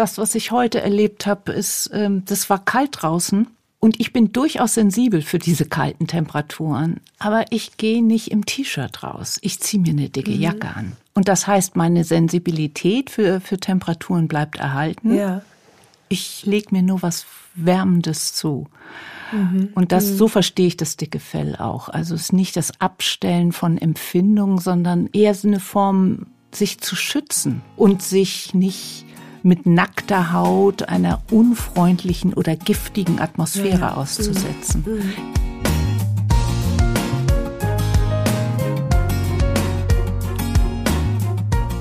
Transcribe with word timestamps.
das, 0.00 0.16
was 0.16 0.34
ich 0.34 0.50
heute 0.50 0.80
erlebt 0.80 1.26
habe, 1.26 1.52
ist, 1.52 1.90
ähm, 1.92 2.24
das 2.24 2.48
war 2.48 2.64
kalt 2.64 3.02
draußen 3.02 3.46
und 3.80 4.00
ich 4.00 4.14
bin 4.14 4.32
durchaus 4.32 4.74
sensibel 4.74 5.20
für 5.20 5.38
diese 5.38 5.66
kalten 5.66 6.06
Temperaturen. 6.06 7.00
Aber 7.18 7.44
ich 7.50 7.76
gehe 7.76 8.02
nicht 8.02 8.30
im 8.30 8.46
T-Shirt 8.46 9.02
raus. 9.02 9.38
Ich 9.42 9.60
ziehe 9.60 9.82
mir 9.82 9.90
eine 9.90 10.08
dicke 10.08 10.30
mhm. 10.30 10.40
Jacke 10.40 10.68
an. 10.74 10.92
Und 11.12 11.28
das 11.28 11.46
heißt, 11.46 11.76
meine 11.76 12.04
Sensibilität 12.04 13.10
für, 13.10 13.42
für 13.42 13.58
Temperaturen 13.58 14.26
bleibt 14.26 14.56
erhalten. 14.56 15.14
Ja. 15.14 15.42
Ich 16.08 16.46
lege 16.46 16.68
mir 16.70 16.82
nur 16.82 17.02
was 17.02 17.26
Wärmendes 17.54 18.32
zu. 18.32 18.68
Mhm. 19.32 19.68
Und 19.74 19.92
das, 19.92 20.12
mhm. 20.12 20.16
so 20.16 20.28
verstehe 20.28 20.66
ich 20.66 20.78
das 20.78 20.96
dicke 20.96 21.20
Fell 21.20 21.56
auch. 21.56 21.90
Also 21.90 22.14
es 22.14 22.22
ist 22.22 22.32
nicht 22.32 22.56
das 22.56 22.80
Abstellen 22.80 23.52
von 23.52 23.76
Empfindungen, 23.76 24.58
sondern 24.58 25.10
eher 25.12 25.34
so 25.34 25.46
eine 25.46 25.60
Form, 25.60 26.26
sich 26.52 26.80
zu 26.80 26.96
schützen 26.96 27.60
und 27.76 28.02
sich 28.02 28.54
nicht 28.54 29.04
mit 29.42 29.66
nackter 29.66 30.32
Haut 30.32 30.88
einer 30.88 31.22
unfreundlichen 31.30 32.34
oder 32.34 32.56
giftigen 32.56 33.20
Atmosphäre 33.20 33.80
ja. 33.80 33.94
auszusetzen. 33.94 34.84
Mhm. 34.86 34.92
mhm. 34.94 35.12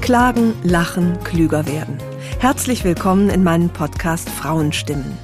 Klagen, 0.02 0.54
lachen, 0.64 1.20
klüger 1.24 1.68
werden. 1.68 2.00
Herzlich 2.40 2.84
willkommen 2.84 3.30
in 3.30 3.44
meinem 3.44 3.70
Podcast 3.70 4.28
Frauenstimmen. 4.28 5.16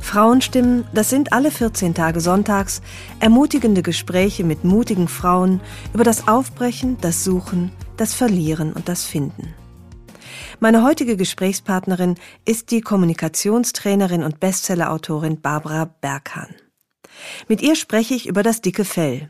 Frauenstimmen, 0.00 0.84
das 0.94 1.10
sind 1.10 1.34
alle 1.34 1.50
14 1.50 1.92
Tage 1.92 2.20
sonntags 2.20 2.80
ermutigende 3.20 3.82
Gespräche 3.82 4.42
mit 4.42 4.64
mutigen 4.64 5.08
Frauen 5.08 5.60
über 5.92 6.04
das 6.04 6.28
Aufbrechen, 6.28 6.96
das 7.02 7.24
Suchen, 7.24 7.72
das 7.98 8.14
Verlieren 8.14 8.72
und 8.72 8.88
das 8.88 9.04
Finden. 9.04 9.52
Meine 10.60 10.82
heutige 10.82 11.16
Gesprächspartnerin 11.16 12.16
ist 12.44 12.70
die 12.70 12.80
Kommunikationstrainerin 12.80 14.22
und 14.22 14.40
Bestsellerautorin 14.40 15.40
Barbara 15.40 15.84
Berghahn. 16.00 16.54
Mit 17.48 17.62
ihr 17.62 17.76
spreche 17.76 18.14
ich 18.14 18.26
über 18.26 18.42
das 18.42 18.60
dicke 18.60 18.84
Fell. 18.84 19.28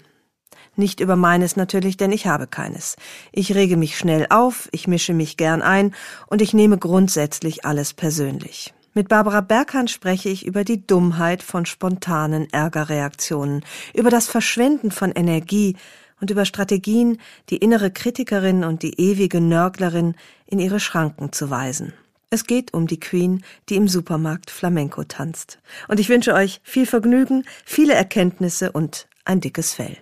Nicht 0.77 1.01
über 1.01 1.17
meines 1.17 1.57
natürlich, 1.57 1.97
denn 1.97 2.13
ich 2.13 2.27
habe 2.27 2.47
keines. 2.47 2.97
Ich 3.33 3.55
rege 3.55 3.77
mich 3.77 3.97
schnell 3.97 4.27
auf, 4.29 4.69
ich 4.73 4.87
mische 4.87 5.15
mich 5.15 5.37
gern 5.37 5.63
ein 5.63 5.95
und 6.27 6.43
ich 6.43 6.53
nehme 6.53 6.77
grundsätzlich 6.77 7.65
alles 7.65 7.95
persönlich. 7.95 8.75
Mit 8.93 9.09
Barbara 9.09 9.43
Berghahn 9.43 9.89
spreche 9.89 10.29
ich 10.29 10.47
über 10.47 10.65
die 10.65 10.87
Dummheit 10.87 11.43
von 11.43 11.67
spontanen 11.67 12.49
Ärgerreaktionen, 12.51 13.65
über 13.95 14.11
das 14.11 14.27
Verschwenden 14.27 14.91
von 14.91 15.13
Energie 15.13 15.77
und 16.21 16.31
über 16.31 16.45
Strategien, 16.45 17.19
die 17.51 17.59
innere 17.59 17.91
Kritikerin 17.91 18.65
und 18.65 18.83
die 18.83 19.01
ewige 19.01 19.41
Nörglerin 19.41 20.15
in 20.47 20.59
ihre 20.59 20.81
Schranken 20.81 21.33
zu 21.33 21.51
weisen. 21.51 21.93
Es 22.29 22.45
geht 22.45 22.75
um 22.75 22.87
die 22.87 22.99
Queen, 22.99 23.45
die 23.69 23.77
im 23.77 23.87
Supermarkt 23.87 24.51
Flamenco 24.51 25.05
tanzt. 25.05 25.59
Und 25.89 26.01
ich 26.01 26.09
wünsche 26.09 26.35
euch 26.35 26.61
viel 26.65 26.87
Vergnügen, 26.87 27.45
viele 27.65 27.95
Erkenntnisse 27.95 28.73
und 28.73 29.07
ein 29.25 29.41
dickes 29.41 29.75
Fell. 29.75 29.97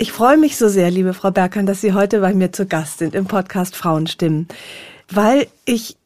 Ich 0.00 0.12
freue 0.12 0.38
mich 0.38 0.56
so 0.56 0.68
sehr, 0.68 0.90
liebe 0.90 1.12
Frau 1.12 1.30
Berkan, 1.30 1.66
dass 1.66 1.82
Sie 1.82 1.92
heute 1.92 2.20
bei 2.20 2.32
mir 2.32 2.52
zu 2.52 2.66
Gast 2.66 2.98
sind 2.98 3.14
im 3.14 3.26
Podcast 3.26 3.76
Frauenstimmen, 3.76 4.48
weil 5.10 5.46
ich, 5.66 5.96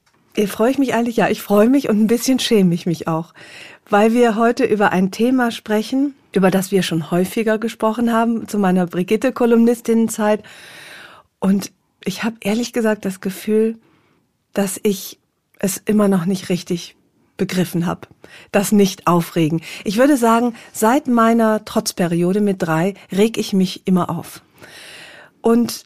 freue 0.49 0.73
ich 0.73 0.79
mich 0.79 0.95
eigentlich, 0.95 1.17
ja, 1.17 1.29
ich 1.29 1.41
freue 1.41 1.69
mich 1.69 1.89
und 1.89 2.01
ein 2.01 2.09
bisschen 2.09 2.41
schäme 2.41 2.75
ich 2.75 2.87
mich 2.87 3.07
auch, 3.07 3.33
weil 3.89 4.13
wir 4.13 4.37
heute 4.37 4.65
über 4.65 4.93
ein 4.93 5.11
Thema 5.11 5.51
sprechen, 5.51 6.15
über 6.33 6.51
das 6.51 6.71
wir 6.71 6.83
schon 6.83 7.11
häufiger 7.11 7.59
gesprochen 7.59 8.13
haben, 8.13 8.49
zu 8.49 8.59
meiner 8.59 8.87
Brigitte-Kolumnistinnenzeit. 8.87 10.43
Und 11.39 11.73
ich 12.05 12.25
habe 12.25 12.37
ehrlich 12.41 12.73
gesagt 12.73 13.05
das 13.05 13.21
Gefühl, 13.21 13.79
dass 14.53 14.81
ich 14.83 15.19
es 15.59 15.79
immer 15.79 16.09
noch 16.09 16.27
nicht 16.27 16.49
richtig 16.49 16.97
begriffen 17.37 17.87
habe. 17.87 18.09
Das 18.53 18.73
nicht 18.73 19.07
aufregen. 19.07 19.61
Ich 19.85 19.97
würde 19.97 20.17
sagen, 20.17 20.55
seit 20.73 21.09
meiner 21.09 21.65
Trotzperiode 21.65 22.41
mit 22.41 22.63
drei 22.63 22.95
reg 23.11 23.39
ich 23.39 23.53
mich 23.53 23.87
immer 23.87 24.11
auf. 24.11 24.43
Und 25.41 25.85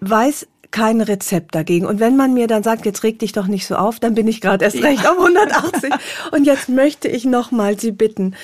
weiß 0.00 0.48
kein 0.72 1.00
Rezept 1.00 1.54
dagegen. 1.54 1.86
Und 1.86 2.00
wenn 2.00 2.16
man 2.16 2.34
mir 2.34 2.48
dann 2.48 2.62
sagt, 2.62 2.84
jetzt 2.84 3.04
reg 3.04 3.18
dich 3.20 3.32
doch 3.32 3.46
nicht 3.46 3.66
so 3.66 3.76
auf, 3.76 4.00
dann 4.00 4.14
bin 4.14 4.26
ich 4.26 4.40
gerade 4.40 4.64
erst 4.64 4.82
recht 4.82 5.04
ja. 5.04 5.12
auf 5.12 5.18
180. 5.18 5.92
Und 6.32 6.44
jetzt 6.44 6.68
möchte 6.68 7.08
ich 7.08 7.24
nochmal 7.24 7.78
Sie 7.78 7.92
bitten, 7.92 8.34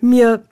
mir 0.00 0.42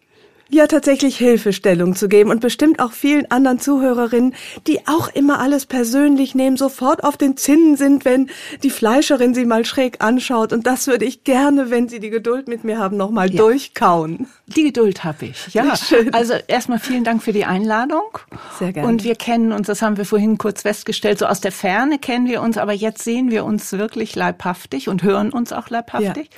ja 0.51 0.67
tatsächlich 0.67 1.17
Hilfestellung 1.19 1.95
zu 1.95 2.09
geben 2.09 2.31
und 2.31 2.41
bestimmt 2.41 2.81
auch 2.81 2.93
vielen 2.93 3.31
anderen 3.31 3.61
Zuhörerinnen, 3.61 4.35
die 4.67 4.87
auch 4.87 5.09
immer 5.09 5.41
alles 5.41 5.67
persönlich 5.67 6.35
nehmen, 6.35 6.57
sofort 6.57 7.05
auf 7.05 7.17
den 7.17 7.37
Zinnen 7.37 7.77
sind, 7.77 8.05
wenn 8.05 8.31
die 8.63 8.71
Fleischerin 8.71 9.35
sie 9.35 9.45
mal 9.45 9.65
schräg 9.65 10.03
anschaut. 10.03 10.53
Und 10.53 10.67
das 10.67 10.87
würde 10.87 11.05
ich 11.05 11.25
gerne, 11.25 11.71
wenn 11.71 11.89
Sie 11.89 12.01
die 12.01 12.11
Geduld 12.11 12.49
mit 12.49 12.65
mir 12.65 12.79
haben, 12.79 12.97
nochmal 12.97 13.31
ja. 13.31 13.37
durchkauen. 13.37 14.27
Die 14.47 14.65
Geduld 14.65 15.05
habe 15.05 15.27
ich, 15.27 15.53
ja. 15.53 15.77
Schön. 15.89 16.15
Also 16.15 16.35
erstmal 16.47 16.79
vielen 16.79 17.05
Dank 17.05 17.23
für 17.23 17.33
die 17.33 17.45
Einladung. 17.45 18.19
Sehr 18.59 18.73
gerne. 18.73 18.89
Und 18.89 19.05
wir 19.05 19.17
kennen 19.17 19.53
uns, 19.53 19.67
das 19.67 19.83
haben 19.83 19.99
wir 19.99 20.07
vorhin 20.07 20.39
kurz 20.39 20.63
festgestellt, 20.63 21.19
so 21.19 21.27
aus 21.27 21.41
der 21.41 21.53
Ferne 21.53 21.99
kennen 21.99 22.27
wir 22.27 22.41
uns, 22.41 22.57
aber 22.57 22.73
jetzt 22.73 23.05
sehen 23.05 23.31
wir 23.31 23.45
uns 23.45 23.73
wirklich 23.73 24.17
leibhaftig 24.17 24.89
und 24.89 25.03
hören 25.03 25.31
uns 25.31 25.53
auch 25.53 25.69
leibhaftig. 25.69 26.31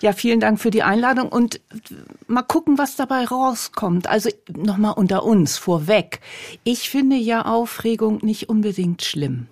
Ja, 0.00 0.10
ja 0.10 0.12
vielen 0.12 0.40
Dank 0.40 0.60
für 0.60 0.70
die 0.70 0.82
Einladung 0.82 1.30
und 1.30 1.60
mal 2.26 2.42
gucken, 2.42 2.76
was 2.76 2.96
dabei 2.96 3.24
rauskommt 3.24 3.45
rauskommt, 3.46 4.06
also 4.08 4.30
nochmal 4.54 4.94
unter 4.94 5.24
uns 5.24 5.56
vorweg, 5.58 6.20
ich 6.64 6.90
finde 6.90 7.16
ja 7.16 7.44
Aufregung 7.44 8.18
nicht 8.22 8.48
unbedingt 8.48 9.02
schlimm. 9.02 9.46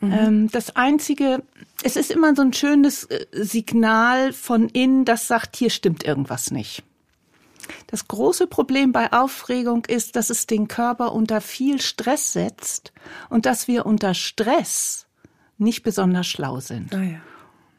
Mhm. 0.00 0.12
Ähm, 0.12 0.50
das 0.50 0.76
Einzige, 0.76 1.42
es 1.82 1.96
ist 1.96 2.10
immer 2.10 2.34
so 2.34 2.42
ein 2.42 2.52
schönes 2.52 3.04
äh, 3.04 3.26
Signal 3.32 4.32
von 4.32 4.68
innen, 4.68 5.04
das 5.04 5.28
sagt, 5.28 5.56
hier 5.56 5.70
stimmt 5.70 6.04
irgendwas 6.04 6.50
nicht. 6.50 6.82
Das 7.86 8.08
große 8.08 8.48
Problem 8.48 8.92
bei 8.92 9.12
Aufregung 9.12 9.84
ist, 9.84 10.16
dass 10.16 10.30
es 10.30 10.46
den 10.46 10.66
Körper 10.66 11.12
unter 11.12 11.40
viel 11.40 11.80
Stress 11.80 12.32
setzt 12.32 12.92
und 13.30 13.46
dass 13.46 13.68
wir 13.68 13.86
unter 13.86 14.14
Stress 14.14 15.06
nicht 15.58 15.82
besonders 15.84 16.26
schlau 16.26 16.58
sind. 16.60 16.92
Ah 16.94 17.02
ja. 17.02 17.20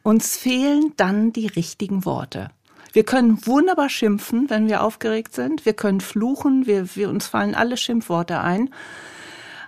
Uns 0.02 0.36
fehlen 0.36 0.92
dann 0.96 1.32
die 1.32 1.46
richtigen 1.46 2.04
Worte. 2.04 2.50
Wir 2.94 3.02
können 3.02 3.44
wunderbar 3.44 3.88
schimpfen, 3.88 4.48
wenn 4.50 4.68
wir 4.68 4.80
aufgeregt 4.80 5.34
sind. 5.34 5.66
Wir 5.66 5.72
können 5.72 6.00
fluchen. 6.00 6.64
Wir, 6.64 6.94
wir 6.94 7.10
uns 7.10 7.26
fallen 7.26 7.56
alle 7.56 7.76
Schimpfworte 7.76 8.40
ein. 8.40 8.70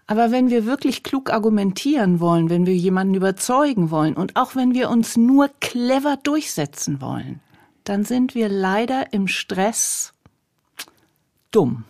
Aber 0.07 0.31
wenn 0.31 0.49
wir 0.49 0.65
wirklich 0.65 1.03
klug 1.03 1.33
argumentieren 1.33 2.21
wollen, 2.21 2.51
wenn 2.51 2.67
wir 2.67 2.77
jemanden 2.77 3.15
überzeugen 3.15 3.91
wollen 3.91 4.15
und 4.15 4.37
auch 4.37 4.55
wenn 4.55 4.75
wir 4.75 4.91
uns 4.91 5.17
nur 5.17 5.51
clever 5.61 6.17
durchsetzen 6.23 7.01
wollen, 7.01 7.41
dann 7.83 8.05
sind 8.05 8.37
wir 8.37 8.49
leider 8.49 9.13
im 9.13 9.27
Stress 9.27 10.15
dumm. 11.51 11.85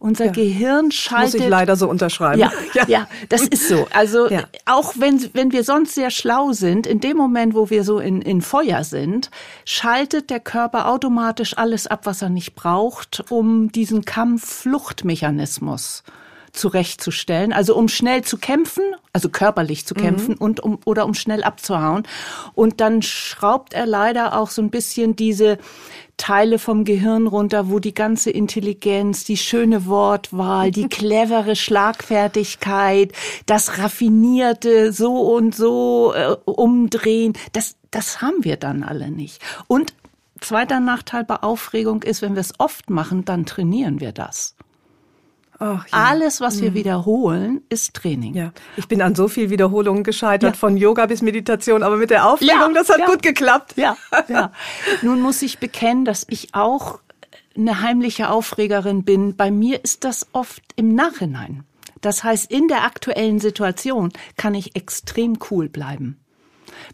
Unser 0.00 0.26
ja. 0.26 0.32
Gehirn 0.32 0.90
schaltet. 0.90 1.34
Muss 1.34 1.42
ich 1.42 1.48
leider 1.50 1.76
so 1.76 1.86
unterschreiben. 1.86 2.40
Ja, 2.40 2.50
ja, 2.72 2.84
ja 2.88 3.06
das 3.28 3.42
ist 3.42 3.68
so. 3.68 3.86
Also 3.92 4.30
ja. 4.30 4.44
auch 4.64 4.94
wenn, 4.96 5.28
wenn 5.34 5.52
wir 5.52 5.62
sonst 5.62 5.94
sehr 5.94 6.10
schlau 6.10 6.52
sind, 6.52 6.86
in 6.86 7.00
dem 7.00 7.18
Moment, 7.18 7.54
wo 7.54 7.68
wir 7.68 7.84
so 7.84 7.98
in, 7.98 8.22
in 8.22 8.40
Feuer 8.40 8.82
sind, 8.82 9.30
schaltet 9.66 10.30
der 10.30 10.40
Körper 10.40 10.88
automatisch 10.88 11.58
alles 11.58 11.86
ab, 11.86 12.06
was 12.06 12.22
er 12.22 12.30
nicht 12.30 12.54
braucht, 12.54 13.30
um 13.30 13.70
diesen 13.72 14.06
Kampf-Fluchtmechanismus 14.06 16.02
zurechtzustellen, 16.52 17.52
also 17.52 17.76
um 17.76 17.88
schnell 17.88 18.22
zu 18.22 18.38
kämpfen, 18.38 18.82
also 19.12 19.28
körperlich 19.28 19.86
zu 19.86 19.94
kämpfen 19.94 20.32
mhm. 20.32 20.40
und 20.40 20.60
um 20.60 20.78
oder 20.86 21.04
um 21.04 21.12
schnell 21.14 21.44
abzuhauen. 21.44 22.04
Und 22.54 22.80
dann 22.80 23.02
schraubt 23.02 23.74
er 23.74 23.84
leider 23.86 24.36
auch 24.36 24.48
so 24.50 24.62
ein 24.62 24.70
bisschen 24.70 25.14
diese 25.14 25.58
Teile 26.20 26.58
vom 26.58 26.84
Gehirn 26.84 27.26
runter, 27.26 27.70
wo 27.70 27.78
die 27.78 27.94
ganze 27.94 28.30
Intelligenz, 28.30 29.24
die 29.24 29.38
schöne 29.38 29.86
Wortwahl, 29.86 30.70
die 30.70 30.88
clevere 30.88 31.56
Schlagfertigkeit, 31.56 33.12
das 33.46 33.78
raffinierte 33.78 34.92
so 34.92 35.14
und 35.34 35.54
so 35.54 36.12
äh, 36.14 36.36
umdrehen, 36.44 37.32
das 37.52 37.76
das 37.90 38.22
haben 38.22 38.44
wir 38.44 38.56
dann 38.56 38.82
alle 38.82 39.10
nicht. 39.10 39.42
Und 39.66 39.94
zweiter 40.40 40.80
Nachteil 40.80 41.24
bei 41.24 41.36
Aufregung 41.36 42.02
ist, 42.02 42.22
wenn 42.22 42.34
wir 42.34 42.40
es 42.40 42.54
oft 42.58 42.90
machen, 42.90 43.24
dann 43.24 43.46
trainieren 43.46 44.00
wir 44.00 44.12
das. 44.12 44.54
Ach, 45.62 45.86
ja. 45.86 45.92
Alles, 45.92 46.40
was 46.40 46.62
wir 46.62 46.70
mhm. 46.70 46.74
wiederholen, 46.74 47.60
ist 47.68 47.92
Training. 47.92 48.34
Ja, 48.34 48.52
ich 48.78 48.88
bin 48.88 49.02
an 49.02 49.14
so 49.14 49.28
viel 49.28 49.50
Wiederholungen 49.50 50.04
gescheitert, 50.04 50.54
ja. 50.54 50.58
von 50.58 50.78
Yoga 50.78 51.04
bis 51.04 51.20
Meditation, 51.20 51.82
aber 51.82 51.98
mit 51.98 52.08
der 52.08 52.26
Aufregung, 52.26 52.56
ja, 52.56 52.72
das 52.72 52.88
hat 52.88 53.04
gut 53.04 53.22
geklappt. 53.22 53.74
Ja, 53.76 53.96
ja. 54.28 54.52
Nun 55.02 55.20
muss 55.20 55.42
ich 55.42 55.58
bekennen, 55.58 56.06
dass 56.06 56.26
ich 56.30 56.54
auch 56.54 57.00
eine 57.54 57.82
heimliche 57.82 58.30
Aufregerin 58.30 59.04
bin. 59.04 59.36
Bei 59.36 59.50
mir 59.50 59.84
ist 59.84 60.04
das 60.04 60.26
oft 60.32 60.62
im 60.76 60.94
Nachhinein. 60.94 61.64
Das 62.00 62.24
heißt, 62.24 62.50
in 62.50 62.66
der 62.68 62.84
aktuellen 62.84 63.38
Situation 63.38 64.12
kann 64.38 64.54
ich 64.54 64.76
extrem 64.76 65.38
cool 65.50 65.68
bleiben. 65.68 66.18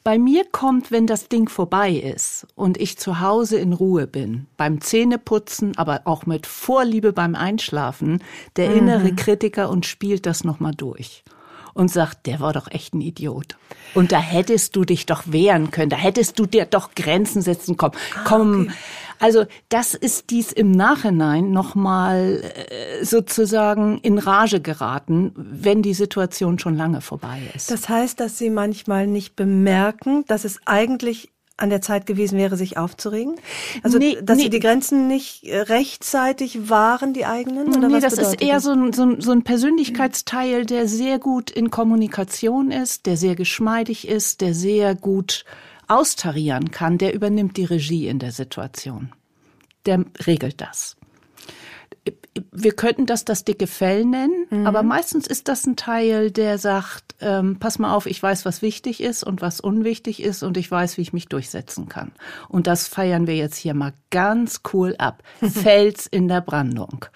Bei 0.04 0.18
mir 0.18 0.44
kommt, 0.50 0.90
wenn 0.90 1.06
das 1.06 1.28
Ding 1.28 1.48
vorbei 1.48 1.92
ist 1.92 2.46
und 2.54 2.78
ich 2.78 2.98
zu 2.98 3.20
Hause 3.20 3.58
in 3.58 3.72
Ruhe 3.72 4.06
bin, 4.06 4.46
beim 4.56 4.80
Zähneputzen, 4.80 5.76
aber 5.76 6.02
auch 6.04 6.26
mit 6.26 6.46
Vorliebe 6.46 7.12
beim 7.12 7.34
Einschlafen, 7.34 8.22
der 8.56 8.70
mhm. 8.70 8.76
innere 8.78 9.14
Kritiker 9.14 9.70
und 9.70 9.86
spielt 9.86 10.26
das 10.26 10.44
nochmal 10.44 10.74
durch. 10.74 11.24
Und 11.76 11.88
sagt, 11.88 12.26
der 12.26 12.40
war 12.40 12.52
doch 12.52 12.70
echt 12.70 12.94
ein 12.94 13.00
Idiot. 13.00 13.56
Und 13.94 14.12
da 14.12 14.18
hättest 14.18 14.74
du 14.76 14.84
dich 14.84 15.06
doch 15.06 15.24
wehren 15.26 15.70
können, 15.70 15.90
da 15.90 15.96
hättest 15.96 16.38
du 16.38 16.46
dir 16.46 16.64
doch 16.64 16.94
Grenzen 16.94 17.42
setzen 17.42 17.76
kommen. 17.76 17.94
Ah, 18.14 18.24
Komm, 18.24 18.62
okay. 18.62 18.72
Also 19.18 19.46
das 19.68 19.94
ist 19.94 20.30
dies 20.30 20.52
im 20.52 20.70
Nachhinein 20.70 21.50
nochmal 21.50 22.42
äh, 22.42 23.04
sozusagen 23.04 23.98
in 24.00 24.18
Rage 24.18 24.60
geraten, 24.60 25.32
wenn 25.36 25.82
die 25.82 25.94
Situation 25.94 26.58
schon 26.58 26.76
lange 26.76 27.00
vorbei 27.00 27.40
ist. 27.54 27.70
Das 27.70 27.88
heißt, 27.88 28.20
dass 28.20 28.38
Sie 28.38 28.50
manchmal 28.50 29.06
nicht 29.06 29.36
bemerken, 29.36 30.24
dass 30.26 30.44
es 30.44 30.60
eigentlich 30.66 31.30
an 31.56 31.70
der 31.70 31.80
Zeit 31.80 32.06
gewesen 32.06 32.38
wäre, 32.38 32.56
sich 32.56 32.76
aufzuregen? 32.76 33.36
Also, 33.82 33.98
nee, 33.98 34.18
dass 34.22 34.36
nee. 34.36 34.44
sie 34.44 34.50
die 34.50 34.60
Grenzen 34.60 35.08
nicht 35.08 35.44
äh, 35.44 35.58
rechtzeitig 35.60 36.68
waren, 36.68 37.12
die 37.12 37.26
eigenen? 37.26 37.74
Oder 37.76 37.88
nee, 37.88 37.94
was 37.94 38.14
das 38.14 38.18
ist 38.18 38.42
eher 38.42 38.60
so 38.60 38.72
ein, 38.72 38.92
so, 38.92 39.04
ein, 39.04 39.20
so 39.20 39.32
ein 39.32 39.42
Persönlichkeitsteil, 39.42 40.66
der 40.66 40.88
sehr 40.88 41.18
gut 41.18 41.50
in 41.50 41.70
Kommunikation 41.70 42.70
ist, 42.70 43.06
der 43.06 43.16
sehr 43.16 43.36
geschmeidig 43.36 44.06
ist, 44.06 44.40
der 44.40 44.54
sehr 44.54 44.94
gut 44.94 45.44
austarieren 45.88 46.70
kann, 46.70 46.98
der 46.98 47.14
übernimmt 47.14 47.56
die 47.56 47.64
Regie 47.64 48.08
in 48.08 48.18
der 48.18 48.32
Situation. 48.32 49.12
Der 49.86 50.04
regelt 50.26 50.60
das 50.60 50.95
wir 52.52 52.72
könnten 52.72 53.06
das 53.06 53.24
das 53.24 53.44
dicke 53.44 53.66
Fell 53.66 54.04
nennen, 54.04 54.46
mhm. 54.50 54.66
aber 54.66 54.82
meistens 54.82 55.26
ist 55.26 55.48
das 55.48 55.66
ein 55.66 55.76
Teil, 55.76 56.30
der 56.30 56.58
sagt, 56.58 57.14
ähm, 57.20 57.58
pass 57.58 57.78
mal 57.78 57.94
auf, 57.94 58.06
ich 58.06 58.22
weiß, 58.22 58.44
was 58.44 58.62
wichtig 58.62 59.02
ist 59.02 59.24
und 59.24 59.40
was 59.42 59.60
unwichtig 59.60 60.22
ist 60.22 60.42
und 60.42 60.56
ich 60.56 60.70
weiß, 60.70 60.96
wie 60.96 61.02
ich 61.02 61.12
mich 61.12 61.28
durchsetzen 61.28 61.88
kann. 61.88 62.12
Und 62.48 62.66
das 62.66 62.88
feiern 62.88 63.26
wir 63.26 63.36
jetzt 63.36 63.56
hier 63.56 63.74
mal 63.74 63.92
ganz 64.10 64.60
cool 64.72 64.94
ab. 64.98 65.22
Fels 65.42 66.06
in 66.06 66.28
der 66.28 66.40
Brandung. 66.40 67.06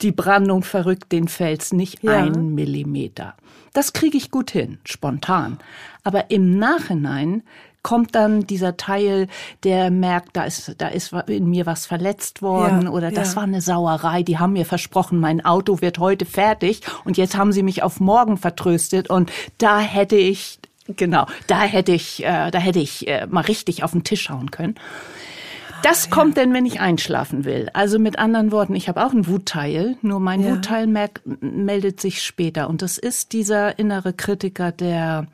Die 0.00 0.12
Brandung 0.12 0.62
verrückt 0.62 1.12
den 1.12 1.28
Fels 1.28 1.72
nicht 1.72 2.02
ja. 2.02 2.16
einen 2.16 2.54
Millimeter. 2.54 3.34
Das 3.72 3.92
kriege 3.92 4.18
ich 4.18 4.30
gut 4.30 4.50
hin, 4.50 4.78
spontan. 4.84 5.58
Aber 6.02 6.30
im 6.30 6.58
Nachhinein 6.58 7.42
kommt 7.82 8.14
dann 8.14 8.46
dieser 8.46 8.76
Teil, 8.76 9.28
der 9.64 9.90
merkt, 9.90 10.36
da 10.36 10.44
ist, 10.44 10.74
da 10.78 10.88
ist 10.88 11.12
in 11.26 11.48
mir 11.48 11.66
was 11.66 11.86
verletzt 11.86 12.42
worden 12.42 12.82
ja, 12.82 12.90
oder 12.90 13.10
das 13.10 13.30
ja. 13.30 13.36
war 13.36 13.42
eine 13.44 13.60
Sauerei. 13.60 14.22
Die 14.22 14.38
haben 14.38 14.52
mir 14.52 14.66
versprochen, 14.66 15.18
mein 15.18 15.44
Auto 15.44 15.80
wird 15.80 15.98
heute 15.98 16.24
fertig 16.24 16.82
und 17.04 17.16
jetzt 17.16 17.36
haben 17.36 17.52
sie 17.52 17.62
mich 17.62 17.82
auf 17.82 18.00
morgen 18.00 18.36
vertröstet 18.36 19.10
und 19.10 19.32
da 19.58 19.80
hätte 19.80 20.16
ich, 20.16 20.58
genau, 20.86 21.26
da 21.46 21.62
hätte 21.62 21.92
ich, 21.92 22.24
äh, 22.24 22.50
da 22.50 22.58
hätte 22.58 22.78
ich 22.78 23.08
äh, 23.08 23.26
mal 23.26 23.42
richtig 23.42 23.82
auf 23.82 23.92
den 23.92 24.04
Tisch 24.04 24.22
schauen 24.22 24.50
können. 24.50 24.76
Das 25.82 26.04
ja. 26.04 26.10
kommt 26.12 26.36
denn, 26.36 26.54
wenn 26.54 26.64
ich 26.64 26.80
einschlafen 26.80 27.44
will. 27.44 27.68
Also 27.72 27.98
mit 27.98 28.18
anderen 28.18 28.52
Worten, 28.52 28.76
ich 28.76 28.88
habe 28.88 29.04
auch 29.04 29.10
einen 29.10 29.26
Wutteil, 29.26 29.96
nur 30.00 30.20
mein 30.20 30.44
ja. 30.44 30.52
Wutteil 30.52 30.86
meldet 31.40 32.00
sich 32.00 32.22
später. 32.22 32.68
Und 32.68 32.82
das 32.82 32.98
ist 32.98 33.32
dieser 33.32 33.80
innere 33.80 34.12
Kritiker, 34.12 34.70
der 34.70 35.26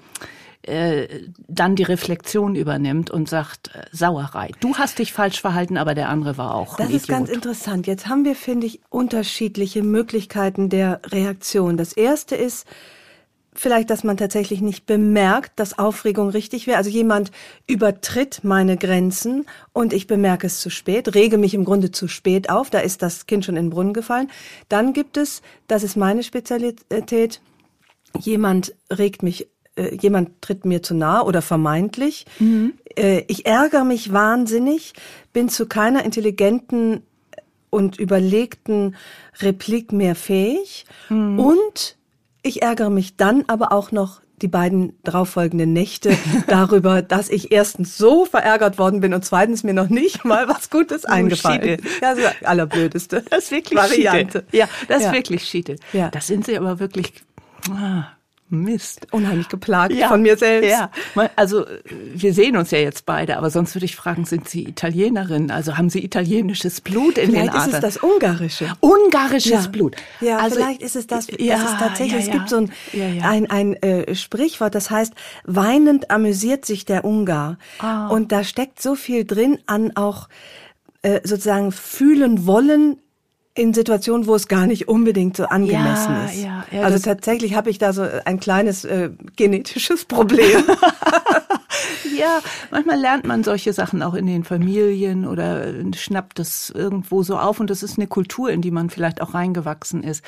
äh, 0.68 1.28
dann 1.48 1.76
die 1.76 1.82
Reflexion 1.82 2.54
übernimmt 2.54 3.10
und 3.10 3.28
sagt, 3.28 3.74
äh, 3.74 3.84
Sauerei. 3.92 4.50
Du 4.60 4.76
hast 4.76 4.98
dich 4.98 5.12
falsch 5.12 5.40
verhalten, 5.40 5.76
aber 5.76 5.94
der 5.94 6.08
andere 6.08 6.36
war 6.38 6.54
auch. 6.54 6.76
Das 6.76 6.90
ist 6.90 7.04
Idiot. 7.04 7.18
ganz 7.18 7.28
interessant. 7.30 7.86
Jetzt 7.86 8.06
haben 8.06 8.24
wir, 8.24 8.34
finde 8.36 8.66
ich, 8.66 8.80
unterschiedliche 8.90 9.82
Möglichkeiten 9.82 10.68
der 10.68 11.00
Reaktion. 11.06 11.76
Das 11.76 11.92
erste 11.92 12.36
ist, 12.36 12.66
vielleicht, 13.58 13.90
dass 13.90 14.04
man 14.04 14.16
tatsächlich 14.16 14.60
nicht 14.60 14.86
bemerkt, 14.86 15.58
dass 15.58 15.78
Aufregung 15.78 16.28
richtig 16.30 16.66
wäre. 16.66 16.78
Also 16.78 16.90
jemand 16.90 17.30
übertritt 17.66 18.40
meine 18.44 18.76
Grenzen 18.76 19.46
und 19.72 19.92
ich 19.92 20.06
bemerke 20.06 20.46
es 20.46 20.60
zu 20.60 20.70
spät, 20.70 21.14
rege 21.14 21.38
mich 21.38 21.54
im 21.54 21.64
Grunde 21.64 21.90
zu 21.90 22.08
spät 22.08 22.50
auf, 22.50 22.70
da 22.70 22.78
ist 22.78 23.02
das 23.02 23.26
Kind 23.26 23.44
schon 23.44 23.56
in 23.56 23.66
den 23.66 23.70
Brunnen 23.70 23.92
gefallen. 23.92 24.30
Dann 24.68 24.92
gibt 24.92 25.16
es, 25.16 25.42
das 25.66 25.82
ist 25.82 25.96
meine 25.96 26.22
Spezialität, 26.22 27.40
jemand 28.20 28.74
regt 28.90 29.22
mich 29.22 29.48
äh, 29.78 29.94
jemand 29.94 30.42
tritt 30.42 30.64
mir 30.64 30.82
zu 30.82 30.94
nahe 30.94 31.24
oder 31.24 31.40
vermeintlich. 31.40 32.26
Mhm. 32.38 32.74
Äh, 32.96 33.22
ich 33.28 33.46
ärgere 33.46 33.84
mich 33.84 34.12
wahnsinnig, 34.12 34.92
bin 35.32 35.48
zu 35.48 35.66
keiner 35.66 36.04
intelligenten 36.04 37.02
und 37.70 37.98
überlegten 37.98 38.96
Replik 39.40 39.92
mehr 39.92 40.14
fähig 40.14 40.86
mhm. 41.08 41.38
und 41.38 41.96
ich 42.42 42.62
ärgere 42.62 42.90
mich 42.90 43.16
dann 43.16 43.44
aber 43.46 43.72
auch 43.72 43.92
noch 43.92 44.20
die 44.40 44.48
beiden 44.48 44.96
darauffolgenden 45.02 45.72
Nächte 45.72 46.16
darüber, 46.46 47.02
dass 47.02 47.28
ich 47.28 47.52
erstens 47.52 47.98
so 47.98 48.24
verärgert 48.24 48.78
worden 48.78 49.00
bin 49.00 49.12
und 49.12 49.24
zweitens 49.24 49.64
mir 49.64 49.74
noch 49.74 49.88
nicht 49.88 50.24
mal 50.24 50.48
was 50.48 50.70
Gutes 50.70 51.04
oh, 51.04 51.12
eingefallen 51.12 51.62
ist. 51.62 51.84
Ja, 52.00 52.14
das 52.14 52.18
ist 52.18 52.46
allerblödeste. 52.46 53.24
Das 53.30 53.44
ist 53.44 53.50
wirklich 53.50 53.78
Variante. 53.78 54.40
Schiete. 54.40 54.56
Ja, 54.56 54.68
das 54.86 55.02
ja. 55.02 55.08
ist 55.08 55.14
wirklich 55.14 55.44
Schiete. 55.44 55.76
Ja. 55.92 56.10
Das 56.10 56.26
sind 56.26 56.46
sie 56.46 56.56
aber 56.56 56.78
wirklich. 56.78 57.12
Ah. 57.70 58.04
Mist. 58.50 59.06
Unheimlich 59.10 59.48
geplagt 59.48 59.94
ja, 59.94 60.08
von 60.08 60.22
mir 60.22 60.36
selbst. 60.36 60.70
Ja, 60.70 60.90
also 61.36 61.64
wir 62.14 62.32
sehen 62.32 62.56
uns 62.56 62.70
ja 62.70 62.78
jetzt 62.78 63.06
beide, 63.06 63.36
aber 63.36 63.50
sonst 63.50 63.74
würde 63.74 63.84
ich 63.84 63.96
fragen, 63.96 64.24
sind 64.24 64.48
Sie 64.48 64.64
Italienerin? 64.64 65.50
Also 65.50 65.76
haben 65.76 65.90
Sie 65.90 66.04
italienisches 66.04 66.80
Blut 66.80 67.18
in 67.18 67.30
vielleicht 67.30 67.34
den 67.34 67.50
Adern? 67.50 67.70
Vielleicht 67.70 67.84
ist 67.84 67.94
es 67.94 68.00
das 68.00 68.02
Ungarische. 68.02 68.72
Ungarisches 68.80 69.64
ja. 69.64 69.70
Blut. 69.70 69.96
Ja, 70.20 70.38
also, 70.38 70.56
vielleicht 70.56 70.82
ist 70.82 70.96
es 70.96 71.06
das. 71.06 71.26
Ja, 71.38 71.58
das 71.58 71.72
ist 71.72 71.78
tatsächlich, 71.78 72.26
es 72.26 72.30
gibt 72.30 72.48
so 72.48 72.56
ein, 72.56 72.72
ein, 73.22 73.50
ein 73.50 73.74
äh, 73.82 74.14
Sprichwort, 74.14 74.74
das 74.74 74.90
heißt, 74.90 75.12
weinend 75.44 76.10
amüsiert 76.10 76.64
sich 76.64 76.84
der 76.84 77.04
Ungar. 77.04 77.58
Oh. 77.82 78.14
Und 78.14 78.32
da 78.32 78.44
steckt 78.44 78.80
so 78.80 78.94
viel 78.94 79.24
drin 79.24 79.58
an 79.66 79.96
auch 79.96 80.28
äh, 81.02 81.20
sozusagen 81.24 81.72
fühlen 81.72 82.46
wollen, 82.46 82.98
in 83.58 83.74
Situationen, 83.74 84.26
wo 84.26 84.34
es 84.36 84.46
gar 84.46 84.66
nicht 84.66 84.88
unbedingt 84.88 85.36
so 85.36 85.44
angemessen 85.44 86.12
ja, 86.14 86.24
ist. 86.24 86.42
Ja, 86.42 86.66
ja, 86.70 86.82
also 86.82 86.98
tatsächlich 86.98 87.54
habe 87.54 87.70
ich 87.70 87.78
da 87.78 87.92
so 87.92 88.06
ein 88.24 88.38
kleines 88.38 88.84
äh, 88.84 89.10
genetisches 89.34 90.04
Problem. 90.04 90.64
ja, 92.16 92.38
manchmal 92.70 93.00
lernt 93.00 93.26
man 93.26 93.42
solche 93.42 93.72
Sachen 93.72 94.02
auch 94.02 94.14
in 94.14 94.26
den 94.26 94.44
Familien 94.44 95.26
oder 95.26 95.66
schnappt 95.96 96.38
das 96.38 96.70
irgendwo 96.70 97.24
so 97.24 97.36
auf 97.36 97.58
und 97.58 97.68
das 97.68 97.82
ist 97.82 97.98
eine 97.98 98.06
Kultur, 98.06 98.50
in 98.50 98.62
die 98.62 98.70
man 98.70 98.90
vielleicht 98.90 99.20
auch 99.20 99.34
reingewachsen 99.34 100.04
ist. 100.04 100.24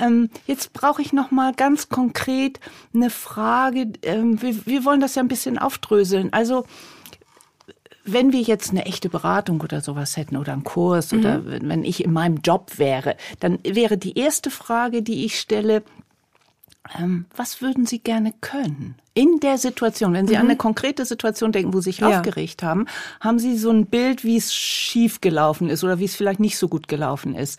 Ähm, 0.00 0.30
jetzt 0.46 0.72
brauche 0.72 1.02
ich 1.02 1.12
noch 1.12 1.30
mal 1.30 1.52
ganz 1.52 1.90
konkret 1.90 2.60
eine 2.94 3.10
Frage. 3.10 3.92
Ähm, 4.02 4.40
wir, 4.40 4.66
wir 4.66 4.84
wollen 4.86 5.00
das 5.00 5.14
ja 5.16 5.22
ein 5.22 5.28
bisschen 5.28 5.58
aufdröseln. 5.58 6.32
Also 6.32 6.64
wenn 8.12 8.32
wir 8.32 8.40
jetzt 8.40 8.70
eine 8.70 8.86
echte 8.86 9.08
Beratung 9.08 9.60
oder 9.60 9.80
sowas 9.80 10.16
hätten 10.16 10.36
oder 10.36 10.52
einen 10.52 10.64
Kurs 10.64 11.12
mhm. 11.12 11.18
oder 11.18 11.42
wenn 11.44 11.84
ich 11.84 12.04
in 12.04 12.12
meinem 12.12 12.38
Job 12.38 12.78
wäre, 12.78 13.16
dann 13.40 13.58
wäre 13.62 13.98
die 13.98 14.18
erste 14.18 14.50
Frage, 14.50 15.02
die 15.02 15.24
ich 15.24 15.38
stelle, 15.38 15.82
ähm, 16.98 17.26
was 17.36 17.60
würden 17.60 17.86
Sie 17.86 17.98
gerne 17.98 18.32
können? 18.40 18.94
In 19.14 19.40
der 19.40 19.58
Situation, 19.58 20.12
wenn 20.12 20.26
Sie 20.26 20.34
mhm. 20.34 20.40
an 20.40 20.46
eine 20.46 20.56
konkrete 20.56 21.04
Situation 21.04 21.52
denken, 21.52 21.74
wo 21.74 21.80
Sie 21.80 21.90
sich 21.90 21.98
ja. 21.98 22.08
aufgeregt 22.08 22.62
haben, 22.62 22.86
haben 23.20 23.38
Sie 23.38 23.58
so 23.58 23.70
ein 23.70 23.86
Bild, 23.86 24.24
wie 24.24 24.36
es 24.36 24.54
schief 24.54 25.20
gelaufen 25.20 25.68
ist 25.68 25.84
oder 25.84 25.98
wie 25.98 26.04
es 26.04 26.16
vielleicht 26.16 26.40
nicht 26.40 26.58
so 26.58 26.68
gut 26.68 26.88
gelaufen 26.88 27.34
ist. 27.34 27.58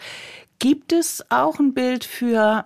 Gibt 0.60 0.94
es 0.94 1.24
auch 1.30 1.60
ein 1.60 1.74
Bild 1.74 2.04
für, 2.06 2.66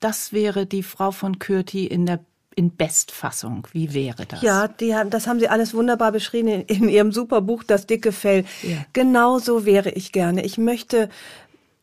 das 0.00 0.32
wäre 0.32 0.66
die 0.66 0.82
Frau 0.82 1.10
von 1.10 1.38
Kürti 1.38 1.86
in 1.86 2.06
der 2.06 2.20
in 2.56 2.74
Bestfassung. 2.74 3.68
Wie 3.72 3.94
wäre 3.94 4.26
das? 4.26 4.42
Ja, 4.42 4.66
die, 4.66 4.94
das 5.10 5.26
haben 5.26 5.38
Sie 5.38 5.48
alles 5.48 5.74
wunderbar 5.74 6.10
beschrieben 6.10 6.48
in, 6.48 6.62
in 6.62 6.88
Ihrem 6.88 7.12
super 7.12 7.42
Buch 7.42 7.62
Das 7.62 7.86
dicke 7.86 8.10
Fell. 8.12 8.44
Ja. 8.62 8.78
Genau 8.94 9.38
so 9.38 9.64
wäre 9.64 9.90
ich 9.90 10.10
gerne. 10.10 10.44
Ich 10.44 10.58
möchte 10.58 11.10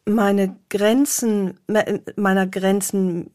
meine 0.05 0.57
Grenzen, 0.69 1.59
meiner 2.15 2.47
Grenzen 2.47 3.29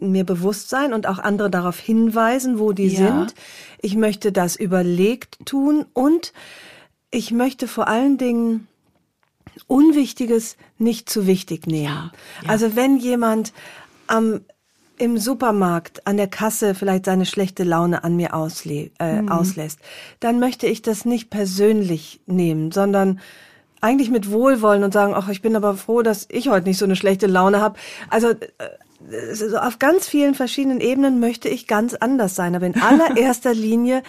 mir 0.00 0.24
bewusst 0.24 0.70
sein 0.70 0.94
und 0.94 1.06
auch 1.06 1.18
andere 1.18 1.50
darauf 1.50 1.78
hinweisen, 1.78 2.58
wo 2.58 2.72
die 2.72 2.88
ja. 2.88 2.98
sind. 2.98 3.34
Ich 3.82 3.94
möchte 3.94 4.32
das 4.32 4.56
überlegt 4.56 5.38
tun 5.44 5.84
und 5.92 6.32
ich 7.10 7.32
möchte 7.32 7.68
vor 7.68 7.86
allen 7.86 8.16
Dingen 8.16 8.66
Unwichtiges 9.66 10.56
nicht 10.78 11.10
zu 11.10 11.26
wichtig 11.26 11.66
nehmen. 11.66 11.84
Ja, 11.84 12.12
ja. 12.42 12.48
Also 12.48 12.76
wenn 12.76 12.96
jemand 12.96 13.52
am 14.06 14.40
im 14.98 15.18
Supermarkt 15.18 16.06
an 16.06 16.16
der 16.16 16.28
Kasse 16.28 16.74
vielleicht 16.74 17.06
seine 17.06 17.26
schlechte 17.26 17.64
Laune 17.64 18.04
an 18.04 18.16
mir 18.16 18.34
ausle 18.34 18.90
äh, 18.98 19.22
mhm. 19.22 19.28
auslässt, 19.28 19.78
dann 20.20 20.40
möchte 20.40 20.66
ich 20.66 20.82
das 20.82 21.04
nicht 21.04 21.30
persönlich 21.30 22.20
nehmen, 22.26 22.72
sondern 22.72 23.20
eigentlich 23.80 24.10
mit 24.10 24.30
Wohlwollen 24.30 24.82
und 24.82 24.92
sagen, 24.92 25.14
ach, 25.14 25.28
ich 25.28 25.42
bin 25.42 25.56
aber 25.56 25.74
froh, 25.74 26.02
dass 26.02 26.26
ich 26.30 26.48
heute 26.48 26.68
nicht 26.68 26.78
so 26.78 26.84
eine 26.84 26.96
schlechte 26.96 27.26
Laune 27.26 27.60
habe. 27.60 27.78
Also 28.10 28.30
äh, 28.30 29.56
auf 29.56 29.78
ganz 29.78 30.08
vielen 30.08 30.34
verschiedenen 30.34 30.80
Ebenen 30.80 31.20
möchte 31.20 31.48
ich 31.48 31.66
ganz 31.66 31.94
anders 31.94 32.34
sein, 32.34 32.56
aber 32.56 32.66
in 32.66 32.80
allererster 32.82 33.54
Linie 33.54 34.02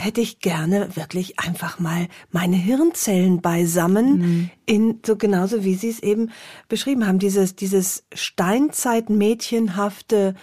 hätte 0.00 0.20
ich 0.20 0.40
gerne 0.40 0.96
wirklich 0.96 1.38
einfach 1.38 1.78
mal 1.78 2.08
meine 2.30 2.56
Hirnzellen 2.56 3.40
beisammen 3.40 4.18
mhm. 4.18 4.50
in 4.66 4.98
so 5.06 5.16
genauso 5.16 5.64
wie 5.64 5.74
Sie 5.74 5.90
es 5.90 6.00
eben 6.00 6.30
beschrieben 6.68 7.06
haben, 7.06 7.18
dieses 7.18 7.54
dieses 7.54 8.04
Steinzeitmädchenhafte 8.12 10.34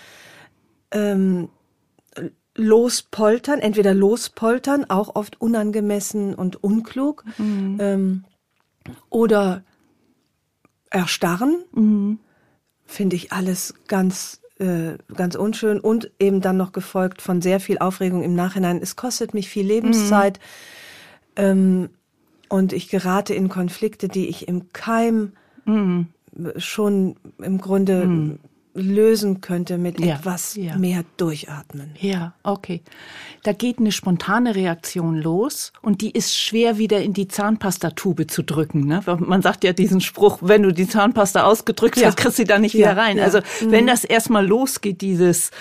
ähm, 0.91 1.49
lospoltern, 2.57 3.59
entweder 3.59 3.93
lospoltern, 3.93 4.89
auch 4.89 5.15
oft 5.15 5.39
unangemessen 5.39 6.33
und 6.33 6.61
unklug, 6.63 7.23
mhm. 7.37 7.77
ähm, 7.79 8.25
oder 9.09 9.63
erstarren, 10.89 11.63
mhm. 11.71 12.19
finde 12.85 13.15
ich 13.15 13.31
alles 13.31 13.75
ganz 13.87 14.41
äh, 14.59 14.97
ganz 15.13 15.35
unschön 15.35 15.79
und 15.79 16.11
eben 16.19 16.41
dann 16.41 16.57
noch 16.57 16.71
gefolgt 16.71 17.21
von 17.21 17.41
sehr 17.41 17.59
viel 17.59 17.77
Aufregung 17.79 18.23
im 18.23 18.35
Nachhinein. 18.35 18.79
Es 18.81 18.95
kostet 18.95 19.33
mich 19.33 19.49
viel 19.49 19.65
Lebenszeit 19.65 20.39
mhm. 21.37 21.43
ähm, 21.43 21.89
und 22.49 22.73
ich 22.73 22.89
gerate 22.89 23.33
in 23.33 23.49
Konflikte, 23.49 24.07
die 24.07 24.27
ich 24.27 24.47
im 24.47 24.71
Keim 24.73 25.33
mhm. 25.65 26.07
schon 26.57 27.15
im 27.39 27.59
Grunde 27.59 28.05
mhm 28.05 28.39
lösen 28.77 29.41
könnte 29.41 29.77
mit 29.77 29.99
ja, 29.99 30.15
etwas 30.15 30.55
ja. 30.55 30.77
mehr 30.77 31.03
Durchatmen. 31.17 31.91
Ja, 31.99 32.33
okay. 32.43 32.81
Da 33.43 33.53
geht 33.53 33.79
eine 33.79 33.91
spontane 33.91 34.55
Reaktion 34.55 35.15
los 35.15 35.73
und 35.81 36.01
die 36.01 36.11
ist 36.11 36.37
schwer 36.37 36.77
wieder 36.77 37.01
in 37.01 37.13
die 37.13 37.27
Zahnpastatube 37.27 38.27
zu 38.27 38.43
drücken. 38.43 38.85
Ne? 38.85 39.01
Man 39.19 39.41
sagt 39.41 39.63
ja 39.63 39.73
diesen 39.73 40.01
Spruch, 40.01 40.39
wenn 40.41 40.63
du 40.63 40.71
die 40.71 40.87
Zahnpasta 40.87 41.43
ausgedrückt 41.43 41.97
ja. 41.97 42.07
hast, 42.07 42.17
kriegst 42.17 42.39
du 42.39 42.45
da 42.45 42.59
nicht 42.59 42.75
wieder 42.75 42.95
rein. 42.95 43.19
Also 43.19 43.39
mhm. 43.39 43.71
wenn 43.71 43.87
das 43.87 44.03
erstmal 44.03 44.45
losgeht, 44.45 45.01
dieses 45.01 45.51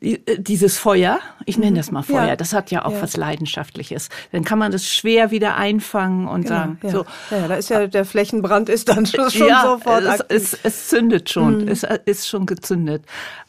äh, 0.00 0.16
dieses 0.38 0.78
Feuer, 0.78 1.18
ich 1.46 1.58
nenne 1.58 1.78
das 1.78 1.90
mal 1.90 2.00
mhm. 2.00 2.04
Feuer, 2.04 2.36
das 2.36 2.52
hat 2.52 2.70
ja 2.70 2.84
auch 2.84 2.92
was 3.00 3.16
Leidenschaftliches. 3.16 4.08
Dann 4.32 4.44
kann 4.44 4.58
man 4.58 4.70
das 4.70 4.86
schwer 4.86 5.30
wieder 5.30 5.56
einfangen 5.56 6.28
und 6.28 6.44
genau, 6.44 6.54
sagen, 6.54 6.78
ja. 6.82 6.90
so. 6.90 7.06
Ja, 7.30 7.48
da 7.48 7.54
ist 7.54 7.70
ja 7.70 7.86
der 7.86 8.04
Flächenbrand 8.04 8.68
ist 8.68 8.88
dann 8.88 9.06
schon, 9.06 9.30
schon 9.30 9.48
ja, 9.48 9.62
sofort 9.62 10.04
es, 10.04 10.20
es, 10.28 10.58
es, 10.62 10.88
zündet 10.88 11.30
schon, 11.30 11.62
mhm. 11.62 11.68
es 11.68 11.84
ist 12.04 12.28
schon 12.28 12.46
gezündet. 12.46 13.04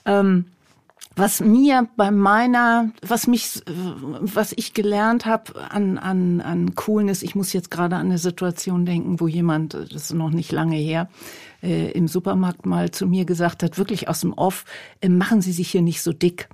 Ähm, 0.06 0.46
was 1.18 1.40
mir 1.40 1.88
bei 1.98 2.12
meiner, 2.12 2.92
was 3.02 3.26
mich, 3.26 3.64
was 3.66 4.54
ich 4.56 4.76
gelernt 4.76 5.26
habe 5.26 5.60
an, 5.72 5.98
an, 5.98 6.42
an 6.42 6.76
Coolness, 6.76 7.24
ich 7.24 7.34
muss 7.34 7.54
jetzt 7.54 7.72
gerade 7.72 7.96
an 7.96 8.06
eine 8.06 8.20
Situation 8.20 8.86
denken, 8.86 9.20
wo 9.20 9.28
jemand, 9.28 9.74
das 9.74 9.92
ist 9.92 10.14
noch 10.14 10.30
nicht 10.30 10.52
lange 10.52 10.76
her, 10.76 11.10
äh, 11.64 11.92
im 11.92 12.08
Supermarkt 12.08 12.68
mal 12.68 12.92
zu 12.92 13.08
mir 13.08 13.26
gesagt 13.26 13.64
hat, 13.64 13.80
wirklich 13.80 14.08
aus 14.08 14.22
dem 14.22 14.34
Off, 14.34 14.66
äh, 15.02 15.10
machen 15.10 15.42
Sie 15.42 15.54
sich 15.54 15.72
hier 15.72 15.82
nicht 15.82 16.04
so 16.04 16.14
dick. 16.14 16.50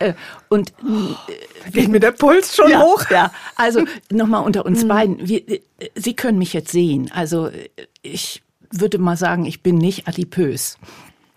Äh, 0.00 0.14
und 0.48 0.70
äh, 0.70 1.70
geht 1.70 1.88
mir 1.88 2.00
der 2.00 2.12
Puls 2.12 2.56
schon 2.56 2.70
ja, 2.70 2.82
hoch. 2.82 3.04
Ja, 3.10 3.32
also 3.54 3.84
nochmal 4.10 4.44
unter 4.44 4.66
uns 4.66 4.82
mhm. 4.82 4.88
beiden. 4.88 5.28
Wir, 5.28 5.48
äh, 5.48 5.60
Sie 5.94 6.14
können 6.14 6.38
mich 6.38 6.52
jetzt 6.52 6.72
sehen. 6.72 7.10
Also 7.12 7.46
äh, 7.46 7.68
ich 8.02 8.42
würde 8.70 8.98
mal 8.98 9.16
sagen, 9.16 9.44
ich 9.44 9.62
bin 9.62 9.76
nicht 9.78 10.08
adipös. 10.08 10.78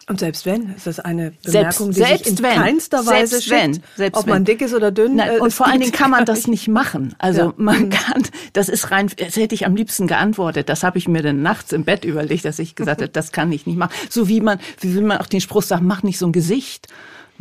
Und 0.08 0.20
selbst 0.20 0.46
wenn, 0.46 0.74
ist 0.76 0.88
das 0.88 1.00
eine 1.00 1.32
Bemerkung, 1.44 1.94
selbst, 1.94 1.96
die 1.96 2.02
selbst 2.02 2.26
sich 2.26 2.38
in 2.40 2.44
wenn, 2.44 2.56
keinster 2.56 3.06
Weise 3.06 3.40
selbst 3.40 3.50
wenn, 3.50 3.84
selbst 3.96 4.20
ob 4.20 4.28
man 4.28 4.44
dick 4.44 4.62
ist 4.62 4.74
oder 4.74 4.92
dünn. 4.92 5.16
Nein, 5.16 5.40
und 5.40 5.54
vor 5.54 5.68
allen 5.68 5.80
Dingen 5.80 5.94
kann 5.94 6.12
man 6.12 6.26
das 6.26 6.48
nicht 6.48 6.68
machen. 6.68 7.16
Also 7.18 7.42
ja. 7.42 7.54
man 7.56 7.90
kann, 7.92 8.24
das 8.52 8.68
ist 8.68 8.92
rein, 8.92 9.10
das 9.16 9.38
hätte 9.38 9.56
ich 9.56 9.66
am 9.66 9.76
liebsten 9.76 10.08
geantwortet. 10.08 10.68
Das 10.68 10.84
habe 10.84 10.98
ich 10.98 11.08
mir 11.08 11.22
dann 11.22 11.42
nachts 11.42 11.72
im 11.72 11.86
Bett 11.86 12.04
überlegt, 12.04 12.44
dass 12.44 12.60
ich 12.60 12.76
gesagt 12.76 13.02
habe, 13.02 13.12
das 13.12 13.32
kann 13.32 13.52
ich 13.54 13.66
nicht 13.66 13.78
machen. 13.78 13.94
So 14.10 14.28
wie 14.28 14.42
man, 14.42 14.60
wie 14.80 14.96
will 14.96 15.04
man 15.04 15.20
auch 15.20 15.28
den 15.28 15.40
Spruch 15.40 15.64
sagen, 15.64 15.86
mach 15.86 16.04
nicht 16.04 16.18
so 16.18 16.26
ein 16.26 16.34
Gesicht. 16.34 16.88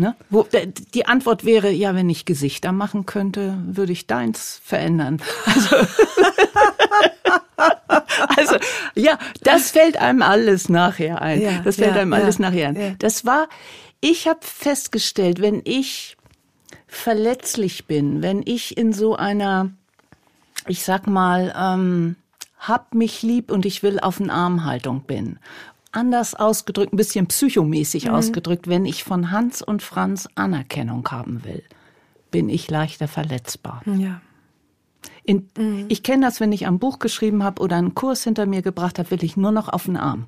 Ne? 0.01 0.17
Wo, 0.31 0.47
die 0.95 1.05
Antwort 1.05 1.45
wäre, 1.45 1.71
ja, 1.71 1.95
wenn 1.95 2.09
ich 2.09 2.25
Gesichter 2.25 2.73
machen 2.73 3.05
könnte, 3.05 3.59
würde 3.67 3.93
ich 3.93 4.07
deins 4.07 4.59
verändern. 4.65 5.21
Also, 5.45 5.77
also 8.37 8.57
ja, 8.95 9.19
das 9.43 9.73
fällt 9.73 9.99
einem 9.99 10.23
alles 10.23 10.71
nachher 10.71 11.21
ein. 11.21 11.43
Ja, 11.43 11.61
das 11.63 11.77
fällt 11.77 11.97
ja, 11.97 12.01
einem 12.01 12.15
alles 12.15 12.39
nachher 12.39 12.69
ein. 12.69 12.97
Das 12.99 13.27
war, 13.27 13.47
ich 14.01 14.27
habe 14.27 14.41
festgestellt, 14.41 15.43
wenn 15.43 15.61
ich 15.65 16.17
verletzlich 16.87 17.87
bin, 17.87 18.23
wenn 18.23 18.41
ich 18.43 18.79
in 18.79 18.95
so 18.95 19.17
einer, 19.17 19.69
ich 20.67 20.83
sag 20.83 21.09
mal, 21.09 21.55
ähm, 21.55 22.17
hab 22.59 22.95
mich 22.95 23.21
lieb 23.23 23.51
und 23.51 23.67
ich 23.67 23.83
will 23.83 24.01
auf 24.01 24.17
den 24.17 24.31
Armhaltung 24.31 25.03
bin. 25.03 25.39
Anders 25.93 26.35
ausgedrückt, 26.35 26.93
ein 26.93 26.97
bisschen 26.97 27.27
psychomäßig 27.27 28.07
mhm. 28.07 28.13
ausgedrückt, 28.13 28.69
wenn 28.69 28.87
ich 28.87 29.03
von 29.03 29.31
Hans 29.31 29.61
und 29.63 29.83
Franz 29.83 30.29
Anerkennung 30.35 31.09
haben 31.11 31.45
will, 31.45 31.63
bin 32.31 32.49
ich 32.49 32.71
leichter 32.71 33.09
verletzbar. 33.09 33.83
Ja. 33.87 34.21
In, 35.25 35.49
mhm. 35.57 35.87
Ich 35.89 36.03
kenne 36.03 36.27
das, 36.27 36.41
wenn 36.41 36.53
ich 36.53 36.67
ein 36.67 36.79
Buch 36.79 36.99
geschrieben 36.99 37.43
habe 37.43 37.63
oder 37.63 37.77
einen 37.77 37.95
Kurs 37.95 38.25
hinter 38.25 38.47
mir 38.47 38.63
gebracht 38.63 38.99
habe, 38.99 39.11
will 39.11 39.25
ich 39.25 39.37
nur 39.37 39.53
noch 39.53 39.69
auf 39.69 39.85
den 39.85 39.97
Arm. 39.97 40.27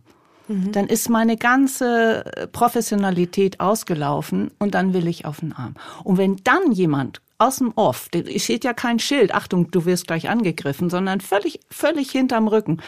Mhm. 0.49 0.73
Dann 0.73 0.87
ist 0.87 1.09
meine 1.09 1.37
ganze 1.37 2.25
Professionalität 2.53 3.61
ausgelaufen 3.61 4.51
und 4.59 4.75
dann 4.75 4.93
will 4.93 5.07
ich 5.07 5.25
auf 5.25 5.41
den 5.41 5.53
Arm. 5.53 5.75
Und 6.05 6.19
wenn 6.19 6.37
dann 6.45 6.73
jemand 6.73 7.21
aus 7.39 7.59
dem 7.59 7.73
Off, 7.75 8.09
es 8.13 8.45
steht 8.45 8.65
ja 8.65 8.73
kein 8.73 8.99
Schild, 8.99 9.35
Achtung, 9.35 9.71
du 9.71 9.85
wirst 9.85 10.07
gleich 10.07 10.29
angegriffen, 10.29 10.91
sondern 10.91 11.21
völlig, 11.21 11.61
völlig 11.71 12.11
hinterm 12.11 12.49
Rücken, 12.49 12.81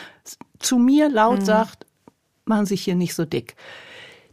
zu 0.59 0.79
mir 0.79 1.09
laut 1.09 1.41
mhm. 1.41 1.45
sagt, 1.45 1.87
machen 2.45 2.67
Sie 2.67 2.75
sich 2.75 2.85
hier 2.85 2.95
nicht 2.95 3.15
so 3.15 3.25
dick, 3.25 3.57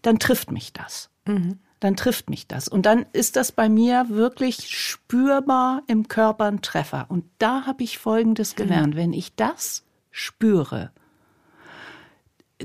dann 0.01 0.20
trifft 0.20 0.51
mich 0.51 0.74
das. 0.74 1.10
Mhm 1.25 1.60
dann 1.82 1.96
trifft 1.96 2.30
mich 2.30 2.48
das. 2.48 2.68
Und 2.68 2.86
dann 2.86 3.08
ist 3.12 3.36
das 3.36 3.51
bei 3.51 3.68
mir 3.68 4.06
wirklich 4.10 4.70
spürbar 4.70 5.82
im 5.88 6.08
Körper 6.08 6.46
ein 6.46 6.62
Treffer. 6.62 7.08
Und 7.10 7.25
da 7.39 7.65
habe 7.65 7.84
ich 7.84 7.98
Folgendes 7.98 8.56
gelernt. 8.56 8.96
Wenn 8.96 9.13
ich 9.13 9.36
das 9.36 9.84
spüre, 10.12 10.91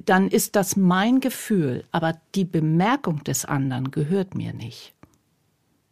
dann 0.05 0.29
ist 0.29 0.55
das 0.55 0.77
mein 0.77 1.21
Gefühl, 1.21 1.85
aber 1.91 2.21
die 2.35 2.45
Bemerkung 2.45 3.25
des 3.25 3.47
anderen 3.47 3.91
gehört 3.91 4.35
mir 4.35 4.53
nicht. 4.53 4.95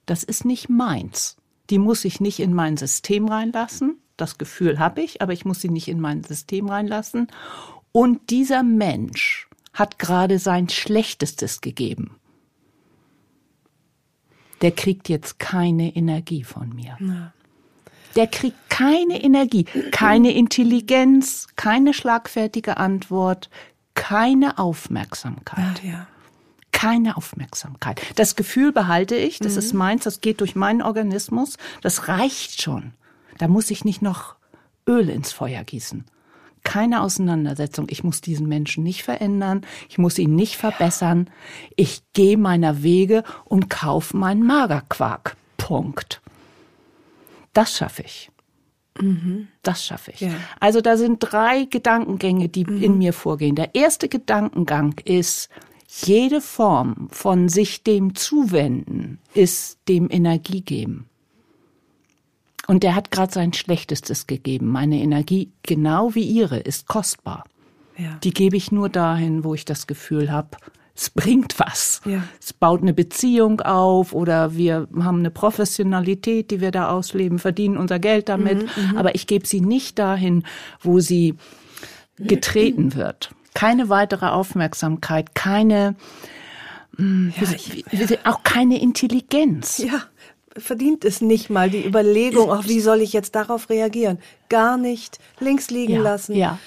Das 0.05 0.23
ist 0.23 0.45
nicht 0.45 0.69
meins. 0.69 1.39
Die 1.71 1.79
muss 1.79 2.05
ich 2.05 2.21
nicht 2.21 2.41
in 2.41 2.53
mein 2.53 2.77
System 2.77 3.27
reinlassen. 3.29 4.03
Das 4.19 4.37
Gefühl 4.37 4.79
habe 4.79 5.01
ich, 5.01 5.23
aber 5.23 5.33
ich 5.33 5.47
muss 5.47 5.63
sie 5.63 5.71
nicht 5.71 5.89
in 5.89 5.99
mein 5.99 6.23
System 6.23 6.69
reinlassen. 6.69 7.29
Und 7.97 8.31
dieser 8.31 8.63
Mensch 8.63 9.49
hat 9.73 9.99
gerade 9.99 10.39
sein 10.39 10.69
Schlechtestes 10.69 11.61
gegeben 11.61 12.17
der 14.65 14.73
kriegt 14.73 15.11
jetzt 15.11 15.39
keine 15.39 15.95
Energie 15.95 16.43
von 16.43 16.75
mir. 16.75 16.97
Ja. 16.99 17.35
Der 18.17 18.27
kriegt 18.27 18.57
keine 18.71 19.23
Energie, 19.23 19.65
keine 19.91 20.33
Intelligenz, 20.33 21.49
keine 21.55 21.93
schlagfertige 21.93 22.79
Antwort, 22.79 23.51
keine 23.93 24.57
Aufmerksamkeit. 24.57 25.83
Ja, 25.83 25.91
ja. 25.91 26.07
Keine 26.73 27.19
Aufmerksamkeit. 27.19 28.01
Das 28.17 28.37
Gefühl 28.37 28.73
behalte 28.73 29.17
ich, 29.17 29.39
das 29.39 29.53
mhm. 29.53 29.59
ist 29.59 29.73
meins, 29.75 30.05
das 30.05 30.23
geht 30.23 30.41
durch 30.41 30.57
meinen 30.57 30.81
Organismus, 30.81 31.59
das 31.83 32.09
reicht 32.09 32.63
schon. 32.63 32.95
Da 33.37 33.49
muss 33.49 33.71
ich 33.71 33.85
nicht 33.85 34.01
noch 34.01 34.37
Öl 34.89 35.11
ins 35.11 35.33
Feuer 35.33 35.63
gießen 35.63 36.07
keine 36.65 37.03
Auseinandersetzung. 37.03 37.87
Ich 37.91 38.03
muss 38.03 38.21
diesen 38.21 38.49
Menschen 38.49 38.83
nicht 38.83 39.05
verändern. 39.05 39.63
Ich 39.89 39.99
muss 39.99 40.19
ihn 40.19 40.35
nicht 40.35 40.57
verbessern. 40.57 41.31
Ich 41.77 42.03
gehe 42.15 42.37
meiner 42.37 42.83
Wege 42.83 43.23
und 43.45 43.71
kaufe 43.71 44.17
meinen 44.17 44.43
Magerquark. 44.45 45.37
Punkt. 45.57 46.21
Das 47.53 47.77
schaffe 47.77 48.03
ich. 48.03 48.31
Mhm. 49.01 49.49
Das 49.63 49.85
schaffe 49.85 50.13
ich. 50.13 50.21
Ja. 50.21 50.31
Also 50.61 50.81
da 50.81 50.97
sind 50.97 51.19
drei 51.21 51.65
Gedankengänge, 51.65 52.49
die 52.49 52.65
mhm. 52.65 52.83
in 52.83 52.99
mir 52.99 53.13
vorgehen. 53.13 53.55
Der 53.55 53.75
erste 53.75 54.09
Gedankengang 54.09 54.95
ist, 55.05 55.49
jede 56.03 56.41
Form 56.41 57.09
von 57.11 57.49
sich 57.49 57.85
dem 57.85 58.15
zuwenden 58.15 59.21
ist 59.33 59.79
dem 59.89 60.11
Energie 60.11 60.63
geben. 60.63 61.09
Und 62.67 62.83
der 62.83 62.95
hat 62.95 63.11
gerade 63.11 63.33
sein 63.33 63.53
Schlechtestes 63.53 64.27
gegeben. 64.27 64.69
Meine 64.69 65.01
Energie, 65.01 65.53
genau 65.63 66.15
wie 66.15 66.25
ihre, 66.25 66.59
ist 66.59 66.89
kostbar. 66.89 67.45
Ja. 67.97 68.19
Die 68.23 68.33
gebe 68.33 68.57
ich 68.57 68.73
nur 68.73 68.89
dahin, 68.89 69.45
wo 69.45 69.55
ich 69.55 69.65
das 69.65 69.87
Gefühl 69.87 70.33
habe, 70.33 70.57
es 70.97 71.11
bringt 71.11 71.59
was. 71.59 72.01
Ja. 72.05 72.23
Es 72.41 72.53
baut 72.53 72.83
eine 72.83 72.95
Beziehung 72.95 73.61
auf 73.61 74.13
oder 74.13 74.55
wir 74.55 74.89
haben 75.01 75.19
eine 75.19 75.31
Professionalität, 75.31 76.51
die 76.51 76.61
wir 76.61 76.71
da 76.71 76.91
ausleben, 76.91 77.39
verdienen 77.39 77.77
unser 77.77 77.99
Geld 77.99 78.29
damit. 78.29 78.63
Mhm, 78.63 78.91
mhm. 78.91 78.97
Aber 78.97 79.15
ich 79.15 79.27
gebe 79.27 79.47
sie 79.47 79.61
nicht 79.61 79.99
dahin, 79.99 80.45
wo 80.81 81.01
sie 81.01 81.35
getreten 82.17 82.95
wird. 82.95 83.31
Keine 83.55 83.89
weitere 83.89 84.27
Aufmerksamkeit, 84.27 85.35
keine, 85.35 85.97
hm, 86.97 87.33
ja, 87.41 87.49
ich, 87.53 88.27
auch 88.27 88.45
keine 88.45 88.81
Intelligenz. 88.81 89.79
Ja 89.79 90.03
verdient 90.57 91.05
es 91.05 91.21
nicht 91.21 91.51
mal 91.51 91.71
die 91.71 91.85
Überlegung, 91.85 92.51
auch 92.51 92.67
wie 92.67 92.81
soll 92.81 93.01
ich 93.01 93.13
jetzt 93.13 93.35
darauf 93.35 93.71
reagieren? 93.71 94.19
Gar 94.49 94.77
nicht 94.77 95.19
links 95.41 95.71
liegen 95.71 95.95
ja, 95.95 96.03
lassen. 96.03 96.35
Ja. 96.35 96.59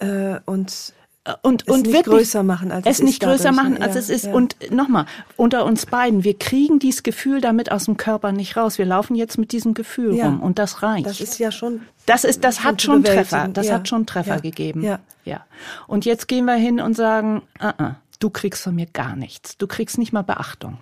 Äh, 0.00 0.40
und 0.46 0.94
und, 1.42 1.62
es 1.62 1.68
und 1.68 1.82
nicht 1.82 1.92
wirklich 1.92 2.16
größer 2.16 2.42
machen, 2.42 2.72
als 2.72 2.86
es, 2.86 2.98
es 2.98 3.04
nicht 3.04 3.20
größer 3.20 3.44
dadurch, 3.44 3.56
machen, 3.56 3.82
als 3.82 3.94
ja, 3.94 4.00
es 4.00 4.08
ist. 4.08 4.24
Ja. 4.26 4.32
Und 4.32 4.56
nochmal, 4.70 5.06
unter 5.36 5.64
uns 5.64 5.86
beiden, 5.86 6.24
wir 6.24 6.38
kriegen 6.38 6.78
dieses 6.78 7.02
Gefühl 7.02 7.40
damit 7.40 7.70
aus 7.70 7.84
dem 7.84 7.96
Körper 7.96 8.32
nicht 8.32 8.56
raus. 8.56 8.78
Wir 8.78 8.86
laufen 8.86 9.14
jetzt 9.14 9.36
mit 9.36 9.52
diesem 9.52 9.74
Gefühl 9.74 10.14
ja. 10.14 10.26
rum 10.26 10.40
und 10.40 10.58
das 10.58 10.82
reicht. 10.82 11.06
Das 11.06 11.20
ist 11.20 11.38
ja 11.38 11.52
schon. 11.52 11.82
Das 12.06 12.24
ist, 12.24 12.44
das 12.44 12.64
hat 12.64 12.80
schon 12.80 13.04
Treffer. 13.04 13.48
Das 13.48 13.70
hat 13.70 13.88
schon 13.88 14.06
Treffer 14.06 14.40
gegeben. 14.40 14.82
Ja. 14.82 15.00
ja. 15.24 15.44
Und 15.86 16.06
jetzt 16.06 16.28
gehen 16.28 16.46
wir 16.46 16.54
hin 16.54 16.80
und 16.80 16.94
sagen, 16.94 17.42
uh 17.62 17.66
-uh, 17.66 17.94
du 18.20 18.30
kriegst 18.30 18.62
von 18.62 18.74
mir 18.74 18.86
gar 18.86 19.14
nichts. 19.14 19.58
Du 19.58 19.66
kriegst 19.66 19.98
nicht 19.98 20.12
mal 20.12 20.22
Beachtung. 20.22 20.78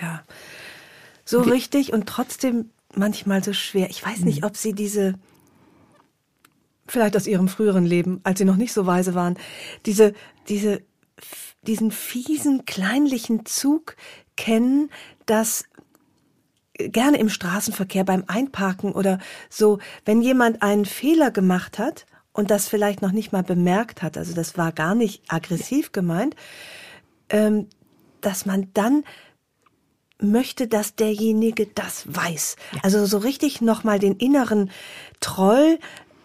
Ja 0.00 0.24
so 1.30 1.46
Wie? 1.46 1.50
richtig 1.50 1.92
und 1.92 2.06
trotzdem 2.06 2.70
manchmal 2.94 3.42
so 3.42 3.52
schwer. 3.52 3.88
Ich 3.88 4.04
weiß 4.04 4.20
nicht, 4.20 4.38
hm. 4.38 4.44
ob 4.44 4.56
Sie 4.56 4.72
diese, 4.72 5.14
vielleicht 6.86 7.16
aus 7.16 7.26
Ihrem 7.26 7.48
früheren 7.48 7.86
Leben, 7.86 8.20
als 8.24 8.40
Sie 8.40 8.44
noch 8.44 8.56
nicht 8.56 8.72
so 8.72 8.84
weise 8.84 9.14
waren, 9.14 9.38
diese, 9.86 10.12
diese 10.48 10.82
diesen 11.62 11.90
fiesen, 11.90 12.64
kleinlichen 12.64 13.44
Zug 13.44 13.96
kennen, 14.34 14.88
dass 15.26 15.64
gerne 16.78 17.18
im 17.18 17.28
Straßenverkehr 17.28 18.04
beim 18.04 18.24
Einparken 18.26 18.92
oder 18.92 19.18
so, 19.50 19.78
wenn 20.06 20.22
jemand 20.22 20.62
einen 20.62 20.86
Fehler 20.86 21.30
gemacht 21.30 21.78
hat 21.78 22.06
und 22.32 22.50
das 22.50 22.66
vielleicht 22.66 23.02
noch 23.02 23.12
nicht 23.12 23.32
mal 23.32 23.42
bemerkt 23.42 24.00
hat, 24.00 24.16
also 24.16 24.34
das 24.34 24.56
war 24.56 24.72
gar 24.72 24.94
nicht 24.94 25.22
aggressiv 25.28 25.92
gemeint, 25.92 26.34
ähm, 27.28 27.66
dass 28.22 28.46
man 28.46 28.70
dann 28.72 29.04
möchte, 30.22 30.68
dass 30.68 30.94
derjenige 30.94 31.66
das 31.66 32.04
weiß. 32.06 32.56
Ja. 32.72 32.80
Also 32.82 33.06
so 33.06 33.18
richtig 33.18 33.60
nochmal 33.60 33.98
den 33.98 34.16
inneren 34.16 34.70
Troll 35.20 35.78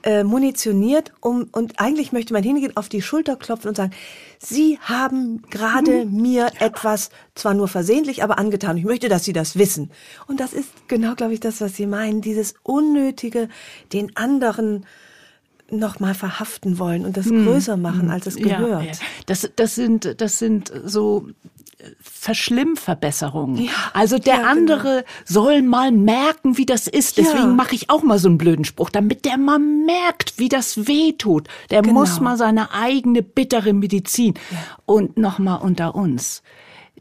äh, 0.05 0.23
munitioniert, 0.23 1.11
um 1.19 1.47
und 1.51 1.79
eigentlich 1.79 2.11
möchte 2.11 2.31
man 2.31 2.43
hingehen, 2.43 2.77
auf 2.77 2.89
die 2.89 3.01
Schulter 3.01 3.35
klopfen 3.35 3.69
und 3.69 3.75
sagen, 3.75 3.91
Sie 4.37 4.77
haben 4.81 5.41
gerade 5.49 6.01
hm. 6.01 6.21
mir 6.21 6.51
etwas, 6.59 7.09
zwar 7.33 7.55
nur 7.55 7.67
versehentlich, 7.67 8.23
aber 8.23 8.37
angetan. 8.37 8.77
Ich 8.77 8.85
möchte, 8.85 9.09
dass 9.09 9.23
Sie 9.23 9.33
das 9.33 9.57
wissen. 9.57 9.89
Und 10.27 10.39
das 10.39 10.53
ist 10.53 10.69
genau, 10.87 11.15
glaube 11.15 11.33
ich, 11.33 11.39
das, 11.39 11.59
was 11.59 11.75
Sie 11.75 11.87
meinen, 11.87 12.21
dieses 12.21 12.53
unnötige, 12.61 13.49
den 13.93 14.15
anderen 14.15 14.85
noch 15.71 15.99
mal 15.99 16.13
verhaften 16.13 16.77
wollen 16.77 17.05
und 17.05 17.17
das 17.17 17.25
hm. 17.25 17.43
größer 17.43 17.75
machen, 17.75 18.11
als 18.11 18.27
es 18.27 18.35
gehört. 18.35 18.83
Ja, 18.83 18.91
ja. 18.91 18.97
Das, 19.25 19.49
das 19.55 19.73
sind, 19.73 20.21
das 20.21 20.37
sind 20.37 20.71
so 20.85 21.29
Verschlimmverbesserungen. 22.01 23.63
Ja, 23.63 23.71
also 23.93 24.17
der 24.17 24.41
ja, 24.41 24.43
andere 24.43 25.03
genau. 25.03 25.05
soll 25.25 25.61
mal 25.61 25.91
merken, 25.91 26.57
wie 26.57 26.65
das 26.65 26.87
ist. 26.87 27.17
Deswegen 27.17 27.37
ja. 27.37 27.47
mache 27.47 27.75
ich 27.75 27.89
auch 27.89 28.03
mal 28.03 28.19
so 28.19 28.27
einen 28.27 28.37
blöden 28.37 28.65
Spruch, 28.65 28.89
damit 28.89 29.25
der 29.25 29.37
mal 29.37 29.59
merkt, 29.59 30.37
wie 30.37 30.49
das 30.49 30.87
weh 30.87 31.13
tut. 31.13 31.47
Der 31.69 31.81
genau. 31.81 31.99
muss 31.99 32.19
mal 32.19 32.37
seine 32.37 32.73
eigene 32.73 33.21
bittere 33.21 33.73
Medizin. 33.73 34.33
Und 34.85 35.17
nochmal 35.17 35.61
unter 35.61 35.95
uns 35.95 36.41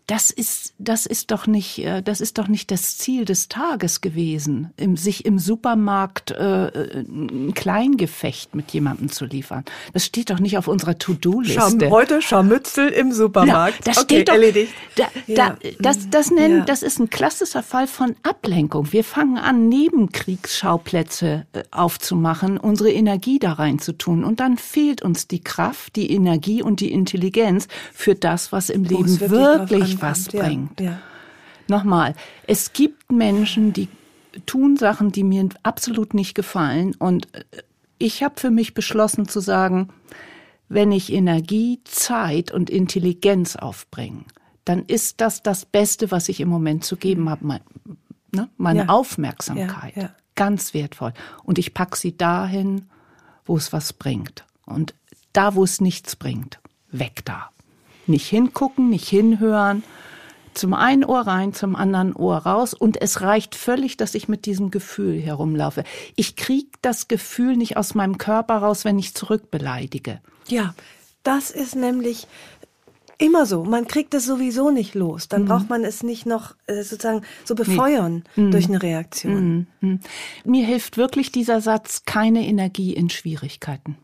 das 0.07 0.31
ist, 0.31 0.75
das 0.79 1.07
ist 1.07 1.31
doch 1.31 1.47
nicht, 1.47 1.79
äh, 1.79 2.03
das 2.03 2.21
ist 2.21 2.37
doch 2.37 2.49
nicht 2.49 2.71
das 2.71 2.99
Ziel 2.99 3.25
des 3.25 3.49
Tages 3.49 4.03
gewesen, 4.03 4.71
im, 4.77 4.99
sich 4.99 5.25
im 5.25 5.39
Supermarkt 5.39 6.31
äh, 6.33 7.05
ein 7.09 7.53
Kleingefecht 7.55 8.55
mit 8.55 8.71
jemandem 8.73 9.11
zu 9.11 9.25
liefern. 9.25 9.65
Das 9.95 10.05
steht 10.05 10.29
doch 10.29 10.41
nicht 10.41 10.59
auf 10.59 10.69
unserer 10.69 10.99
To-Do-Liste. 10.99 11.89
Heute 11.89 12.21
Scharmützel 12.21 12.89
im 12.89 13.13
Supermarkt. 13.13 13.79
Ja, 13.79 13.93
das 13.93 13.99
okay, 13.99 14.17
steht 14.17 14.29
doch, 14.29 14.35
erledigt. 14.35 14.73
Da, 14.97 15.09
ja. 15.27 15.57
das, 15.79 16.11
das 16.11 16.31
nennen, 16.31 16.59
ja. 16.59 16.65
das 16.65 16.83
ist 16.83 16.99
ein 16.99 17.09
klassischer 17.09 17.63
Fall 17.63 17.87
von 17.87 18.15
Ablenkung. 18.23 18.93
Wir 18.93 19.05
fangen 19.05 19.39
an, 19.39 19.71
Nebenkriegsschauplätze 19.71 21.47
äh, 21.55 21.63
aufzumachen, 21.71 22.59
unsere 22.59 22.93
Energie 22.93 23.39
da 23.39 23.55
reinzutun. 23.55 24.23
Und 24.23 24.41
dann 24.41 24.59
fehlt 24.59 25.01
uns 25.01 25.29
die 25.29 25.43
Kraft, 25.43 25.97
die 25.97 26.13
Energie 26.13 26.63
und 26.63 26.81
die 26.81 26.93
Intelligenz 26.93 27.69
für 27.95 28.15
das, 28.15 28.53
was 28.53 28.69
im 28.69 28.85
Leben 28.85 29.19
wirklich, 29.19 29.31
wirklich 29.71 29.94
was 30.01 30.31
ja, 30.33 30.43
bringt. 30.43 30.81
Ja. 30.81 30.99
Nochmal, 31.69 32.15
es 32.47 32.73
gibt 32.73 33.11
Menschen, 33.11 33.73
die 33.73 33.89
tun 34.47 34.77
Sachen, 34.77 35.13
die 35.13 35.25
mir 35.25 35.49
absolut 35.63 36.15
nicht 36.15 36.35
gefallen. 36.35 36.95
Und 36.99 37.35
äh, 37.35 37.45
ich 37.99 38.23
habe 38.23 38.39
für 38.39 38.51
mich 38.51 38.75
beschlossen 38.75 39.29
zu 39.29 39.41
sagen, 39.41 39.89
wenn 40.69 40.93
ich 40.93 41.13
Energie, 41.13 41.81
Zeit 41.85 42.51
und 42.51 42.71
Intelligenz 42.71 43.57
aufbringe, 43.57 44.25
dann 44.65 44.85
ist 44.87 45.21
das 45.21 45.43
das 45.43 45.67
Beste, 45.67 46.11
was 46.11 46.29
ich 46.29 46.41
im 46.41 46.49
Moment 46.49 46.85
zu 46.85 46.97
geben 46.97 47.29
habe. 47.29 47.47
Mein, 47.47 47.61
ne? 48.33 48.49
Meine 48.57 48.81
ja. 48.81 48.89
Aufmerksamkeit. 48.89 49.97
Ja, 49.97 50.11
Ganz 50.35 50.75
wertvoll. 50.75 51.13
Und 51.45 51.59
ich 51.59 51.75
pack 51.75 51.97
sie 51.97 52.17
dahin, 52.17 52.87
wo 53.45 53.57
es 53.57 53.73
was 53.73 53.93
bringt. 53.93 54.45
Und 54.67 54.95
da, 55.33 55.55
wo 55.55 55.65
es 55.65 55.81
nichts 55.81 56.17
bringt, 56.17 56.59
weg 56.91 57.25
da. 57.25 57.51
Nicht 58.07 58.29
hingucken, 58.29 58.91
nicht 58.91 59.09
hinhören. 59.09 59.83
Zum 60.53 60.73
einen 60.73 61.05
Ohr 61.05 61.23
rein, 61.23 61.53
zum 61.53 61.75
anderen 61.75 62.15
Ohr 62.15 62.37
raus. 62.39 62.75
Und 62.75 63.01
es 63.03 63.21
reicht 63.21 63.55
völlig, 63.55 63.97
dass 63.97 64.15
ich 64.15 64.29
mit 64.29 64.47
diesem 64.47 64.71
Gefühl 64.71 65.21
herumlaufe. 65.21 65.83
Ich 66.15 66.37
krieg 66.37 66.69
das 66.81 67.09
Gefühl 67.09 67.57
nicht 67.57 67.77
aus 67.77 67.95
meinem 67.95 68.19
Körper 68.19 68.59
raus, 68.59 68.85
wenn 68.85 68.99
ich 68.99 69.15
zurückbeleidige. 69.15 70.21
Ja, 70.47 70.75
das 71.25 71.51
ist 71.51 71.75
nämlich 71.75 72.29
immer 73.19 73.47
so. 73.47 73.65
Man 73.65 73.87
kriegt 73.87 74.15
es 74.15 74.27
sowieso 74.27 74.71
nicht 74.71 74.95
los. 74.95 75.29
Dann 75.29 75.43
mhm. 75.43 75.47
braucht 75.47 75.71
man 75.71 75.85
es 75.85 76.03
nicht 76.03 76.27
noch 76.27 76.55
äh, 76.67 76.83
sozusagen 76.83 77.23
so 77.45 77.55
befeuern 77.55 78.25
nee. 78.37 78.45
mhm. 78.45 78.51
durch 78.51 78.67
eine 78.69 78.83
Reaktion. 78.83 79.67
Mhm. 79.81 80.01
Mir 80.45 80.67
hilft 80.67 80.97
wirklich 80.97 81.33
dieser 81.33 81.61
Satz, 81.61 82.05
keine 82.05 82.47
Energie 82.47 82.93
in 82.93 83.11
Schwierigkeiten. 83.11 83.97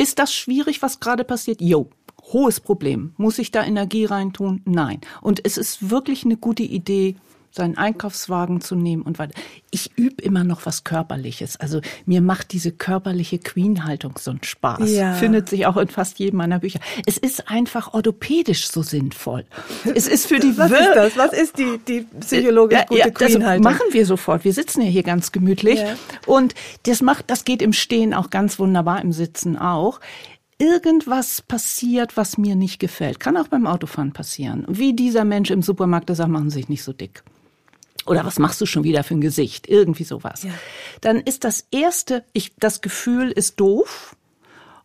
Ist 0.00 0.18
das 0.18 0.32
schwierig, 0.32 0.80
was 0.80 0.98
gerade 0.98 1.24
passiert? 1.24 1.60
Jo, 1.60 1.90
hohes 2.32 2.58
Problem. 2.58 3.12
Muss 3.18 3.38
ich 3.38 3.50
da 3.50 3.62
Energie 3.62 4.06
reintun? 4.06 4.62
Nein. 4.64 5.02
Und 5.20 5.44
es 5.44 5.58
ist 5.58 5.90
wirklich 5.90 6.24
eine 6.24 6.38
gute 6.38 6.62
Idee, 6.62 7.16
seinen 7.50 7.76
Einkaufswagen 7.76 8.60
zu 8.60 8.76
nehmen 8.76 9.02
und 9.02 9.18
weiter. 9.18 9.34
Ich 9.70 9.96
übe 9.96 10.22
immer 10.22 10.44
noch 10.44 10.66
was 10.66 10.84
Körperliches. 10.84 11.58
Also 11.58 11.80
mir 12.06 12.20
macht 12.20 12.52
diese 12.52 12.72
körperliche 12.72 13.38
Queen-Haltung 13.38 14.14
so 14.18 14.30
einen 14.30 14.42
Spaß. 14.42 14.90
Ja. 14.90 15.14
Findet 15.14 15.48
sich 15.48 15.66
auch 15.66 15.76
in 15.76 15.88
fast 15.88 16.18
jedem 16.18 16.38
meiner 16.38 16.60
Bücher. 16.60 16.80
Es 17.06 17.18
ist 17.18 17.48
einfach 17.48 17.92
orthopädisch 17.92 18.68
so 18.68 18.82
sinnvoll. 18.82 19.44
Es 19.94 20.06
ist 20.06 20.26
für 20.26 20.38
die 20.38 20.50
Was 20.58 20.70
ist 20.70 20.94
das? 20.94 21.16
Was 21.16 21.32
ist 21.32 21.58
die, 21.58 21.78
die 21.86 22.06
psychologisch 22.20 22.78
ja, 22.78 22.84
gute 22.84 23.00
ja, 23.00 23.10
Queen-Haltung? 23.10 23.64
machen 23.64 23.86
wir 23.90 24.06
sofort. 24.06 24.44
Wir 24.44 24.52
sitzen 24.52 24.82
ja 24.82 24.88
hier 24.88 25.02
ganz 25.02 25.32
gemütlich. 25.32 25.80
Ja. 25.80 25.94
Und 26.26 26.54
das 26.84 27.02
macht, 27.02 27.30
das 27.30 27.44
geht 27.44 27.62
im 27.62 27.72
Stehen 27.72 28.14
auch 28.14 28.30
ganz 28.30 28.58
wunderbar, 28.58 29.02
im 29.02 29.12
Sitzen 29.12 29.58
auch 29.58 30.00
irgendwas 30.60 31.42
passiert, 31.42 32.16
was 32.16 32.38
mir 32.38 32.54
nicht 32.54 32.78
gefällt. 32.78 33.18
Kann 33.18 33.36
auch 33.36 33.48
beim 33.48 33.66
Autofahren 33.66 34.12
passieren. 34.12 34.64
Wie 34.68 34.92
dieser 34.92 35.24
Mensch 35.24 35.50
im 35.50 35.62
Supermarkt, 35.62 36.10
der 36.10 36.16
sagt, 36.16 36.30
machen 36.30 36.50
Sie 36.50 36.58
sich 36.58 36.68
nicht 36.68 36.84
so 36.84 36.92
dick. 36.92 37.24
Oder 38.10 38.24
was 38.24 38.40
machst 38.40 38.60
du 38.60 38.66
schon 38.66 38.82
wieder 38.82 39.04
für 39.04 39.14
ein 39.14 39.20
Gesicht? 39.20 39.68
Irgendwie 39.68 40.02
sowas. 40.02 40.42
Ja. 40.42 40.50
Dann 41.00 41.20
ist 41.20 41.44
das 41.44 41.68
erste, 41.70 42.24
ich, 42.32 42.52
das 42.58 42.80
Gefühl 42.80 43.30
ist 43.30 43.60
doof. 43.60 44.16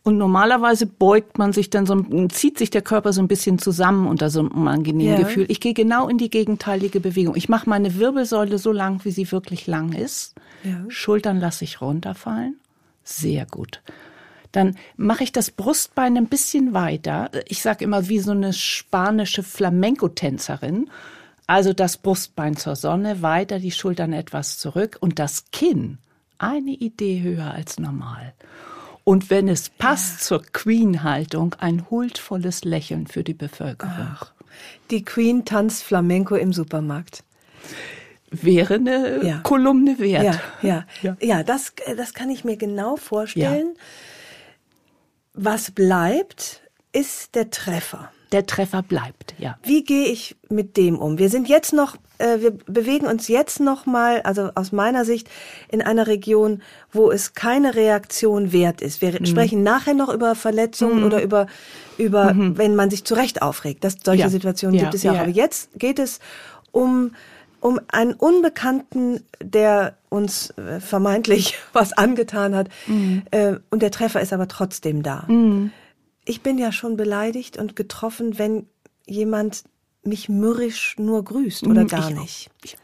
Und 0.04 0.20
normalerweise 0.20 0.86
beugt 0.86 1.40
man 1.40 1.52
sich 1.52 1.72
dann 1.72 1.88
so, 1.88 2.00
zieht 2.28 2.60
sich 2.60 2.70
der 2.70 2.84
Körper 2.84 3.12
so 3.14 3.24
ein 3.24 3.28
bisschen 3.28 3.58
zusammen 3.58 4.06
unter 4.06 4.30
so 4.30 4.42
einem 4.42 4.50
unangenehmen 4.50 5.20
ja. 5.20 5.24
Gefühl. 5.24 5.48
Ich 5.48 5.60
gehe 5.60 5.74
genau 5.74 6.08
in 6.08 6.20
die 6.20 6.30
gegenteilige 6.30 7.00
Bewegung. 7.00 7.36
Ich 7.36 7.50
mache 7.50 7.68
meine 7.68 7.96
Wirbelsäule 7.96 8.60
so 8.60 8.72
lang, 8.72 9.04
wie 9.06 9.12
sie 9.12 9.32
wirklich 9.32 9.66
lang 9.66 9.94
ist. 9.94 10.36
Ja. 10.64 10.86
Schultern 10.90 11.40
lasse 11.40 11.64
ich 11.64 11.82
runterfallen. 11.82 12.60
Sehr 13.04 13.48
gut. 13.48 13.82
Dann 14.52 14.78
mache 14.98 15.24
ich 15.24 15.32
das 15.32 15.50
Brustbein 15.50 16.16
ein 16.16 16.28
bisschen 16.28 16.76
weiter. 16.76 17.32
Ich 17.48 17.64
sage 17.64 17.84
immer 17.84 18.08
wie 18.08 18.20
so 18.20 18.30
eine 18.30 18.54
spanische 18.54 19.42
Flamenco-Tänzerin 19.42 20.92
also 21.48 21.74
das 21.74 21.98
Brustbein 21.98 22.58
zur 22.58 22.76
Sonne, 22.76 23.22
weiter 23.22 23.60
die 23.60 23.72
Schultern 23.72 24.14
etwas 24.14 24.58
zurück 24.58 24.98
und 25.00 25.20
das 25.20 25.46
Kinn 25.52 26.00
eine 26.38 26.72
Idee 26.72 27.22
höher 27.22 27.52
als 27.52 27.80
normal. 27.80 28.34
Und 29.04 29.30
wenn 29.30 29.48
es 29.48 29.70
passt 29.70 30.22
ja. 30.22 30.26
zur 30.26 30.44
Queen-Haltung, 30.44 31.56
ein 31.60 31.90
huldvolles 31.90 32.64
Lächeln 32.64 33.06
für 33.06 33.24
die 33.24 33.36
Bevölkerung. 33.36 34.08
Ach, 34.16 34.34
die 34.90 35.06
Queen 35.06 35.46
tanzt 35.46 35.84
Flamenco 35.84 36.36
im 36.36 36.54
Supermarkt. 36.54 37.24
Wäre 38.32 38.76
eine 38.76 39.24
ja. 39.24 39.40
Kolumne 39.44 40.00
wert. 40.00 40.24
Ja, 40.24 40.42
ja, 40.62 40.86
ja. 41.04 41.18
ja 41.22 41.44
das, 41.44 41.74
das 41.96 42.16
kann 42.16 42.32
ich 42.32 42.44
mir 42.44 42.58
genau 42.58 42.96
vorstellen. 42.96 43.74
Ja. 43.76 43.82
Was 45.34 45.72
bleibt, 45.72 46.62
ist 46.92 47.36
der 47.36 47.52
Treffer 47.52 48.12
der 48.36 48.46
Treffer 48.46 48.84
bleibt, 48.84 49.34
ja. 49.38 49.58
Wie 49.64 49.86
gehe 49.86 50.08
ich 50.08 50.36
mit 50.50 50.76
dem 50.76 51.00
um? 51.00 51.18
Wir 51.18 51.30
sind 51.30 51.48
jetzt 51.48 51.72
noch, 51.72 51.96
äh, 52.18 52.42
wir 52.42 52.52
bewegen 52.52 53.08
uns 53.08 53.30
jetzt 53.30 53.62
noch 53.62 53.86
mal, 53.86 54.22
also 54.24 54.50
aus 54.56 54.74
meiner 54.74 55.06
Sicht, 55.06 55.30
in 55.70 55.82
einer 55.82 56.06
Region, 56.08 56.62
wo 56.92 57.12
es 57.12 57.34
keine 57.34 57.76
Reaktion 57.76 58.52
wert 58.52 58.82
ist. 58.82 59.02
Wir 59.02 59.14
mhm. 59.18 59.26
sprechen 59.26 59.64
nachher 59.64 59.94
noch 59.94 60.14
über 60.14 60.36
Verletzungen 60.36 61.00
mhm. 61.00 61.06
oder 61.06 61.24
über, 61.24 61.48
über, 61.98 62.34
mhm. 62.34 62.58
wenn 62.58 62.76
man 62.76 62.90
sich 62.90 63.06
zu 63.06 63.14
Recht 63.14 63.42
aufregt. 63.42 63.86
Das, 63.86 63.96
solche 64.04 64.24
ja. 64.24 64.30
Situationen 64.30 64.76
ja. 64.76 64.82
gibt 64.84 64.96
es 64.96 65.04
ja, 65.04 65.14
ja 65.14 65.20
auch. 65.20 65.24
Aber 65.24 65.32
jetzt 65.32 65.70
geht 65.80 65.98
es 65.98 66.20
um, 66.74 67.12
um 67.62 67.80
einen 67.88 68.16
Unbekannten, 68.16 69.22
der 69.42 69.96
uns 70.10 70.50
äh, 70.58 70.82
vermeintlich 70.82 71.56
was 71.72 71.94
angetan 71.94 72.54
hat. 72.54 72.68
Mhm. 72.88 73.24
Äh, 73.32 73.54
und 73.70 73.82
der 73.82 73.92
Treffer 73.92 74.20
ist 74.20 74.34
aber 74.34 74.50
trotzdem 74.50 75.04
da. 75.04 75.24
Ich 76.26 76.42
bin 76.42 76.58
ja 76.58 76.72
schon 76.72 76.98
beleidigt 76.98 77.58
und 77.58 77.76
getroffen, 77.76 78.38
wenn 78.38 78.68
jemand 79.06 79.64
mich 80.04 80.30
mürrisch 80.30 80.96
nur 80.98 81.24
grüßt 81.24 81.66
oder 81.68 81.84
mm, 81.84 81.88
gar 81.88 82.10
ich 82.10 82.16
nicht. 82.16 82.50
Ich, 82.64 82.78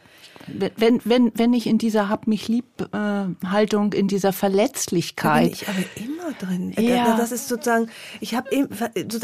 wenn, 0.48 1.02
wenn, 1.04 1.32
wenn 1.36 1.54
ich 1.54 1.68
in 1.68 1.78
dieser 1.78 2.10
Hab 2.10 2.28
mich 2.28 2.48
lieb 2.48 2.66
äh, 2.94 3.48
Haltung, 3.48 3.94
in 3.94 4.08
dieser 4.08 4.34
Verletzlichkeit. 4.34 5.44
Da 5.44 5.44
bin 5.44 5.52
ich 5.52 5.68
aber 5.68 5.80
immer 5.96 6.32
drin. 6.40 6.74
Ja. 6.78 7.18
Das 7.18 7.32
ist 7.32 7.48
sozusagen, 7.48 7.90
ich 8.20 8.36
habe 8.36 8.50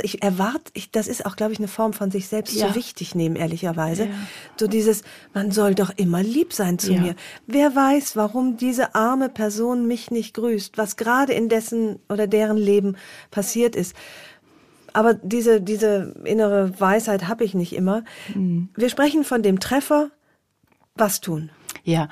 ich 0.04 0.24
erwarte, 0.24 0.72
ich, 0.74 0.92
das 0.92 1.08
ist 1.08 1.26
auch, 1.26 1.36
glaube 1.36 1.54
ich, 1.54 1.60
eine 1.60 1.68
Form 1.68 1.94
von 1.94 2.12
sich 2.12 2.28
selbst 2.28 2.56
ja. 2.56 2.70
so 2.70 2.76
wichtig 2.76 3.16
nehmen, 3.16 3.36
ehrlicherweise. 3.36 4.06
Ja. 4.06 4.12
So 4.60 4.68
dieses, 4.68 5.04
man 5.34 5.52
soll 5.52 5.76
doch 5.76 5.92
immer 5.96 6.24
lieb 6.24 6.54
sein 6.54 6.80
zu 6.80 6.94
ja. 6.94 7.02
mir. 7.02 7.16
Wer 7.46 7.76
weiß, 7.76 8.16
warum 8.16 8.58
diese 8.58 8.96
arme 8.96 9.30
Person 9.30 9.88
mich 9.88 10.12
nicht 10.12 10.34
grüßt, 10.34 10.78
was 10.78 10.98
gerade 10.98 11.34
in 11.34 11.50
dessen 11.50 12.00
oder 12.10 12.28
deren 12.28 12.58
Leben 12.58 12.96
passiert 13.32 13.76
ist 13.76 13.96
aber 14.98 15.14
diese, 15.14 15.62
diese 15.62 16.16
innere 16.24 16.80
Weisheit 16.80 17.28
habe 17.28 17.44
ich 17.44 17.54
nicht 17.54 17.74
immer. 17.74 18.04
Mhm. 18.34 18.70
Wir 18.76 18.90
sprechen 18.90 19.24
von 19.24 19.44
dem 19.44 19.60
Treffer, 19.60 20.10
was 21.00 21.22
tun. 21.22 21.50
Ja, 21.84 22.10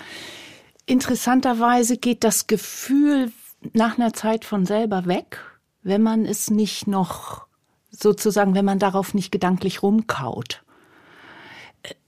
interessanterweise 0.86 1.98
geht 1.98 2.24
das 2.24 2.48
Gefühl 2.48 3.32
nach 3.74 3.98
einer 3.98 4.14
Zeit 4.14 4.46
von 4.46 4.66
selber 4.66 5.06
weg, 5.06 5.40
wenn 5.82 6.02
man 6.02 6.26
es 6.26 6.50
nicht 6.50 6.88
noch 6.88 7.46
sozusagen, 7.92 8.56
wenn 8.56 8.66
man 8.66 8.80
darauf 8.80 9.14
nicht 9.14 9.32
gedanklich 9.32 9.82
rumkaut 9.82 10.65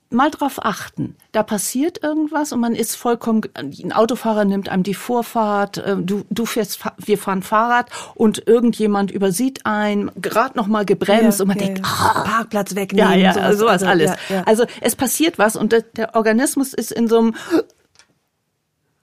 mal 0.10 0.32
drauf 0.32 0.64
achten. 0.64 1.16
Da 1.32 1.44
passiert 1.44 2.02
irgendwas 2.04 2.54
und 2.54 2.60
man 2.60 2.76
ist 2.76 2.96
vollkommen, 2.96 3.42
ein 3.56 3.92
Autofahrer 3.92 4.46
nimmt 4.46 4.70
einem 4.70 4.84
die 4.84 4.94
Vorfahrt, 4.94 5.78
äh, 5.78 5.98
du, 5.98 6.24
du 6.30 6.46
fährst, 6.46 6.80
wir 6.98 7.18
fahren 7.18 7.44
Fahrrad 7.44 7.90
und 8.16 8.48
irgendjemand 8.48 9.12
übersieht 9.12 9.66
einen, 9.66 10.12
gerade 10.16 10.58
noch 10.58 10.68
mal 10.68 10.86
gebremst 10.86 11.40
ja, 11.40 11.44
und 11.44 11.48
man 11.50 11.60
ja, 11.60 11.66
denkt, 11.66 11.80
ja. 11.80 11.86
Ah, 11.86 12.24
Parkplatz 12.24 12.76
wegnehmen. 12.76 13.12
Ja, 13.12 13.18
ja, 13.18 13.34
sowas, 13.34 13.58
sowas 13.58 13.84
also, 13.84 13.86
alles. 13.86 14.12
Also 14.46 14.66
es 14.82 14.96
passiert 14.96 15.38
was 15.38 15.56
und 15.56 15.72
der, 15.72 15.82
der 15.82 16.16
Organismus 16.16 16.74
ist 16.74 16.92
in 16.92 17.08
so 17.08 17.20
einem 17.20 17.36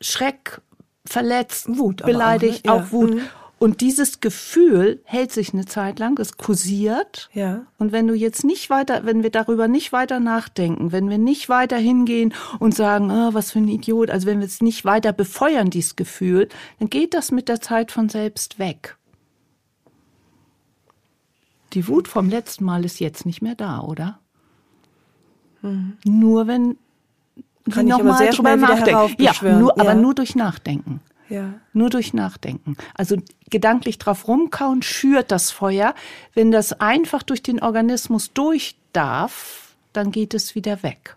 Schreck, 0.00 0.60
verletzt, 1.06 1.66
Wut, 1.68 2.04
beleidigt, 2.04 2.68
auch, 2.68 2.78
ne? 2.78 2.84
auch 2.86 2.92
Wut. 2.92 3.14
Mhm. 3.14 3.20
Und 3.64 3.80
dieses 3.80 4.20
Gefühl 4.20 5.00
hält 5.04 5.32
sich 5.32 5.54
eine 5.54 5.64
Zeit 5.64 5.98
lang, 5.98 6.18
es 6.20 6.36
kursiert. 6.36 7.30
Ja. 7.32 7.64
Und 7.78 7.92
wenn 7.92 8.06
du 8.06 8.12
jetzt 8.12 8.44
nicht 8.44 8.68
weiter, 8.68 9.06
wenn 9.06 9.22
wir 9.22 9.30
darüber 9.30 9.68
nicht 9.68 9.90
weiter 9.90 10.20
nachdenken, 10.20 10.92
wenn 10.92 11.08
wir 11.08 11.16
nicht 11.16 11.48
weiter 11.48 11.78
hingehen 11.78 12.34
und 12.58 12.74
sagen, 12.74 13.10
oh, 13.10 13.32
was 13.32 13.52
für 13.52 13.60
ein 13.60 13.68
Idiot, 13.68 14.10
also 14.10 14.26
wenn 14.26 14.40
wir 14.40 14.46
es 14.46 14.60
nicht 14.60 14.84
weiter 14.84 15.14
befeuern, 15.14 15.70
dieses 15.70 15.96
Gefühl, 15.96 16.50
dann 16.78 16.90
geht 16.90 17.14
das 17.14 17.32
mit 17.32 17.48
der 17.48 17.62
Zeit 17.62 17.90
von 17.90 18.10
selbst 18.10 18.58
weg. 18.58 18.98
Die 21.72 21.88
Wut 21.88 22.06
vom 22.06 22.28
letzten 22.28 22.66
Mal 22.66 22.84
ist 22.84 23.00
jetzt 23.00 23.24
nicht 23.24 23.40
mehr 23.40 23.54
da, 23.54 23.80
oder? 23.80 24.18
Mhm. 25.62 25.96
Nur 26.04 26.46
wenn 26.48 26.76
Kann 27.70 27.86
ich 27.86 27.94
aber 27.94 28.18
sehr 28.18 28.34
schnell 28.34 28.58
wieder 28.58 28.76
nachdenken. 28.76 29.22
Ja, 29.22 29.32
nur, 29.58 29.80
aber 29.80 29.94
nur 29.94 30.14
durch 30.14 30.36
Nachdenken. 30.36 31.00
Ja. 31.28 31.54
Nur 31.72 31.90
durch 31.90 32.12
Nachdenken. 32.12 32.76
Also 32.94 33.16
gedanklich 33.50 33.98
drauf 33.98 34.28
rumkauen 34.28 34.82
schürt 34.82 35.30
das 35.30 35.50
Feuer. 35.50 35.94
Wenn 36.34 36.50
das 36.50 36.80
einfach 36.80 37.22
durch 37.22 37.42
den 37.42 37.62
Organismus 37.62 38.32
durch 38.32 38.76
darf, 38.92 39.74
dann 39.92 40.10
geht 40.10 40.34
es 40.34 40.54
wieder 40.54 40.82
weg. 40.82 41.16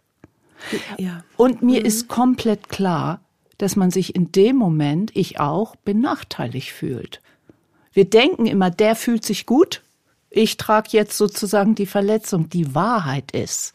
Ja. 0.98 1.24
Und 1.36 1.62
mir 1.62 1.82
mhm. 1.82 1.86
ist 1.86 2.08
komplett 2.08 2.70
klar, 2.70 3.22
dass 3.58 3.76
man 3.76 3.92
sich 3.92 4.16
in 4.16 4.32
dem 4.32 4.56
Moment, 4.56 5.12
ich 5.16 5.40
auch, 5.40 5.76
benachteiligt 5.76 6.72
fühlt. 6.72 7.22
Wir 7.92 8.06
denken 8.06 8.46
immer, 8.46 8.70
der 8.70 8.96
fühlt 8.96 9.26
sich 9.26 9.46
gut. 9.46 9.82
Ich 10.30 10.58
trage 10.58 10.90
jetzt 10.92 11.18
sozusagen 11.18 11.74
die 11.74 11.86
Verletzung. 11.86 12.50
Die 12.50 12.76
Wahrheit 12.76 13.32
ist, 13.32 13.74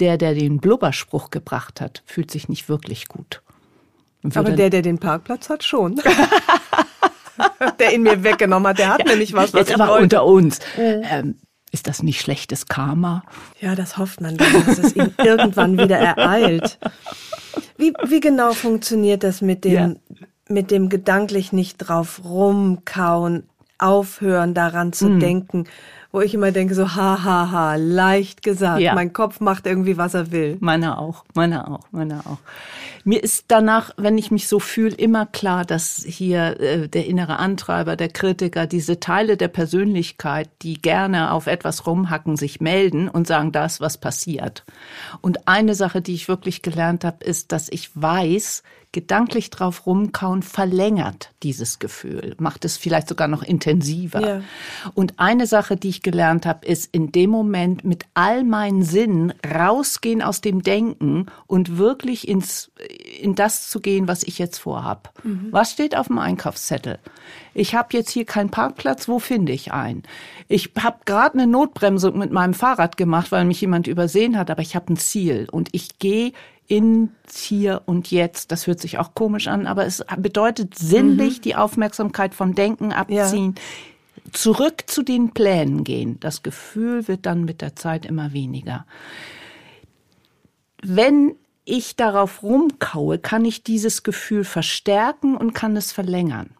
der, 0.00 0.18
der 0.18 0.34
den 0.34 0.58
Blubberspruch 0.58 1.30
gebracht 1.30 1.80
hat, 1.80 2.02
fühlt 2.06 2.30
sich 2.30 2.48
nicht 2.48 2.68
wirklich 2.68 3.08
gut. 3.08 3.42
Aber 4.34 4.50
der, 4.50 4.70
der 4.70 4.82
den 4.82 4.98
Parkplatz 4.98 5.48
hat, 5.48 5.64
schon. 5.64 5.96
der 7.78 7.94
ihn 7.94 8.02
mir 8.02 8.22
weggenommen 8.24 8.68
hat, 8.68 8.78
der 8.78 8.88
hat 8.88 9.00
ja, 9.00 9.06
nämlich 9.06 9.32
was, 9.32 9.52
was 9.52 9.68
jetzt 9.68 9.74
aber 9.74 9.88
wollte. 9.88 10.02
unter 10.02 10.24
uns. 10.24 10.60
Ähm, 10.76 11.36
ist 11.72 11.86
das 11.86 12.02
nicht 12.02 12.20
schlechtes 12.20 12.66
Karma? 12.66 13.22
Ja, 13.60 13.74
das 13.74 13.98
hofft 13.98 14.20
man, 14.20 14.36
dann, 14.36 14.66
dass 14.66 14.78
es 14.78 14.96
ihn 14.96 15.12
irgendwann 15.18 15.78
wieder 15.78 15.98
ereilt. 15.98 16.78
Wie, 17.76 17.92
wie 18.06 18.20
genau 18.20 18.52
funktioniert 18.52 19.22
das 19.22 19.42
mit 19.42 19.64
dem, 19.64 19.72
ja. 19.72 19.94
mit 20.48 20.70
dem 20.70 20.88
gedanklich 20.88 21.52
nicht 21.52 21.78
drauf 21.78 22.22
rumkauen, 22.24 23.44
aufhören 23.78 24.54
daran 24.54 24.92
zu 24.92 25.08
hm. 25.08 25.20
denken? 25.20 25.64
Wo 26.16 26.22
ich 26.22 26.32
immer 26.32 26.50
denke, 26.50 26.74
so 26.74 26.94
ha, 26.94 27.22
ha, 27.22 27.50
ha, 27.50 27.74
leicht 27.74 28.42
gesagt. 28.42 28.80
Ja. 28.80 28.94
Mein 28.94 29.12
Kopf 29.12 29.40
macht 29.40 29.66
irgendwie, 29.66 29.98
was 29.98 30.14
er 30.14 30.32
will. 30.32 30.56
Meiner 30.60 30.98
auch, 30.98 31.26
meiner 31.34 31.70
auch, 31.70 31.92
meiner 31.92 32.20
auch. 32.20 32.38
Mir 33.04 33.22
ist 33.22 33.44
danach, 33.48 33.90
wenn 33.98 34.16
ich 34.16 34.30
mich 34.30 34.48
so 34.48 34.58
fühle, 34.58 34.94
immer 34.94 35.26
klar, 35.26 35.66
dass 35.66 36.02
hier 36.08 36.58
äh, 36.58 36.88
der 36.88 37.04
innere 37.04 37.38
Antreiber, 37.38 37.96
der 37.96 38.08
Kritiker, 38.08 38.66
diese 38.66 38.98
Teile 38.98 39.36
der 39.36 39.48
Persönlichkeit, 39.48 40.48
die 40.62 40.80
gerne 40.80 41.32
auf 41.32 41.48
etwas 41.48 41.86
rumhacken, 41.86 42.38
sich 42.38 42.62
melden 42.62 43.10
und 43.10 43.26
sagen, 43.26 43.52
das, 43.52 43.82
was 43.82 43.98
passiert. 43.98 44.64
Und 45.20 45.46
eine 45.46 45.74
Sache, 45.74 46.00
die 46.00 46.14
ich 46.14 46.28
wirklich 46.28 46.62
gelernt 46.62 47.04
habe, 47.04 47.26
ist, 47.26 47.52
dass 47.52 47.68
ich 47.68 47.90
weiß, 47.94 48.62
gedanklich 48.96 49.50
drauf 49.50 49.84
rumkauen 49.84 50.42
verlängert 50.42 51.30
dieses 51.42 51.78
Gefühl, 51.78 52.34
macht 52.38 52.64
es 52.64 52.78
vielleicht 52.78 53.10
sogar 53.10 53.28
noch 53.28 53.42
intensiver. 53.42 54.20
Ja. 54.26 54.40
Und 54.94 55.20
eine 55.20 55.46
Sache, 55.46 55.76
die 55.76 55.90
ich 55.90 56.00
gelernt 56.00 56.46
habe, 56.46 56.64
ist 56.64 56.88
in 56.94 57.12
dem 57.12 57.28
Moment 57.28 57.84
mit 57.84 58.06
all 58.14 58.42
meinen 58.42 58.82
Sinnen 58.82 59.34
rausgehen 59.46 60.22
aus 60.22 60.40
dem 60.40 60.62
Denken 60.62 61.26
und 61.46 61.76
wirklich 61.76 62.26
ins 62.26 62.70
in 63.20 63.34
das 63.34 63.68
zu 63.68 63.80
gehen, 63.80 64.08
was 64.08 64.22
ich 64.22 64.38
jetzt 64.38 64.60
vorhab. 64.60 65.12
Mhm. 65.24 65.48
Was 65.50 65.72
steht 65.72 65.94
auf 65.94 66.06
dem 66.06 66.18
Einkaufszettel? 66.18 66.98
Ich 67.52 67.74
habe 67.74 67.88
jetzt 67.92 68.08
hier 68.08 68.24
keinen 68.24 68.50
Parkplatz, 68.50 69.08
wo 69.08 69.18
finde 69.18 69.52
ich 69.52 69.72
einen? 69.72 70.04
Ich 70.48 70.72
habe 70.82 71.00
gerade 71.04 71.34
eine 71.34 71.46
Notbremsung 71.46 72.16
mit 72.16 72.32
meinem 72.32 72.54
Fahrrad 72.54 72.96
gemacht, 72.96 73.30
weil 73.30 73.44
mich 73.44 73.60
jemand 73.60 73.88
übersehen 73.88 74.38
hat, 74.38 74.50
aber 74.50 74.62
ich 74.62 74.74
habe 74.74 74.90
ein 74.90 74.96
Ziel 74.96 75.48
und 75.52 75.68
ich 75.72 75.98
gehe 75.98 76.32
ins 76.68 77.36
Hier 77.36 77.82
und 77.86 78.10
Jetzt. 78.10 78.52
Das 78.52 78.66
hört 78.66 78.80
sich 78.80 78.98
auch 78.98 79.14
komisch 79.14 79.48
an, 79.48 79.66
aber 79.66 79.86
es 79.86 80.04
bedeutet 80.18 80.76
sinnlich 80.76 81.38
mhm. 81.38 81.42
die 81.42 81.56
Aufmerksamkeit 81.56 82.34
vom 82.34 82.54
Denken 82.54 82.92
abziehen. 82.92 83.54
Ja. 83.56 84.32
Zurück 84.32 84.84
zu 84.86 85.02
den 85.02 85.32
Plänen 85.32 85.84
gehen. 85.84 86.18
Das 86.20 86.42
Gefühl 86.42 87.06
wird 87.06 87.26
dann 87.26 87.44
mit 87.44 87.60
der 87.60 87.76
Zeit 87.76 88.04
immer 88.04 88.32
weniger. 88.32 88.86
Wenn 90.82 91.36
ich 91.64 91.96
darauf 91.96 92.42
rumkaue, 92.42 93.18
kann 93.18 93.44
ich 93.44 93.62
dieses 93.62 94.02
Gefühl 94.02 94.44
verstärken 94.44 95.36
und 95.36 95.52
kann 95.52 95.76
es 95.76 95.92
verlängern. 95.92 96.50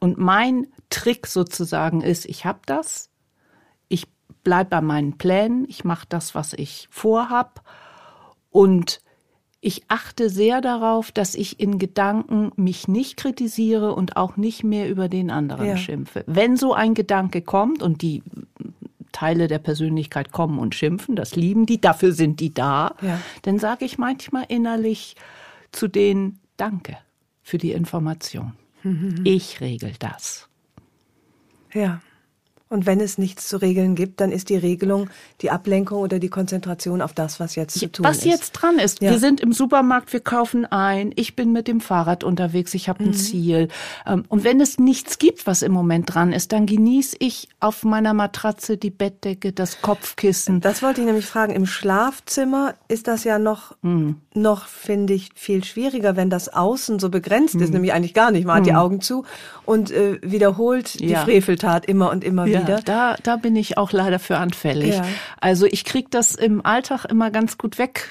Und 0.00 0.18
mein 0.18 0.68
Trick 0.90 1.26
sozusagen 1.26 2.02
ist, 2.02 2.26
ich 2.26 2.44
habe 2.44 2.60
das, 2.66 3.10
ich 3.88 4.06
bleibe 4.44 4.70
bei 4.70 4.80
meinen 4.80 5.16
Plänen, 5.18 5.66
ich 5.68 5.84
mache 5.84 6.06
das, 6.08 6.34
was 6.34 6.52
ich 6.52 6.88
vorhab 6.90 7.63
und 8.54 9.00
ich 9.60 9.82
achte 9.88 10.30
sehr 10.30 10.60
darauf, 10.60 11.10
dass 11.10 11.34
ich 11.34 11.58
in 11.58 11.80
Gedanken 11.80 12.52
mich 12.54 12.86
nicht 12.86 13.16
kritisiere 13.16 13.96
und 13.96 14.16
auch 14.16 14.36
nicht 14.36 14.62
mehr 14.62 14.88
über 14.88 15.08
den 15.08 15.28
anderen 15.32 15.66
ja. 15.66 15.76
schimpfe. 15.76 16.22
Wenn 16.28 16.56
so 16.56 16.72
ein 16.72 16.94
Gedanke 16.94 17.42
kommt 17.42 17.82
und 17.82 18.00
die 18.00 18.22
Teile 19.10 19.48
der 19.48 19.58
Persönlichkeit 19.58 20.30
kommen 20.30 20.60
und 20.60 20.76
schimpfen, 20.76 21.16
das 21.16 21.34
lieben 21.34 21.66
die, 21.66 21.80
dafür 21.80 22.12
sind 22.12 22.38
die 22.38 22.54
da, 22.54 22.94
ja. 23.02 23.20
dann 23.42 23.58
sage 23.58 23.84
ich 23.86 23.98
manchmal 23.98 24.44
innerlich 24.48 25.16
zu 25.72 25.88
denen 25.88 26.38
Danke 26.56 26.96
für 27.42 27.58
die 27.58 27.72
Information. 27.72 28.52
Mhm. 28.84 29.22
Ich 29.24 29.60
regel 29.60 29.94
das. 29.98 30.48
Ja. 31.72 32.00
Und 32.70 32.86
wenn 32.86 32.98
es 32.98 33.18
nichts 33.18 33.46
zu 33.46 33.58
regeln 33.58 33.94
gibt, 33.94 34.20
dann 34.20 34.32
ist 34.32 34.48
die 34.48 34.56
Regelung 34.56 35.10
die 35.42 35.50
Ablenkung 35.50 35.98
oder 35.98 36.18
die 36.18 36.30
Konzentration 36.30 37.02
auf 37.02 37.12
das, 37.12 37.38
was 37.38 37.56
jetzt 37.56 37.78
zu 37.78 37.92
tun 37.92 38.04
was 38.04 38.18
ist. 38.18 38.24
Was 38.24 38.30
jetzt 38.30 38.52
dran 38.52 38.78
ist. 38.78 39.02
Ja. 39.02 39.10
Wir 39.10 39.18
sind 39.18 39.40
im 39.42 39.52
Supermarkt, 39.52 40.14
wir 40.14 40.20
kaufen 40.20 40.64
ein, 40.64 41.12
ich 41.14 41.36
bin 41.36 41.52
mit 41.52 41.68
dem 41.68 41.82
Fahrrad 41.82 42.24
unterwegs, 42.24 42.72
ich 42.72 42.88
habe 42.88 43.04
ein 43.04 43.08
mhm. 43.08 43.14
Ziel. 43.14 43.68
Ähm, 44.06 44.24
und 44.28 44.44
wenn 44.44 44.62
es 44.62 44.78
nichts 44.78 45.18
gibt, 45.18 45.46
was 45.46 45.60
im 45.60 45.72
Moment 45.72 46.14
dran 46.14 46.32
ist, 46.32 46.52
dann 46.52 46.64
genieße 46.64 47.16
ich 47.20 47.50
auf 47.60 47.84
meiner 47.84 48.14
Matratze 48.14 48.78
die 48.78 48.90
Bettdecke, 48.90 49.52
das 49.52 49.82
Kopfkissen. 49.82 50.62
Das 50.62 50.82
wollte 50.82 51.02
ich 51.02 51.06
nämlich 51.06 51.26
fragen. 51.26 51.52
Im 51.52 51.66
Schlafzimmer 51.66 52.74
ist 52.88 53.08
das 53.08 53.24
ja 53.24 53.38
noch, 53.38 53.76
mhm. 53.82 54.16
noch 54.32 54.66
finde 54.66 55.12
ich, 55.12 55.28
viel 55.34 55.64
schwieriger, 55.64 56.16
wenn 56.16 56.30
das 56.30 56.48
Außen 56.48 56.98
so 56.98 57.10
begrenzt 57.10 57.56
mhm. 57.56 57.62
ist, 57.62 57.72
nämlich 57.74 57.92
eigentlich 57.92 58.14
gar 58.14 58.30
nicht. 58.30 58.46
Man 58.46 58.56
hat 58.56 58.66
die 58.66 58.72
mhm. 58.72 58.78
Augen 58.78 59.00
zu 59.02 59.24
und 59.66 59.90
äh, 59.90 60.18
wiederholt 60.22 60.98
die 61.00 61.08
ja. 61.08 61.24
Freveltat 61.24 61.84
immer 61.84 62.10
und 62.10 62.24
immer 62.24 62.46
ja. 62.54 62.62
wieder. 62.62 62.80
Da, 62.80 63.16
da 63.22 63.36
bin 63.36 63.56
ich 63.56 63.78
auch 63.78 63.92
leider 63.92 64.18
für 64.18 64.38
anfällig. 64.38 64.94
Ja. 64.94 65.04
Also 65.40 65.66
ich 65.66 65.84
krieg 65.84 66.10
das 66.10 66.34
im 66.34 66.64
Alltag 66.64 67.04
immer 67.04 67.30
ganz 67.30 67.58
gut 67.58 67.78
weg 67.78 68.08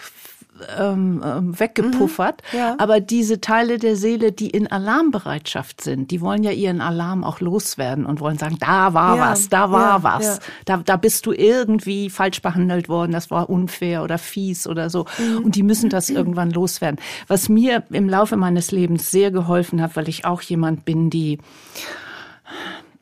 ähm, 0.78 1.24
ähm, 1.26 1.60
weggepuffert. 1.60 2.42
Mhm, 2.52 2.58
ja. 2.58 2.76
Aber 2.78 3.00
diese 3.00 3.42
Teile 3.42 3.78
der 3.78 3.96
Seele, 3.96 4.32
die 4.32 4.50
in 4.50 4.72
Alarmbereitschaft 4.72 5.82
sind, 5.82 6.12
die 6.12 6.22
wollen 6.22 6.44
ja 6.44 6.52
ihren 6.52 6.82
Alarm 6.82 7.24
auch 7.24 7.40
loswerden 7.40 8.06
und 8.06 8.20
wollen 8.20 8.38
sagen, 8.38 8.58
da 8.60 8.94
war 8.94 9.18
ja, 9.18 9.32
was, 9.32 9.50
da 9.50 9.72
war 9.72 9.98
ja, 9.98 10.04
was, 10.04 10.40
Da, 10.66 10.78
da 10.78 10.96
bist 10.98 11.26
du 11.26 11.34
irgendwie 11.34 12.10
falsch 12.10 12.42
behandelt 12.42 12.90
worden, 12.90 13.12
das 13.12 13.32
war 13.32 13.50
unfair 13.50 14.04
oder 14.04 14.18
fies 14.18 14.68
oder 14.68 14.90
so. 14.90 15.06
Mhm. 15.18 15.46
Und 15.46 15.56
die 15.56 15.64
müssen 15.64 15.90
das 15.90 16.10
mhm. 16.10 16.18
irgendwann 16.18 16.52
loswerden. 16.52 17.00
Was 17.28 17.50
mir 17.50 17.84
im 17.90 18.10
Laufe 18.10 18.38
meines 18.38 18.72
Lebens 18.72 19.12
sehr 19.12 19.32
geholfen 19.32 19.82
hat, 19.82 19.96
weil 19.96 20.08
ich 20.10 20.26
auch 20.26 20.42
jemand 20.42 20.86
bin, 20.86 21.10
die 21.10 21.40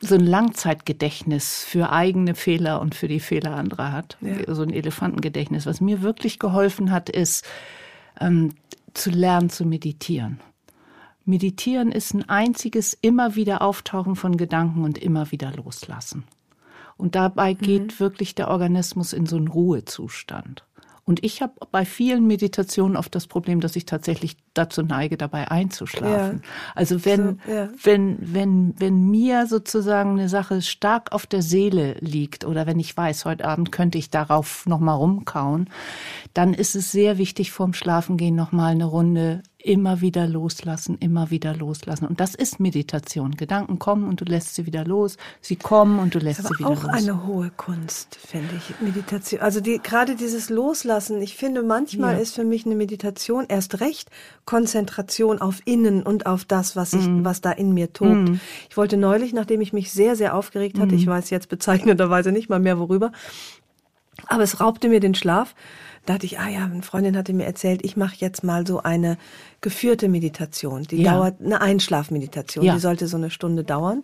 so 0.02 0.16
ein 0.16 0.26
Langzeitgedächtnis 0.26 1.62
für 1.62 1.90
eigene 1.90 2.34
Fehler 2.34 2.80
und 2.80 2.94
für 2.94 3.06
die 3.06 3.20
Fehler 3.20 3.54
anderer 3.54 3.92
hat. 3.92 4.18
Ja. 4.20 4.52
So 4.52 4.62
ein 4.62 4.72
Elefantengedächtnis. 4.72 5.64
Was 5.64 5.80
mir 5.80 6.02
wirklich 6.02 6.40
geholfen 6.40 6.90
hat, 6.90 7.08
ist 7.08 7.46
ähm, 8.20 8.50
zu 8.94 9.10
lernen 9.10 9.48
zu 9.48 9.64
meditieren. 9.64 10.40
Meditieren 11.24 11.92
ist 11.92 12.14
ein 12.14 12.28
einziges 12.28 12.98
immer 13.00 13.36
wieder 13.36 13.62
Auftauchen 13.62 14.16
von 14.16 14.36
Gedanken 14.36 14.82
und 14.82 14.98
immer 14.98 15.30
wieder 15.30 15.52
loslassen. 15.52 16.24
Und 16.96 17.14
dabei 17.14 17.54
geht 17.54 17.92
mhm. 17.92 18.00
wirklich 18.00 18.34
der 18.34 18.48
Organismus 18.48 19.12
in 19.12 19.26
so 19.26 19.36
einen 19.36 19.48
Ruhezustand. 19.48 20.64
Und 21.04 21.24
ich 21.24 21.42
habe 21.42 21.54
bei 21.70 21.84
vielen 21.84 22.26
Meditationen 22.26 22.96
oft 22.96 23.14
das 23.14 23.28
Problem, 23.28 23.60
dass 23.60 23.76
ich 23.76 23.86
tatsächlich 23.86 24.36
dazu 24.54 24.82
neige, 24.82 25.16
dabei 25.16 25.50
einzuschlafen. 25.50 26.42
Ja. 26.42 26.48
Also 26.74 27.04
wenn, 27.04 27.38
so, 27.46 27.52
ja. 27.52 27.68
wenn, 27.82 28.18
wenn, 28.20 28.74
wenn 28.78 29.10
mir 29.10 29.46
sozusagen 29.46 30.10
eine 30.12 30.28
Sache 30.28 30.62
stark 30.62 31.12
auf 31.12 31.26
der 31.26 31.42
Seele 31.42 31.96
liegt 32.00 32.44
oder 32.44 32.66
wenn 32.66 32.78
ich 32.78 32.96
weiß, 32.96 33.24
heute 33.24 33.44
Abend 33.44 33.72
könnte 33.72 33.98
ich 33.98 34.10
darauf 34.10 34.66
nochmal 34.66 34.96
rumkauen, 34.96 35.68
dann 36.34 36.54
ist 36.54 36.74
es 36.74 36.92
sehr 36.92 37.18
wichtig, 37.18 37.52
vorm 37.52 37.74
Schlafengehen 37.74 38.34
nochmal 38.34 38.72
eine 38.72 38.84
Runde 38.84 39.42
immer 39.64 40.00
wieder 40.00 40.26
loslassen, 40.26 40.98
immer 40.98 41.30
wieder 41.30 41.54
loslassen. 41.54 42.06
Und 42.06 42.20
das 42.20 42.34
ist 42.34 42.60
Meditation. 42.60 43.36
Gedanken 43.36 43.78
kommen 43.78 44.08
und 44.08 44.20
du 44.20 44.24
lässt 44.24 44.54
sie 44.54 44.66
wieder 44.66 44.84
los. 44.84 45.16
Sie 45.40 45.56
kommen 45.56 45.98
und 45.98 46.14
du 46.14 46.18
lässt 46.18 46.42
sie 46.42 46.58
wieder 46.58 46.70
los. 46.70 46.84
Auch 46.84 46.88
eine 46.88 47.26
hohe 47.26 47.50
Kunst, 47.50 48.16
finde 48.16 48.50
ich. 48.56 48.80
Meditation. 48.80 49.40
Also 49.40 49.60
die, 49.60 49.78
gerade 49.78 50.16
dieses 50.16 50.50
Loslassen. 50.50 51.22
Ich 51.22 51.36
finde, 51.36 51.62
manchmal 51.62 52.14
ja. 52.14 52.20
ist 52.20 52.34
für 52.34 52.44
mich 52.44 52.66
eine 52.66 52.74
Meditation 52.74 53.46
erst 53.48 53.80
recht 53.80 54.10
Konzentration 54.44 55.40
auf 55.40 55.60
Innen 55.64 56.02
und 56.02 56.26
auf 56.26 56.44
das, 56.44 56.74
was 56.74 56.92
ich, 56.94 57.06
mm. 57.06 57.24
was 57.24 57.40
da 57.40 57.52
in 57.52 57.72
mir 57.72 57.92
tobt. 57.92 58.30
Mm. 58.30 58.40
Ich 58.68 58.76
wollte 58.76 58.96
neulich, 58.96 59.32
nachdem 59.32 59.60
ich 59.60 59.72
mich 59.72 59.92
sehr, 59.92 60.16
sehr 60.16 60.34
aufgeregt 60.34 60.78
hatte, 60.78 60.94
mm. 60.94 60.98
ich 60.98 61.06
weiß 61.06 61.30
jetzt 61.30 61.48
bezeichnenderweise 61.48 62.32
nicht 62.32 62.48
mal 62.48 62.58
mehr 62.58 62.78
worüber, 62.78 63.12
aber 64.26 64.42
es 64.42 64.60
raubte 64.60 64.88
mir 64.88 65.00
den 65.00 65.14
Schlaf 65.14 65.54
da 66.04 66.14
dachte 66.14 66.26
ich, 66.26 66.40
ah 66.40 66.48
ja, 66.48 66.64
eine 66.64 66.82
Freundin 66.82 67.16
hatte 67.16 67.32
mir 67.32 67.46
erzählt, 67.46 67.84
ich 67.84 67.96
mache 67.96 68.16
jetzt 68.18 68.42
mal 68.42 68.66
so 68.66 68.82
eine 68.82 69.18
geführte 69.60 70.08
Meditation. 70.08 70.82
Die 70.82 71.02
ja. 71.02 71.14
dauert, 71.14 71.40
eine 71.40 71.60
Einschlafmeditation, 71.60 72.64
ja. 72.64 72.74
die 72.74 72.80
sollte 72.80 73.06
so 73.06 73.16
eine 73.16 73.30
Stunde 73.30 73.62
dauern. 73.62 74.02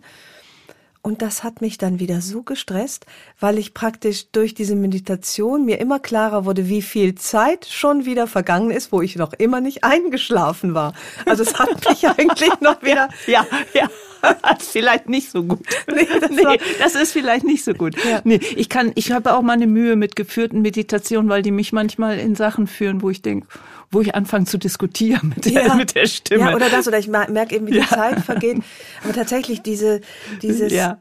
Und 1.09 1.23
das 1.23 1.43
hat 1.43 1.59
mich 1.59 1.79
dann 1.79 1.99
wieder 1.99 2.21
so 2.21 2.43
gestresst, 2.43 3.07
weil 3.39 3.57
ich 3.57 3.73
praktisch 3.73 4.27
durch 4.31 4.53
diese 4.53 4.75
Meditation 4.75 5.65
mir 5.65 5.79
immer 5.79 5.97
klarer 5.97 6.45
wurde, 6.45 6.69
wie 6.69 6.83
viel 6.83 7.15
Zeit 7.15 7.65
schon 7.65 8.05
wieder 8.05 8.27
vergangen 8.27 8.69
ist, 8.69 8.91
wo 8.91 9.01
ich 9.01 9.15
noch 9.15 9.33
immer 9.33 9.59
nicht 9.59 9.83
eingeschlafen 9.83 10.75
war. 10.75 10.93
Also 11.25 11.41
es 11.41 11.57
hat 11.57 11.89
mich 11.89 12.07
eigentlich 12.19 12.51
noch 12.61 12.83
wieder. 12.83 13.09
Ja, 13.25 13.43
ja. 13.73 13.89
Das 14.21 14.61
ist 14.61 14.71
vielleicht 14.71 15.09
nicht 15.09 15.31
so 15.31 15.43
gut. 15.43 15.65
Nee, 15.91 16.05
das, 16.21 16.29
nee, 16.29 16.59
das 16.77 16.93
ist 16.93 17.11
vielleicht 17.11 17.43
nicht 17.43 17.63
so 17.63 17.73
gut. 17.73 17.95
Ja. 18.05 18.21
Nee, 18.23 18.39
ich 18.55 18.69
kann, 18.69 18.91
ich 18.93 19.11
habe 19.11 19.33
auch 19.33 19.41
mal 19.41 19.53
eine 19.53 19.65
Mühe 19.65 19.95
mit 19.95 20.15
geführten 20.15 20.61
Meditationen, 20.61 21.27
weil 21.27 21.41
die 21.41 21.51
mich 21.51 21.73
manchmal 21.73 22.19
in 22.19 22.35
Sachen 22.35 22.67
führen, 22.67 23.01
wo 23.01 23.09
ich 23.09 23.23
denke, 23.23 23.47
wo 23.91 24.01
ich 24.01 24.13
anfange 24.15 24.45
zu 24.45 24.57
diskutieren 24.57 25.29
mit 25.35 25.45
der, 25.45 25.65
ja. 25.65 25.75
mit 25.75 25.95
der 25.95 26.05
Stimme. 26.05 26.49
Ja, 26.51 26.55
oder 26.55 26.69
das, 26.69 26.87
oder 26.87 26.99
ich 26.99 27.07
merke 27.07 27.55
eben, 27.55 27.67
wie 27.67 27.71
die. 27.71 27.87
Zeit 27.87 28.19
vergeht. 28.19 28.57
Aber 29.03 29.13
tatsächlich 29.13 29.61
diese, 29.61 30.01
dieses, 30.41 30.71
ja. 30.71 30.99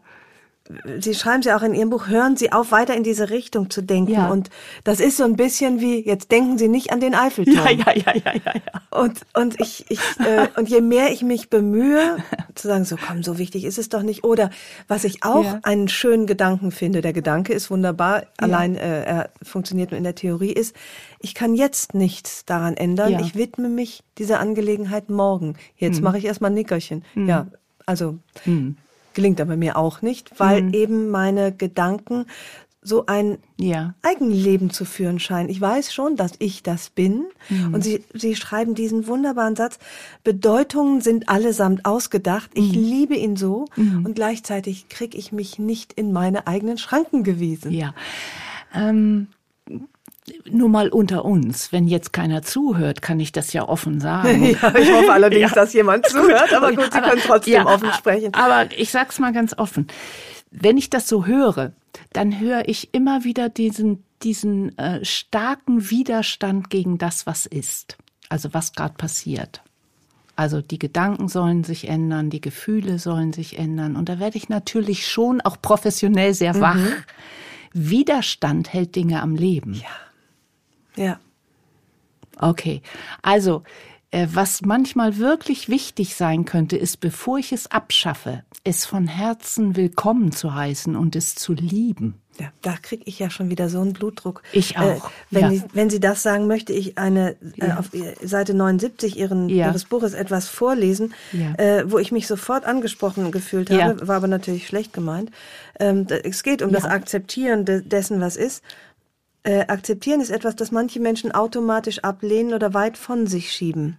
Sie 1.01 1.15
schreiben 1.15 1.43
sie 1.43 1.53
auch 1.53 1.63
in 1.63 1.75
Ihrem 1.75 1.89
Buch, 1.89 2.09
hören 2.09 2.37
Sie 2.37 2.53
auf, 2.53 2.73
weiter 2.73 2.95
in 2.95 3.03
diese 3.03 3.31
Richtung 3.31 3.71
zu 3.71 3.81
denken. 3.81 4.13
Ja. 4.13 4.31
Und 4.31 4.51
das 4.85 5.01
ist 5.01 5.17
so 5.17 5.25
ein 5.25 5.35
bisschen 5.37 5.81
wie, 5.81 6.05
jetzt 6.05 6.31
denken 6.31 6.59
Sie 6.59 6.69
nicht 6.69 6.93
an 6.93 7.01
den 7.01 7.15
Eiffelturm. 7.15 7.57
Ja, 7.57 7.71
ja, 7.71 7.93
ja, 7.95 8.15
ja, 8.15 8.33
ja. 8.35 8.53
ja. 8.55 8.83
Und, 8.91 9.21
und 9.35 9.59
ich, 9.61 9.87
ich, 9.89 10.01
äh, 10.21 10.49
und 10.57 10.69
je 10.69 10.83
mehr 10.83 11.11
ich 11.11 11.23
mich 11.23 11.49
bemühe, 11.49 12.19
zu 12.55 12.69
sagen, 12.69 12.85
so 12.85 12.97
komm, 12.97 13.23
so 13.23 13.39
wichtig 13.39 13.65
ist 13.65 13.79
es 13.79 13.89
doch 13.89 14.03
nicht. 14.03 14.25
Oder 14.25 14.51
was 14.89 15.05
ich 15.05 15.25
auch 15.25 15.45
ja. 15.45 15.61
einen 15.63 15.89
schönen 15.89 16.27
Gedanken 16.27 16.71
finde, 16.71 17.01
der 17.01 17.15
Gedanke 17.15 17.55
ist 17.55 17.71
wunderbar, 17.71 18.25
allein 18.37 18.77
äh, 18.77 19.05
er 19.05 19.31
funktioniert 19.43 19.91
nur 19.91 19.99
in 19.99 20.05
der 20.05 20.17
Theorie, 20.17 20.53
ist, 20.53 20.77
ich 21.21 21.35
kann 21.35 21.55
jetzt 21.55 21.95
nichts 21.95 22.45
daran 22.45 22.77
ändern. 22.77 23.19
Ich 23.21 23.35
widme 23.35 23.69
mich 23.69 24.05
dieser 24.19 24.41
Angelegenheit 24.41 25.09
morgen. 25.09 25.57
Jetzt 25.77 25.97
hm. 25.97 26.05
mache 26.05 26.19
ich 26.19 26.27
erstmal 26.27 26.51
ein 26.51 26.55
Nickerchen. 26.55 27.05
Hm. 27.15 27.29
Ja, 27.29 27.47
also. 27.87 28.19
Hm 28.45 28.77
gelingt 29.19 29.41
aber 29.41 29.57
mir 29.57 29.77
auch 29.77 30.01
nicht, 30.01 30.39
weil 30.39 30.63
mhm. 30.63 30.75
eben 30.75 31.09
meine 31.11 31.51
Gedanken 31.51 32.27
so 32.83 33.07
ein 33.07 33.39
ja. 33.59 33.95
Eigenleben 34.01 34.71
zu 34.71 34.85
führen 34.85 35.19
scheinen. 35.19 35.49
Ich 35.49 35.61
weiß 35.61 35.93
schon, 35.93 36.15
dass 36.15 36.35
ich 36.39 36.63
das 36.63 36.91
bin. 36.91 37.25
Mhm. 37.49 37.75
Und 37.75 37.83
Sie, 37.83 38.05
Sie 38.15 38.37
schreiben 38.37 38.77
diesen 38.77 39.09
wunderbaren 39.09 39.57
Satz, 39.57 39.81
Bedeutungen 40.23 41.01
sind 41.01 41.29
allesamt 41.29 41.85
ausgedacht. 41.85 42.49
Ich 42.55 42.69
mhm. 42.69 42.81
liebe 42.81 43.17
ihn 43.17 43.35
so. 43.35 43.65
Mhm. 43.75 44.07
Und 44.07 44.15
gleichzeitig 44.15 44.89
kriege 44.89 45.19
ich 45.19 45.33
mich 45.33 45.59
nicht 45.59 45.95
in 45.95 46.13
meine 46.13 46.47
eigenen 46.47 46.79
Schranken 46.79 47.25
gewiesen. 47.25 47.73
Ja. 47.73 47.95
Ähm, 48.73 49.27
nur 50.51 50.69
mal 50.69 50.89
unter 50.89 51.25
uns, 51.25 51.73
wenn 51.73 51.89
jetzt 51.89 52.13
keiner 52.13 52.43
zuhört, 52.43 53.03
kann 53.03 53.21
ich 53.21 53.33
das 53.33 53.53
ja 53.53 53.69
offen 53.69 54.01
sagen. 54.01 54.45
ja, 54.45 54.75
ich 54.77 54.93
hoffe 54.93 55.13
allerdings, 55.13 55.51
ja. 55.51 55.55
dass 55.55 55.73
jemand 55.73 56.07
zuhört, 56.09 56.53
aber 56.53 56.73
gut, 56.73 56.93
Sie 56.93 56.99
aber, 56.99 57.11
können 57.11 57.23
trotzdem 57.25 57.55
ja, 57.55 57.67
offen 57.67 57.93
sprechen. 57.93 58.35
Aber 58.35 58.69
ich 58.77 58.91
sag's 58.91 59.19
mal 59.19 59.33
ganz 59.33 59.57
offen. 59.59 59.87
Wenn 60.51 60.79
ich 60.79 60.91
das 60.91 61.09
so 61.09 61.27
höre, 61.27 61.73
dann 62.13 62.41
höre 62.41 62.69
ich 62.69 62.95
immer 62.95 63.25
wieder 63.25 63.49
diesen, 63.49 64.05
diesen 64.23 64.77
äh, 64.79 65.05
starken 65.05 65.91
Widerstand 65.91 66.71
gegen 66.71 66.99
das, 66.99 67.27
was 67.27 67.47
ist. 67.47 67.99
Also 68.29 68.53
was 68.55 68.73
gerade 68.73 68.95
passiert. 68.95 69.63
Also 70.37 70.63
die 70.63 70.79
Gedanken 70.79 71.29
sollen 71.29 71.65
sich 71.65 71.89
ändern, 71.89 72.31
die 72.31 72.41
Gefühle 72.41 72.99
sollen 72.99 73.33
sich 73.33 73.59
ändern. 73.59 73.97
Und 73.97 74.09
da 74.09 74.21
werde 74.21 74.37
ich 74.37 74.49
natürlich 74.49 75.07
schon 75.09 75.41
auch 75.41 75.61
professionell 75.61 76.33
sehr 76.33 76.61
wach. 76.61 76.77
Mhm. 76.77 76.93
Widerstand 77.73 78.73
hält 78.73 78.95
Dinge 78.95 79.21
am 79.21 79.35
Leben. 79.35 79.75
Ja. 79.75 79.89
Ja. 80.99 81.19
Okay. 82.39 82.83
Also, 83.23 83.63
äh, 84.11 84.27
was 84.33 84.63
manchmal 84.63 85.19
wirklich 85.19 85.69
wichtig 85.69 86.15
sein 86.15 86.45
könnte, 86.45 86.77
ist, 86.77 87.01
bevor 87.01 87.39
ich 87.39 87.53
es 87.53 87.71
abschaffe, 87.71 88.43
es 88.65 88.87
von 88.87 89.07
Herzen 89.07 89.77
willkommen 89.77 90.33
zu 90.33 90.55
heißen 90.55 90.97
und 90.97 91.15
es 91.17 91.35
zu 91.35 91.53
lieben. 91.53 92.21
Ja, 92.41 92.53
da 92.63 92.77
kriege 92.81 93.03
ich 93.07 93.19
ja 93.19 93.31
schon 93.31 93.51
wieder 93.51 93.69
so 93.69 93.81
einen 93.81 93.93
Blutdruck. 93.93 94.43
Ich 94.53 94.77
äh, 94.77 94.79
auch. 94.79 95.07
Äh, 95.07 95.11
wenn, 95.31 95.43
ja. 95.43 95.49
die, 95.51 95.63
wenn 95.73 95.91
Sie 95.91 95.99
das 95.99 96.23
sagen, 96.23 96.47
möchte 96.47 96.73
ich 96.73 96.97
eine 96.97 97.37
äh, 97.57 97.73
auf 97.73 97.91
Seite 98.23 98.55
79 98.55 99.19
Ihren, 99.19 99.49
ja. 99.49 99.67
Ihres 99.67 99.85
Buches 99.85 100.15
etwas 100.15 100.49
vorlesen, 100.49 101.15
ja. 101.33 101.55
äh, 101.55 101.91
wo 101.91 101.99
ich 101.99 102.13
mich 102.13 102.27
sofort 102.27 102.65
angesprochen 102.65 103.33
gefühlt 103.33 103.71
habe, 103.71 104.07
war 104.07 104.17
aber 104.17 104.29
natürlich 104.29 104.69
schlecht 104.69 104.93
gemeint. 104.93 105.31
Ähm, 105.81 106.07
es 106.25 106.43
geht 106.43 106.63
um 106.63 106.73
das 106.73 106.85
Akzeptieren 106.85 107.65
de 107.65 107.83
dessen, 107.83 108.21
was 108.21 108.37
ist. 108.37 108.63
Äh, 109.43 109.67
akzeptieren 109.69 110.21
ist 110.21 110.31
etwas, 110.31 110.57
das 110.57 110.73
manche 110.73 111.01
Menschen 111.01 111.33
automatisch 111.33 112.01
ablehnen 112.01 112.55
oder 112.55 112.75
weit 112.75 112.99
von 112.99 113.27
sich 113.27 113.53
schieben. 113.53 113.99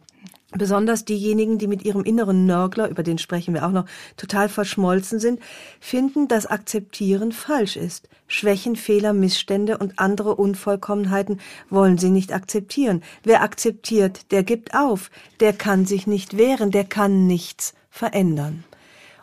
Besonders 0.51 1.05
diejenigen, 1.05 1.59
die 1.59 1.67
mit 1.67 1.85
ihrem 1.85 2.03
inneren 2.03 2.47
Nörgler, 2.47 2.89
über 2.89 3.03
den 3.03 3.19
sprechen 3.19 3.53
wir 3.53 3.67
auch 3.67 3.71
noch, 3.71 3.85
total 4.17 4.49
verschmolzen 4.49 5.19
sind, 5.19 5.39
finden, 5.79 6.27
dass 6.27 6.47
Akzeptieren 6.47 7.31
falsch 7.31 7.77
ist. 7.77 8.09
Schwächen, 8.27 8.75
Fehler, 8.75 9.13
Missstände 9.13 9.77
und 9.77 9.99
andere 9.99 10.35
Unvollkommenheiten 10.35 11.39
wollen 11.69 11.99
sie 11.99 12.09
nicht 12.09 12.33
akzeptieren. 12.33 13.03
Wer 13.23 13.43
akzeptiert, 13.43 14.31
der 14.31 14.41
gibt 14.43 14.73
auf, 14.73 15.11
der 15.39 15.53
kann 15.53 15.85
sich 15.85 16.07
nicht 16.07 16.35
wehren, 16.35 16.71
der 16.71 16.83
kann 16.83 17.27
nichts 17.27 17.75
verändern. 17.91 18.63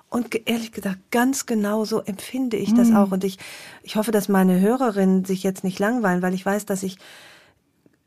Und 0.08 0.48
ehrlich 0.48 0.72
gesagt, 0.72 0.98
ganz 1.10 1.46
genau 1.46 1.84
so 1.84 2.00
empfinde 2.00 2.56
ich 2.56 2.72
das 2.74 2.88
mhm. 2.88 2.96
auch. 2.96 3.12
Und 3.12 3.24
ich, 3.24 3.38
ich 3.82 3.96
hoffe, 3.96 4.12
dass 4.12 4.28
meine 4.28 4.60
Hörerinnen 4.60 5.24
sich 5.24 5.42
jetzt 5.42 5.64
nicht 5.64 5.78
langweilen, 5.78 6.22
weil 6.22 6.34
ich 6.34 6.46
weiß, 6.46 6.64
dass 6.64 6.82
ich 6.82 6.98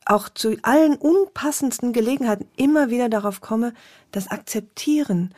auch 0.06 0.28
zu 0.30 0.58
allen 0.64 0.96
unpassendsten 0.96 1.94
Gelegenheiten 1.94 2.48
immer 2.56 2.90
wieder 2.90 3.10
darauf 3.10 3.42
komme, 3.42 3.74
das 4.12 4.28
Akzeptieren 4.28 5.34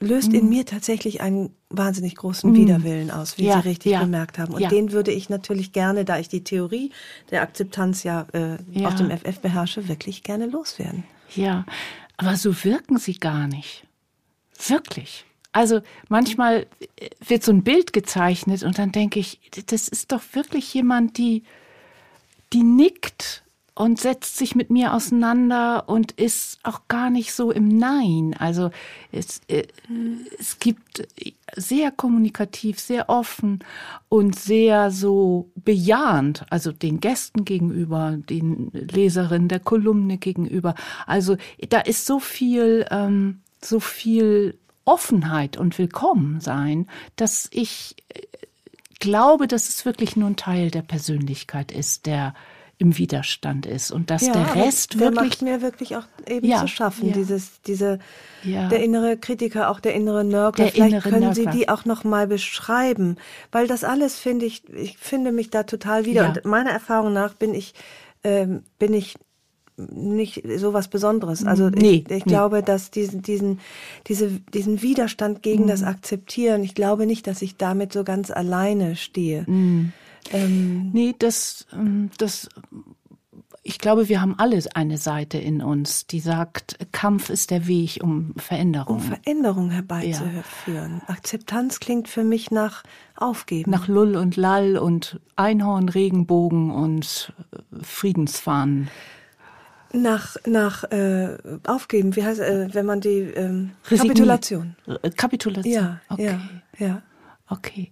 löst 0.00 0.30
mhm. 0.30 0.38
in 0.38 0.48
mir 0.48 0.64
tatsächlich 0.64 1.20
einen 1.20 1.54
wahnsinnig 1.70 2.16
großen 2.16 2.50
mhm. 2.50 2.56
Widerwillen 2.56 3.10
aus, 3.10 3.36
wie 3.36 3.46
ja, 3.46 3.60
Sie 3.60 3.68
richtig 3.68 3.92
ja. 3.92 4.00
bemerkt 4.00 4.38
haben. 4.38 4.54
Und 4.54 4.60
ja. 4.60 4.68
den 4.68 4.92
würde 4.92 5.10
ich 5.10 5.28
natürlich 5.28 5.72
gerne, 5.72 6.04
da 6.04 6.18
ich 6.18 6.28
die 6.28 6.44
Theorie 6.44 6.90
der 7.30 7.42
Akzeptanz 7.42 8.02
ja, 8.02 8.26
äh, 8.32 8.56
ja 8.70 8.88
aus 8.88 8.96
dem 8.96 9.10
FF 9.10 9.40
beherrsche, 9.40 9.88
wirklich 9.88 10.22
gerne 10.22 10.46
loswerden. 10.46 11.04
Ja, 11.34 11.66
aber 12.16 12.36
so 12.36 12.64
wirken 12.64 12.98
Sie 12.98 13.18
gar 13.18 13.46
nicht. 13.46 13.84
Wirklich. 14.66 15.26
Also 15.58 15.80
manchmal 16.08 16.68
wird 17.18 17.42
so 17.42 17.50
ein 17.50 17.64
Bild 17.64 17.92
gezeichnet 17.92 18.62
und 18.62 18.78
dann 18.78 18.92
denke 18.92 19.18
ich, 19.18 19.40
das 19.66 19.88
ist 19.88 20.12
doch 20.12 20.22
wirklich 20.30 20.72
jemand, 20.72 21.18
die, 21.18 21.42
die 22.52 22.62
nickt 22.62 23.42
und 23.74 23.98
setzt 24.00 24.36
sich 24.36 24.54
mit 24.54 24.70
mir 24.70 24.94
auseinander 24.94 25.88
und 25.88 26.12
ist 26.12 26.60
auch 26.62 26.82
gar 26.86 27.10
nicht 27.10 27.32
so 27.32 27.50
im 27.50 27.76
Nein. 27.76 28.36
Also 28.38 28.70
es, 29.10 29.40
äh, 29.48 29.66
es 30.38 30.60
gibt 30.60 31.08
sehr 31.56 31.90
kommunikativ, 31.90 32.78
sehr 32.78 33.08
offen 33.08 33.58
und 34.08 34.38
sehr 34.38 34.92
so 34.92 35.50
bejahend, 35.56 36.46
also 36.50 36.70
den 36.70 37.00
Gästen 37.00 37.44
gegenüber, 37.44 38.16
den 38.30 38.70
Leserinnen 38.72 39.48
der 39.48 39.58
Kolumne 39.58 40.18
gegenüber. 40.18 40.76
Also 41.04 41.36
da 41.68 41.80
ist 41.80 42.06
so 42.06 42.20
viel, 42.20 42.86
ähm, 42.92 43.40
so 43.60 43.80
viel 43.80 44.56
Offenheit 44.88 45.56
und 45.56 45.78
Willkommensein, 45.78 46.88
dass 47.16 47.48
ich 47.52 47.96
äh, 48.08 48.22
glaube, 49.00 49.46
dass 49.46 49.68
es 49.68 49.84
wirklich 49.84 50.16
nur 50.16 50.30
ein 50.30 50.36
Teil 50.36 50.70
der 50.70 50.82
Persönlichkeit 50.82 51.70
ist, 51.70 52.06
der 52.06 52.34
im 52.78 52.96
Widerstand 52.96 53.66
ist 53.66 53.90
und 53.90 54.08
dass 54.08 54.26
ja, 54.26 54.32
der 54.32 54.54
Rest 54.54 54.94
der 54.94 55.00
wirklich 55.00 55.30
macht 55.30 55.42
mir 55.42 55.62
wirklich 55.62 55.96
auch 55.96 56.04
eben 56.28 56.46
ja, 56.46 56.60
zu 56.60 56.68
schaffen. 56.68 57.08
Ja. 57.08 57.14
Dieses, 57.14 57.60
diese, 57.62 57.98
der 58.44 58.82
innere 58.82 59.16
Kritiker, 59.16 59.68
auch 59.68 59.80
der 59.80 59.94
innere 59.94 60.22
Nörgler. 60.24 60.66
Der 60.66 60.72
Vielleicht 60.72 60.92
innere 60.92 61.10
können 61.10 61.20
Nörgler. 61.24 61.52
Sie 61.52 61.58
die 61.58 61.68
auch 61.68 61.84
noch 61.84 62.04
mal 62.04 62.28
beschreiben, 62.28 63.16
weil 63.50 63.66
das 63.66 63.82
alles 63.82 64.18
finde 64.18 64.46
ich, 64.46 64.68
ich 64.72 64.96
finde 64.96 65.32
mich 65.32 65.50
da 65.50 65.64
total 65.64 66.04
wieder. 66.04 66.28
Und 66.28 66.44
meiner 66.44 66.70
Erfahrung 66.70 67.12
nach 67.12 67.34
bin 67.34 67.52
ich, 67.52 67.74
ähm, 68.22 68.62
bin 68.78 68.94
ich 68.94 69.16
nicht 69.78 70.42
so 70.56 70.72
was 70.72 70.88
Besonderes. 70.88 71.44
Also 71.44 71.70
nee, 71.70 72.04
ich, 72.06 72.10
ich 72.10 72.26
nee. 72.26 72.30
glaube, 72.30 72.62
dass 72.62 72.90
diesen, 72.90 73.22
diesen, 73.22 73.60
diese, 74.06 74.30
diesen 74.52 74.82
Widerstand 74.82 75.42
gegen 75.42 75.64
mhm. 75.64 75.68
das 75.68 75.82
Akzeptieren, 75.82 76.64
ich 76.64 76.74
glaube 76.74 77.06
nicht, 77.06 77.26
dass 77.26 77.42
ich 77.42 77.56
damit 77.56 77.92
so 77.92 78.04
ganz 78.04 78.30
alleine 78.30 78.96
stehe. 78.96 79.44
Mhm. 79.46 79.92
Ähm, 80.32 80.90
nee, 80.92 81.14
das, 81.18 81.66
ähm, 81.72 82.10
das, 82.18 82.48
ich 83.62 83.78
glaube, 83.78 84.08
wir 84.08 84.20
haben 84.20 84.34
alle 84.38 84.62
eine 84.74 84.98
Seite 84.98 85.38
in 85.38 85.62
uns, 85.62 86.06
die 86.06 86.20
sagt, 86.20 86.78
Kampf 86.92 87.30
ist 87.30 87.50
der 87.50 87.66
Weg, 87.66 88.00
um 88.02 88.34
Veränderung. 88.36 88.96
Um 88.96 89.02
Veränderung 89.02 89.70
herbeizuführen. 89.70 91.02
Ja. 91.06 91.14
Akzeptanz 91.14 91.78
klingt 91.78 92.08
für 92.08 92.24
mich 92.24 92.50
nach 92.50 92.82
Aufgeben. 93.16 93.70
Nach 93.70 93.88
Lull 93.88 94.16
und 94.16 94.36
Lall 94.36 94.76
und 94.76 95.20
Einhorn, 95.36 95.88
Regenbogen 95.88 96.70
und 96.70 97.32
Friedensfahnen. 97.80 98.88
Nach, 99.92 100.36
nach 100.46 100.84
äh, 100.84 101.38
Aufgeben, 101.66 102.14
wie 102.14 102.24
heißt 102.24 102.40
äh, 102.40 102.68
wenn 102.72 102.84
man 102.84 103.00
die 103.00 103.20
ähm, 103.20 103.70
Kapitulation. 103.84 104.76
Äh, 104.86 105.10
Kapitulation. 105.10 105.72
Ja, 105.72 106.00
okay. 106.10 106.38
ja, 106.78 106.86
ja. 106.86 107.02
Okay. 107.48 107.90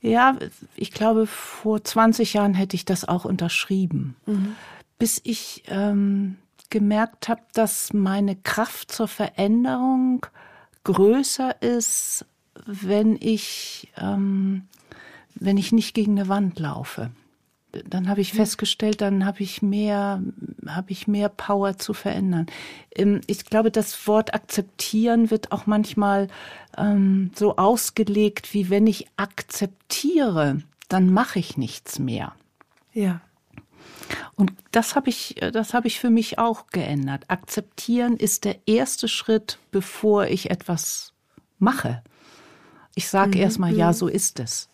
Ja, 0.00 0.36
ich 0.74 0.90
glaube, 0.90 1.26
vor 1.26 1.84
20 1.84 2.32
Jahren 2.32 2.54
hätte 2.54 2.74
ich 2.74 2.84
das 2.84 3.06
auch 3.06 3.24
unterschrieben. 3.24 4.16
Mhm. 4.26 4.56
Bis 4.98 5.20
ich 5.22 5.64
ähm, 5.68 6.38
gemerkt 6.70 7.28
habe, 7.28 7.42
dass 7.52 7.92
meine 7.92 8.34
Kraft 8.34 8.90
zur 8.90 9.06
Veränderung 9.06 10.26
größer 10.84 11.60
ist, 11.60 12.24
wenn 12.66 13.16
ich, 13.20 13.92
ähm, 13.96 14.66
wenn 15.34 15.56
ich 15.56 15.72
nicht 15.72 15.94
gegen 15.94 16.18
eine 16.18 16.28
Wand 16.28 16.58
laufe 16.58 17.10
dann 17.88 18.08
habe 18.08 18.20
ich 18.20 18.34
mhm. 18.34 18.38
festgestellt, 18.38 19.00
dann 19.00 19.24
habe 19.24 19.42
ich 19.42 19.62
mehr, 19.62 20.22
habe 20.66 20.92
ich 20.92 21.08
mehr 21.08 21.28
Power 21.28 21.78
zu 21.78 21.94
verändern. 21.94 22.46
Ähm, 22.94 23.20
ich 23.26 23.44
glaube, 23.46 23.70
das 23.70 24.06
Wort 24.06 24.34
akzeptieren 24.34 25.30
wird 25.30 25.52
auch 25.52 25.66
manchmal 25.66 26.28
ähm, 26.76 27.30
so 27.34 27.56
ausgelegt, 27.56 28.52
wie 28.54 28.70
wenn 28.70 28.86
ich 28.86 29.06
akzeptiere, 29.16 30.62
dann 30.88 31.12
mache 31.12 31.38
ich 31.38 31.56
nichts 31.56 31.98
mehr. 31.98 32.34
Ja. 32.92 33.20
Und 34.34 34.52
das 34.70 34.94
habe 34.94 35.08
ich, 35.08 35.36
das 35.52 35.72
habe 35.72 35.86
ich 35.86 35.98
für 35.98 36.10
mich 36.10 36.38
auch 36.38 36.66
geändert. 36.68 37.24
Akzeptieren 37.28 38.16
ist 38.16 38.44
der 38.44 38.56
erste 38.66 39.08
Schritt, 39.08 39.58
bevor 39.70 40.26
ich 40.26 40.50
etwas 40.50 41.12
mache. 41.58 42.02
Ich 42.94 43.08
sage 43.08 43.38
mhm. 43.38 43.42
erstmal, 43.42 43.74
ja, 43.74 43.88
mhm. 43.88 43.94
so 43.94 44.08
ist 44.08 44.40
es. 44.40 44.68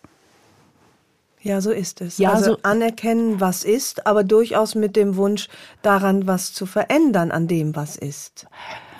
Ja, 1.41 1.61
so 1.61 1.71
ist 1.71 2.01
es. 2.01 2.17
Ja, 2.17 2.33
also 2.33 2.53
so 2.53 2.57
anerkennen, 2.63 3.39
was 3.39 3.63
ist, 3.63 4.05
aber 4.05 4.23
durchaus 4.23 4.75
mit 4.75 4.95
dem 4.95 5.15
Wunsch 5.15 5.47
daran, 5.81 6.27
was 6.27 6.53
zu 6.53 6.65
verändern 6.65 7.31
an 7.31 7.47
dem, 7.47 7.75
was 7.75 7.95
ist. 7.95 8.47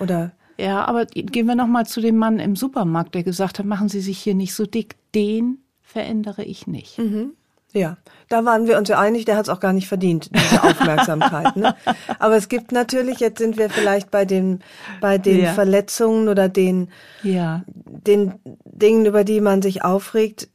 Oder? 0.00 0.32
Ja, 0.56 0.84
aber 0.84 1.06
gehen 1.06 1.46
wir 1.46 1.54
noch 1.54 1.66
mal 1.66 1.86
zu 1.86 2.00
dem 2.00 2.16
Mann 2.16 2.38
im 2.38 2.56
Supermarkt, 2.56 3.14
der 3.14 3.22
gesagt 3.22 3.58
hat, 3.58 3.66
machen 3.66 3.88
Sie 3.88 4.00
sich 4.00 4.18
hier 4.18 4.34
nicht 4.34 4.54
so 4.54 4.66
dick. 4.66 4.96
Den 5.14 5.58
verändere 5.82 6.44
ich 6.44 6.66
nicht. 6.66 6.98
Mhm. 6.98 7.32
Ja, 7.72 7.98
da 8.28 8.44
waren 8.44 8.66
wir 8.66 8.78
uns 8.78 8.88
ja 8.88 8.98
einig, 8.98 9.26
der 9.26 9.36
hat 9.36 9.44
es 9.44 9.48
auch 9.48 9.60
gar 9.60 9.72
nicht 9.72 9.86
verdient, 9.86 10.30
diese 10.34 10.62
Aufmerksamkeit. 10.62 11.56
ne? 11.56 11.76
Aber 12.18 12.36
es 12.36 12.48
gibt 12.48 12.72
natürlich, 12.72 13.20
jetzt 13.20 13.38
sind 13.38 13.58
wir 13.58 13.70
vielleicht 13.70 14.10
bei 14.10 14.24
den, 14.24 14.60
bei 15.00 15.18
den 15.18 15.44
ja. 15.44 15.52
Verletzungen 15.52 16.28
oder 16.28 16.48
den, 16.48 16.90
ja. 17.22 17.62
den 17.66 18.34
Dingen, 18.64 19.06
über 19.06 19.24
die 19.24 19.40
man 19.40 19.62
sich 19.62 19.84
aufregt, 19.84 20.48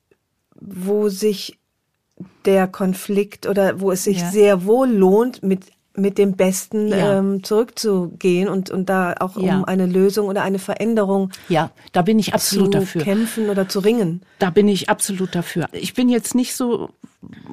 wo 0.60 1.10
sich 1.10 1.60
der 2.45 2.67
Konflikt 2.67 3.47
oder 3.47 3.82
wo 3.82 3.91
es 3.91 4.04
sich 4.04 4.19
ja. 4.19 4.32
sehr 4.32 4.65
wohl 4.65 4.89
lohnt, 4.89 5.43
mit 5.43 5.71
mit 5.98 6.18
dem 6.18 6.36
Besten 6.36 6.90
ja. 6.90 7.20
ähm, 7.20 7.44
zurückzugehen 7.44 8.50
und, 8.50 8.70
und 8.70 8.90
da 8.90 9.16
auch 9.20 9.38
ja. 9.38 9.58
um 9.58 9.66
eine 9.66 9.86
Lösung 9.86 10.28
oder 10.28 10.44
eine 10.44 10.60
Veränderung. 10.60 11.32
Ja, 11.50 11.72
da 11.92 12.02
bin 12.02 12.20
ich 12.20 12.34
absolut 12.34 12.74
zu 12.74 12.80
dafür. 12.80 13.02
kämpfen 13.02 13.50
oder 13.50 13.68
zu 13.68 13.80
ringen. 13.80 14.22
Da 14.40 14.50
bin 14.50 14.68
ich 14.68 14.90
absolut 14.90 15.36
dafür. 15.36 15.68
Ich 15.72 15.94
bin 15.94 16.10
jetzt 16.10 16.36
nicht 16.36 16.56
so 16.56 16.90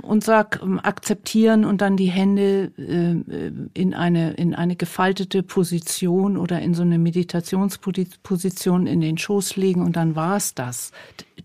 und 0.03 0.25
sag 0.25 0.61
ähm, 0.63 0.81
akzeptieren 0.83 1.65
und 1.65 1.81
dann 1.81 1.97
die 1.97 2.11
Hände 2.11 2.73
äh, 2.77 3.51
in 3.79 3.95
eine 3.95 4.33
in 4.35 4.55
eine 4.55 4.77
gefaltete 4.77 5.43
Position 5.43 6.37
oder 6.37 6.61
in 6.61 6.75
so 6.75 6.83
eine 6.83 6.99
Meditationsposition 6.99 8.87
in 8.87 9.01
den 9.01 9.19
Schoß 9.19 9.57
legen 9.57 9.83
und 9.83 9.97
dann 9.97 10.17
war's 10.17 10.55
das. 10.55 10.93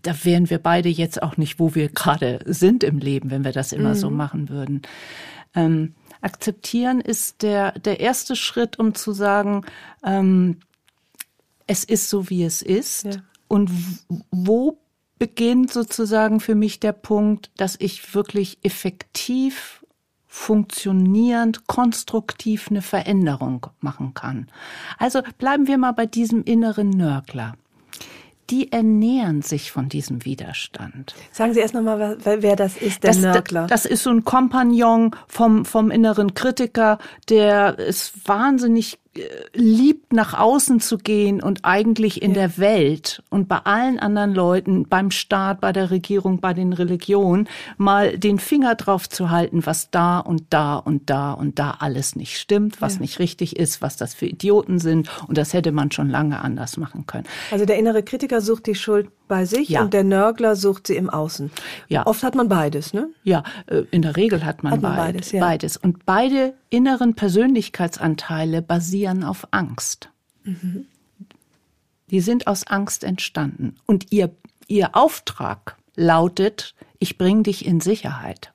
Da 0.02 0.14
wären 0.24 0.50
wir 0.50 0.58
beide 0.58 0.88
jetzt 0.88 1.22
auch 1.22 1.36
nicht, 1.36 1.58
wo 1.58 1.74
wir 1.74 1.88
gerade 1.88 2.40
sind 2.44 2.84
im 2.84 2.98
Leben, 2.98 3.30
wenn 3.30 3.44
wir 3.44 3.52
das 3.52 3.72
immer 3.72 3.90
mhm. 3.90 3.98
so 3.98 4.10
machen 4.10 4.48
würden. 4.48 4.82
Ähm, 5.54 5.94
akzeptieren 6.20 7.00
ist 7.00 7.42
der 7.42 7.72
der 7.72 8.00
erste 8.00 8.36
Schritt, 8.36 8.78
um 8.78 8.94
zu 8.94 9.12
sagen, 9.12 9.64
ähm, 10.04 10.58
es 11.66 11.84
ist 11.84 12.08
so 12.08 12.30
wie 12.30 12.44
es 12.44 12.62
ist 12.62 13.04
ja. 13.04 13.12
und 13.46 13.70
wo 14.30 14.78
beginnt 15.18 15.72
sozusagen 15.72 16.40
für 16.40 16.54
mich 16.54 16.80
der 16.80 16.92
Punkt, 16.92 17.50
dass 17.56 17.76
ich 17.78 18.14
wirklich 18.14 18.58
effektiv, 18.62 19.84
funktionierend, 20.26 21.66
konstruktiv 21.66 22.68
eine 22.70 22.82
Veränderung 22.82 23.66
machen 23.80 24.14
kann. 24.14 24.48
Also 24.98 25.22
bleiben 25.38 25.66
wir 25.66 25.78
mal 25.78 25.92
bei 25.92 26.06
diesem 26.06 26.44
inneren 26.44 26.90
Nörgler 26.90 27.54
die 28.50 28.72
ernähren 28.72 29.42
sich 29.42 29.70
von 29.70 29.88
diesem 29.88 30.24
Widerstand. 30.24 31.14
Sagen 31.32 31.54
Sie 31.54 31.60
erst 31.60 31.74
nochmal, 31.74 32.16
wer 32.22 32.56
das 32.56 32.76
ist, 32.76 33.02
der 33.02 33.10
das, 33.10 33.20
Nörgler. 33.20 33.66
Das 33.66 33.84
ist 33.84 34.02
so 34.02 34.10
ein 34.10 34.24
Kompagnon 34.24 35.14
vom, 35.26 35.64
vom 35.64 35.90
inneren 35.90 36.34
Kritiker, 36.34 36.98
der 37.28 37.78
ist 37.78 38.26
wahnsinnig 38.26 38.98
liebt, 39.54 40.12
nach 40.12 40.38
außen 40.38 40.80
zu 40.80 40.98
gehen 40.98 41.42
und 41.42 41.64
eigentlich 41.64 42.22
in 42.22 42.32
ja. 42.32 42.42
der 42.42 42.58
Welt 42.58 43.22
und 43.30 43.48
bei 43.48 43.58
allen 43.58 43.98
anderen 43.98 44.34
Leuten, 44.34 44.88
beim 44.88 45.10
Staat, 45.10 45.60
bei 45.60 45.72
der 45.72 45.90
Regierung, 45.90 46.40
bei 46.40 46.54
den 46.54 46.72
Religionen, 46.72 47.48
mal 47.76 48.18
den 48.18 48.38
Finger 48.38 48.74
drauf 48.74 49.08
zu 49.08 49.30
halten, 49.30 49.66
was 49.66 49.90
da 49.90 50.18
und 50.18 50.44
da 50.50 50.76
und 50.76 51.10
da 51.10 51.32
und 51.32 51.58
da 51.58 51.76
alles 51.78 52.16
nicht 52.16 52.38
stimmt, 52.38 52.80
was 52.80 52.94
ja. 52.94 53.00
nicht 53.00 53.18
richtig 53.18 53.56
ist, 53.56 53.82
was 53.82 53.96
das 53.96 54.14
für 54.14 54.26
Idioten 54.26 54.78
sind. 54.78 55.08
Und 55.26 55.38
das 55.38 55.52
hätte 55.52 55.72
man 55.72 55.90
schon 55.90 56.08
lange 56.08 56.40
anders 56.40 56.76
machen 56.76 57.06
können. 57.06 57.26
Also 57.50 57.64
der 57.64 57.78
innere 57.78 58.02
Kritiker 58.02 58.40
sucht 58.40 58.66
die 58.66 58.74
Schuld 58.74 59.10
bei 59.28 59.44
sich 59.44 59.68
ja. 59.68 59.82
und 59.82 59.92
der 59.92 60.04
Nörgler 60.04 60.56
sucht 60.56 60.86
sie 60.86 60.96
im 60.96 61.10
Außen. 61.10 61.50
Ja. 61.88 62.06
Oft 62.06 62.22
hat 62.22 62.34
man 62.34 62.48
beides, 62.48 62.94
ne? 62.94 63.10
Ja, 63.22 63.42
äh, 63.66 63.82
in 63.90 64.02
der 64.02 64.16
Regel 64.16 64.44
hat 64.44 64.62
man, 64.62 64.72
hat 64.72 64.82
man 64.82 64.96
beides, 64.96 65.32
ja. 65.32 65.40
beides. 65.40 65.76
Und 65.76 66.06
beide 66.06 66.54
inneren 66.70 67.14
Persönlichkeitsanteile 67.14 68.62
basieren 68.62 69.07
auf 69.24 69.48
Angst. 69.50 70.10
Mhm. 70.44 70.86
Die 72.10 72.20
sind 72.20 72.46
aus 72.46 72.66
Angst 72.66 73.04
entstanden. 73.04 73.76
Und 73.86 74.12
ihr, 74.12 74.34
ihr 74.66 74.96
Auftrag 74.96 75.76
lautet, 75.94 76.74
ich 76.98 77.18
bringe 77.18 77.42
dich 77.42 77.66
in 77.66 77.80
Sicherheit. 77.80 78.52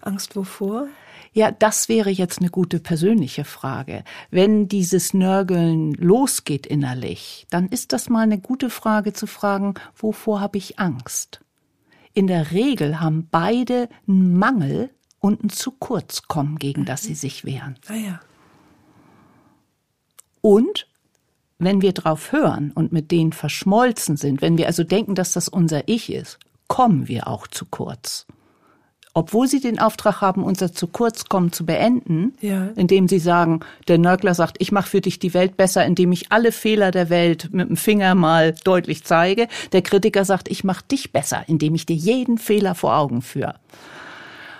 Angst 0.00 0.36
wovor? 0.36 0.88
Ja, 1.32 1.50
das 1.50 1.88
wäre 1.88 2.10
jetzt 2.10 2.38
eine 2.38 2.48
gute 2.48 2.78
persönliche 2.78 3.44
Frage. 3.44 4.04
Wenn 4.30 4.68
dieses 4.68 5.14
Nörgeln 5.14 5.92
losgeht 5.94 6.64
innerlich, 6.66 7.46
dann 7.50 7.68
ist 7.68 7.92
das 7.92 8.08
mal 8.08 8.20
eine 8.20 8.38
gute 8.38 8.70
Frage 8.70 9.12
zu 9.12 9.26
fragen, 9.26 9.74
wovor 9.96 10.40
habe 10.40 10.58
ich 10.58 10.78
Angst? 10.78 11.40
In 12.12 12.28
der 12.28 12.52
Regel 12.52 13.00
haben 13.00 13.26
beide 13.28 13.88
einen 14.06 14.38
Mangel 14.38 14.90
und 15.18 15.42
ein 15.42 15.50
zu 15.50 15.72
kurz 15.72 16.22
kommen, 16.22 16.56
gegen 16.58 16.84
das 16.84 17.02
sie 17.02 17.16
sich 17.16 17.44
wehren. 17.44 17.76
Ah 17.88 17.94
ja. 17.94 18.20
Und 20.44 20.86
wenn 21.58 21.80
wir 21.80 21.94
drauf 21.94 22.30
hören 22.30 22.70
und 22.74 22.92
mit 22.92 23.10
denen 23.10 23.32
verschmolzen 23.32 24.18
sind, 24.18 24.42
wenn 24.42 24.58
wir 24.58 24.66
also 24.66 24.84
denken, 24.84 25.14
dass 25.14 25.32
das 25.32 25.48
unser 25.48 25.88
Ich 25.88 26.12
ist, 26.12 26.38
kommen 26.68 27.08
wir 27.08 27.28
auch 27.28 27.46
zu 27.46 27.64
kurz 27.64 28.26
obwohl 29.16 29.46
sie 29.46 29.60
den 29.60 29.78
Auftrag 29.78 30.20
haben, 30.20 30.42
unser 30.42 30.72
zu 30.72 30.88
kurz 30.88 31.26
kommen 31.26 31.52
zu 31.52 31.64
beenden, 31.64 32.34
ja. 32.40 32.70
indem 32.74 33.06
sie 33.06 33.20
sagen, 33.20 33.60
der 33.86 33.96
Nörgler 33.96 34.34
sagt, 34.34 34.56
ich 34.58 34.72
mache 34.72 34.90
für 34.90 35.00
dich 35.00 35.20
die 35.20 35.32
Welt 35.34 35.56
besser, 35.56 35.86
indem 35.86 36.10
ich 36.10 36.32
alle 36.32 36.50
Fehler 36.50 36.90
der 36.90 37.10
Welt 37.10 37.50
mit 37.52 37.68
dem 37.68 37.76
Finger 37.76 38.16
mal 38.16 38.56
deutlich 38.64 39.04
zeige. 39.04 39.46
Der 39.72 39.82
Kritiker 39.82 40.24
sagt, 40.24 40.50
ich 40.50 40.64
mache 40.64 40.84
dich 40.90 41.12
besser, 41.12 41.44
indem 41.46 41.76
ich 41.76 41.86
dir 41.86 41.94
jeden 41.94 42.38
Fehler 42.38 42.74
vor 42.74 42.96
Augen 42.96 43.22
führe. 43.22 43.54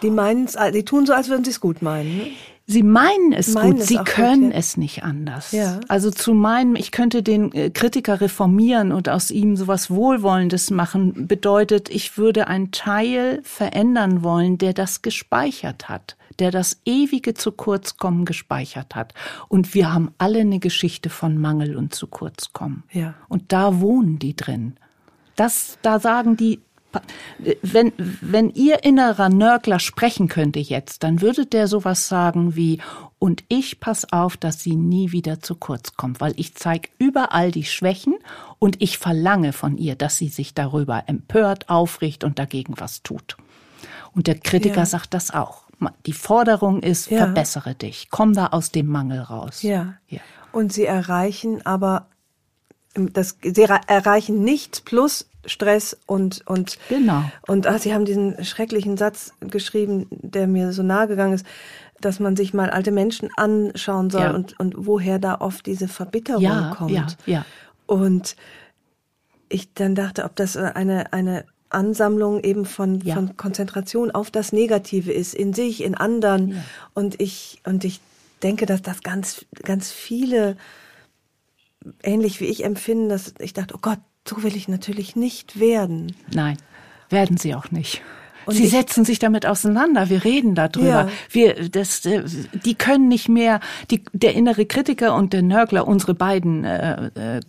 Die 0.03 0.11
meinen 0.11 0.49
die 0.72 0.85
tun 0.85 1.05
so, 1.05 1.12
als 1.12 1.28
würden 1.28 1.45
sie 1.45 1.51
es 1.51 1.61
gut 1.61 1.82
meinen. 1.82 2.16
Ne? 2.18 2.30
Sie 2.66 2.82
meinen 2.82 3.32
es 3.32 3.52
meinen 3.52 3.72
gut, 3.72 3.80
es 3.80 3.88
sie 3.88 3.98
können 3.98 4.50
gut, 4.50 4.54
es 4.54 4.78
nicht 4.78 5.04
anders. 5.04 5.52
Ja. 5.52 5.80
Also 5.88 6.10
zu 6.10 6.32
meinen, 6.32 6.76
ich 6.76 6.92
könnte 6.92 7.22
den 7.22 7.52
äh, 7.52 7.68
Kritiker 7.68 8.22
reformieren 8.22 8.90
und 8.90 9.10
aus 9.10 9.30
ihm 9.30 9.56
sowas 9.56 9.90
Wohlwollendes 9.90 10.70
machen, 10.70 11.26
bedeutet, 11.26 11.90
ich 11.90 12.16
würde 12.16 12.46
einen 12.46 12.70
Teil 12.70 13.40
verändern 13.42 14.22
wollen, 14.22 14.56
der 14.56 14.72
das 14.72 15.02
gespeichert 15.02 15.90
hat, 15.90 16.16
der 16.38 16.50
das 16.50 16.80
ewige 16.86 17.34
zu 17.34 17.52
kurz 17.52 17.98
kommen 17.98 18.24
gespeichert 18.24 18.94
hat. 18.94 19.12
Und 19.48 19.74
wir 19.74 19.92
haben 19.92 20.12
alle 20.16 20.40
eine 20.40 20.58
Geschichte 20.58 21.10
von 21.10 21.36
Mangel 21.36 21.76
und 21.76 21.94
zu 21.94 22.06
kurz 22.06 22.54
kommen. 22.54 22.84
Ja. 22.92 23.14
Und 23.28 23.52
da 23.52 23.80
wohnen 23.80 24.18
die 24.18 24.36
drin. 24.36 24.76
Das, 25.36 25.76
da 25.82 26.00
sagen 26.00 26.38
die, 26.38 26.60
wenn, 27.62 27.92
wenn 27.97 28.51
ihr 28.51 28.84
innerer 28.84 29.28
Nörgler 29.28 29.78
sprechen 29.78 30.28
könnte 30.28 30.61
jetzt, 30.61 31.03
dann 31.03 31.20
würde 31.20 31.47
der 31.47 31.68
sowas 31.68 32.09
sagen 32.09 32.57
wie, 32.57 32.80
und 33.18 33.45
ich 33.49 33.80
pass 33.80 34.12
auf, 34.12 34.36
dass 34.36 34.61
sie 34.61 34.76
nie 34.76 35.12
wieder 35.12 35.40
zu 35.40 35.55
kurz 35.55 35.97
kommt, 35.97 36.20
weil 36.20 36.34
ich 36.36 36.55
zeige 36.55 36.88
überall 36.99 37.51
die 37.51 37.64
Schwächen 37.64 38.14
und 38.59 38.82
ich 38.82 38.99
verlange 38.99 39.53
von 39.53 39.78
ihr, 39.78 39.95
dass 39.97 40.16
sie 40.16 40.28
sich 40.28 40.55
darüber 40.55 41.05
empört, 41.07 41.68
aufricht 41.68 42.24
und 42.24 42.38
dagegen 42.38 42.74
was 42.78 43.03
tut. 43.03 43.36
Und 44.12 44.26
der 44.26 44.38
Kritiker 44.38 44.80
ja. 44.80 44.86
sagt 44.86 45.14
das 45.14 45.30
auch. 45.32 45.64
Die 46.07 46.12
Forderung 46.12 46.82
ist, 46.82 47.11
ja. 47.11 47.18
verbessere 47.18 47.74
dich, 47.74 48.09
komm 48.11 48.32
da 48.32 48.49
aus 48.49 48.70
dem 48.70 48.86
Mangel 48.86 49.20
raus. 49.20 49.62
Ja. 49.62 49.95
ja. 50.09 50.20
Und 50.53 50.72
sie 50.72 50.84
erreichen 50.84 51.64
aber 51.66 52.09
das, 52.95 53.38
sie 53.42 53.62
erreichen 53.62 54.45
nichts 54.45 54.80
plus 54.80 55.28
Stress 55.47 55.97
und 56.07 56.42
und 56.47 56.78
genau 56.88 57.24
und 57.47 57.66
ach, 57.66 57.78
sie 57.78 57.95
haben 57.95 58.05
diesen 58.05 58.45
schrecklichen 58.45 58.97
Satz 58.97 59.32
geschrieben, 59.40 60.07
der 60.11 60.47
mir 60.47 60.72
so 60.72 60.82
nahe 60.82 61.09
gegangen 61.09 61.34
ist, 61.34 61.47
dass 62.01 62.20
man 62.20 62.36
sich 62.36 62.55
mal 62.55 62.70
alte 62.70 62.90
Menschen 62.90 63.28
anschauen 63.36 64.11
soll 64.11 64.22
ja. 64.22 64.34
und 64.34 64.59
und 64.59 64.74
woher 64.76 65.18
da 65.18 65.36
oft 65.40 65.66
diese 65.66 65.88
Verbitterung 65.88 66.42
ja, 66.42 66.74
kommt. 66.76 66.90
Ja, 66.90 67.07
ja. 67.26 67.47
Und 67.86 68.36
ich 69.49 69.72
dann 69.74 69.95
dachte, 69.95 70.24
ob 70.24 70.36
das 70.36 70.57
eine 70.57 71.12
eine 71.12 71.45
Ansammlung 71.74 72.42
eben 72.42 72.64
von, 72.64 73.01
ja. 73.01 73.14
von 73.14 73.36
Konzentration 73.36 74.11
auf 74.11 74.30
das 74.30 74.53
Negative 74.53 75.12
ist, 75.12 75.34
in 75.34 75.53
sich, 75.53 75.82
in 75.82 75.95
anderen. 75.95 76.53
Ja. 76.53 76.64
Und 76.95 77.20
ich, 77.20 77.61
und 77.64 77.84
ich 77.84 78.01
denke, 78.42 78.64
dass 78.64 78.80
das 78.80 79.03
ganz, 79.03 79.45
ganz 79.62 79.90
viele 79.90 80.57
ähnlich 82.03 82.40
wie 82.40 82.47
ich 82.47 82.64
empfinden, 82.64 83.09
dass 83.09 83.34
ich 83.40 83.53
dachte, 83.53 83.74
oh 83.74 83.80
Gott, 83.82 83.99
so 84.27 84.43
will 84.43 84.57
ich 84.57 84.68
natürlich 84.68 85.16
nicht 85.16 85.59
werden. 85.59 86.14
Nein, 86.33 86.57
werden 87.11 87.37
Sie 87.37 87.55
auch 87.55 87.70
nicht. 87.70 88.03
Und 88.47 88.55
Sie 88.57 88.66
setzen 88.66 89.05
sich 89.05 89.18
damit 89.18 89.47
auseinander. 89.47 90.11
Wir 90.11 90.25
reden 90.25 90.55
darüber. 90.55 90.87
Ja. 90.87 91.09
Wir, 91.31 91.68
das, 91.70 92.05
äh, 92.05 92.25
die 92.53 92.75
können 92.75 93.09
nicht 93.09 93.29
mehr. 93.29 93.61
Die, 93.91 94.03
der 94.12 94.35
innere 94.35 94.66
Kritiker 94.66 95.14
und 95.14 95.33
der 95.33 95.43
Nörgler, 95.43 95.89
unsere 95.89 96.14
beiden 96.14 96.64
äh, 96.64 97.07
äh, 97.14 97.41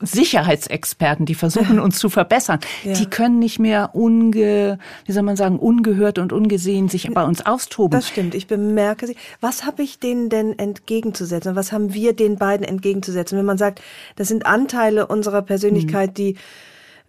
Sicherheitsexperten, 0.00 1.26
die 1.26 1.34
versuchen 1.34 1.78
uns 1.80 1.98
zu 1.98 2.08
verbessern, 2.08 2.60
ja. 2.84 2.92
die 2.92 3.06
können 3.06 3.38
nicht 3.38 3.58
mehr 3.58 3.90
unge, 3.94 4.78
wie 5.06 5.12
soll 5.12 5.22
man 5.22 5.36
sagen, 5.36 5.58
ungehört 5.58 6.18
und 6.18 6.32
ungesehen 6.32 6.88
sich 6.88 7.12
bei 7.12 7.24
uns 7.24 7.44
austoben. 7.44 7.98
Das 7.98 8.08
stimmt. 8.08 8.34
Ich 8.34 8.46
bemerke 8.46 9.06
sie. 9.06 9.16
Was 9.40 9.64
habe 9.64 9.82
ich 9.82 9.98
denen 9.98 10.28
denn 10.28 10.58
entgegenzusetzen? 10.58 11.56
Was 11.56 11.72
haben 11.72 11.94
wir 11.94 12.14
den 12.14 12.36
beiden 12.36 12.66
entgegenzusetzen? 12.66 13.38
Wenn 13.38 13.46
man 13.46 13.58
sagt, 13.58 13.82
das 14.16 14.28
sind 14.28 14.46
Anteile 14.46 15.06
unserer 15.06 15.42
Persönlichkeit, 15.42 16.10
hm. 16.10 16.14
die 16.14 16.36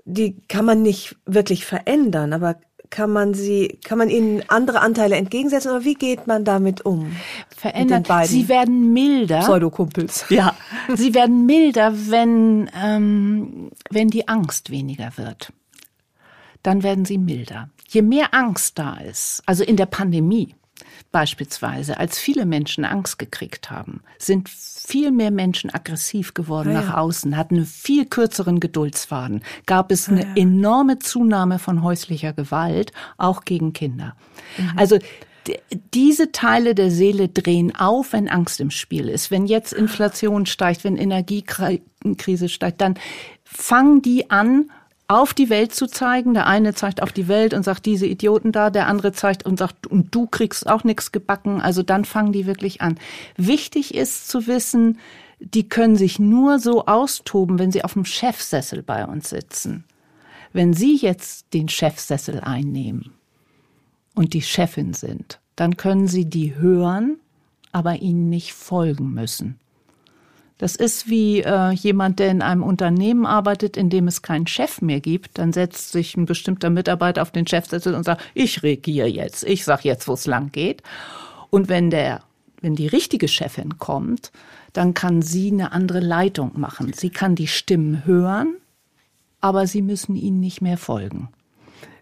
die 0.05 0.41
kann 0.47 0.65
man 0.65 0.81
nicht 0.81 1.15
wirklich 1.25 1.65
verändern, 1.65 2.33
aber 2.33 2.57
kann 2.93 3.09
man 3.09 3.33
sie, 3.33 3.79
kann 3.83 3.97
man 3.97 4.07
ihnen 4.07 4.43
andere 4.49 4.81
Anteile 4.81 5.15
entgegensetzen 5.15 5.71
oder 5.71 5.83
wie 5.83 5.95
geht 5.95 6.27
man 6.27 6.45
damit 6.45 6.85
um? 6.85 7.15
Verändern. 7.49 8.03
Sie 8.25 8.47
werden 8.47 8.93
milder. 8.93 9.39
Pseudokumpels. 9.39 10.25
Ja. 10.29 10.53
sie 10.93 11.15
werden 11.15 11.47
milder, 11.47 11.93
wenn, 12.09 12.69
ähm, 12.79 13.71
wenn 13.89 14.09
die 14.09 14.27
Angst 14.27 14.69
weniger 14.69 15.11
wird. 15.17 15.51
Dann 16.61 16.83
werden 16.83 17.05
sie 17.05 17.17
milder. 17.17 17.69
Je 17.89 18.03
mehr 18.03 18.35
Angst 18.35 18.77
da 18.77 18.97
ist, 18.97 19.41
also 19.47 19.63
in 19.63 19.75
der 19.75 19.87
Pandemie, 19.87 20.53
Beispielsweise, 21.13 21.99
als 21.99 22.17
viele 22.17 22.47
Menschen 22.47 22.85
Angst 22.85 23.19
gekriegt 23.19 23.69
haben, 23.69 24.01
sind 24.17 24.49
viel 24.49 25.11
mehr 25.11 25.29
Menschen 25.29 25.71
aggressiv 25.71 26.33
geworden 26.33 26.69
ah, 26.69 26.73
ja. 26.73 26.81
nach 26.81 26.93
außen, 26.95 27.37
hatten 27.37 27.57
einen 27.57 27.65
viel 27.67 28.07
kürzeren 28.07 28.59
Geduldsfaden, 28.59 29.43
gab 29.67 29.91
es 29.91 30.09
eine 30.09 30.25
ah, 30.25 30.29
ja. 30.35 30.41
enorme 30.41 30.97
Zunahme 30.97 31.59
von 31.59 31.83
häuslicher 31.83 32.33
Gewalt, 32.33 32.93
auch 33.17 33.45
gegen 33.45 33.73
Kinder. 33.73 34.15
Mhm. 34.57 34.71
Also 34.75 34.97
diese 35.93 36.31
Teile 36.31 36.73
der 36.73 36.89
Seele 36.89 37.29
drehen 37.29 37.75
auf, 37.75 38.13
wenn 38.13 38.27
Angst 38.27 38.59
im 38.59 38.71
Spiel 38.71 39.07
ist. 39.07 39.29
Wenn 39.29 39.45
jetzt 39.45 39.71
Inflation 39.71 40.47
steigt, 40.47 40.83
wenn 40.83 40.97
Energiekrise 40.97 42.49
steigt, 42.49 42.81
dann 42.81 42.95
fangen 43.43 44.01
die 44.01 44.31
an, 44.31 44.71
auf 45.07 45.33
die 45.33 45.49
Welt 45.49 45.73
zu 45.73 45.87
zeigen. 45.87 46.33
Der 46.33 46.47
eine 46.47 46.73
zeigt 46.73 47.01
auf 47.01 47.11
die 47.11 47.27
Welt 47.27 47.53
und 47.53 47.63
sagt, 47.63 47.85
diese 47.85 48.05
Idioten 48.05 48.51
da, 48.51 48.69
der 48.69 48.87
andere 48.87 49.11
zeigt 49.11 49.45
und 49.45 49.57
sagt, 49.57 49.87
und 49.87 50.13
du 50.15 50.27
kriegst 50.27 50.67
auch 50.67 50.83
nichts 50.83 51.11
gebacken. 51.11 51.61
Also 51.61 51.83
dann 51.83 52.05
fangen 52.05 52.31
die 52.31 52.45
wirklich 52.45 52.81
an. 52.81 52.97
Wichtig 53.35 53.93
ist 53.93 54.27
zu 54.27 54.47
wissen, 54.47 54.99
die 55.39 55.67
können 55.67 55.95
sich 55.95 56.19
nur 56.19 56.59
so 56.59 56.85
austoben, 56.85 57.59
wenn 57.59 57.71
sie 57.71 57.83
auf 57.83 57.93
dem 57.93 58.05
Chefsessel 58.05 58.81
bei 58.81 59.05
uns 59.05 59.29
sitzen. 59.29 59.85
Wenn 60.53 60.73
Sie 60.73 60.95
jetzt 60.95 61.51
den 61.55 61.67
Chefsessel 61.67 62.39
einnehmen 62.39 63.11
und 64.13 64.35
die 64.35 64.43
Chefin 64.43 64.93
sind, 64.93 65.39
dann 65.55 65.77
können 65.77 66.07
Sie 66.07 66.25
die 66.25 66.55
hören, 66.55 67.17
aber 67.71 67.95
ihnen 67.97 68.29
nicht 68.29 68.53
folgen 68.53 69.13
müssen. 69.13 69.59
Das 70.57 70.75
ist 70.75 71.09
wie 71.09 71.41
äh, 71.41 71.71
jemand, 71.71 72.19
der 72.19 72.29
in 72.29 72.41
einem 72.41 72.63
Unternehmen 72.63 73.25
arbeitet, 73.25 73.75
in 73.75 73.89
dem 73.89 74.07
es 74.07 74.21
keinen 74.21 74.47
Chef 74.47 74.81
mehr 74.81 74.99
gibt. 74.99 75.37
Dann 75.37 75.51
setzt 75.51 75.91
sich 75.91 76.15
ein 76.15 76.25
bestimmter 76.25 76.69
Mitarbeiter 76.69 77.21
auf 77.21 77.31
den 77.31 77.47
Chefsessel 77.47 77.95
und 77.95 78.03
sagt, 78.03 78.23
ich 78.33 78.63
regiere 78.63 79.07
jetzt, 79.07 79.43
ich 79.43 79.65
sag 79.65 79.83
jetzt, 79.83 80.07
wo 80.07 80.13
es 80.13 80.25
lang 80.25 80.51
geht. 80.51 80.83
Und 81.49 81.69
wenn 81.69 81.89
der, 81.89 82.21
wenn 82.61 82.75
die 82.75 82.87
richtige 82.87 83.27
Chefin 83.27 83.77
kommt, 83.77 84.31
dann 84.73 84.93
kann 84.93 85.21
sie 85.21 85.51
eine 85.51 85.71
andere 85.71 85.99
Leitung 85.99 86.51
machen. 86.55 86.93
Sie 86.93 87.09
kann 87.09 87.35
die 87.35 87.47
Stimmen 87.47 88.05
hören, 88.05 88.55
aber 89.41 89.67
sie 89.67 89.81
müssen 89.81 90.15
ihnen 90.15 90.39
nicht 90.39 90.61
mehr 90.61 90.77
folgen. 90.77 91.29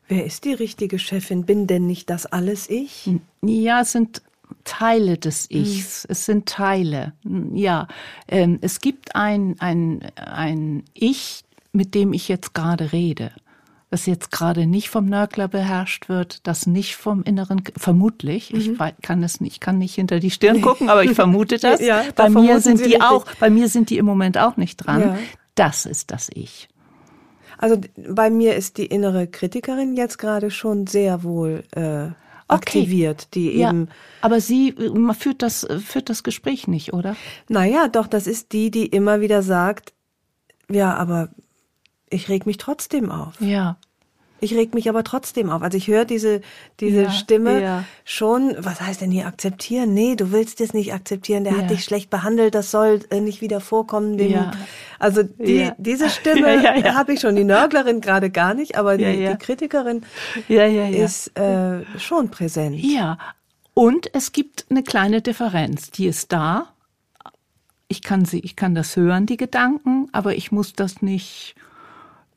Wer 0.08 0.26
ist 0.26 0.44
die 0.44 0.54
richtige 0.54 1.00
Chefin? 1.00 1.46
Bin 1.46 1.68
denn 1.68 1.88
nicht 1.88 2.10
das 2.10 2.26
alles 2.26 2.70
ich? 2.70 3.10
Ja, 3.42 3.82
es 3.82 3.94
sind 3.94 4.22
Teile 4.64 5.18
des 5.18 5.50
hm. 5.50 5.62
Ichs. 5.62 6.04
Mhm. 6.04 6.12
Es 6.12 6.26
sind 6.26 6.46
Teile. 6.48 7.14
Ja, 7.54 7.88
ähm, 8.28 8.60
es 8.62 8.80
gibt 8.80 9.16
ein, 9.16 9.56
ein, 9.60 10.02
ein 10.16 10.84
Ich, 10.94 11.44
mit 11.72 11.96
dem 11.96 12.14
ich 12.14 12.28
jetzt 12.28 12.54
gerade 12.54 12.92
rede. 12.92 13.32
Das 13.90 14.06
jetzt 14.06 14.32
gerade 14.32 14.68
nicht 14.68 14.90
vom 14.90 15.08
Nörgler 15.08 15.50
beherrscht 15.50 16.08
wird, 16.08 16.48
das 16.48 16.66
nicht 16.66 16.96
vom 16.96 17.24
Inneren, 17.24 17.62
vermutlich, 17.76 18.54
mhm. 18.54 18.60
ich 18.60 18.78
kann 19.02 19.22
es 19.22 19.42
nicht, 19.42 19.60
kann 19.60 19.78
nicht 19.80 19.96
hinter 19.96 20.22
die 20.22 20.32
Stirn 20.32 20.62
gucken, 20.62 20.90
aber 20.90 21.04
ich 21.04 21.12
vermute 21.12 21.58
das. 21.60 21.82
ja, 21.82 22.04
bei 22.16 22.30
mir 22.30 22.62
sind 22.62 22.78
Sie 22.78 22.86
die 22.86 22.90
richtig. 22.92 23.04
auch, 23.04 23.26
bei 23.42 23.50
mir 23.50 23.68
sind 23.68 23.90
die 23.90 23.98
im 23.98 24.06
Moment 24.06 24.38
auch 24.38 24.56
nicht 24.56 24.78
dran. 24.78 25.02
Ja. 25.02 25.18
Das 25.56 25.86
ist 25.86 26.12
das 26.12 26.30
Ich. 26.34 26.70
Also 27.58 27.80
bei 28.10 28.30
mir 28.32 28.56
ist 28.56 28.78
die 28.78 28.88
innere 28.88 29.28
Kritikerin 29.28 29.96
jetzt 29.96 30.18
gerade 30.18 30.50
schon 30.50 30.88
sehr 30.88 31.24
wohl 31.24 31.64
äh, 31.72 32.08
aktiviert, 32.52 33.34
die 33.34 33.58
ja, 33.58 33.70
eben. 33.70 33.90
Aber 34.22 34.42
sie 34.42 34.74
man 34.94 35.16
führt 35.16 35.42
das, 35.42 35.68
führt 35.86 36.10
das 36.10 36.24
Gespräch 36.24 36.68
nicht, 36.68 36.94
oder? 36.94 37.16
Naja, 37.48 37.88
doch, 37.88 38.08
das 38.08 38.28
ist 38.28 38.52
die, 38.54 38.72
die 38.72 38.86
immer 38.86 39.22
wieder 39.22 39.44
sagt, 39.44 39.94
ja, 40.70 40.94
aber 40.96 41.30
ich 42.10 42.30
reg 42.30 42.46
mich 42.46 42.58
trotzdem 42.58 43.12
auf. 43.12 43.40
Ja. 43.40 43.78
Ich 44.44 44.56
reg 44.56 44.74
mich 44.74 44.90
aber 44.90 45.04
trotzdem 45.04 45.52
auf. 45.52 45.62
Also 45.62 45.78
ich 45.78 45.88
höre 45.88 46.04
diese, 46.04 46.42
diese 46.80 47.04
ja, 47.04 47.12
Stimme 47.12 47.62
ja. 47.62 47.84
schon, 48.04 48.56
was 48.58 48.82
heißt 48.82 49.00
denn 49.02 49.12
hier 49.12 49.28
akzeptieren? 49.28 49.94
Nee, 49.94 50.16
du 50.16 50.32
willst 50.32 50.60
es 50.62 50.74
nicht 50.74 50.94
akzeptieren, 50.94 51.44
der 51.44 51.54
ja. 51.54 51.60
hat 51.60 51.70
dich 51.70 51.84
schlecht 51.84 52.10
behandelt, 52.10 52.56
das 52.56 52.72
soll 52.72 53.02
äh, 53.12 53.22
nicht 53.22 53.42
wieder 53.42 53.62
vorkommen. 53.62 54.18
Dem, 54.18 54.32
Also 54.98 55.22
die, 55.22 55.70
diese 55.78 56.10
Stimme 56.10 56.64
habe 56.96 57.14
ich 57.14 57.20
schon, 57.20 57.36
die 57.36 57.44
Nörglerin 57.44 58.02
gerade 58.02 58.32
gar 58.32 58.56
nicht, 58.56 58.78
aber 58.78 58.98
die, 58.98 59.28
die 59.28 59.36
Kritikerin 59.38 60.02
ist 61.04 61.38
äh, 61.38 61.86
schon 62.00 62.30
präsent. 62.30 62.78
Ja, 62.78 63.20
und 63.76 64.14
es 64.14 64.32
gibt 64.32 64.66
eine 64.70 64.82
kleine 64.82 65.22
Differenz, 65.22 65.92
die 65.92 66.08
ist 66.08 66.32
da. 66.32 66.74
Ich 67.88 68.02
kann 68.02 68.26
sie, 68.26 68.40
ich 68.40 68.56
kann 68.56 68.74
das 68.74 68.96
hören, 68.96 69.28
die 69.28 69.38
Gedanken, 69.38 70.08
aber 70.14 70.36
ich 70.36 70.52
muss 70.52 70.74
das 70.74 71.02
nicht 71.04 71.56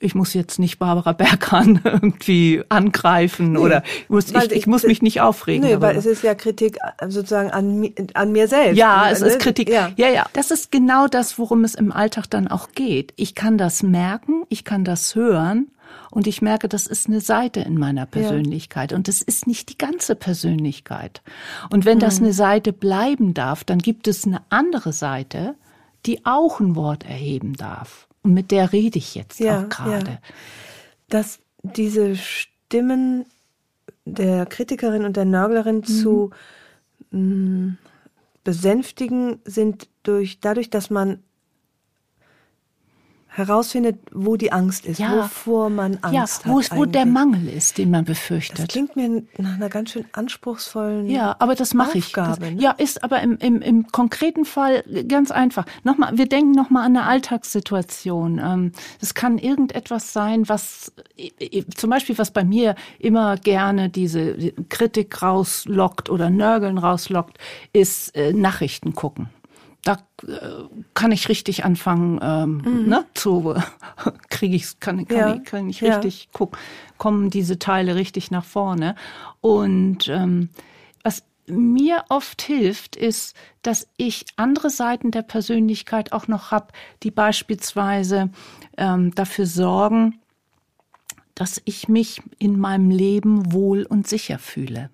ich 0.05 0.15
muss 0.15 0.35
jetzt 0.35 0.59
nicht 0.59 0.79
Barbara 0.79 1.13
Berghahn 1.13 1.81
irgendwie 1.85 2.63
angreifen 2.69 3.53
nee, 3.53 3.59
oder 3.59 3.83
ich 4.03 4.11
muss, 4.11 4.31
ich, 4.31 4.53
ich, 4.53 4.67
muss 4.67 4.85
mich 4.85 5.03
nicht 5.03 5.21
aufregen. 5.21 5.67
Nee, 5.67 5.81
weil 5.81 5.97
es 5.97 6.07
ist 6.07 6.23
ja 6.23 6.35
Kritik 6.35 6.79
sozusagen 7.09 7.51
an, 7.51 7.91
an 8.15 8.33
mir 8.33 8.47
selbst. 8.47 8.77
Ja, 8.77 9.11
es 9.11 9.23
ist 9.23 9.39
Kritik. 9.41 9.69
Ja. 9.69 9.91
ja, 9.97 10.09
ja. 10.09 10.27
Das 10.35 10.51
ist 10.51 10.71
genau 10.71 11.09
das, 11.09 11.39
worum 11.39 11.65
es 11.65 11.75
im 11.75 11.91
Alltag 11.91 12.27
dann 12.29 12.49
auch 12.49 12.71
geht. 12.75 13.13
Ich 13.17 13.35
kann 13.35 13.59
das 13.59 13.83
merken, 13.83 14.45
ich 14.49 14.65
kann 14.65 14.85
das 14.85 15.15
hören 15.15 15.69
und 16.11 16.27
ich 16.27 16.43
merke, 16.43 16.69
das 16.69 16.87
ist 16.87 17.09
eine 17.09 17.21
Seite 17.21 17.61
in 17.61 17.79
meiner 17.79 18.07
Persönlichkeit 18.07 18.93
ja. 18.93 18.97
und 18.97 19.09
das 19.09 19.23
ist 19.23 19.47
nicht 19.47 19.71
die 19.71 19.79
ganze 19.79 20.15
Persönlichkeit. 20.15 21.23
Und 21.71 21.85
wenn 21.85 21.99
mhm. 21.99 22.03
das 22.03 22.21
eine 22.21 22.33
Seite 22.33 22.73
bleiben 22.73 23.35
darf, 23.35 23.65
dann 23.65 23.79
gibt 23.79 24.07
es 24.07 24.27
eine 24.27 24.43
andere 24.51 24.93
Seite, 24.93 25.55
die 26.07 26.27
auch 26.27 26.61
ein 26.61 26.77
Wort 26.77 27.05
erheben 27.05 27.55
darf. 27.55 28.07
Und 28.25 28.35
mit 28.35 28.51
der 28.51 28.73
rede 28.73 28.99
ich 28.99 29.15
jetzt 29.15 29.39
ja, 29.39 29.61
auch 29.63 29.69
gerade. 29.69 30.11
Ja. 30.13 30.19
Dass 31.09 31.39
diese 31.63 32.17
Stimmen 32.17 33.27
der 34.05 34.47
Kritikerin 34.47 35.05
und 35.05 35.17
der 35.17 35.27
Nörglerin 35.27 35.77
mhm. 35.77 35.85
zu 35.85 36.31
mh, 37.11 37.21
mm, 37.21 37.79
besänftigen 38.43 39.41
sind 39.45 39.89
durch 40.03 40.41
dadurch, 40.41 40.71
dass 40.71 40.91
man 40.91 41.23
herausfindet, 43.35 43.99
wo 44.13 44.37
die 44.37 44.53
Angst 44.53 44.87
ist, 44.87 45.01
ja. 45.01 45.25
wovor 45.25 45.69
man 45.69 45.99
Angst 46.03 46.43
ja, 46.45 46.53
wo, 46.53 46.63
hat. 46.63 46.77
Wo 46.77 46.85
der 46.85 47.05
Mangel 47.05 47.49
ist, 47.49 47.79
den 47.79 47.91
man 47.91 48.05
befürchtet. 48.05 48.61
Das 48.61 48.69
klingt 48.69 48.95
mir 48.95 49.25
nach 49.39 49.55
einer 49.55 49.69
ganz 49.69 49.91
schön 49.91 50.05
anspruchsvollen 50.13 51.11
Ja, 51.11 51.35
aber 51.41 51.57
das 51.57 51.75
mache 51.75 51.99
ich. 51.99 52.13
Das, 52.13 52.39
ne? 52.39 52.53
Ja, 52.59 52.71
ist 52.71 53.03
aber 53.03 53.21
im, 53.23 53.37
im, 53.39 53.61
im 53.61 53.89
konkreten 53.89 54.45
Fall 54.45 54.85
ganz 55.09 55.33
einfach. 55.33 55.67
Nochmal, 55.83 56.17
wir 56.17 56.29
denken 56.29 56.53
nochmal 56.53 56.87
an 56.87 56.97
eine 56.97 57.07
Alltagssituation. 57.07 58.39
Ähm, 58.39 58.73
es 59.01 59.15
kann 59.15 59.39
irgendetwas 59.39 60.13
sein, 60.13 60.49
was 60.49 60.93
zum 61.75 61.91
Beispiel, 61.91 62.17
was 62.17 62.31
bei 62.31 62.45
mir 62.45 62.77
immer 63.01 63.37
gerne 63.37 63.91
diese 63.91 64.53
Kritik 64.69 65.23
rauslockt 65.23 66.09
oder 66.09 66.31
Nörgeln 66.31 66.79
rauslockt, 66.79 67.39
ist 67.73 68.15
äh, 68.15 68.33
Nachrichten 68.33 68.95
gucken 68.95 69.29
kann 70.95 71.13
ich 71.13 71.29
richtig 71.29 71.65
anfangen, 71.65 72.21
ähm, 72.23 72.63
mhm. 72.65 72.89
ne, 72.89 73.05
zu 73.15 73.55
kriege 74.31 74.57
ich 74.57 74.81
kann, 74.81 75.07
kann, 75.07 75.17
ja. 75.17 75.35
ich, 75.35 75.45
kann 75.45 75.69
ich 75.69 75.83
richtig 75.83 76.25
ja. 76.25 76.31
gucken, 76.33 76.59
kommen 76.99 77.31
diese 77.31 77.59
Teile 77.59 77.95
richtig 77.95 78.31
nach 78.31 78.45
vorne. 78.45 78.95
Und 79.41 80.09
ähm, 80.09 80.51
was 81.03 81.23
mir 81.47 82.05
oft 82.09 82.43
hilft, 82.43 82.97
ist, 82.97 83.37
dass 83.63 83.89
ich 83.97 84.25
andere 84.37 84.71
Seiten 84.71 85.11
der 85.11 85.23
Persönlichkeit 85.23 86.13
auch 86.13 86.29
noch 86.29 86.51
hab, 86.51 86.73
die 87.03 87.11
beispielsweise 87.11 88.31
ähm, 88.77 89.15
dafür 89.15 89.47
sorgen, 89.47 90.21
dass 91.35 91.61
ich 91.65 91.89
mich 91.89 92.23
in 92.39 92.59
meinem 92.59 92.91
Leben 92.91 93.53
wohl 93.53 93.85
und 93.85 94.09
sicher 94.09 94.39
fühle. 94.39 94.91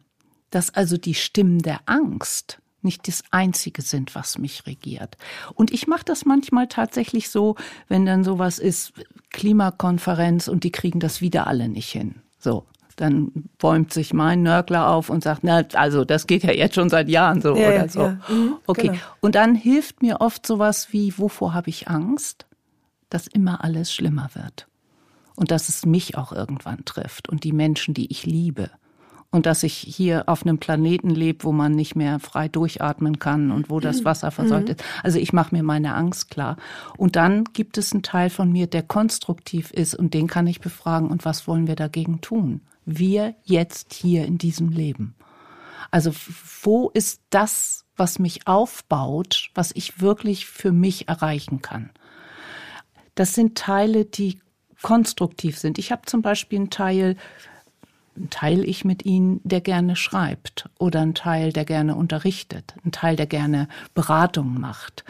Dass 0.50 0.74
also 0.74 0.96
die 0.96 1.14
Stimmen 1.14 1.60
der 1.60 1.80
Angst 1.86 2.60
nicht 2.82 3.08
das 3.08 3.22
Einzige 3.30 3.82
sind, 3.82 4.14
was 4.14 4.38
mich 4.38 4.66
regiert. 4.66 5.16
Und 5.54 5.72
ich 5.72 5.86
mache 5.86 6.04
das 6.04 6.24
manchmal 6.24 6.68
tatsächlich 6.68 7.30
so, 7.30 7.56
wenn 7.88 8.06
dann 8.06 8.24
sowas 8.24 8.58
ist, 8.58 8.92
Klimakonferenz 9.30 10.48
und 10.48 10.64
die 10.64 10.72
kriegen 10.72 11.00
das 11.00 11.20
wieder 11.20 11.46
alle 11.46 11.68
nicht 11.68 11.90
hin. 11.90 12.16
So, 12.38 12.64
dann 12.96 13.32
bäumt 13.58 13.92
sich 13.92 14.12
mein 14.12 14.42
Nörgler 14.42 14.88
auf 14.88 15.10
und 15.10 15.22
sagt, 15.22 15.42
na, 15.42 15.64
also 15.74 16.04
das 16.04 16.26
geht 16.26 16.42
ja 16.42 16.52
jetzt 16.52 16.74
schon 16.74 16.90
seit 16.90 17.08
Jahren 17.08 17.40
so 17.40 17.56
ja, 17.56 17.68
oder 17.68 17.88
so. 17.88 18.00
Ja. 18.00 18.20
Mhm, 18.28 18.56
okay. 18.66 18.88
Genau. 18.88 18.98
Und 19.20 19.34
dann 19.34 19.54
hilft 19.54 20.02
mir 20.02 20.20
oft 20.20 20.46
sowas 20.46 20.92
wie, 20.92 21.16
wovor 21.16 21.54
habe 21.54 21.70
ich 21.70 21.88
Angst? 21.88 22.46
Dass 23.08 23.26
immer 23.26 23.64
alles 23.64 23.92
schlimmer 23.92 24.30
wird. 24.34 24.68
Und 25.34 25.50
dass 25.50 25.68
es 25.68 25.86
mich 25.86 26.16
auch 26.16 26.32
irgendwann 26.32 26.84
trifft 26.84 27.28
und 27.28 27.44
die 27.44 27.52
Menschen, 27.52 27.94
die 27.94 28.10
ich 28.10 28.26
liebe 28.26 28.70
und 29.30 29.46
dass 29.46 29.62
ich 29.62 29.74
hier 29.74 30.28
auf 30.28 30.42
einem 30.42 30.58
Planeten 30.58 31.10
lebe, 31.10 31.44
wo 31.44 31.52
man 31.52 31.72
nicht 31.72 31.94
mehr 31.94 32.18
frei 32.18 32.48
durchatmen 32.48 33.18
kann 33.18 33.52
und 33.52 33.70
wo 33.70 33.78
das 33.78 34.00
mhm. 34.00 34.04
Wasser 34.06 34.30
verseucht 34.30 34.64
mhm. 34.64 34.70
ist. 34.72 34.84
Also 35.02 35.18
ich 35.18 35.32
mache 35.32 35.54
mir 35.54 35.62
meine 35.62 35.94
Angst 35.94 36.30
klar. 36.30 36.56
Und 36.96 37.16
dann 37.16 37.44
gibt 37.44 37.78
es 37.78 37.92
einen 37.92 38.02
Teil 38.02 38.30
von 38.30 38.50
mir, 38.50 38.66
der 38.66 38.82
konstruktiv 38.82 39.70
ist 39.70 39.94
und 39.94 40.14
den 40.14 40.26
kann 40.26 40.46
ich 40.46 40.60
befragen. 40.60 41.08
Und 41.08 41.24
was 41.24 41.46
wollen 41.46 41.68
wir 41.68 41.76
dagegen 41.76 42.20
tun? 42.20 42.62
Wir 42.84 43.34
jetzt 43.44 43.94
hier 43.94 44.24
in 44.24 44.38
diesem 44.38 44.70
Leben. 44.70 45.14
Also 45.92 46.12
wo 46.62 46.90
ist 46.90 47.22
das, 47.30 47.84
was 47.96 48.18
mich 48.18 48.46
aufbaut, 48.46 49.50
was 49.54 49.70
ich 49.74 50.00
wirklich 50.00 50.46
für 50.46 50.72
mich 50.72 51.08
erreichen 51.08 51.62
kann? 51.62 51.90
Das 53.14 53.34
sind 53.34 53.56
Teile, 53.56 54.04
die 54.04 54.40
konstruktiv 54.82 55.58
sind. 55.58 55.78
Ich 55.78 55.92
habe 55.92 56.02
zum 56.06 56.22
Beispiel 56.22 56.58
einen 56.58 56.70
Teil, 56.70 57.16
ein 58.20 58.30
Teil 58.30 58.68
ich 58.68 58.84
mit 58.84 59.04
ihnen, 59.04 59.40
der 59.44 59.60
gerne 59.60 59.96
schreibt 59.96 60.68
oder 60.78 61.00
ein 61.00 61.14
Teil, 61.14 61.52
der 61.52 61.64
gerne 61.64 61.94
unterrichtet, 61.94 62.74
ein 62.84 62.92
Teil, 62.92 63.16
der 63.16 63.26
gerne 63.26 63.68
Beratung 63.94 64.60
macht. 64.60 65.04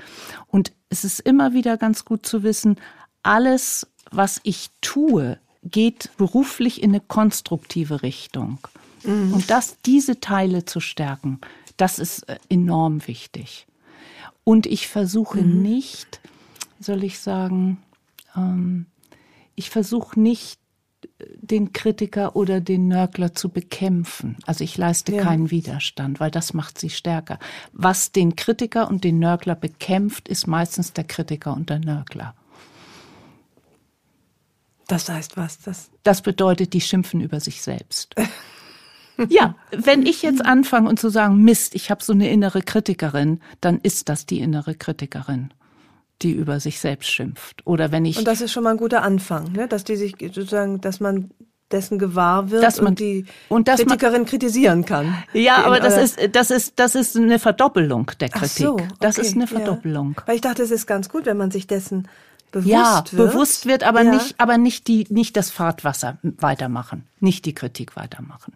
Und 0.47 0.73
es 0.89 1.05
ist 1.05 1.21
immer 1.21 1.53
wieder 1.53 1.77
ganz 1.77 2.05
gut 2.05 2.25
zu 2.25 2.43
wissen, 2.43 2.77
alles, 3.23 3.87
was 4.11 4.41
ich 4.45 4.71
tue, 4.81 5.39
geht 5.63 6.11
beruflich 6.17 6.83
in 6.83 6.91
eine 6.91 7.01
konstruktive 7.01 8.03
Richtung. 8.03 8.59
Mhm. 9.05 9.35
Und 9.35 9.51
das, 9.51 9.77
diese 9.85 10.21
Teile 10.21 10.65
zu 10.65 10.81
stärken, 10.81 11.41
das 11.77 11.99
ist 11.99 12.29
äh, 12.29 12.39
enorm 12.49 13.07
wichtig. 13.07 13.67
Und 14.45 14.67
ich 14.67 14.89
versuche 14.89 15.41
mhm. 15.43 15.63
nicht, 15.63 16.21
soll 16.79 17.05
ich 17.05 17.19
sagen, 17.19 17.83
ähm, 18.37 18.87
ich 19.55 19.71
versuche 19.71 20.19
nicht 20.19 20.60
den 21.41 21.73
Kritiker 21.73 22.37
oder 22.37 22.61
den 22.61 22.89
Nörgler 22.89 23.35
zu 23.35 23.49
bekämpfen. 23.49 24.37
Also 24.47 24.65
ich 24.65 24.77
leiste 24.77 25.15
ja. 25.15 25.23
keinen 25.23 25.51
Widerstand, 25.51 26.21
weil 26.21 26.31
das 26.31 26.55
macht 26.55 26.79
sie 26.79 26.91
stärker. 26.91 27.39
Was 27.73 28.13
den 28.13 28.37
Kritiker 28.37 28.89
und 28.89 29.05
den 29.05 29.19
Nörgler 29.19 29.55
bekämpft, 29.55 30.29
ist 30.29 30.47
meistens 30.47 30.93
der 30.93 31.05
Kritiker 31.05 31.55
und 31.55 31.71
der 31.71 31.79
Nörgler. 31.79 32.35
Das 34.87 35.09
heißt 35.09 35.37
was? 35.37 35.59
Das, 35.61 35.91
das 36.03 36.23
bedeutet, 36.23 36.73
die 36.73 36.81
schimpfen 36.81 37.21
über 37.21 37.41
sich 37.41 37.63
selbst. 37.63 38.15
ja, 39.29 39.55
wenn 39.71 40.05
ich 40.05 40.23
jetzt 40.23 40.45
anfange 40.45 40.89
und 40.89 40.99
zu 40.99 41.11
sagen, 41.11 41.43
Mist, 41.43 41.75
ich 41.75 41.91
habe 41.91 42.03
so 42.03 42.13
eine 42.13 42.31
innere 42.31 42.63
Kritikerin, 42.63 43.41
dann 43.61 43.79
ist 43.79 44.09
das 44.09 44.27
die 44.27 44.41
innere 44.41 44.75
Kritikerin 44.75 45.53
die 46.23 46.33
über 46.33 46.61
sich 46.61 46.81
selbst 46.81 47.11
schimpft. 47.11 47.67
Oder 47.67 47.93
wenn 47.93 48.05
ich. 48.05 48.19
Und 48.19 48.27
das 48.27 48.41
ist 48.41 48.53
schon 48.53 48.65
mal 48.65 48.71
ein 48.71 48.77
guter 48.77 49.03
Anfang, 49.03 49.53
ne? 49.53 49.69
dass 49.69 49.85
die 49.85 49.97
sich 49.97 50.17
sozusagen, 50.21 50.81
dass 50.81 51.01
man 51.01 51.31
dessen 51.71 51.99
gewahr 51.99 52.51
wird 52.51 52.63
dass 52.63 52.81
man, 52.81 52.89
und 52.89 52.99
die 52.99 53.27
und 53.49 53.69
dass 53.69 53.81
Kritikerin 53.81 54.23
man, 54.23 54.27
kritisieren 54.27 54.85
kann. 54.85 55.15
Ja, 55.33 55.65
aber 55.65 55.81
das 55.81 55.97
ist 55.97 56.35
das 56.35 56.51
ist 56.51 56.75
das 56.77 56.95
ist 56.95 57.17
eine 57.17 57.39
Verdoppelung 57.39 58.11
der 58.19 58.29
Kritik. 58.29 58.67
Ach 58.67 58.71
so, 58.71 58.73
okay, 58.73 58.89
das 59.01 59.19
ist 59.19 59.37
eine 59.37 59.47
Verdoppelung. 59.47 60.15
Ja. 60.19 60.27
Weil 60.27 60.35
ich 60.37 60.41
dachte, 60.41 60.63
es 60.63 60.71
ist 60.71 60.87
ganz 60.87 61.09
gut, 61.09 61.27
wenn 61.27 61.37
man 61.37 61.51
sich 61.51 61.67
dessen 61.67 62.09
bewusst 62.51 62.69
ja, 62.69 63.05
wird. 63.13 63.33
bewusst 63.33 63.67
wird, 63.67 63.85
aber 63.85 64.03
ja. 64.03 64.11
nicht 64.11 64.35
aber 64.39 64.59
nicht 64.59 64.89
die 64.89 65.07
nicht 65.11 65.37
das 65.37 65.51
Fahrtwasser 65.51 66.19
weitermachen, 66.23 67.07
nicht 67.21 67.45
die 67.45 67.55
Kritik 67.55 67.97
weitermachen, 67.97 68.55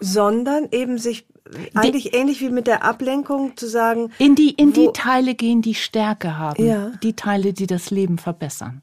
sondern 0.00 0.68
eben 0.70 0.96
sich 0.98 1.26
eigentlich 1.74 2.14
ähnlich 2.14 2.40
wie 2.40 2.50
mit 2.50 2.66
der 2.66 2.84
Ablenkung 2.84 3.56
zu 3.56 3.68
sagen. 3.68 4.10
In 4.18 4.34
die, 4.34 4.50
in 4.50 4.72
die 4.72 4.90
Teile 4.92 5.34
gehen, 5.34 5.62
die 5.62 5.74
Stärke 5.74 6.38
haben. 6.38 6.64
Ja. 6.64 6.92
Die 7.02 7.14
Teile, 7.14 7.52
die 7.52 7.66
das 7.66 7.90
Leben 7.90 8.18
verbessern. 8.18 8.82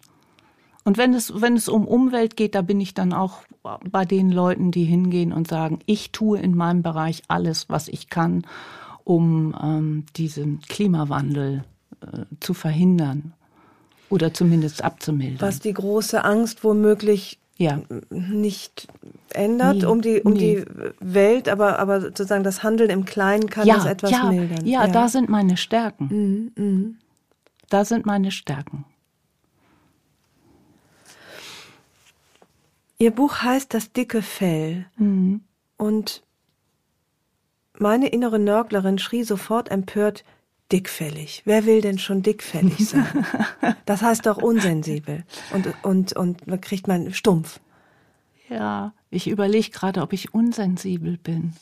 Und 0.83 0.97
wenn 0.97 1.13
es, 1.13 1.41
wenn 1.41 1.55
es 1.57 1.67
um 1.67 1.85
Umwelt 1.85 2.37
geht, 2.37 2.55
da 2.55 2.61
bin 2.61 2.79
ich 2.79 2.93
dann 2.93 3.11
auch 3.11 3.43
bei 3.89 4.05
den 4.05 4.31
Leuten, 4.31 4.71
die 4.71 4.85
hingehen 4.85 5.33
und 5.33 5.49
sagen, 5.49 5.79
ich 5.85 6.11
tue 6.11 6.39
in 6.39 6.55
meinem 6.55 6.81
Bereich 6.81 7.23
alles, 7.27 7.67
was 7.67 7.89
ich 7.89 8.09
kann, 8.09 8.45
um 9.03 9.53
ähm, 9.61 10.05
diesen 10.15 10.61
Klimawandel 10.61 11.65
äh, 12.01 12.23
zu 12.39 12.53
verhindern 12.53 13.33
oder 14.09 14.33
zumindest 14.33 14.81
abzumildern. 14.83 15.41
Was 15.41 15.59
die 15.59 15.73
große 15.73 16.23
Angst 16.23 16.63
womöglich 16.63 17.39
ja. 17.57 17.81
nicht 18.09 18.87
ändert 19.33 19.77
nee, 19.77 19.85
um 19.85 20.01
die 20.01 20.21
um 20.21 20.33
nee. 20.33 20.63
die 20.63 20.65
Welt, 20.99 21.49
aber 21.49 21.79
aber 21.79 22.01
sozusagen 22.01 22.43
das 22.43 22.63
Handeln 22.63 22.89
im 22.89 23.05
Kleinen 23.05 23.49
kann 23.49 23.67
ja, 23.67 23.75
das 23.75 23.85
etwas 23.85 24.11
ja, 24.11 24.31
mildern. 24.31 24.65
Ja, 24.65 24.85
ja, 24.85 24.91
da 24.91 25.07
sind 25.09 25.29
meine 25.29 25.57
Stärken. 25.57 26.51
Mhm, 26.55 26.63
mh. 26.63 26.89
Da 27.69 27.83
sind 27.85 28.05
meine 28.05 28.31
Stärken. 28.31 28.85
Ihr 32.99 33.11
Buch 33.11 33.41
heißt 33.41 33.73
Das 33.73 33.91
dicke 33.91 34.21
Fell. 34.21 34.85
Mhm. 34.97 35.41
Und 35.77 36.23
meine 37.77 38.07
innere 38.07 38.39
Nörglerin 38.39 38.97
schrie 38.97 39.23
sofort 39.23 39.69
empört, 39.69 40.23
dickfällig. 40.71 41.43
Wer 41.45 41.65
will 41.65 41.81
denn 41.81 41.99
schon 41.99 42.21
dickfällig 42.21 42.89
sein? 42.89 43.25
Das 43.85 44.01
heißt 44.01 44.25
doch 44.25 44.37
unsensibel. 44.37 45.23
Und, 45.53 45.73
und, 45.83 46.13
und 46.13 46.45
man 46.45 46.59
kriegt 46.59 46.87
man 46.87 47.13
stumpf. 47.13 47.59
Ja, 48.49 48.93
ich 49.09 49.27
überlege 49.27 49.71
gerade, 49.71 50.01
ob 50.01 50.13
ich 50.13 50.33
unsensibel 50.33 51.17
bin. 51.17 51.53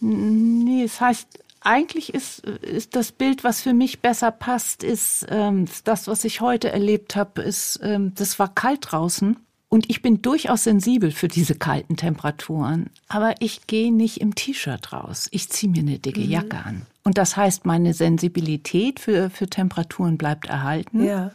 Nee, 0.00 0.82
es 0.82 1.00
heißt 1.00 1.44
eigentlich 1.60 2.14
ist, 2.14 2.40
ist 2.40 2.94
das 2.94 3.10
Bild, 3.10 3.42
was 3.42 3.60
für 3.60 3.74
mich 3.74 4.00
besser 4.00 4.30
passt, 4.30 4.84
ist 4.84 5.26
ähm, 5.30 5.66
das, 5.84 6.06
was 6.06 6.24
ich 6.24 6.40
heute 6.40 6.70
erlebt 6.70 7.16
habe, 7.16 7.42
ist, 7.42 7.80
ähm, 7.82 8.12
das 8.14 8.38
war 8.38 8.54
kalt 8.54 8.92
draußen. 8.92 9.36
Und 9.68 9.90
ich 9.90 10.00
bin 10.00 10.22
durchaus 10.22 10.62
sensibel 10.62 11.10
für 11.10 11.26
diese 11.26 11.56
kalten 11.56 11.96
Temperaturen. 11.96 12.88
Aber 13.08 13.34
ich 13.40 13.66
gehe 13.66 13.92
nicht 13.92 14.20
im 14.20 14.36
T-Shirt 14.36 14.92
raus. 14.92 15.26
Ich 15.32 15.48
ziehe 15.48 15.70
mir 15.70 15.80
eine 15.80 15.98
dicke 15.98 16.20
mhm. 16.20 16.30
Jacke 16.30 16.58
an. 16.64 16.86
Und 17.06 17.18
das 17.18 17.36
heißt, 17.36 17.66
meine 17.66 17.94
Sensibilität 17.94 18.98
für, 18.98 19.30
für 19.30 19.46
Temperaturen 19.46 20.18
bleibt 20.18 20.46
erhalten. 20.46 21.04
Ja. 21.04 21.30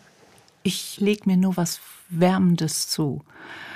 Ich 0.64 1.00
lege 1.00 1.22
mir 1.28 1.38
nur 1.38 1.56
was 1.56 1.80
Wärmendes 2.10 2.90
zu. 2.90 3.22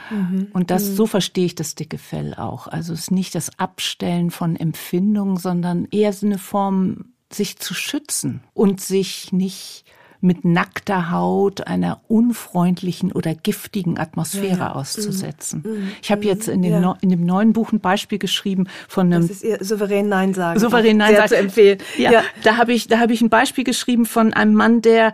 Mhm. 0.09 0.49
Und 0.51 0.71
das, 0.71 0.89
mhm. 0.89 0.95
so 0.95 1.07
verstehe 1.07 1.45
ich 1.45 1.55
das 1.55 1.73
dicke 1.73 1.97
Fell 1.97 2.33
auch. 2.33 2.67
Also 2.67 2.91
es 2.91 3.03
ist 3.03 3.11
nicht 3.11 3.33
das 3.33 3.59
Abstellen 3.59 4.29
von 4.29 4.57
Empfindungen, 4.57 5.37
sondern 5.37 5.87
eher 5.89 6.11
so 6.11 6.25
eine 6.25 6.37
Form, 6.37 7.13
sich 7.31 7.59
zu 7.59 7.73
schützen 7.73 8.43
und 8.53 8.81
sich 8.81 9.31
nicht 9.31 9.84
mit 10.25 10.43
nackter 10.43 11.11
Haut 11.11 11.67
einer 11.67 12.01
unfreundlichen 12.07 13.11
oder 13.11 13.33
giftigen 13.33 13.97
Atmosphäre 13.97 14.59
ja, 14.59 14.71
auszusetzen. 14.73 15.63
Mm, 15.65 15.91
ich 16.01 16.11
habe 16.11 16.25
jetzt 16.25 16.47
in 16.47 16.61
dem, 16.61 16.81
ja. 16.81 16.97
in 17.01 17.09
dem 17.09 17.25
neuen 17.25 17.53
Buch 17.53 17.71
ein 17.71 17.79
Beispiel 17.79 18.19
geschrieben 18.19 18.67
von 18.87 19.07
einem. 19.07 19.21
Das 19.21 19.37
ist 19.37 19.43
ihr 19.43 19.63
souverän 19.63 20.09
Nein 20.09 20.33
sagen. 20.33 20.59
Souverän 20.59 20.97
Nein 20.97 21.15
sagen. 21.15 21.27
zu 21.29 21.37
empfehlen. 21.37 21.77
Ja, 21.97 22.11
ja. 22.11 22.23
da 22.43 22.57
habe 22.57 22.73
ich, 22.73 22.87
da 22.87 22.99
habe 22.99 23.13
ich 23.13 23.21
ein 23.21 23.29
Beispiel 23.29 23.63
geschrieben 23.63 24.05
von 24.05 24.33
einem 24.33 24.55
Mann, 24.55 24.81
der 24.81 25.13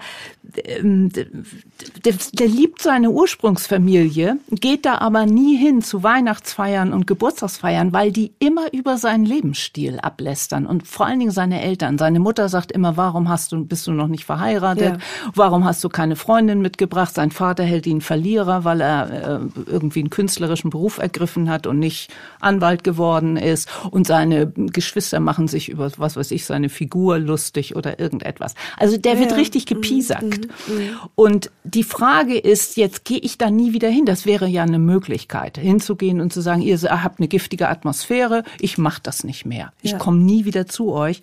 ähm, 0.66 1.09
der, 1.12 2.14
der 2.34 2.47
liebt 2.47 2.82
seine 2.82 3.12
Ursprungsfamilie, 3.12 4.38
geht 4.51 4.86
da 4.86 4.97
aber 4.97 5.26
nie 5.26 5.55
hin 5.55 5.82
zu 5.82 6.03
Weihnachtsfeiern 6.03 6.93
und 6.93 7.07
Geburtstagsfeiern, 7.07 7.93
weil 7.93 8.12
die 8.12 8.34
immer 8.39 8.74
über 8.74 8.97
seinen 8.97 9.26
Lebensstil 9.26 9.99
ablästern 9.99 10.66
und 10.66 10.88
vor 10.88 11.05
allen 11.05 11.20
Dingen 11.20 11.32
seine 11.32 11.62
Eltern. 11.62 11.97
Seine 11.97 12.20
Mutter 12.20 12.49
sagt 12.49 12.72
immer, 12.72 12.97
warum 12.97 13.30
hast 13.30 13.51
du, 13.51 13.66
bist 13.66 13.88
du 13.88 13.91
noch 13.91 14.07
nicht 14.07 14.26
verheiratet? 14.26 14.84
Ja. 14.84 14.97
Warum 15.36 15.66
hast 15.66 15.84
du 15.84 15.89
keine 15.89 16.16
Freundin 16.16 16.62
mitgebracht? 16.62 17.14
Sein 17.14 17.32
Vater 17.32 17.64
hält 17.64 17.88
ihn 17.88 18.02
Verlierer, 18.02 18.64
weil 18.64 18.82
er 18.82 19.12
äh, 19.12 19.39
irgendwie 19.66 19.99
einen 19.99 20.10
künstlerischen 20.10 20.70
Beruf 20.70 20.97
ergriffen 20.97 21.49
hat 21.49 21.68
und 21.68 21.80
nicht 21.80 22.12
Anwalt 22.39 22.84
geworden 22.84 23.38
ist. 23.38 23.70
Und 23.89 24.08
seine 24.08 24.47
Geschwister 24.47 25.20
machen 25.20 25.47
sich 25.47 25.70
über, 25.70 25.91
was 25.97 26.16
weiß 26.16 26.32
ich, 26.32 26.45
seine 26.45 26.70
Figur 26.70 27.20
lustig 27.20 27.76
oder 27.76 27.99
irgendetwas. 27.99 28.56
Also 28.78 28.97
der 28.97 29.14
ja. 29.14 29.20
wird 29.20 29.36
richtig 29.36 29.66
gepiesackt. 29.66 30.47
Mhm. 30.68 30.76
Mhm. 30.76 30.89
Und 31.16 31.52
die 31.64 31.84
Frage 31.84 32.38
ist, 32.38 32.78
jetzt 32.78 33.06
gehe 33.06 33.20
ich 33.20 33.38
da 33.38 33.49
nie 33.49 33.74
wieder 33.74 33.89
hin. 33.89 34.06
Das 34.06 34.26
wäre 34.26 34.47
ja 34.47 34.64
eine 34.64 34.80
Möglichkeit, 34.80 35.58
hinzugehen 35.58 36.22
und 36.22 36.34
zu 36.34 36.41
sagen, 36.41 36.62
ihr 36.62 36.80
habt 36.82 37.20
eine 37.20 37.28
giftige 37.28 37.70
Atmosphäre, 37.70 38.43
ich 38.60 38.78
mache 38.78 39.02
das 39.04 39.24
nicht 39.24 39.45
mehr. 39.45 39.74
Ich 39.82 39.91
ja. 39.91 39.97
komme 39.97 40.20
nie 40.20 40.45
wieder 40.45 40.68
zu 40.68 40.91
euch. 40.91 41.22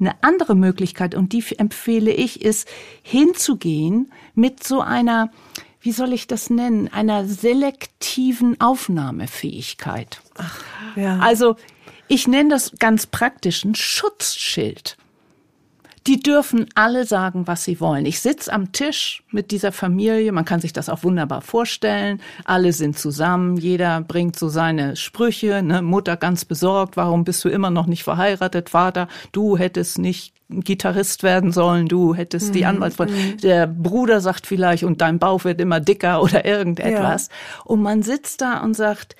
Eine 0.00 0.14
andere 0.22 0.54
Möglichkeit, 0.54 1.14
und 1.14 1.32
die 1.32 1.44
empfehle 1.58 2.10
ich, 2.10 2.42
ist 2.42 2.66
hinzugehen 3.02 4.10
mit 4.34 4.64
so 4.64 4.80
einer, 4.80 5.30
wie 5.82 5.92
soll 5.92 6.14
ich 6.14 6.26
das 6.26 6.48
nennen, 6.50 6.88
einer 6.92 7.26
selektiven 7.26 8.60
Aufnahmefähigkeit. 8.60 10.20
Ach, 10.36 10.60
ja. 10.96 11.18
Also 11.18 11.56
ich 12.08 12.26
nenne 12.26 12.48
das 12.48 12.72
ganz 12.78 13.06
praktisch 13.06 13.64
ein 13.64 13.74
Schutzschild. 13.74 14.96
Die 16.10 16.18
dürfen 16.18 16.66
alle 16.74 17.06
sagen, 17.06 17.46
was 17.46 17.62
sie 17.62 17.78
wollen. 17.78 18.04
Ich 18.04 18.18
sitze 18.18 18.52
am 18.52 18.72
Tisch 18.72 19.22
mit 19.30 19.52
dieser 19.52 19.70
Familie, 19.70 20.32
man 20.32 20.44
kann 20.44 20.60
sich 20.60 20.72
das 20.72 20.88
auch 20.88 21.04
wunderbar 21.04 21.40
vorstellen. 21.40 22.20
Alle 22.44 22.72
sind 22.72 22.98
zusammen, 22.98 23.56
jeder 23.56 24.00
bringt 24.00 24.36
so 24.36 24.48
seine 24.48 24.96
Sprüche. 24.96 25.62
Ne? 25.62 25.82
Mutter 25.82 26.16
ganz 26.16 26.44
besorgt, 26.44 26.96
warum 26.96 27.22
bist 27.22 27.44
du 27.44 27.48
immer 27.48 27.70
noch 27.70 27.86
nicht 27.86 28.02
verheiratet? 28.02 28.70
Vater, 28.70 29.06
du 29.30 29.56
hättest 29.56 30.00
nicht 30.00 30.34
Gitarrist 30.48 31.22
werden 31.22 31.52
sollen, 31.52 31.86
du 31.86 32.12
hättest 32.12 32.48
mhm. 32.48 32.52
die 32.54 32.64
Anwaltsfrau. 32.64 33.04
Mhm. 33.04 33.36
Der 33.44 33.68
Bruder 33.68 34.20
sagt 34.20 34.48
vielleicht, 34.48 34.82
und 34.82 35.00
dein 35.02 35.20
Bauch 35.20 35.44
wird 35.44 35.60
immer 35.60 35.78
dicker 35.78 36.24
oder 36.24 36.44
irgendetwas. 36.44 37.28
Ja. 37.28 37.62
Und 37.66 37.82
man 37.82 38.02
sitzt 38.02 38.40
da 38.40 38.58
und 38.64 38.74
sagt, 38.74 39.14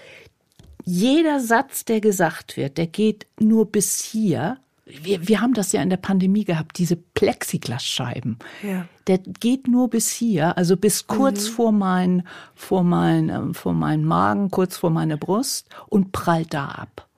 jeder 0.85 1.39
Satz, 1.39 1.85
der 1.85 2.01
gesagt 2.01 2.57
wird, 2.57 2.79
der 2.79 2.89
geht 2.89 3.29
nur 3.39 3.71
bis 3.71 4.03
hier 4.03 4.57
wir, 5.03 5.29
wir 5.29 5.41
haben 5.41 5.55
das 5.55 5.73
ja 5.73 5.83
in 5.83 5.91
der 5.91 5.97
Pandemie 5.97 6.45
gehabt, 6.45 6.79
diese 6.79 6.97
Plexiglasscheiben. 6.97 8.39
Ja. 8.63 8.87
Der 9.07 9.19
geht 9.19 9.69
nur 9.69 9.91
bis 9.91 10.11
hier, 10.11 10.57
also 10.57 10.77
bis 10.77 11.07
kurz 11.07 11.49
mhm. 11.49 11.53
vor 11.53 11.73
mein, 11.73 12.27
vor 12.55 12.85
mein, 12.85 13.29
ähm, 13.29 13.55
vor 13.55 13.73
meinen 13.73 14.05
Magen, 14.05 14.51
kurz 14.51 14.77
vor 14.77 14.91
meine 14.91 15.17
Brust 15.17 15.69
und 15.89 16.13
prallt 16.13 16.55
da 16.55 16.67
ab. 16.67 17.09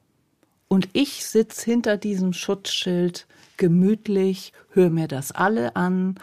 Und 0.68 0.88
ich 0.92 1.26
sitz 1.26 1.62
hinter 1.62 1.96
diesem 1.98 2.32
Schutzschild 2.32 3.26
gemütlich, 3.58 4.52
höre 4.70 4.90
mir 4.90 5.06
das 5.06 5.32
alle 5.32 5.76
an, 5.76 6.18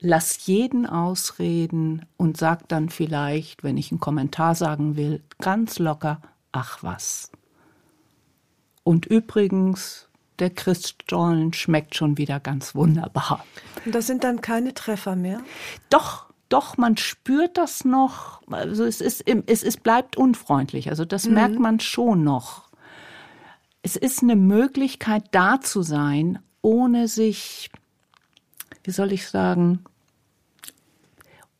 lass 0.00 0.46
jeden 0.46 0.86
ausreden 0.86 2.06
und 2.16 2.36
sag 2.36 2.66
dann 2.68 2.88
vielleicht, 2.88 3.62
wenn 3.62 3.76
ich 3.76 3.90
einen 3.90 4.00
Kommentar 4.00 4.54
sagen 4.54 4.96
will, 4.96 5.22
ganz 5.38 5.78
locker, 5.78 6.20
ach 6.52 6.82
was. 6.82 7.30
Und 8.84 9.06
übrigens, 9.06 10.08
der 10.38 10.50
Christstollen 10.50 11.52
schmeckt 11.52 11.94
schon 11.94 12.18
wieder 12.18 12.40
ganz 12.40 12.74
wunderbar. 12.74 13.44
Und 13.84 13.94
das 13.94 14.06
sind 14.06 14.24
dann 14.24 14.40
keine 14.40 14.74
Treffer 14.74 15.16
mehr? 15.16 15.40
Doch, 15.90 16.26
doch, 16.48 16.76
man 16.76 16.96
spürt 16.96 17.56
das 17.56 17.84
noch. 17.84 18.42
Also 18.50 18.84
es 18.84 19.00
ist, 19.00 19.24
es 19.26 19.62
ist, 19.62 19.82
bleibt 19.82 20.16
unfreundlich. 20.16 20.88
Also 20.90 21.04
das 21.04 21.26
mhm. 21.26 21.34
merkt 21.34 21.58
man 21.58 21.80
schon 21.80 22.24
noch. 22.24 22.68
Es 23.82 23.96
ist 23.96 24.22
eine 24.22 24.36
Möglichkeit, 24.36 25.24
da 25.32 25.60
zu 25.60 25.82
sein, 25.82 26.38
ohne 26.62 27.08
sich, 27.08 27.70
wie 28.82 28.92
soll 28.92 29.12
ich 29.12 29.28
sagen, 29.28 29.84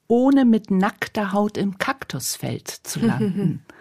ohne 0.07 0.45
mit 0.45 0.71
nackter 0.71 1.33
Haut 1.33 1.57
im 1.57 1.79
Kaktusfeld 1.79 2.69
zu 2.69 3.01
landen. 3.01 3.65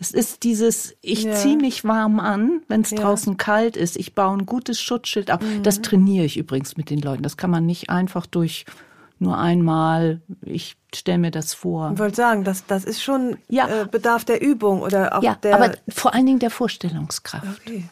Es 0.00 0.12
ist 0.12 0.44
dieses, 0.44 0.96
ich 1.02 1.24
ja. 1.24 1.34
ziehe 1.34 1.58
mich 1.58 1.84
warm 1.84 2.20
an, 2.20 2.62
wenn 2.68 2.80
es 2.80 2.90
ja. 2.90 2.96
draußen 2.96 3.36
kalt 3.36 3.76
ist. 3.76 3.96
Ich 3.96 4.14
baue 4.14 4.38
ein 4.38 4.46
gutes 4.46 4.80
Schutzschild 4.80 5.30
auf. 5.30 5.42
Mhm. 5.42 5.62
Das 5.62 5.82
trainiere 5.82 6.24
ich 6.24 6.38
übrigens 6.38 6.78
mit 6.78 6.88
den 6.88 7.00
Leuten. 7.00 7.22
Das 7.22 7.36
kann 7.36 7.50
man 7.50 7.66
nicht 7.66 7.90
einfach 7.90 8.24
durch 8.24 8.64
nur 9.18 9.36
einmal. 9.36 10.22
Ich 10.40 10.78
stelle 10.94 11.18
mir 11.18 11.30
das 11.30 11.52
vor. 11.52 11.90
Ich 11.92 11.98
wollte 11.98 12.16
sagen, 12.16 12.44
das, 12.44 12.64
das 12.64 12.84
ist 12.84 13.02
schon 13.02 13.36
ja. 13.48 13.82
äh, 13.82 13.86
Bedarf 13.86 14.24
der 14.24 14.40
Übung 14.40 14.80
oder 14.80 15.18
auch 15.18 15.22
ja, 15.22 15.34
der. 15.34 15.54
Aber 15.54 15.74
vor 15.88 16.14
allen 16.14 16.24
Dingen 16.24 16.38
der 16.38 16.50
Vorstellungskraft. 16.50 17.60
Okay. 17.60 17.84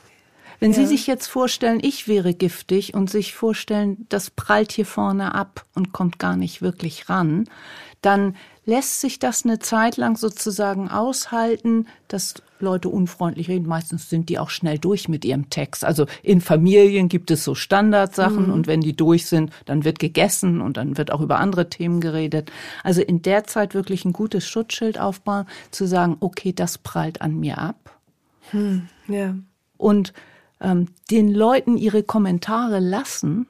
Wenn 0.60 0.72
ja. 0.72 0.78
Sie 0.78 0.86
sich 0.86 1.06
jetzt 1.06 1.26
vorstellen, 1.26 1.78
ich 1.82 2.08
wäre 2.08 2.34
giftig 2.34 2.94
und 2.94 3.10
sich 3.10 3.34
vorstellen, 3.34 4.06
das 4.08 4.30
prallt 4.30 4.72
hier 4.72 4.86
vorne 4.86 5.34
ab 5.34 5.64
und 5.74 5.92
kommt 5.92 6.18
gar 6.18 6.36
nicht 6.36 6.62
wirklich 6.62 7.08
ran, 7.08 7.48
dann 8.02 8.36
lässt 8.64 9.00
sich 9.00 9.18
das 9.18 9.44
eine 9.44 9.58
Zeit 9.58 9.96
lang 9.96 10.16
sozusagen 10.16 10.88
aushalten, 10.88 11.86
dass 12.06 12.34
Leute 12.60 12.88
unfreundlich 12.88 13.48
reden. 13.48 13.66
Meistens 13.66 14.10
sind 14.10 14.28
die 14.28 14.38
auch 14.38 14.50
schnell 14.50 14.78
durch 14.78 15.08
mit 15.08 15.24
ihrem 15.24 15.48
Text. 15.48 15.84
Also 15.84 16.06
in 16.22 16.40
Familien 16.40 17.08
gibt 17.08 17.30
es 17.30 17.44
so 17.44 17.54
Standardsachen 17.54 18.48
mhm. 18.48 18.52
und 18.52 18.66
wenn 18.66 18.80
die 18.80 18.94
durch 18.94 19.26
sind, 19.26 19.52
dann 19.64 19.84
wird 19.84 19.98
gegessen 19.98 20.60
und 20.60 20.76
dann 20.76 20.98
wird 20.98 21.12
auch 21.12 21.20
über 21.20 21.38
andere 21.38 21.70
Themen 21.70 22.00
geredet. 22.00 22.52
Also 22.84 23.00
in 23.00 23.22
der 23.22 23.44
Zeit 23.44 23.74
wirklich 23.74 24.04
ein 24.04 24.12
gutes 24.12 24.46
Schutzschild 24.46 24.98
aufbauen, 24.98 25.46
zu 25.70 25.86
sagen, 25.86 26.16
okay, 26.20 26.52
das 26.52 26.78
prallt 26.78 27.22
an 27.22 27.38
mir 27.38 27.58
ab. 27.58 27.96
Hm, 28.50 28.88
ja. 29.08 29.34
Und 29.76 30.12
ähm, 30.60 30.88
den 31.10 31.32
Leuten 31.32 31.76
ihre 31.76 32.02
Kommentare 32.02 32.80
lassen, 32.80 33.46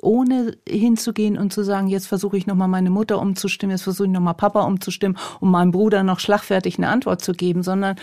ohne 0.00 0.56
hinzugehen 0.68 1.36
und 1.36 1.52
zu 1.52 1.64
sagen, 1.64 1.88
jetzt 1.88 2.06
versuche 2.06 2.36
ich 2.36 2.46
nochmal 2.46 2.68
meine 2.68 2.90
Mutter 2.90 3.20
umzustimmen, 3.20 3.72
jetzt 3.72 3.82
versuche 3.82 4.06
ich 4.06 4.12
nochmal 4.12 4.34
Papa 4.34 4.62
umzustimmen, 4.62 5.18
um 5.40 5.50
meinem 5.50 5.72
Bruder 5.72 6.02
noch 6.02 6.20
schlagfertig 6.20 6.78
eine 6.78 6.88
Antwort 6.88 7.22
zu 7.22 7.32
geben, 7.32 7.62
sondern 7.62 7.96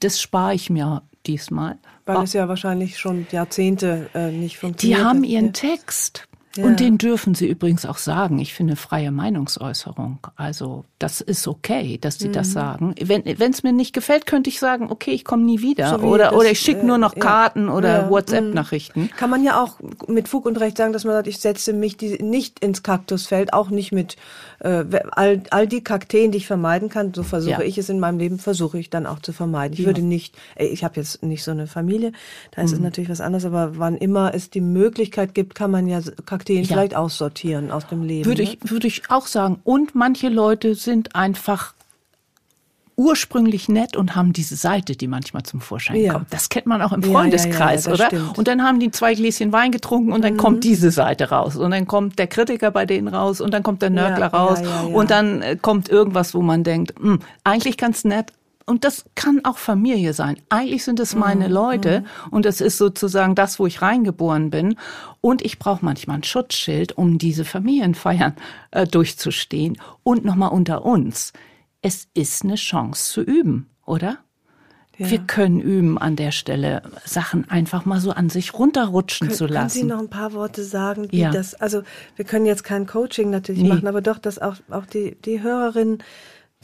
das 0.00 0.20
spare 0.20 0.54
ich 0.54 0.70
mir 0.70 1.02
diesmal. 1.26 1.78
Weil 2.06 2.24
es 2.24 2.32
ja 2.32 2.48
wahrscheinlich 2.48 2.98
schon 2.98 3.26
Jahrzehnte 3.30 4.10
äh, 4.14 4.32
nicht 4.32 4.58
funktioniert. 4.58 5.00
Die 5.00 5.04
haben 5.04 5.24
ihren 5.24 5.52
Text. 5.52 6.26
Ja. 6.56 6.64
Und 6.64 6.80
den 6.80 6.98
dürfen 6.98 7.34
Sie 7.34 7.48
übrigens 7.48 7.86
auch 7.86 7.96
sagen. 7.96 8.38
Ich 8.38 8.52
finde 8.52 8.76
freie 8.76 9.10
Meinungsäußerung. 9.10 10.18
Also 10.36 10.84
das 10.98 11.22
ist 11.22 11.48
okay, 11.48 11.96
dass 11.98 12.18
Sie 12.18 12.28
mhm. 12.28 12.32
das 12.32 12.52
sagen. 12.52 12.94
Wenn 13.00 13.24
es 13.24 13.62
mir 13.62 13.72
nicht 13.72 13.94
gefällt, 13.94 14.26
könnte 14.26 14.50
ich 14.50 14.58
sagen, 14.58 14.90
okay, 14.90 15.12
ich 15.12 15.24
komme 15.24 15.44
nie 15.44 15.62
wieder. 15.62 15.88
So 15.88 16.06
oder, 16.06 16.26
das, 16.26 16.34
oder 16.34 16.50
ich 16.50 16.60
schicke 16.60 16.84
nur 16.84 16.98
noch 16.98 17.16
äh, 17.16 17.20
Karten 17.20 17.68
ja. 17.68 17.74
oder 17.74 18.02
ja. 18.02 18.10
WhatsApp-Nachrichten. 18.10 19.10
Kann 19.16 19.30
man 19.30 19.42
ja 19.42 19.62
auch 19.62 19.78
mit 20.08 20.28
Fug 20.28 20.44
und 20.44 20.60
Recht 20.60 20.76
sagen, 20.76 20.92
dass 20.92 21.04
man 21.04 21.14
sagt, 21.14 21.26
ich 21.26 21.38
setze 21.38 21.72
mich 21.72 21.96
die, 21.96 22.22
nicht 22.22 22.60
ins 22.60 22.82
Kaktusfeld, 22.82 23.54
auch 23.54 23.70
nicht 23.70 23.92
mit 23.92 24.16
äh, 24.58 24.84
all, 25.10 25.42
all 25.50 25.66
die 25.66 25.82
Kakteen, 25.82 26.32
die 26.32 26.38
ich 26.38 26.46
vermeiden 26.46 26.90
kann. 26.90 27.14
So 27.14 27.22
versuche 27.22 27.64
ich 27.64 27.78
es 27.78 27.88
in 27.88 27.98
meinem 27.98 28.18
Leben, 28.18 28.38
versuche 28.38 28.78
ich 28.78 28.90
dann 28.90 29.06
auch 29.06 29.20
zu 29.20 29.32
vermeiden. 29.32 29.78
Ich 29.78 29.86
würde 29.86 30.02
nicht, 30.02 30.36
ich 30.56 30.84
habe 30.84 30.96
jetzt 30.96 31.22
nicht 31.22 31.44
so 31.44 31.50
eine 31.50 31.66
Familie, 31.66 32.12
da 32.50 32.60
ist 32.60 32.72
mhm. 32.72 32.76
es 32.76 32.82
natürlich 32.82 33.10
was 33.10 33.22
anderes, 33.22 33.46
aber 33.46 33.78
wann 33.78 33.96
immer 33.96 34.34
es 34.34 34.50
die 34.50 34.60
Möglichkeit 34.60 35.34
gibt, 35.34 35.54
kann 35.54 35.70
man 35.70 35.86
ja 35.86 36.00
Kakteen 36.26 36.41
Kakteen 36.42 36.62
ja. 36.64 36.68
vielleicht 36.68 36.96
aussortieren 36.96 37.70
aus 37.70 37.86
dem 37.86 38.02
Leben. 38.02 38.26
Würde 38.26 38.42
ne? 38.42 38.50
ich, 38.50 38.70
würde 38.70 38.88
ich 38.88 39.10
auch 39.10 39.26
sagen. 39.26 39.60
Und 39.62 39.94
manche 39.94 40.28
Leute 40.28 40.74
sind 40.74 41.14
einfach 41.14 41.74
ursprünglich 42.96 43.68
nett 43.68 43.96
und 43.96 44.16
haben 44.16 44.32
diese 44.32 44.54
Seite, 44.54 44.96
die 44.96 45.06
manchmal 45.06 45.44
zum 45.44 45.60
Vorschein 45.60 45.96
ja. 45.96 46.12
kommt. 46.12 46.32
Das 46.32 46.48
kennt 46.48 46.66
man 46.66 46.82
auch 46.82 46.92
im 46.92 47.02
Freundeskreis, 47.02 47.86
ja, 47.86 47.90
ja, 47.90 47.94
oder? 47.94 48.06
Stimmt. 48.06 48.38
Und 48.38 48.48
dann 48.48 48.62
haben 48.62 48.80
die 48.80 48.90
zwei 48.90 49.14
Gläschen 49.14 49.52
Wein 49.52 49.70
getrunken 49.70 50.12
und 50.12 50.22
dann 50.22 50.34
mhm. 50.34 50.38
kommt 50.38 50.64
diese 50.64 50.90
Seite 50.90 51.30
raus 51.30 51.56
und 51.56 51.70
dann 51.70 51.86
kommt 51.86 52.18
der 52.18 52.26
Kritiker 52.26 52.70
bei 52.70 52.84
denen 52.84 53.08
raus 53.08 53.40
und 53.40 53.54
dann 53.54 53.62
kommt 53.62 53.82
der 53.82 53.90
Nörgler 53.90 54.26
raus 54.26 54.60
und 54.92 55.10
dann 55.10 55.42
äh, 55.42 55.56
kommt 55.60 55.88
irgendwas, 55.88 56.34
wo 56.34 56.42
man 56.42 56.64
denkt, 56.64 57.00
mh, 57.00 57.14
hm, 57.14 57.20
eigentlich 57.44 57.78
ganz 57.78 58.04
nett, 58.04 58.32
und 58.66 58.84
das 58.84 59.04
kann 59.14 59.44
auch 59.44 59.58
Familie 59.58 60.12
sein. 60.12 60.36
Eigentlich 60.48 60.84
sind 60.84 61.00
es 61.00 61.14
meine 61.14 61.48
mhm. 61.48 61.52
Leute 61.52 62.00
mhm. 62.00 62.32
und 62.32 62.46
es 62.46 62.60
ist 62.60 62.78
sozusagen 62.78 63.34
das, 63.34 63.58
wo 63.58 63.66
ich 63.66 63.82
reingeboren 63.82 64.50
bin. 64.50 64.76
Und 65.20 65.42
ich 65.42 65.58
brauche 65.58 65.84
manchmal 65.84 66.18
ein 66.18 66.24
Schutzschild, 66.24 66.96
um 66.98 67.18
diese 67.18 67.44
Familienfeiern 67.44 68.34
äh, 68.70 68.86
durchzustehen. 68.86 69.78
Und 70.02 70.24
nochmal 70.24 70.50
unter 70.50 70.84
uns 70.84 71.32
es 71.82 72.08
ist 72.14 72.44
eine 72.44 72.54
Chance 72.54 73.12
zu 73.12 73.20
üben, 73.20 73.68
oder? 73.84 74.18
Ja. 74.96 75.10
Wir 75.10 75.18
können 75.18 75.60
üben 75.60 75.98
an 75.98 76.16
der 76.16 76.30
Stelle, 76.30 76.82
Sachen 77.04 77.50
einfach 77.50 77.84
mal 77.84 78.00
so 78.00 78.12
an 78.12 78.28
sich 78.30 78.54
runterrutschen 78.54 79.28
Kön 79.28 79.36
zu 79.36 79.46
lassen. 79.46 79.80
Können 79.80 79.88
Sie 79.88 79.94
noch 79.94 79.98
ein 79.98 80.10
paar 80.10 80.32
Worte 80.32 80.62
sagen, 80.62 81.10
wie 81.10 81.20
ja. 81.20 81.30
das, 81.30 81.54
also 81.54 81.82
wir 82.14 82.24
können 82.24 82.46
jetzt 82.46 82.62
kein 82.62 82.86
Coaching 82.86 83.30
natürlich 83.30 83.62
nee. 83.62 83.68
machen, 83.68 83.88
aber 83.88 84.00
doch, 84.00 84.18
dass 84.18 84.38
auch, 84.38 84.56
auch 84.70 84.86
die, 84.86 85.16
die 85.24 85.42
Hörerinnen 85.42 86.02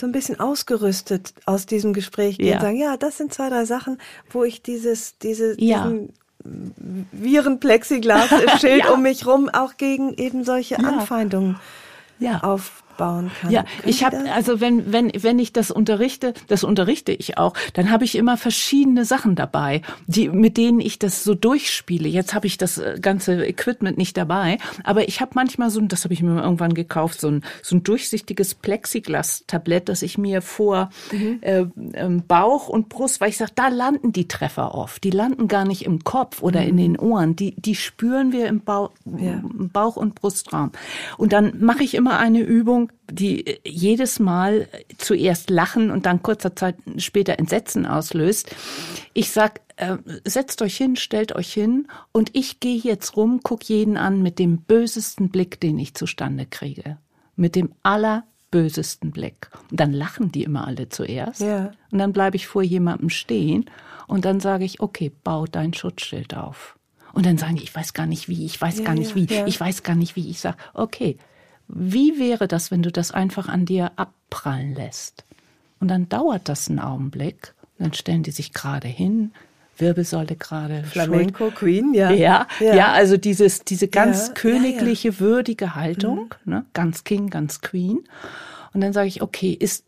so 0.00 0.06
ein 0.06 0.12
bisschen 0.12 0.38
ausgerüstet 0.40 1.34
aus 1.44 1.66
diesem 1.66 1.92
Gespräch 1.92 2.38
gehen 2.38 2.48
ja. 2.48 2.56
und 2.56 2.62
sagen, 2.62 2.76
ja, 2.76 2.96
das 2.96 3.16
sind 3.18 3.34
zwei, 3.34 3.48
drei 3.48 3.64
Sachen, 3.64 3.98
wo 4.30 4.44
ich 4.44 4.62
dieses, 4.62 5.18
diese, 5.18 5.60
ja. 5.60 5.88
diesen 5.88 6.12
Virenplexiglas-Schild 7.12 8.84
ja. 8.84 8.90
um 8.92 9.02
mich 9.02 9.26
rum 9.26 9.48
auch 9.48 9.76
gegen 9.76 10.14
eben 10.14 10.44
solche 10.44 10.78
Anfeindungen 10.78 11.58
auf 12.42 12.84
aufbauen 12.98 13.30
kann. 13.40 13.50
Ja, 13.50 13.64
ich 13.84 14.04
habe 14.04 14.30
also 14.32 14.60
wenn 14.60 14.92
wenn 14.92 15.10
wenn 15.18 15.38
ich 15.38 15.52
das 15.52 15.70
unterrichte, 15.70 16.34
das 16.48 16.64
unterrichte 16.64 17.12
ich 17.12 17.38
auch, 17.38 17.54
dann 17.74 17.90
habe 17.90 18.04
ich 18.04 18.16
immer 18.16 18.36
verschiedene 18.36 19.04
Sachen 19.04 19.34
dabei, 19.34 19.82
die 20.06 20.28
mit 20.28 20.56
denen 20.56 20.80
ich 20.80 20.98
das 20.98 21.24
so 21.24 21.34
durchspiele. 21.34 22.08
Jetzt 22.08 22.34
habe 22.34 22.46
ich 22.46 22.58
das 22.58 22.78
äh, 22.78 22.98
ganze 23.00 23.44
Equipment 23.46 23.98
nicht 23.98 24.16
dabei, 24.16 24.58
aber 24.84 25.08
ich 25.08 25.20
habe 25.20 25.32
manchmal 25.34 25.70
so, 25.70 25.80
das 25.80 26.04
habe 26.04 26.14
ich 26.14 26.22
mir 26.22 26.42
irgendwann 26.42 26.74
gekauft, 26.74 27.20
so 27.20 27.28
ein 27.28 27.44
so 27.62 27.76
ein 27.76 27.82
durchsichtiges 27.82 28.54
Plexiglas-Tablett, 28.54 29.88
das 29.88 30.02
ich 30.02 30.18
mir 30.18 30.42
vor 30.42 30.90
mhm. 31.12 31.38
äh, 31.42 31.64
ähm, 31.94 32.22
Bauch 32.26 32.68
und 32.68 32.88
Brust, 32.88 33.20
weil 33.20 33.30
ich 33.30 33.36
sage, 33.36 33.52
da 33.54 33.68
landen 33.68 34.12
die 34.12 34.28
Treffer 34.28 34.74
oft. 34.74 35.04
Die 35.04 35.10
landen 35.10 35.48
gar 35.48 35.64
nicht 35.64 35.84
im 35.84 36.04
Kopf 36.04 36.42
oder 36.42 36.60
mhm. 36.62 36.68
in 36.68 36.76
den 36.76 36.98
Ohren. 36.98 37.36
Die 37.36 37.54
die 37.56 37.74
spüren 37.74 38.32
wir 38.32 38.46
im 38.46 38.60
Bauch, 38.60 38.90
ja. 39.04 39.40
Bauch 39.42 39.96
und 39.96 40.14
Brustraum. 40.14 40.72
Und 41.16 41.32
dann 41.32 41.52
mache 41.60 41.84
ich 41.84 41.94
immer 41.94 42.18
eine 42.18 42.40
Übung 42.40 42.87
die 43.10 43.60
jedes 43.64 44.18
Mal 44.18 44.68
zuerst 44.98 45.50
Lachen 45.50 45.90
und 45.90 46.06
dann 46.06 46.22
kurzer 46.22 46.54
Zeit 46.54 46.76
später 46.98 47.38
Entsetzen 47.38 47.86
auslöst. 47.86 48.54
Ich 49.14 49.30
sag, 49.30 49.60
äh, 49.76 49.96
setzt 50.24 50.62
euch 50.62 50.76
hin, 50.76 50.96
stellt 50.96 51.34
euch 51.34 51.52
hin 51.52 51.88
und 52.12 52.30
ich 52.34 52.60
gehe 52.60 52.78
jetzt 52.78 53.16
rum, 53.16 53.40
guck 53.42 53.64
jeden 53.64 53.96
an 53.96 54.22
mit 54.22 54.38
dem 54.38 54.58
bösesten 54.58 55.30
Blick, 55.30 55.60
den 55.60 55.78
ich 55.78 55.94
zustande 55.94 56.46
kriege. 56.46 56.98
Mit 57.36 57.54
dem 57.54 57.72
allerbösesten 57.82 59.10
Blick. 59.10 59.48
Und 59.70 59.80
dann 59.80 59.92
lachen 59.92 60.32
die 60.32 60.42
immer 60.42 60.66
alle 60.66 60.88
zuerst. 60.88 61.40
Ja. 61.40 61.72
Und 61.90 61.98
dann 61.98 62.12
bleibe 62.12 62.36
ich 62.36 62.46
vor 62.46 62.62
jemandem 62.62 63.10
stehen 63.10 63.66
und 64.06 64.24
dann 64.24 64.40
sage 64.40 64.64
ich, 64.64 64.80
okay, 64.80 65.12
bau 65.22 65.46
dein 65.46 65.72
Schutzschild 65.72 66.34
auf. 66.34 66.78
Und 67.12 67.26
dann 67.26 67.38
sagen 67.38 67.56
die, 67.56 67.62
ich 67.62 67.74
weiß 67.74 67.94
gar 67.94 68.06
nicht 68.06 68.28
wie, 68.28 68.44
ich 68.44 68.60
weiß 68.60 68.78
ja, 68.78 68.84
gar 68.84 68.94
nicht 68.94 69.14
wie, 69.14 69.26
ja. 69.26 69.46
ich 69.46 69.58
weiß 69.58 69.82
gar 69.82 69.96
nicht 69.96 70.16
wie. 70.16 70.28
Ich 70.30 70.40
sage, 70.40 70.56
okay, 70.74 71.16
wie 71.68 72.18
wäre 72.18 72.48
das, 72.48 72.70
wenn 72.70 72.82
du 72.82 72.90
das 72.90 73.12
einfach 73.12 73.48
an 73.48 73.66
dir 73.66 73.92
abprallen 73.96 74.74
lässt? 74.74 75.24
Und 75.80 75.88
dann 75.88 76.08
dauert 76.08 76.48
das 76.48 76.68
einen 76.68 76.80
Augenblick, 76.80 77.54
dann 77.78 77.92
stellen 77.92 78.22
die 78.22 78.32
sich 78.32 78.52
gerade 78.52 78.88
hin, 78.88 79.32
Wirbelsäule 79.80 80.36
gerade. 80.36 80.82
Flamenco 80.84 81.44
Schuld. 81.44 81.54
Queen, 81.54 81.94
ja. 81.94 82.10
ja. 82.10 82.46
ja. 82.60 82.74
Ja, 82.74 82.92
also 82.92 83.16
dieses, 83.16 83.64
diese 83.64 83.88
ganz 83.88 84.28
ja, 84.28 84.34
königliche, 84.34 85.08
ja, 85.08 85.20
würdige 85.20 85.74
Haltung, 85.74 86.34
mhm. 86.44 86.52
ne? 86.52 86.64
ganz 86.74 87.04
King, 87.04 87.30
ganz 87.30 87.60
Queen. 87.60 88.00
Und 88.72 88.80
dann 88.80 88.92
sage 88.92 89.08
ich, 89.08 89.22
okay, 89.22 89.52
ist, 89.52 89.84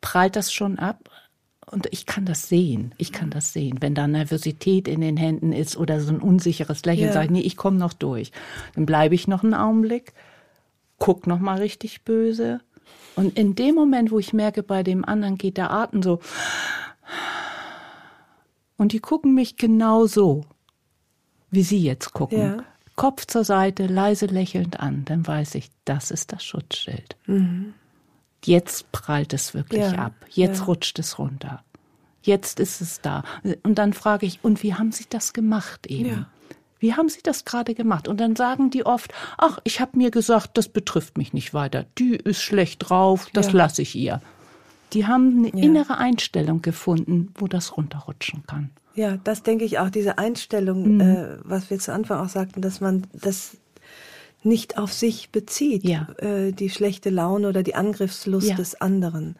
prallt 0.00 0.36
das 0.36 0.52
schon 0.52 0.78
ab? 0.78 1.10
Und 1.70 1.86
ich 1.90 2.06
kann 2.06 2.24
das 2.24 2.48
sehen. 2.48 2.94
Ich 2.96 3.12
kann 3.12 3.30
das 3.30 3.52
sehen. 3.52 3.78
Wenn 3.80 3.94
da 3.94 4.06
Nervosität 4.06 4.88
in 4.88 5.02
den 5.02 5.18
Händen 5.18 5.52
ist 5.52 5.76
oder 5.76 6.00
so 6.00 6.12
ein 6.12 6.20
unsicheres 6.20 6.84
Lächeln, 6.84 7.12
sage 7.12 7.26
ich, 7.26 7.30
nee, 7.30 7.40
ich 7.40 7.56
komme 7.56 7.76
noch 7.76 7.92
durch. 7.92 8.32
Dann 8.74 8.86
bleibe 8.86 9.14
ich 9.14 9.28
noch 9.28 9.44
einen 9.44 9.54
Augenblick, 9.54 10.14
guck 10.98 11.26
noch 11.26 11.38
mal 11.38 11.58
richtig 11.58 12.02
böse. 12.02 12.60
Und 13.16 13.38
in 13.38 13.54
dem 13.54 13.74
Moment, 13.74 14.10
wo 14.10 14.18
ich 14.18 14.32
merke, 14.32 14.62
bei 14.62 14.82
dem 14.82 15.04
anderen 15.04 15.38
geht 15.38 15.56
der 15.56 15.70
Atem 15.70 16.02
so, 16.02 16.20
und 18.76 18.92
die 18.92 19.00
gucken 19.00 19.34
mich 19.34 19.56
genau 19.56 20.06
so, 20.06 20.44
wie 21.50 21.62
sie 21.62 21.82
jetzt 21.82 22.12
gucken. 22.12 22.38
Ja. 22.38 22.64
Kopf 22.94 23.26
zur 23.26 23.44
Seite, 23.44 23.86
leise 23.86 24.26
lächelnd 24.26 24.80
an, 24.80 25.04
dann 25.04 25.26
weiß 25.26 25.54
ich, 25.56 25.70
das 25.84 26.10
ist 26.10 26.32
das 26.32 26.44
Schutzschild. 26.44 27.16
Mhm. 27.26 27.74
Jetzt 28.44 28.90
prallt 28.92 29.32
es 29.32 29.54
wirklich 29.54 29.92
ja. 29.92 30.06
ab. 30.06 30.14
Jetzt 30.30 30.60
ja. 30.60 30.64
rutscht 30.64 30.98
es 30.98 31.18
runter. 31.18 31.64
Jetzt 32.22 32.60
ist 32.60 32.80
es 32.80 33.00
da. 33.00 33.24
Und 33.62 33.76
dann 33.78 33.92
frage 33.92 34.26
ich, 34.26 34.40
und 34.42 34.62
wie 34.62 34.74
haben 34.74 34.92
Sie 34.92 35.06
das 35.08 35.32
gemacht 35.32 35.86
eben? 35.86 36.26
Ja. 36.80 36.88
Wie 36.88 36.94
haben 36.94 37.08
Sie 37.08 37.20
das 37.22 37.44
gerade 37.44 37.74
gemacht? 37.74 38.08
Und 38.08 38.20
dann 38.20 38.36
sagen 38.36 38.70
die 38.70 38.86
oft, 38.86 39.12
ach, 39.36 39.58
ich 39.64 39.80
habe 39.80 39.96
mir 39.96 40.10
gesagt, 40.10 40.56
das 40.58 40.68
betrifft 40.68 41.18
mich 41.18 41.32
nicht 41.32 41.54
weiter. 41.54 41.86
Die 41.98 42.16
ist 42.16 42.40
schlecht 42.40 42.88
drauf, 42.88 43.28
das 43.32 43.48
ja. 43.48 43.52
lasse 43.52 43.82
ich 43.82 43.94
ihr. 43.94 44.20
Die 44.92 45.06
haben 45.06 45.38
eine 45.38 45.48
ja. 45.48 45.62
innere 45.62 45.98
Einstellung 45.98 46.62
gefunden, 46.62 47.32
wo 47.36 47.46
das 47.46 47.76
runterrutschen 47.76 48.44
kann. 48.46 48.70
Ja, 48.94 49.16
das 49.16 49.42
denke 49.42 49.64
ich 49.64 49.78
auch, 49.78 49.90
diese 49.90 50.18
Einstellung, 50.18 50.94
mhm. 50.94 51.00
äh, 51.00 51.26
was 51.42 51.70
wir 51.70 51.78
zu 51.78 51.92
Anfang 51.92 52.24
auch 52.24 52.28
sagten, 52.28 52.62
dass 52.62 52.80
man 52.80 53.06
das 53.12 53.56
nicht 54.42 54.78
auf 54.78 54.92
sich 54.92 55.30
bezieht, 55.30 55.84
ja. 55.84 56.08
äh, 56.18 56.52
die 56.52 56.70
schlechte 56.70 57.10
Laune 57.10 57.48
oder 57.48 57.62
die 57.62 57.74
Angriffslust 57.74 58.56
des 58.58 58.80
anderen. 58.80 59.36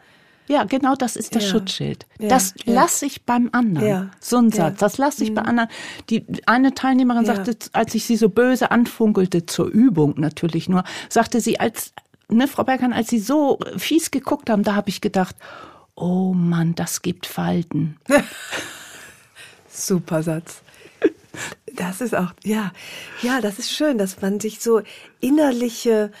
Ja, 0.49 0.63
genau 0.63 0.95
das 0.95 1.15
ist 1.15 1.35
das 1.35 1.43
ja. 1.43 1.49
Schutzschild. 1.51 2.07
Das 2.17 2.55
ja. 2.65 2.73
lasse 2.73 3.05
ich 3.05 3.23
beim 3.23 3.49
anderen. 3.51 3.87
Ja. 3.87 4.11
So 4.19 4.37
ein 4.37 4.51
Satz. 4.51 4.79
Das 4.79 4.97
lasse 4.97 5.23
ich 5.23 5.29
mhm. 5.29 5.35
bei 5.35 5.41
anderen. 5.43 5.69
Die 6.09 6.25
eine 6.47 6.73
Teilnehmerin 6.73 7.23
sagte, 7.23 7.55
als 7.73 7.93
ich 7.93 8.05
sie 8.05 8.17
so 8.17 8.29
böse 8.29 8.71
anfunkelte 8.71 9.45
zur 9.45 9.67
Übung 9.67 10.15
natürlich 10.17 10.67
nur, 10.67 10.83
sagte 11.07 11.39
sie, 11.39 11.59
als 11.59 11.93
ne, 12.29 12.47
Frau 12.47 12.63
Bergmann, 12.63 12.93
als 12.93 13.09
sie 13.09 13.19
so 13.19 13.59
fies 13.77 14.09
geguckt 14.09 14.49
haben, 14.49 14.63
da 14.63 14.73
habe 14.73 14.89
ich 14.89 15.01
gedacht, 15.01 15.35
oh 15.93 16.33
Mann, 16.33 16.73
das 16.73 17.03
gibt 17.03 17.27
Falten. 17.27 17.97
Super 19.69 20.23
Satz. 20.23 20.63
Das 21.75 22.01
ist 22.01 22.15
auch, 22.15 22.33
ja, 22.43 22.71
ja, 23.21 23.39
das 23.39 23.59
ist 23.59 23.71
schön, 23.71 23.99
dass 23.99 24.19
man 24.19 24.39
sich 24.39 24.61
so 24.61 24.81
innerliche 25.21 26.11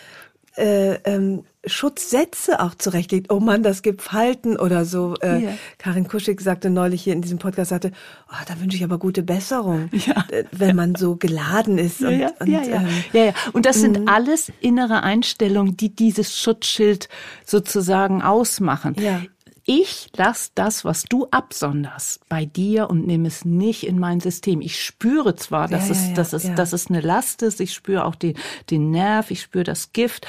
äh, 0.55 0.93
ähm, 1.03 1.45
Schutzsätze 1.65 2.61
auch 2.61 2.73
zurechtlegt. 2.75 3.31
Oh 3.31 3.39
Mann, 3.39 3.63
das 3.63 3.81
gibt 3.81 4.01
Falten 4.01 4.57
oder 4.57 4.85
so. 4.85 5.15
Äh, 5.21 5.43
ja. 5.43 5.49
Karin 5.77 6.07
Kuschig 6.07 6.39
sagte 6.39 6.69
neulich 6.69 7.03
hier 7.03 7.13
in 7.13 7.21
diesem 7.21 7.37
Podcast, 7.37 7.69
sagte, 7.69 7.91
oh, 8.29 8.43
da 8.47 8.59
wünsche 8.61 8.77
ich 8.77 8.83
aber 8.83 8.97
gute 8.97 9.23
Besserung, 9.23 9.89
ja. 9.91 10.25
Äh, 10.29 10.45
wenn 10.51 10.75
man 10.75 10.95
so 10.95 11.17
geladen 11.17 11.77
ist. 11.77 12.01
Und, 12.01 12.19
ja, 12.19 12.31
und, 12.39 12.47
ja, 12.47 12.61
ja. 12.63 12.81
Ähm, 12.81 12.87
ja, 13.11 13.25
ja. 13.25 13.33
und 13.51 13.65
das 13.65 13.81
sind 13.81 13.99
mhm. 13.99 14.07
alles 14.07 14.51
innere 14.61 15.03
Einstellungen, 15.03 15.75
die 15.75 15.93
dieses 15.93 16.39
Schutzschild 16.39 17.09
sozusagen 17.45 18.21
ausmachen. 18.21 18.95
Ja. 18.97 19.21
Ich 19.65 20.09
lass 20.15 20.51
das, 20.55 20.83
was 20.83 21.03
du 21.03 21.27
absonderst, 21.29 22.27
bei 22.27 22.45
dir 22.45 22.89
und 22.89 23.05
nehme 23.05 23.27
es 23.27 23.45
nicht 23.45 23.85
in 23.85 23.99
mein 23.99 24.19
System. 24.19 24.61
Ich 24.61 24.83
spüre 24.83 25.35
zwar, 25.35 25.67
dass, 25.67 25.89
ja, 25.89 25.91
es, 25.91 26.07
ja, 26.07 26.13
dass, 26.15 26.33
es, 26.33 26.55
dass 26.55 26.73
es 26.73 26.89
eine 26.89 27.01
Last 27.01 27.43
ist, 27.43 27.61
ich 27.61 27.73
spüre 27.73 28.05
auch 28.05 28.15
den, 28.15 28.35
den 28.71 28.89
Nerv, 28.89 29.29
ich 29.29 29.41
spüre 29.41 29.65
das 29.65 29.93
Gift 29.93 30.25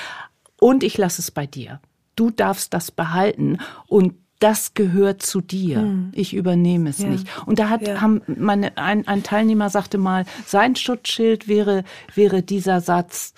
und 0.60 0.84
ich 0.84 0.96
lasse 0.96 1.20
es 1.20 1.30
bei 1.30 1.46
dir. 1.46 1.80
Du 2.16 2.30
darfst 2.30 2.72
das 2.74 2.90
behalten 2.90 3.58
und 3.86 4.14
das 4.40 4.74
gehört 4.74 5.22
zu 5.22 5.40
dir. 5.40 5.80
Hm. 5.80 6.12
Ich 6.14 6.34
übernehme 6.34 6.90
es 6.90 6.98
ja. 6.98 7.08
nicht. 7.08 7.26
Und 7.46 7.58
da 7.58 7.68
hat 7.68 7.86
ja. 7.86 8.00
haben 8.00 8.22
meine, 8.26 8.76
ein, 8.78 9.06
ein 9.06 9.22
Teilnehmer 9.22 9.68
sagte 9.68 9.98
mal, 9.98 10.24
sein 10.46 10.76
Schutzschild 10.76 11.46
wäre 11.46 11.84
wäre 12.14 12.42
dieser 12.42 12.80
Satz: 12.80 13.34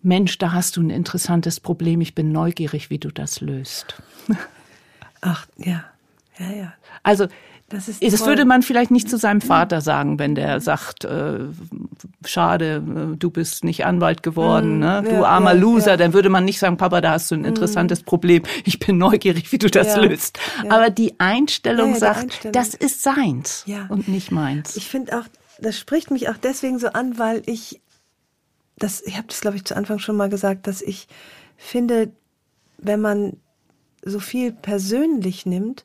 Mensch, 0.00 0.38
da 0.38 0.52
hast 0.52 0.76
du 0.76 0.82
ein 0.82 0.90
interessantes 0.90 1.58
Problem. 1.60 2.00
Ich 2.00 2.14
bin 2.14 2.30
neugierig, 2.30 2.90
wie 2.90 2.98
du 2.98 3.10
das 3.10 3.40
löst. 3.40 4.00
Ach, 5.20 5.46
ja. 5.56 5.84
Ja, 6.38 6.50
ja. 6.52 6.72
Also, 7.02 7.26
das, 7.70 7.88
ist 7.88 8.02
das 8.02 8.24
würde 8.24 8.46
man 8.46 8.62
vielleicht 8.62 8.90
nicht 8.90 9.10
zu 9.10 9.18
seinem 9.18 9.42
Vater 9.42 9.82
sagen, 9.82 10.18
wenn 10.18 10.34
der 10.34 10.60
sagt, 10.60 11.04
äh, 11.04 11.40
schade, 12.24 12.82
äh, 13.12 13.16
du 13.16 13.30
bist 13.30 13.62
nicht 13.62 13.84
Anwalt 13.84 14.22
geworden, 14.22 14.78
mm, 14.78 14.80
ne? 14.80 15.02
du 15.04 15.10
ja, 15.16 15.24
armer 15.24 15.52
ja, 15.52 15.60
Loser, 15.60 15.90
ja. 15.90 15.96
dann 15.98 16.14
würde 16.14 16.30
man 16.30 16.46
nicht 16.46 16.58
sagen, 16.58 16.78
Papa, 16.78 17.02
da 17.02 17.10
hast 17.12 17.30
du 17.30 17.34
ein 17.34 17.42
mm. 17.42 17.46
interessantes 17.46 18.02
mm. 18.02 18.04
Problem, 18.04 18.42
ich 18.64 18.78
bin 18.78 18.96
neugierig, 18.96 19.52
wie 19.52 19.58
du 19.58 19.68
das 19.68 19.96
löst. 19.96 20.38
Aber 20.70 20.88
die 20.88 21.20
Einstellung 21.20 21.94
sagt, 21.94 22.22
Einstellung. 22.22 22.52
das 22.52 22.72
ist 22.72 23.02
seins 23.02 23.66
und 23.90 24.08
nicht 24.08 24.30
meins. 24.30 24.74
Ich 24.76 24.88
finde 24.88 25.18
auch, 25.18 25.24
das 25.60 25.78
spricht 25.78 26.10
mich 26.10 26.30
auch 26.30 26.38
deswegen 26.38 26.78
so 26.78 26.88
an, 26.88 27.18
weil 27.18 27.42
ich, 27.44 27.82
das, 28.78 29.02
ich 29.04 29.18
habe 29.18 29.26
das 29.28 29.42
glaube 29.42 29.58
ich 29.58 29.66
zu 29.66 29.76
Anfang 29.76 29.98
schon 29.98 30.16
mal 30.16 30.30
gesagt, 30.30 30.66
dass 30.66 30.80
ich 30.80 31.06
finde, 31.58 32.12
wenn 32.78 33.02
man 33.02 33.36
so 34.02 34.20
viel 34.20 34.52
persönlich 34.52 35.44
nimmt, 35.44 35.84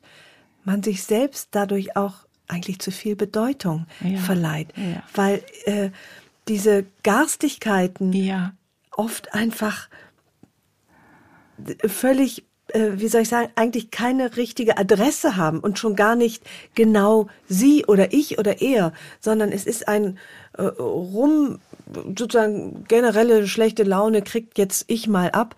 man 0.64 0.82
sich 0.82 1.04
selbst 1.04 1.48
dadurch 1.52 1.96
auch 1.96 2.14
eigentlich 2.46 2.78
zu 2.78 2.90
viel 2.90 3.16
Bedeutung 3.16 3.86
ja. 4.00 4.18
verleiht. 4.18 4.68
Ja. 4.76 5.02
Weil 5.14 5.42
äh, 5.64 5.90
diese 6.48 6.84
Garstigkeiten 7.02 8.12
ja. 8.12 8.52
oft 8.90 9.32
einfach 9.32 9.88
völlig 11.86 12.44
äh, 12.68 12.92
wie 12.94 13.08
soll 13.08 13.22
ich 13.22 13.28
sagen, 13.28 13.50
eigentlich 13.56 13.90
keine 13.90 14.36
richtige 14.36 14.78
Adresse 14.78 15.36
haben 15.36 15.60
und 15.60 15.78
schon 15.78 15.96
gar 15.96 16.16
nicht 16.16 16.42
genau 16.74 17.28
sie 17.48 17.84
oder 17.86 18.12
ich 18.12 18.38
oder 18.38 18.62
er, 18.62 18.92
sondern 19.20 19.52
es 19.52 19.66
ist 19.66 19.86
ein 19.86 20.18
äh, 20.54 20.62
rum 20.62 21.58
sozusagen 22.16 22.84
generelle 22.88 23.46
schlechte 23.46 23.82
Laune 23.82 24.22
kriegt 24.22 24.58
jetzt 24.58 24.84
ich 24.88 25.06
mal 25.06 25.30
ab 25.30 25.56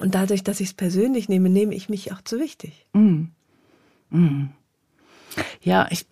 und 0.00 0.14
dadurch, 0.14 0.44
dass 0.44 0.60
ich 0.60 0.68
es 0.68 0.74
persönlich 0.74 1.28
nehme, 1.28 1.50
nehme 1.50 1.74
ich 1.74 1.88
mich 1.88 2.12
auch 2.12 2.22
zu 2.22 2.38
wichtig. 2.38 2.86
Mm. 2.92 3.24
Mm. 4.10 4.46
Ja, 5.62 5.86
ich 5.90 6.06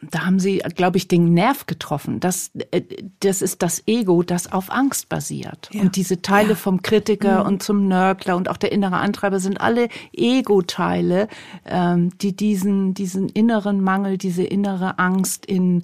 da 0.00 0.24
haben 0.24 0.38
Sie, 0.38 0.58
glaube 0.58 0.96
ich, 0.96 1.08
den 1.08 1.34
Nerv 1.34 1.66
getroffen. 1.66 2.20
Das, 2.20 2.52
äh, 2.70 2.82
das 3.20 3.42
ist 3.42 3.62
das 3.62 3.82
Ego, 3.86 4.22
das 4.22 4.52
auf 4.52 4.70
Angst 4.70 5.08
basiert. 5.08 5.68
Ja. 5.72 5.82
Und 5.82 5.96
diese 5.96 6.22
Teile 6.22 6.50
ja. 6.50 6.54
vom 6.54 6.82
Kritiker 6.82 7.40
mhm. 7.40 7.46
und 7.46 7.62
zum 7.62 7.88
Nörgler 7.88 8.36
und 8.36 8.48
auch 8.48 8.56
der 8.56 8.70
innere 8.70 8.96
Antreiber 8.96 9.40
sind 9.40 9.60
alle 9.60 9.88
Ego-Teile, 10.12 11.28
ähm, 11.64 12.16
die 12.18 12.34
diesen, 12.36 12.94
diesen 12.94 13.28
inneren 13.28 13.82
Mangel, 13.82 14.18
diese 14.18 14.44
innere 14.44 14.98
Angst 14.98 15.46
in 15.46 15.82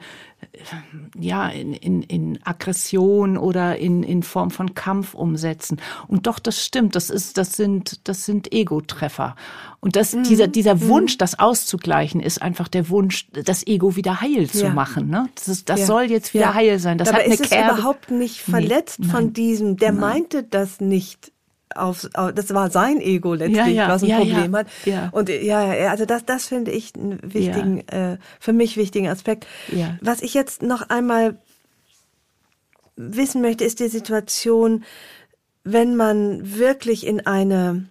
ja, 1.19 1.49
in, 1.49 1.73
in, 1.75 2.03
in 2.03 2.39
Aggression 2.45 3.37
oder 3.37 3.77
in, 3.77 4.03
in 4.03 4.23
Form 4.23 4.51
von 4.51 4.75
Kampf 4.75 5.15
umsetzen. 5.15 5.81
Und 6.09 6.27
doch, 6.27 6.39
das 6.39 6.65
stimmt, 6.65 6.97
das 6.97 7.11
ist, 7.11 7.39
das 7.39 7.55
sind, 7.55 8.09
das 8.09 8.25
sind 8.25 8.53
Ego-Treffer. 8.53 9.37
Und 9.81 9.97
das, 9.97 10.15
mhm. 10.15 10.23
dieser, 10.25 10.49
dieser 10.49 10.77
mhm. 10.77 10.89
Wunsch, 10.89 11.19
das 11.19 11.39
auszugleichen, 11.39 12.21
ist 12.21 12.41
einfach 12.41 12.69
der 12.69 12.89
Wunsch, 12.89 13.29
das 13.33 13.67
Ego 13.67 13.97
wieder 13.97 14.21
heil 14.21 14.49
zu 14.49 14.65
ja. 14.65 14.73
machen. 14.73 15.11
Ne? 15.11 15.29
Das, 15.35 15.49
ist, 15.49 15.69
das 15.69 15.81
ja. 15.81 15.87
soll 15.87 16.05
jetzt 16.05 16.33
wieder 16.33 16.47
ja. 16.47 16.55
heil 16.55 16.79
sein. 16.79 16.97
Das 16.97 17.09
Dabei 17.09 17.19
hat 17.19 17.27
eine 17.27 17.35
ist 17.35 17.45
es 17.45 17.53
überhaupt 17.53 18.11
nicht 18.11 18.41
verletzt 18.41 19.01
nee, 19.01 19.09
von 19.09 19.33
diesem, 19.35 19.77
der 19.77 19.93
Nein. 19.93 20.01
meinte 20.01 20.43
das 20.43 20.81
nicht 20.81 21.34
auf, 21.77 22.09
das 22.13 22.55
war 22.55 22.71
sein 22.71 23.01
Ego 23.01 23.35
letztlich, 23.35 23.57
ja, 23.57 23.67
ja, 23.67 23.89
was 23.89 24.03
ein 24.03 24.09
ja, 24.09 24.19
Problem 24.19 24.57
hat. 24.57 24.67
Ja. 24.85 25.09
Und 25.13 25.29
ja, 25.29 25.61
also 25.91 26.05
das, 26.05 26.25
das 26.25 26.47
finde 26.47 26.71
ich 26.71 26.95
einen 26.95 27.21
wichtigen, 27.23 27.87
äh, 27.89 28.19
für 28.41 28.53
mich 28.53 28.77
wichtigen 28.77 29.09
Aspekt. 29.09 29.47
Was 30.01 30.23
ich 30.23 30.35
jetzt 30.35 30.63
noch 30.63 30.89
einmal 30.89 31.39
wissen 32.97 33.43
möchte, 33.43 33.65
ist 33.65 33.81
die 33.81 33.89
Situation, 33.89 34.85
wenn 35.65 35.97
man 35.97 36.57
wirklich 36.57 37.07
in 37.07 37.27
eine 37.27 37.87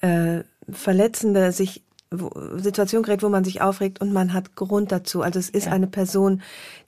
äh, 0.00 0.40
verletzende, 0.70 1.52
sich 1.52 1.82
Situation 2.56 3.02
gerät, 3.02 3.22
wo 3.22 3.28
man 3.28 3.44
sich 3.44 3.60
aufregt 3.60 4.00
und 4.00 4.12
man 4.12 4.32
hat 4.32 4.54
Grund 4.54 4.92
dazu. 4.92 5.22
Also 5.22 5.38
es 5.38 5.48
ist 5.48 5.66
ja. 5.66 5.72
eine 5.72 5.86
Person, 5.86 6.42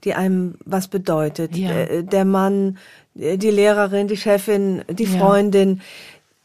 die 0.04 0.14
einem 0.14 0.54
was 0.64 0.88
bedeutet. 0.88 1.56
Ja. 1.56 1.70
Äh, 1.70 2.04
der 2.04 2.24
Mann, 2.24 2.78
die 3.16 3.50
Lehrerin, 3.50 4.08
die 4.08 4.16
Chefin, 4.16 4.82
die 4.88 5.04
ja. 5.04 5.18
Freundin, 5.18 5.80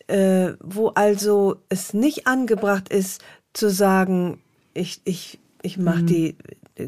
äh, 0.07 0.53
wo 0.59 0.89
also 0.89 1.57
es 1.69 1.93
nicht 1.93 2.27
angebracht 2.27 2.89
ist 2.89 3.21
zu 3.53 3.69
sagen, 3.69 4.41
ich, 4.73 5.01
ich, 5.03 5.39
ich 5.61 5.77
mache 5.77 6.03
mhm. 6.03 6.07
die 6.07 6.35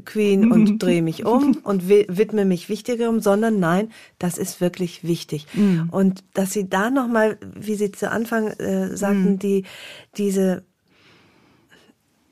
Queen 0.05 0.51
und 0.51 0.79
drehe 0.83 1.01
mich 1.01 1.25
um 1.25 1.57
und 1.63 1.87
widme 1.89 2.45
mich 2.45 2.69
wichtigerem, 2.69 3.19
sondern 3.19 3.59
nein, 3.59 3.91
das 4.19 4.37
ist 4.37 4.61
wirklich 4.61 5.03
wichtig. 5.03 5.47
Mhm. 5.53 5.89
Und 5.91 6.23
dass 6.33 6.53
sie 6.53 6.69
da 6.69 6.89
nochmal, 6.89 7.37
wie 7.55 7.75
Sie 7.75 7.91
zu 7.91 8.09
Anfang 8.09 8.47
äh, 8.47 8.95
sagten, 8.95 9.33
mhm. 9.33 9.39
die, 9.39 9.63
diese 10.17 10.63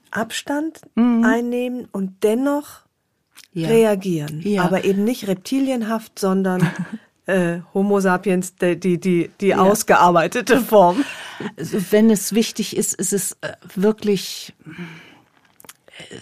Abstand 0.10 0.82
mhm. 0.96 1.24
einnehmen 1.24 1.88
und 1.92 2.24
dennoch 2.24 2.82
ja. 3.54 3.68
reagieren. 3.68 4.42
Ja. 4.42 4.64
Aber 4.64 4.86
eben 4.86 5.04
nicht 5.04 5.28
reptilienhaft, 5.28 6.20
sondern 6.20 6.62
äh, 7.32 7.62
Homo 7.74 8.00
sapiens, 8.00 8.56
die, 8.56 8.80
die, 8.80 9.00
die, 9.00 9.32
die 9.40 9.48
ja. 9.48 9.60
ausgearbeitete 9.60 10.62
Form. 10.62 11.04
Also 11.58 11.78
wenn 11.92 12.10
es 12.10 12.34
wichtig 12.34 12.78
ist, 12.78 12.94
ist 12.94 13.14
es 13.14 13.38
äh, 13.42 13.54
wirklich 13.76 14.54
äh, 15.98 16.16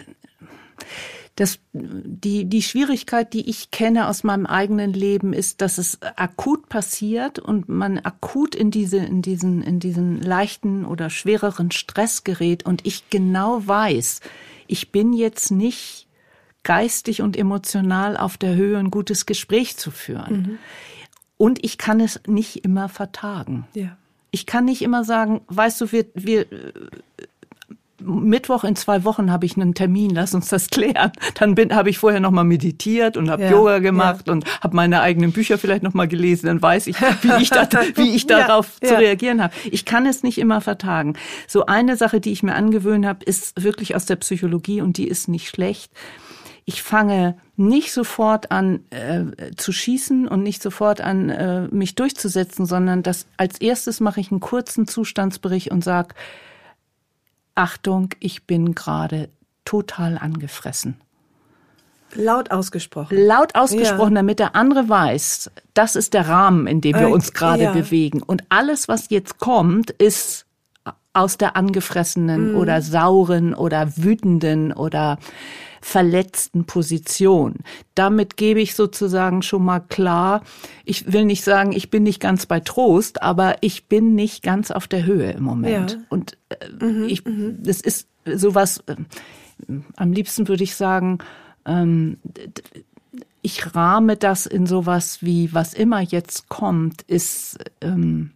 das, 1.40 1.58
die, 1.72 2.44
die 2.44 2.62
Schwierigkeit, 2.62 3.32
die 3.32 3.48
ich 3.48 3.70
kenne 3.70 4.08
aus 4.08 4.24
meinem 4.24 4.44
eigenen 4.44 4.92
Leben, 4.92 5.32
ist, 5.32 5.62
dass 5.62 5.78
es 5.78 5.98
akut 6.02 6.68
passiert 6.68 7.38
und 7.38 7.68
man 7.68 7.98
akut 7.98 8.54
in 8.54 8.70
diese, 8.70 8.98
in 8.98 9.22
diesen, 9.22 9.62
in 9.62 9.80
diesen 9.80 10.20
leichten 10.20 10.84
oder 10.84 11.08
schwereren 11.08 11.70
Stress 11.70 12.24
gerät 12.24 12.66
und 12.66 12.86
ich 12.86 13.08
genau 13.08 13.66
weiß, 13.66 14.20
ich 14.66 14.92
bin 14.92 15.14
jetzt 15.14 15.50
nicht 15.50 16.06
geistig 16.62 17.22
und 17.22 17.38
emotional 17.38 18.18
auf 18.18 18.36
der 18.36 18.54
Höhe, 18.54 18.78
ein 18.78 18.90
gutes 18.90 19.24
Gespräch 19.24 19.78
zu 19.78 19.90
führen. 19.90 20.36
Mhm. 20.36 20.58
Und 21.40 21.64
ich 21.64 21.78
kann 21.78 22.00
es 22.00 22.20
nicht 22.26 22.66
immer 22.66 22.90
vertagen. 22.90 23.66
Ja. 23.72 23.96
Ich 24.30 24.44
kann 24.44 24.66
nicht 24.66 24.82
immer 24.82 25.04
sagen, 25.04 25.40
weißt 25.48 25.80
du, 25.80 25.90
wir, 25.90 26.04
wir 26.12 26.44
Mittwoch 27.98 28.62
in 28.62 28.76
zwei 28.76 29.04
Wochen 29.04 29.32
habe 29.32 29.46
ich 29.46 29.56
einen 29.56 29.72
Termin, 29.72 30.10
lass 30.10 30.34
uns 30.34 30.48
das 30.48 30.68
klären. 30.68 31.12
Dann 31.36 31.54
bin 31.54 31.74
habe 31.74 31.88
ich 31.88 31.96
vorher 31.96 32.20
noch 32.20 32.30
mal 32.30 32.44
meditiert 32.44 33.16
und 33.16 33.30
habe 33.30 33.44
ja, 33.44 33.52
Yoga 33.52 33.78
gemacht 33.78 34.26
ja. 34.26 34.34
und 34.34 34.44
habe 34.60 34.76
meine 34.76 35.00
eigenen 35.00 35.32
Bücher 35.32 35.56
vielleicht 35.56 35.82
noch 35.82 35.94
mal 35.94 36.08
gelesen, 36.08 36.44
dann 36.44 36.60
weiß 36.60 36.88
ich, 36.88 37.00
wie 37.22 37.42
ich, 37.42 37.48
da, 37.48 37.66
wie 37.94 38.14
ich 38.14 38.26
darauf 38.26 38.76
ja, 38.82 38.88
zu 38.88 38.94
reagieren 38.98 39.42
habe. 39.42 39.54
Ich 39.70 39.86
kann 39.86 40.04
es 40.04 40.22
nicht 40.22 40.36
immer 40.36 40.60
vertagen. 40.60 41.14
So 41.48 41.64
eine 41.64 41.96
Sache, 41.96 42.20
die 42.20 42.32
ich 42.32 42.42
mir 42.42 42.54
angewöhnt 42.54 43.06
habe, 43.06 43.24
ist 43.24 43.62
wirklich 43.62 43.96
aus 43.96 44.04
der 44.04 44.16
Psychologie 44.16 44.82
und 44.82 44.98
die 44.98 45.08
ist 45.08 45.26
nicht 45.26 45.48
schlecht 45.48 45.90
ich 46.70 46.84
fange 46.84 47.36
nicht 47.56 47.92
sofort 47.92 48.52
an 48.52 48.84
äh, 48.90 49.50
zu 49.56 49.72
schießen 49.72 50.28
und 50.28 50.44
nicht 50.44 50.62
sofort 50.62 51.00
an 51.00 51.28
äh, 51.28 51.62
mich 51.72 51.96
durchzusetzen, 51.96 52.64
sondern 52.64 53.02
das 53.02 53.26
als 53.36 53.60
erstes 53.60 53.98
mache 53.98 54.20
ich 54.20 54.30
einen 54.30 54.38
kurzen 54.38 54.86
Zustandsbericht 54.86 55.72
und 55.72 55.82
sage, 55.82 56.14
Achtung, 57.56 58.10
ich 58.20 58.46
bin 58.46 58.76
gerade 58.76 59.30
total 59.64 60.16
angefressen. 60.16 60.94
Laut 62.14 62.52
ausgesprochen. 62.52 63.18
Laut 63.18 63.56
ausgesprochen, 63.56 64.12
ja. 64.12 64.20
damit 64.20 64.38
der 64.38 64.54
andere 64.54 64.88
weiß, 64.88 65.50
das 65.74 65.96
ist 65.96 66.14
der 66.14 66.28
Rahmen, 66.28 66.68
in 66.68 66.80
dem 66.80 66.94
wir 66.94 67.08
äh, 67.08 67.12
uns 67.12 67.32
gerade 67.32 67.64
ja. 67.64 67.72
bewegen. 67.72 68.22
Und 68.22 68.44
alles, 68.48 68.86
was 68.86 69.10
jetzt 69.10 69.40
kommt, 69.40 69.90
ist 69.90 70.46
aus 71.14 71.36
der 71.36 71.56
angefressenen 71.56 72.52
mm. 72.52 72.56
oder 72.56 72.80
sauren 72.80 73.54
oder 73.54 73.96
wütenden 73.96 74.72
oder 74.72 75.18
verletzten 75.80 76.64
Position. 76.64 77.56
Damit 77.94 78.36
gebe 78.36 78.60
ich 78.60 78.74
sozusagen 78.74 79.42
schon 79.42 79.64
mal 79.64 79.80
klar, 79.80 80.42
ich 80.84 81.12
will 81.12 81.24
nicht 81.24 81.44
sagen, 81.44 81.72
ich 81.72 81.90
bin 81.90 82.02
nicht 82.02 82.20
ganz 82.20 82.46
bei 82.46 82.60
Trost, 82.60 83.22
aber 83.22 83.56
ich 83.62 83.86
bin 83.86 84.14
nicht 84.14 84.42
ganz 84.42 84.70
auf 84.70 84.86
der 84.86 85.04
Höhe 85.04 85.32
im 85.32 85.44
Moment. 85.44 85.92
Ja. 85.92 85.98
Und 86.08 86.36
äh, 86.50 86.84
mhm, 86.84 87.04
ich, 87.04 87.24
mhm. 87.24 87.58
das 87.62 87.80
ist 87.80 88.08
sowas, 88.24 88.82
äh, 88.86 88.96
am 89.96 90.12
liebsten 90.12 90.48
würde 90.48 90.64
ich 90.64 90.76
sagen, 90.76 91.18
ähm, 91.66 92.18
ich 93.42 93.74
rahme 93.74 94.16
das 94.16 94.46
in 94.46 94.66
sowas 94.66 95.22
wie, 95.22 95.52
was 95.54 95.74
immer 95.74 96.00
jetzt 96.00 96.48
kommt, 96.48 97.02
ist, 97.02 97.58
ähm, 97.80 98.32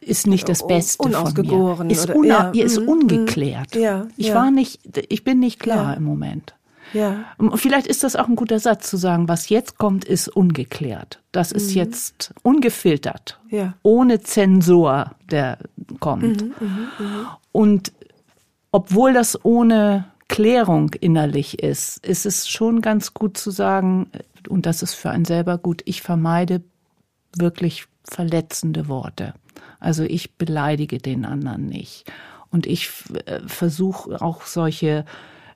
ist 0.00 0.26
nicht 0.26 0.48
das 0.48 0.66
Beste 0.66 1.02
Unausgegoren 1.02 1.76
von 1.76 1.86
mir. 1.86 1.92
Ist, 1.92 2.10
una 2.10 2.52
ja. 2.52 2.64
ist 2.64 2.80
mhm, 2.80 2.88
ungeklärt. 2.88 3.74
Ja, 3.74 4.06
ich 4.16 4.28
ja. 4.28 4.34
war 4.34 4.50
nicht, 4.50 4.80
ich 5.08 5.24
bin 5.24 5.40
nicht 5.40 5.60
klar 5.60 5.92
ja. 5.92 5.94
im 5.94 6.04
Moment. 6.04 6.54
Ja. 6.92 7.24
Vielleicht 7.54 7.86
ist 7.86 8.02
das 8.02 8.16
auch 8.16 8.28
ein 8.28 8.36
guter 8.36 8.58
Satz 8.58 8.88
zu 8.88 8.96
sagen, 8.96 9.28
was 9.28 9.48
jetzt 9.48 9.78
kommt, 9.78 10.04
ist 10.04 10.28
ungeklärt. 10.28 11.20
Das 11.32 11.52
ist 11.52 11.70
mhm. 11.70 11.76
jetzt 11.76 12.32
ungefiltert, 12.42 13.38
ja. 13.50 13.74
ohne 13.82 14.20
Zensor, 14.20 15.12
der 15.30 15.58
kommt. 16.00 16.42
Mhm, 16.42 16.54
mh, 16.60 17.04
mh. 17.04 17.38
Und 17.52 17.92
obwohl 18.72 19.12
das 19.12 19.44
ohne 19.44 20.06
Klärung 20.28 20.90
innerlich 21.00 21.62
ist, 21.62 22.04
ist 22.06 22.26
es 22.26 22.48
schon 22.48 22.80
ganz 22.80 23.14
gut 23.14 23.36
zu 23.36 23.50
sagen, 23.50 24.10
und 24.48 24.66
das 24.66 24.82
ist 24.82 24.94
für 24.94 25.10
einen 25.10 25.24
selber 25.24 25.58
gut, 25.58 25.82
ich 25.84 26.02
vermeide 26.02 26.62
wirklich 27.36 27.86
verletzende 28.08 28.88
Worte. 28.88 29.34
Also 29.80 30.02
ich 30.02 30.36
beleidige 30.36 30.98
den 30.98 31.24
anderen 31.24 31.66
nicht. 31.66 32.10
Und 32.50 32.66
ich 32.66 32.90
äh, 33.26 33.40
versuche 33.46 34.20
auch 34.20 34.42
solche 34.42 35.04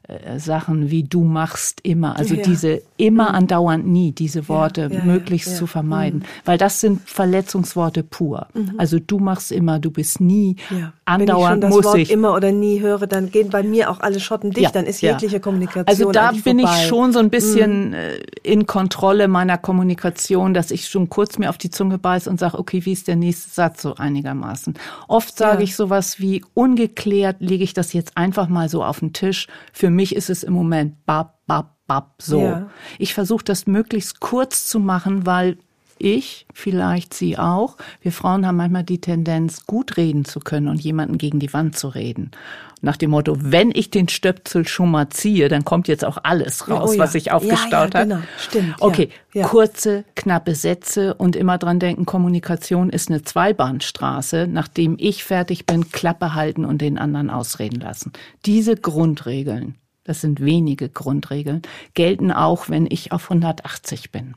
äh, 0.09 0.39
Sachen 0.39 0.91
wie 0.91 1.05
du 1.05 1.23
machst 1.23 1.81
immer, 1.85 2.17
also 2.17 2.35
ja. 2.35 2.43
diese 2.43 2.83
immer 2.97 3.31
mhm. 3.31 3.35
andauernd 3.37 3.87
nie, 3.87 4.11
diese 4.11 4.49
Worte 4.49 4.89
ja, 4.91 4.99
ja, 4.99 5.05
möglichst 5.05 5.57
zu 5.57 5.67
vermeiden, 5.69 6.21
mhm. 6.21 6.25
weil 6.45 6.59
das 6.59 6.81
sind 6.81 7.09
Verletzungsworte 7.09 8.03
pur. 8.03 8.49
Mhm. 8.53 8.75
Also 8.79 8.99
du 8.99 9.19
machst 9.19 9.53
immer, 9.53 9.79
du 9.79 9.91
bist 9.91 10.21
nie 10.21 10.57
andauernd 11.05 11.63
Wenn 11.63 11.69
ich 11.69 11.75
schon 11.75 11.83
das 11.83 11.85
Wort 11.85 11.99
ich. 11.99 12.11
immer 12.11 12.35
oder 12.35 12.51
nie 12.51 12.81
höre, 12.81 13.07
dann 13.07 13.31
gehen 13.31 13.51
bei 13.51 13.63
mir 13.63 13.91
auch 13.91 14.01
alle 14.01 14.19
Schotten 14.19 14.51
dicht, 14.51 14.75
dann 14.75 14.87
ist 14.87 15.03
jegliche. 15.03 15.39
Kommunikation 15.39 15.87
Also 15.87 16.13
da 16.13 16.33
bin 16.33 16.61
vorbei. 16.61 16.75
ich 16.83 16.89
schon 16.89 17.13
so 17.13 17.19
ein 17.19 17.31
bisschen 17.31 17.91
mhm. 17.91 17.97
in 18.43 18.67
Kontrolle 18.67 19.29
meiner 19.29 19.59
Kommunikation, 19.59 20.53
dass 20.53 20.71
ich 20.71 20.89
schon 20.89 21.09
kurz 21.11 21.39
mir 21.39 21.49
auf 21.49 21.59
die 21.59 21.71
Zunge 21.71 21.99
beiß 21.99 22.29
und 22.29 22.41
sage, 22.41 22.59
okay, 22.59 22.85
wie 22.85 22.93
ist 22.93 23.09
der 23.09 23.17
nächste 23.17 23.51
Satz 23.51 23.83
so 23.83 23.95
einigermaßen. 23.95 24.75
Oft 25.09 25.37
sage 25.37 25.63
ich 25.63 25.77
sowas 25.77 26.19
wie 26.19 26.45
ungeklärt, 26.55 27.37
lege 27.41 27.65
ich 27.65 27.73
das 27.73 27.93
jetzt 27.93 28.17
einfach 28.17 28.49
mal 28.49 28.69
so 28.69 28.83
auf 28.85 29.01
den 29.01 29.13
Tisch. 29.13 29.47
Für 29.73 29.92
mich 29.95 30.17
ist 30.17 30.31
es 30.31 30.43
im 30.43 30.53
Moment 30.53 31.05
bab, 31.07 31.47
bab, 31.47 31.77
bab, 31.87 32.21
so. 32.21 32.41
Ja. 32.41 32.71
Ich 32.99 33.15
versuche 33.15 33.45
das 33.45 33.67
möglichst 33.67 34.21
kurz 34.21 34.67
zu 34.67 34.81
machen, 34.81 35.27
weil 35.27 35.59
ich, 36.03 36.47
vielleicht 36.53 37.15
Sie 37.15 37.39
auch, 37.39 37.77
wir 38.01 38.13
Frauen 38.13 38.47
haben 38.47 38.57
manchmal 38.57 38.83
die 38.83 39.01
Tendenz, 39.01 39.67
gut 39.67 39.97
reden 39.97 40.25
zu 40.25 40.41
können 40.41 40.69
und 40.69 40.81
jemanden 40.81 41.17
gegen 41.17 41.39
die 41.39 41.53
Wand 41.53 41.77
zu 41.77 41.89
reden. 41.89 42.33
Nach 42.81 42.97
dem 42.97 43.11
Motto, 43.11 43.37
wenn 43.39 43.71
ich 43.73 43.91
den 43.91 44.09
Stöpsel 44.09 44.67
schon 44.67 44.91
mal 44.91 45.09
ziehe, 45.11 45.49
dann 45.49 45.65
kommt 45.65 45.87
jetzt 45.87 46.05
auch 46.05 46.19
alles 46.25 46.69
raus, 46.69 46.91
oh 46.91 46.93
ja. 46.95 46.99
was 46.99 47.13
sich 47.13 47.31
aufgestaut 47.31 47.95
ja, 47.95 48.01
ja, 48.01 48.05
genau. 48.05 48.17
hat. 48.17 48.25
Stimmt. 48.39 48.75
Okay, 48.81 49.11
kurze, 49.45 50.05
knappe 50.17 50.57
Sätze 50.57 51.15
und 51.15 51.37
immer 51.37 51.59
dran 51.59 51.79
denken, 51.79 52.05
Kommunikation 52.05 52.91
ist 52.91 53.09
eine 53.09 53.23
Zweibahnstraße. 53.23 54.49
Nachdem 54.51 54.97
ich 54.99 55.23
fertig 55.23 55.67
bin, 55.67 55.93
Klappe 55.93 56.35
halten 56.35 56.65
und 56.65 56.83
den 56.83 56.99
anderen 56.99 57.31
ausreden 57.31 57.79
lassen. 57.79 58.13
Diese 58.45 58.75
Grundregeln, 58.75 59.77
das 60.05 60.21
sind 60.21 60.41
wenige 60.45 60.89
Grundregeln, 60.89 61.63
gelten 61.95 62.33
auch, 62.33 62.69
wenn 62.69 62.87
ich 62.91 63.13
auf 63.13 63.25
180 63.25 64.11
bin. 64.11 64.35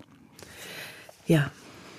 Ja. 1.25 1.51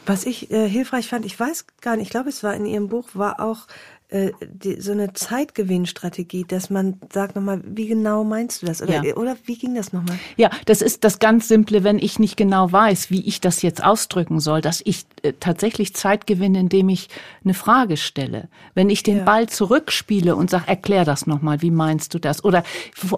Was 0.09 0.25
ich 0.25 0.53
äh, 0.53 0.69
hilfreich 0.69 1.09
fand, 1.09 1.27
ich 1.27 1.39
weiß 1.39 1.67
gar 1.81 1.97
nicht, 1.97 2.07
ich 2.07 2.11
glaube, 2.11 2.29
es 2.29 2.45
war 2.45 2.55
in 2.55 2.65
Ihrem 2.65 2.89
Buch, 2.89 3.09
war 3.15 3.41
auch 3.41 3.67
äh, 4.09 4.31
die, 4.41 4.81
so 4.81 4.93
eine 4.93 5.15
Zeitgewinnstrategie, 5.15 6.45
dass 6.47 6.71
man 6.71 7.01
sagt 7.13 7.35
nochmal, 7.35 7.61
wie 7.67 7.89
genau 7.89 8.23
meinst 8.23 8.63
du 8.63 8.67
das? 8.67 8.81
Oder, 8.81 9.05
ja. 9.05 9.17
oder 9.17 9.37
wie 9.47 9.59
ging 9.59 9.75
das 9.75 9.93
nochmal? 9.93 10.17
Ja, 10.37 10.49
das 10.65 10.81
ist 10.81 11.03
das 11.03 11.19
ganz 11.19 11.49
Simple, 11.49 11.83
wenn 11.83 11.99
ich 11.99 12.21
nicht 12.21 12.37
genau 12.37 12.71
weiß, 12.71 13.11
wie 13.11 13.27
ich 13.27 13.41
das 13.41 13.63
jetzt 13.63 13.83
ausdrücken 13.83 14.39
soll, 14.39 14.61
dass 14.61 14.81
ich 14.85 15.07
äh, 15.23 15.33
tatsächlich 15.41 15.93
Zeit 15.95 16.29
gewinne, 16.29 16.61
indem 16.61 16.89
ich 16.89 17.09
eine 17.43 17.55
Frage 17.55 17.97
stelle. 17.97 18.49
Wenn 18.75 18.91
ich 18.91 19.03
den 19.03 19.19
ja. 19.19 19.25
Ball 19.25 19.49
zurückspiele 19.49 20.37
und 20.37 20.51
sage, 20.51 20.69
erklär 20.69 21.05
das 21.05 21.27
nochmal, 21.27 21.61
wie 21.63 21.73
meinst 21.73 22.15
du 22.15 22.21
das? 22.21 22.45
Oder 22.45 22.63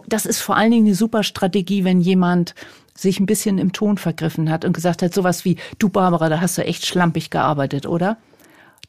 das 0.07 0.25
ist 0.25 0.41
vor 0.41 0.57
allen 0.57 0.71
Dingen 0.71 0.87
eine 0.87 0.95
super 0.95 1.23
Strategie, 1.23 1.85
wenn 1.85 2.01
jemand 2.01 2.55
sich 2.95 3.21
ein 3.21 3.27
bisschen 3.27 3.59
im 3.59 3.73
Ton 3.73 3.99
vergriffen 3.99 4.51
hat 4.51 4.65
und 4.65 4.73
gesagt 4.73 5.03
hat, 5.03 5.13
sowas 5.13 5.45
wie, 5.45 5.57
du 5.79 5.89
Barbara, 5.91 6.31
da 6.31 6.41
hast 6.41 6.57
du 6.57 6.65
echt 6.65 6.87
schlampig 6.87 7.29
gearbeitet, 7.31 7.87
oder? 7.87 8.17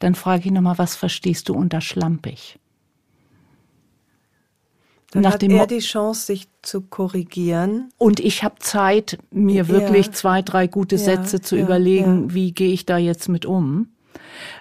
Dann 0.00 0.14
frage 0.14 0.46
ich 0.46 0.50
nochmal, 0.50 0.78
was 0.78 0.96
verstehst 0.96 1.48
du 1.48 1.54
unter 1.54 1.80
schlampig? 1.80 2.58
Dann 5.12 5.22
Nach 5.22 5.34
hat 5.34 5.42
er 5.42 5.66
die 5.66 5.80
Chance, 5.80 6.26
sich 6.26 6.48
zu 6.62 6.82
korrigieren. 6.82 7.90
Und 7.98 8.20
ich 8.20 8.44
habe 8.44 8.56
Zeit, 8.60 9.18
mir 9.30 9.68
wirklich 9.68 10.06
ja. 10.06 10.12
zwei, 10.12 10.42
drei 10.42 10.66
gute 10.68 10.96
ja, 10.96 11.02
Sätze 11.02 11.40
zu 11.40 11.56
ja, 11.56 11.64
überlegen, 11.64 12.32
wie 12.32 12.52
gehe 12.52 12.72
ich 12.72 12.86
da 12.86 12.96
jetzt 12.96 13.28
mit 13.28 13.44
um. 13.44 13.88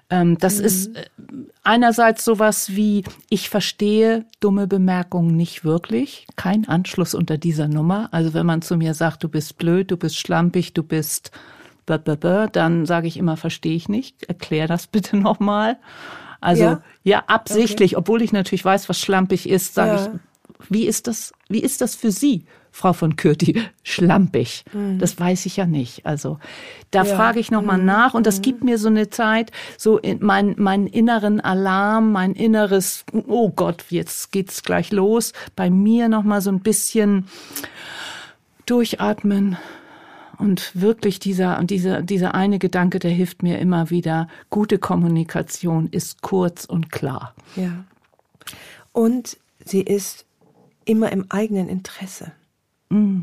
Ähm, 0.09 0.37
das 0.39 0.57
mhm. 0.57 0.65
ist 0.65 0.95
äh, 0.95 1.05
einerseits 1.63 2.25
sowas 2.25 2.75
wie, 2.75 3.03
ich 3.29 3.49
verstehe 3.49 4.25
dumme 4.39 4.65
Bemerkungen 4.65 5.35
nicht 5.35 5.63
wirklich. 5.63 6.25
Kein 6.35 6.67
Anschluss 6.67 7.13
unter 7.13 7.37
dieser 7.37 7.67
Nummer. 7.67 8.09
Also 8.11 8.33
wenn 8.33 8.45
man 8.45 8.63
zu 8.63 8.75
mir 8.75 8.95
sagt, 8.95 9.23
du 9.23 9.29
bist 9.29 9.57
blöd, 9.57 9.91
du 9.91 9.97
bist 9.97 10.17
schlampig, 10.17 10.73
du 10.73 10.81
bist 10.81 11.31
dann 11.97 12.85
sage 12.85 13.07
ich 13.07 13.17
immer, 13.17 13.37
verstehe 13.37 13.75
ich 13.75 13.89
nicht. 13.89 14.23
Erklär 14.23 14.67
das 14.67 14.87
bitte 14.91 15.17
nochmal. 15.17 15.77
Also 16.41 16.63
ja, 16.63 16.81
ja 17.03 17.23
absichtlich, 17.27 17.95
okay. 17.95 17.99
obwohl 17.99 18.21
ich 18.21 18.31
natürlich 18.31 18.63
weiß, 18.63 18.87
was 18.87 18.99
schlampig 18.99 19.49
ist, 19.49 19.73
sage 19.73 19.91
ja. 19.91 20.05
ich, 20.05 20.69
wie 20.69 20.85
ist 20.85 21.07
das, 21.07 21.33
wie 21.49 21.59
ist 21.59 21.81
das 21.81 21.95
für 21.95 22.11
Sie? 22.11 22.45
Frau 22.71 22.93
von 22.93 23.15
Kürti, 23.15 23.63
schlampig. 23.83 24.63
Mhm. 24.73 24.99
Das 24.99 25.19
weiß 25.19 25.45
ich 25.47 25.57
ja 25.57 25.65
nicht. 25.65 26.05
Also 26.05 26.39
da 26.91 27.03
ja. 27.03 27.15
frage 27.15 27.39
ich 27.39 27.51
nochmal 27.51 27.79
mhm. 27.79 27.85
nach 27.85 28.13
und 28.13 28.27
das 28.27 28.37
mhm. 28.37 28.43
gibt 28.43 28.63
mir 28.63 28.77
so 28.77 28.87
eine 28.87 29.09
Zeit, 29.09 29.51
so 29.77 29.97
in 29.97 30.19
mein, 30.21 30.55
meinen 30.57 30.87
inneren 30.87 31.41
Alarm, 31.41 32.11
mein 32.11 32.33
inneres, 32.33 33.05
oh 33.27 33.49
Gott, 33.49 33.85
jetzt 33.89 34.31
geht's 34.31 34.63
gleich 34.63 34.91
los, 34.91 35.33
bei 35.55 35.69
mir 35.69 36.09
nochmal 36.09 36.41
so 36.41 36.51
ein 36.51 36.61
bisschen 36.61 37.25
durchatmen. 38.65 39.57
Und 40.39 40.71
wirklich 40.73 41.19
dieser, 41.19 41.61
dieser, 41.63 42.01
dieser 42.01 42.33
eine 42.33 42.59
Gedanke, 42.59 42.99
der 42.99 43.11
hilft 43.11 43.43
mir 43.43 43.59
immer 43.59 43.89
wieder. 43.89 44.27
Gute 44.49 44.79
Kommunikation 44.79 45.89
ist 45.91 46.21
kurz 46.21 46.63
und 46.65 46.91
klar. 46.91 47.35
Ja. 47.57 47.83
Und 48.93 49.37
sie 49.65 49.81
ist 49.81 50.25
immer 50.85 51.11
im 51.11 51.25
eigenen 51.29 51.67
Interesse. 51.67 52.31
Mm. 52.89 53.21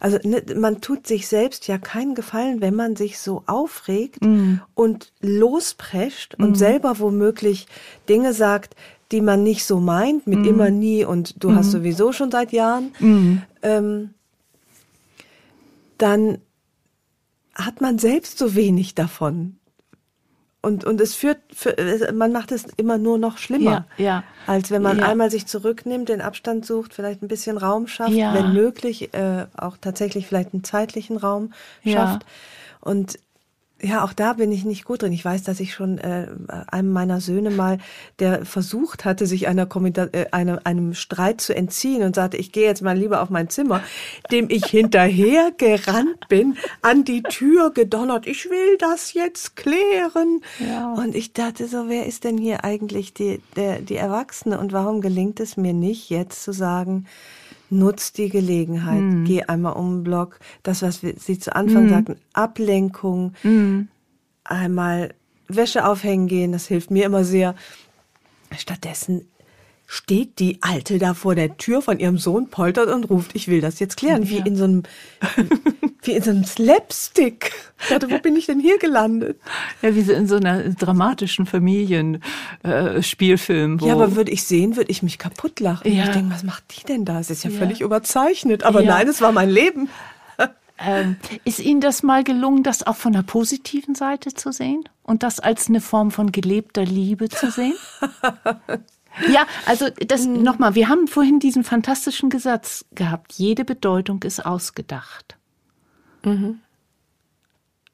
Also 0.00 0.18
ne, 0.24 0.42
man 0.56 0.80
tut 0.80 1.06
sich 1.06 1.28
selbst 1.28 1.68
ja 1.68 1.78
keinen 1.78 2.14
Gefallen, 2.14 2.60
wenn 2.60 2.74
man 2.74 2.96
sich 2.96 3.18
so 3.18 3.42
aufregt 3.46 4.24
mm. 4.24 4.56
und 4.74 5.12
losprescht 5.20 6.38
mm. 6.38 6.42
und 6.42 6.54
selber 6.56 6.98
womöglich 6.98 7.66
Dinge 8.08 8.32
sagt, 8.32 8.76
die 9.12 9.20
man 9.20 9.42
nicht 9.42 9.64
so 9.64 9.78
meint, 9.78 10.26
mit 10.26 10.40
mm. 10.40 10.44
immer 10.44 10.70
nie 10.70 11.04
und 11.04 11.42
du 11.42 11.54
hast 11.54 11.68
mm. 11.68 11.70
sowieso 11.70 12.12
schon 12.12 12.30
seit 12.30 12.52
Jahren. 12.52 12.92
Mm. 12.98 13.38
Ähm, 13.62 14.10
dann 15.98 16.38
hat 17.56 17.80
man 17.80 17.98
selbst 17.98 18.38
so 18.38 18.54
wenig 18.54 18.94
davon. 18.94 19.58
Und, 20.62 20.84
und 20.84 21.00
es 21.00 21.14
führt, 21.14 21.38
für, 21.54 21.76
man 22.12 22.32
macht 22.32 22.50
es 22.50 22.64
immer 22.76 22.98
nur 22.98 23.18
noch 23.18 23.38
schlimmer, 23.38 23.86
ja, 23.98 24.04
ja. 24.04 24.24
als 24.48 24.72
wenn 24.72 24.82
man 24.82 24.98
ja. 24.98 25.06
einmal 25.06 25.30
sich 25.30 25.46
zurücknimmt, 25.46 26.08
den 26.08 26.20
Abstand 26.20 26.66
sucht, 26.66 26.92
vielleicht 26.92 27.22
ein 27.22 27.28
bisschen 27.28 27.56
Raum 27.56 27.86
schafft, 27.86 28.12
wenn 28.12 28.52
möglich, 28.52 29.14
äh, 29.14 29.46
auch 29.56 29.76
tatsächlich 29.80 30.26
vielleicht 30.26 30.54
einen 30.54 30.64
zeitlichen 30.64 31.18
Raum 31.18 31.52
schafft. 31.84 32.26
Und 32.80 33.18
ja, 33.86 34.04
auch 34.04 34.12
da 34.12 34.32
bin 34.32 34.50
ich 34.50 34.64
nicht 34.64 34.84
gut 34.84 35.02
drin. 35.02 35.12
Ich 35.12 35.24
weiß, 35.24 35.44
dass 35.44 35.60
ich 35.60 35.72
schon 35.72 35.98
äh, 35.98 36.26
einem 36.66 36.92
meiner 36.92 37.20
Söhne 37.20 37.50
mal, 37.50 37.78
der 38.18 38.44
versucht 38.44 39.04
hatte, 39.04 39.26
sich 39.26 39.46
einer 39.46 39.68
äh, 40.12 40.26
einem, 40.32 40.58
einem 40.64 40.94
Streit 40.94 41.40
zu 41.40 41.54
entziehen 41.54 42.02
und 42.02 42.16
sagte, 42.16 42.36
ich 42.36 42.52
gehe 42.52 42.64
jetzt 42.64 42.82
mal 42.82 42.96
lieber 42.96 43.22
auf 43.22 43.30
mein 43.30 43.48
Zimmer, 43.48 43.82
dem 44.32 44.50
ich 44.50 44.66
hinterher 44.66 45.52
gerannt 45.56 46.28
bin, 46.28 46.56
an 46.82 47.04
die 47.04 47.22
Tür 47.22 47.70
gedonnert, 47.70 48.26
ich 48.26 48.50
will 48.50 48.76
das 48.78 49.12
jetzt 49.12 49.56
klären. 49.56 50.40
Ja. 50.58 50.94
Und 50.94 51.14
ich 51.14 51.32
dachte 51.32 51.68
so, 51.68 51.88
wer 51.88 52.06
ist 52.06 52.24
denn 52.24 52.38
hier 52.38 52.64
eigentlich 52.64 53.14
die, 53.14 53.40
der, 53.54 53.80
die 53.80 53.96
Erwachsene 53.96 54.58
und 54.58 54.72
warum 54.72 55.00
gelingt 55.00 55.38
es 55.38 55.56
mir 55.56 55.72
nicht, 55.72 56.10
jetzt 56.10 56.42
zu 56.42 56.52
sagen, 56.52 57.06
nutz 57.70 58.12
die 58.12 58.28
Gelegenheit, 58.28 59.02
mm. 59.02 59.24
geh 59.24 59.42
einmal 59.42 59.74
um 59.74 59.98
den 59.98 60.04
Block. 60.04 60.38
Das, 60.62 60.82
was 60.82 61.02
wir, 61.02 61.14
Sie 61.18 61.38
zu 61.38 61.54
Anfang 61.54 61.86
mm. 61.86 61.90
sagten, 61.90 62.16
Ablenkung, 62.32 63.32
mm. 63.42 63.82
einmal 64.44 65.14
Wäsche 65.48 65.86
aufhängen 65.86 66.26
gehen, 66.26 66.52
das 66.52 66.66
hilft 66.66 66.90
mir 66.90 67.06
immer 67.06 67.24
sehr. 67.24 67.54
Stattdessen 68.56 69.26
steht 69.86 70.38
die 70.40 70.58
Alte 70.62 70.98
da 70.98 71.14
vor 71.14 71.34
der 71.34 71.56
Tür 71.56 71.80
von 71.80 71.98
ihrem 71.98 72.18
Sohn, 72.18 72.48
poltert 72.48 72.88
und 72.88 73.08
ruft, 73.08 73.34
ich 73.34 73.48
will 73.48 73.60
das 73.60 73.78
jetzt 73.78 73.96
klären, 73.96 74.24
ja. 74.24 74.30
wie 74.30 74.38
in 74.38 74.56
so 74.56 74.64
einem, 74.64 74.82
wie 76.02 76.12
in 76.12 76.22
so 76.22 76.30
einem 76.30 76.44
Slapstick. 76.44 77.52
Ich 77.80 77.88
dachte, 77.88 78.10
wo 78.10 78.18
bin 78.18 78.36
ich 78.36 78.46
denn 78.46 78.58
hier 78.58 78.78
gelandet? 78.78 79.38
Ja, 79.82 79.94
wie 79.94 80.00
in 80.00 80.26
so 80.26 80.36
einer 80.36 80.70
dramatischen 80.70 81.46
Familienspielfilm. 81.46 83.78
Äh, 83.78 83.86
ja, 83.86 83.94
aber 83.94 84.16
würde 84.16 84.32
ich 84.32 84.44
sehen, 84.44 84.76
würde 84.76 84.90
ich 84.90 85.02
mich 85.02 85.18
kaputt 85.18 85.60
lachen. 85.60 85.92
Ja. 85.92 86.04
Ich 86.04 86.10
denke, 86.10 86.34
was 86.34 86.42
macht 86.42 86.64
die 86.76 86.84
denn 86.84 87.04
da? 87.04 87.20
Es 87.20 87.30
ist 87.30 87.44
ja, 87.44 87.50
ja. 87.50 87.58
völlig 87.58 87.80
überzeichnet. 87.80 88.64
Aber 88.64 88.82
ja. 88.82 88.92
nein, 88.92 89.08
es 89.08 89.20
war 89.20 89.32
mein 89.32 89.50
Leben. 89.50 89.88
Ähm, 90.78 91.16
ist 91.44 91.58
Ihnen 91.58 91.80
das 91.80 92.02
mal 92.02 92.22
gelungen, 92.22 92.62
das 92.62 92.86
auch 92.86 92.96
von 92.96 93.14
der 93.14 93.22
positiven 93.22 93.94
Seite 93.94 94.34
zu 94.34 94.52
sehen 94.52 94.84
und 95.04 95.22
das 95.22 95.40
als 95.40 95.68
eine 95.68 95.80
Form 95.80 96.10
von 96.10 96.32
gelebter 96.32 96.84
Liebe 96.84 97.30
zu 97.30 97.50
sehen? 97.50 97.72
Ja, 99.32 99.46
also 99.64 99.86
das 100.06 100.26
mhm. 100.26 100.42
nochmal, 100.42 100.74
wir 100.74 100.88
haben 100.88 101.08
vorhin 101.08 101.40
diesen 101.40 101.64
fantastischen 101.64 102.30
Gesatz 102.30 102.84
gehabt. 102.94 103.32
Jede 103.34 103.64
Bedeutung 103.64 104.22
ist 104.22 104.44
ausgedacht. 104.44 105.36
Mhm. 106.24 106.60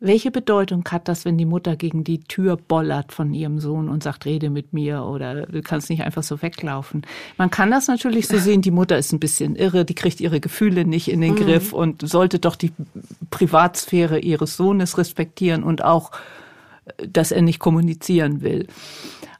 Welche 0.05 0.33
Bedeutung 0.33 0.85
hat 0.91 1.07
das, 1.07 1.25
wenn 1.25 1.39
die 1.39 1.45
Mutter 1.45 1.77
gegen 1.77 2.03
die 2.03 2.25
Tür 2.25 2.57
bollert 2.57 3.13
von 3.13 3.33
ihrem 3.33 3.61
Sohn 3.61 3.89
und 3.89 4.03
sagt, 4.03 4.25
rede 4.25 4.51
mit 4.51 4.73
mir 4.73 5.05
oder 5.05 5.47
du 5.47 5.63
kannst 5.63 5.91
nicht 5.91 6.03
einfach 6.03 6.25
so 6.25 6.43
weglaufen? 6.43 7.03
Man 7.39 7.51
kann 7.51 7.71
das 7.71 7.87
natürlich 7.87 8.27
so 8.27 8.37
sehen, 8.37 8.63
die 8.63 8.73
Mutter 8.73 8.99
ist 8.99 9.13
ein 9.13 9.21
bisschen 9.21 9.55
irre, 9.55 9.85
die 9.85 9.95
kriegt 9.95 10.21
ihre 10.21 10.41
Gefühle 10.41 10.85
nicht 10.85 11.07
in 11.07 11.21
den 11.21 11.35
mhm. 11.35 11.37
Griff 11.37 11.73
und 11.73 12.09
sollte 12.09 12.41
doch 12.41 12.57
die 12.57 12.73
Privatsphäre 13.31 14.19
ihres 14.19 14.57
Sohnes 14.57 14.99
respektieren 14.99 15.63
und 15.63 15.85
auch, 15.85 16.11
dass 17.07 17.31
er 17.31 17.43
nicht 17.43 17.61
kommunizieren 17.61 18.43
will. 18.43 18.67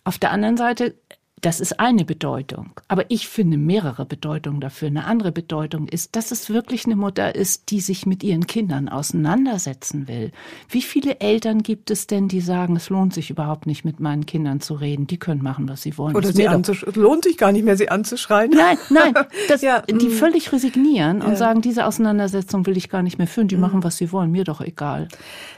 Auf 0.05 0.19
der 0.19 0.31
anderen 0.31 0.57
Seite 0.57 0.95
Das 1.43 1.59
ist 1.59 1.81
eine 1.81 2.05
Bedeutung. 2.05 2.71
Aber 2.87 3.05
ich 3.09 3.27
finde 3.27 3.57
mehrere 3.57 4.07
Bedeutungen 4.07 4.61
dafür. 4.61 4.87
Eine 4.87 5.07
andere 5.07 5.33
Bedeutung 5.33 5.89
ist, 5.89 6.15
dass 6.15 6.31
es 6.31 6.51
wirklich 6.51 6.87
eine 6.87 6.95
Mutter 6.95 7.35
ist, 7.35 7.71
die 7.71 7.81
sich 7.81 8.07
mit 8.07 8.23
ihren 8.23 8.47
Kindern 8.47 8.89
auseinandersetzen 8.89 10.07
will. 10.07 10.31
Wie 10.69 10.83
viele 10.83 11.19
Eltern 11.19 11.65
gibt 11.65 11.91
es 11.91 12.07
denn, 12.07 12.29
die 12.29 12.41
sagen, 12.41 12.77
es 12.77 12.91
lohnt 12.91 13.13
sich 13.13 13.29
überhaupt 13.29 13.67
nicht, 13.67 13.85
mit 13.85 13.99
meinen 13.99 14.25
Kindern 14.25 14.61
zu 14.61 14.75
reden? 14.75 15.09
Die 15.09 15.19
können 15.19 15.43
machen, 15.43 15.69
was 15.69 15.83
sie 15.83 15.99
wollen. 15.99 16.15
Oder 16.15 16.33
sie 16.33 16.45
es 16.45 16.95
lohnt 16.95 17.25
sich 17.25 17.37
gar 17.37 17.51
nicht 17.51 17.65
mehr, 17.65 17.77
sie 17.77 17.89
anzuschreien. 17.89 18.53
Nein, 18.53 18.79
nein. 18.89 19.13
Das, 19.49 19.63
ja, 19.63 19.81
die 19.83 20.09
mm. 20.09 20.13
völlig 20.13 20.53
resignieren 20.53 21.21
und 21.21 21.31
ja. 21.31 21.37
sagen, 21.37 21.61
diese 21.61 21.87
Auseinandersetzung 21.87 22.65
will 22.67 22.77
ich 22.77 22.89
gar 22.89 23.03
nicht 23.03 23.19
mehr 23.19 23.27
führen. 23.27 23.49
Die 23.49 23.57
mhm. 23.57 23.63
machen, 23.63 23.85
was 23.85 23.97
sie 23.97 24.13
wollen. 24.13 24.31
Mir 24.31 24.45
doch 24.45 24.61
egal. 24.61 25.09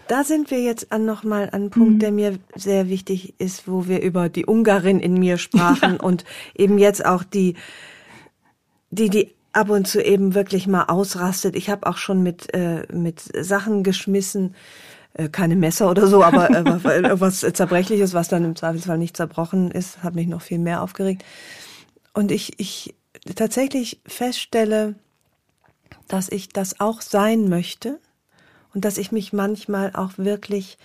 Da 0.08 0.24
sind 0.24 0.50
wir 0.50 0.60
jetzt 0.60 0.92
an 0.92 1.04
nochmal 1.04 1.44
an 1.44 1.54
einem 1.54 1.70
Punkt, 1.70 1.94
mhm. 1.94 1.98
der 1.98 2.12
mir 2.12 2.38
sehr 2.54 2.88
wichtig 2.88 3.34
ist, 3.38 3.68
wo 3.68 3.86
wir 3.86 4.00
über 4.00 4.28
die 4.28 4.46
Ungarin 4.46 5.00
in 5.00 5.14
mir 5.14 5.36
sprachen 5.36 5.73
ja. 5.80 5.94
und 6.00 6.24
eben 6.54 6.78
jetzt 6.78 7.04
auch 7.04 7.24
die, 7.24 7.54
die, 8.90 9.10
die 9.10 9.34
ab 9.52 9.70
und 9.70 9.86
zu 9.86 10.02
eben 10.02 10.34
wirklich 10.34 10.66
mal 10.66 10.84
ausrastet. 10.84 11.54
Ich 11.56 11.70
habe 11.70 11.86
auch 11.86 11.96
schon 11.96 12.22
mit, 12.22 12.52
äh, 12.54 12.86
mit 12.92 13.20
Sachen 13.44 13.82
geschmissen, 13.82 14.54
äh, 15.14 15.28
keine 15.28 15.56
Messer 15.56 15.90
oder 15.90 16.06
so, 16.06 16.22
aber 16.24 16.50
äh, 16.50 16.96
irgendwas 16.96 17.40
Zerbrechliches, 17.40 18.14
was 18.14 18.28
dann 18.28 18.44
im 18.44 18.56
Zweifelsfall 18.56 18.98
nicht 18.98 19.16
zerbrochen 19.16 19.70
ist, 19.70 20.02
hat 20.02 20.14
mich 20.14 20.26
noch 20.26 20.42
viel 20.42 20.58
mehr 20.58 20.82
aufgeregt. 20.82 21.24
Und 22.12 22.32
ich, 22.32 22.58
ich 22.58 22.94
tatsächlich 23.34 24.00
feststelle, 24.06 24.96
dass 26.08 26.28
ich 26.28 26.48
das 26.48 26.80
auch 26.80 27.00
sein 27.00 27.48
möchte 27.48 27.98
und 28.74 28.84
dass 28.84 28.98
ich 28.98 29.12
mich 29.12 29.32
manchmal 29.32 29.92
auch 29.94 30.12
wirklich 30.16 30.78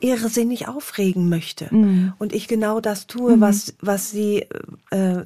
irrsinnig 0.00 0.68
aufregen 0.68 1.28
möchte. 1.28 1.68
Mhm. 1.70 2.12
Und 2.18 2.32
ich 2.32 2.48
genau 2.48 2.80
das 2.80 3.06
tue, 3.06 3.36
mhm. 3.36 3.40
was, 3.40 3.74
was 3.80 4.10
sie, 4.10 4.46
äh, 4.90 5.22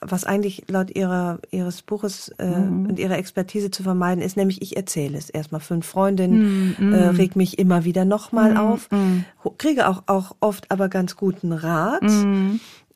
was 0.00 0.24
eigentlich 0.24 0.64
laut 0.68 0.94
ihrer, 0.94 1.40
ihres 1.50 1.82
Buches 1.82 2.28
äh, 2.38 2.46
mhm. 2.46 2.86
und 2.86 2.98
ihrer 2.98 3.18
Expertise 3.18 3.70
zu 3.70 3.82
vermeiden 3.82 4.22
ist, 4.22 4.36
nämlich 4.36 4.62
ich 4.62 4.76
erzähle 4.76 5.18
es 5.18 5.30
erstmal 5.30 5.60
fünf 5.60 5.86
Freundinnen, 5.86 6.76
mhm. 6.78 6.92
äh, 6.92 7.08
reg 7.08 7.36
mich 7.36 7.58
immer 7.58 7.84
wieder 7.84 8.04
nochmal 8.04 8.52
mhm. 8.52 8.56
auf, 8.58 8.90
mhm. 8.90 9.24
kriege 9.58 9.88
auch, 9.88 10.04
auch 10.06 10.36
oft 10.40 10.70
aber 10.70 10.88
ganz 10.88 11.16
guten 11.16 11.52
Rat. 11.52 12.02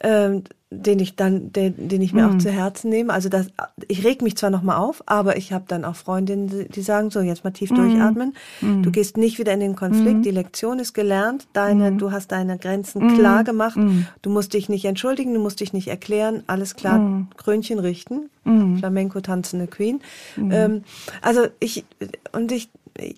Ähm, 0.02 0.44
den 0.72 0.98
ich 1.00 1.16
dann, 1.16 1.52
den, 1.52 1.88
den 1.88 2.00
ich 2.00 2.12
mir 2.12 2.26
mhm. 2.26 2.34
auch 2.34 2.38
zu 2.38 2.50
Herzen 2.50 2.88
nehme. 2.88 3.12
Also 3.12 3.28
das, 3.28 3.48
ich 3.88 4.04
reg 4.04 4.22
mich 4.22 4.36
zwar 4.36 4.50
noch 4.50 4.62
mal 4.62 4.78
auf, 4.78 5.02
aber 5.06 5.36
ich 5.36 5.52
habe 5.52 5.64
dann 5.68 5.84
auch 5.84 5.96
Freundinnen, 5.96 6.66
die 6.70 6.80
sagen 6.80 7.10
so, 7.10 7.20
jetzt 7.20 7.44
mal 7.44 7.50
tief 7.50 7.70
mhm. 7.70 7.76
durchatmen. 7.76 8.34
Mhm. 8.60 8.82
Du 8.82 8.90
gehst 8.90 9.16
nicht 9.16 9.38
wieder 9.38 9.52
in 9.52 9.60
den 9.60 9.76
Konflikt. 9.76 10.18
Mhm. 10.18 10.22
Die 10.22 10.30
Lektion 10.30 10.78
ist 10.78 10.94
gelernt. 10.94 11.46
Deine, 11.52 11.90
mhm. 11.90 11.98
du 11.98 12.10
hast 12.10 12.32
deine 12.32 12.56
Grenzen 12.58 13.04
mhm. 13.04 13.18
klar 13.18 13.44
gemacht. 13.44 13.78
Du 14.22 14.30
musst 14.30 14.54
dich 14.54 14.68
nicht 14.68 14.84
entschuldigen, 14.84 15.34
du 15.34 15.40
musst 15.40 15.60
dich 15.60 15.72
nicht 15.72 15.88
erklären. 15.88 16.42
Alles 16.46 16.74
klar, 16.74 17.26
Krönchen 17.36 17.78
richten. 17.78 18.30
Flamenco 18.78 19.20
tanzende 19.20 19.66
Queen. 19.66 20.00
Ähm, 20.36 20.82
also 21.20 21.46
ich 21.60 21.84
und 22.32 22.50
ich 22.50 22.70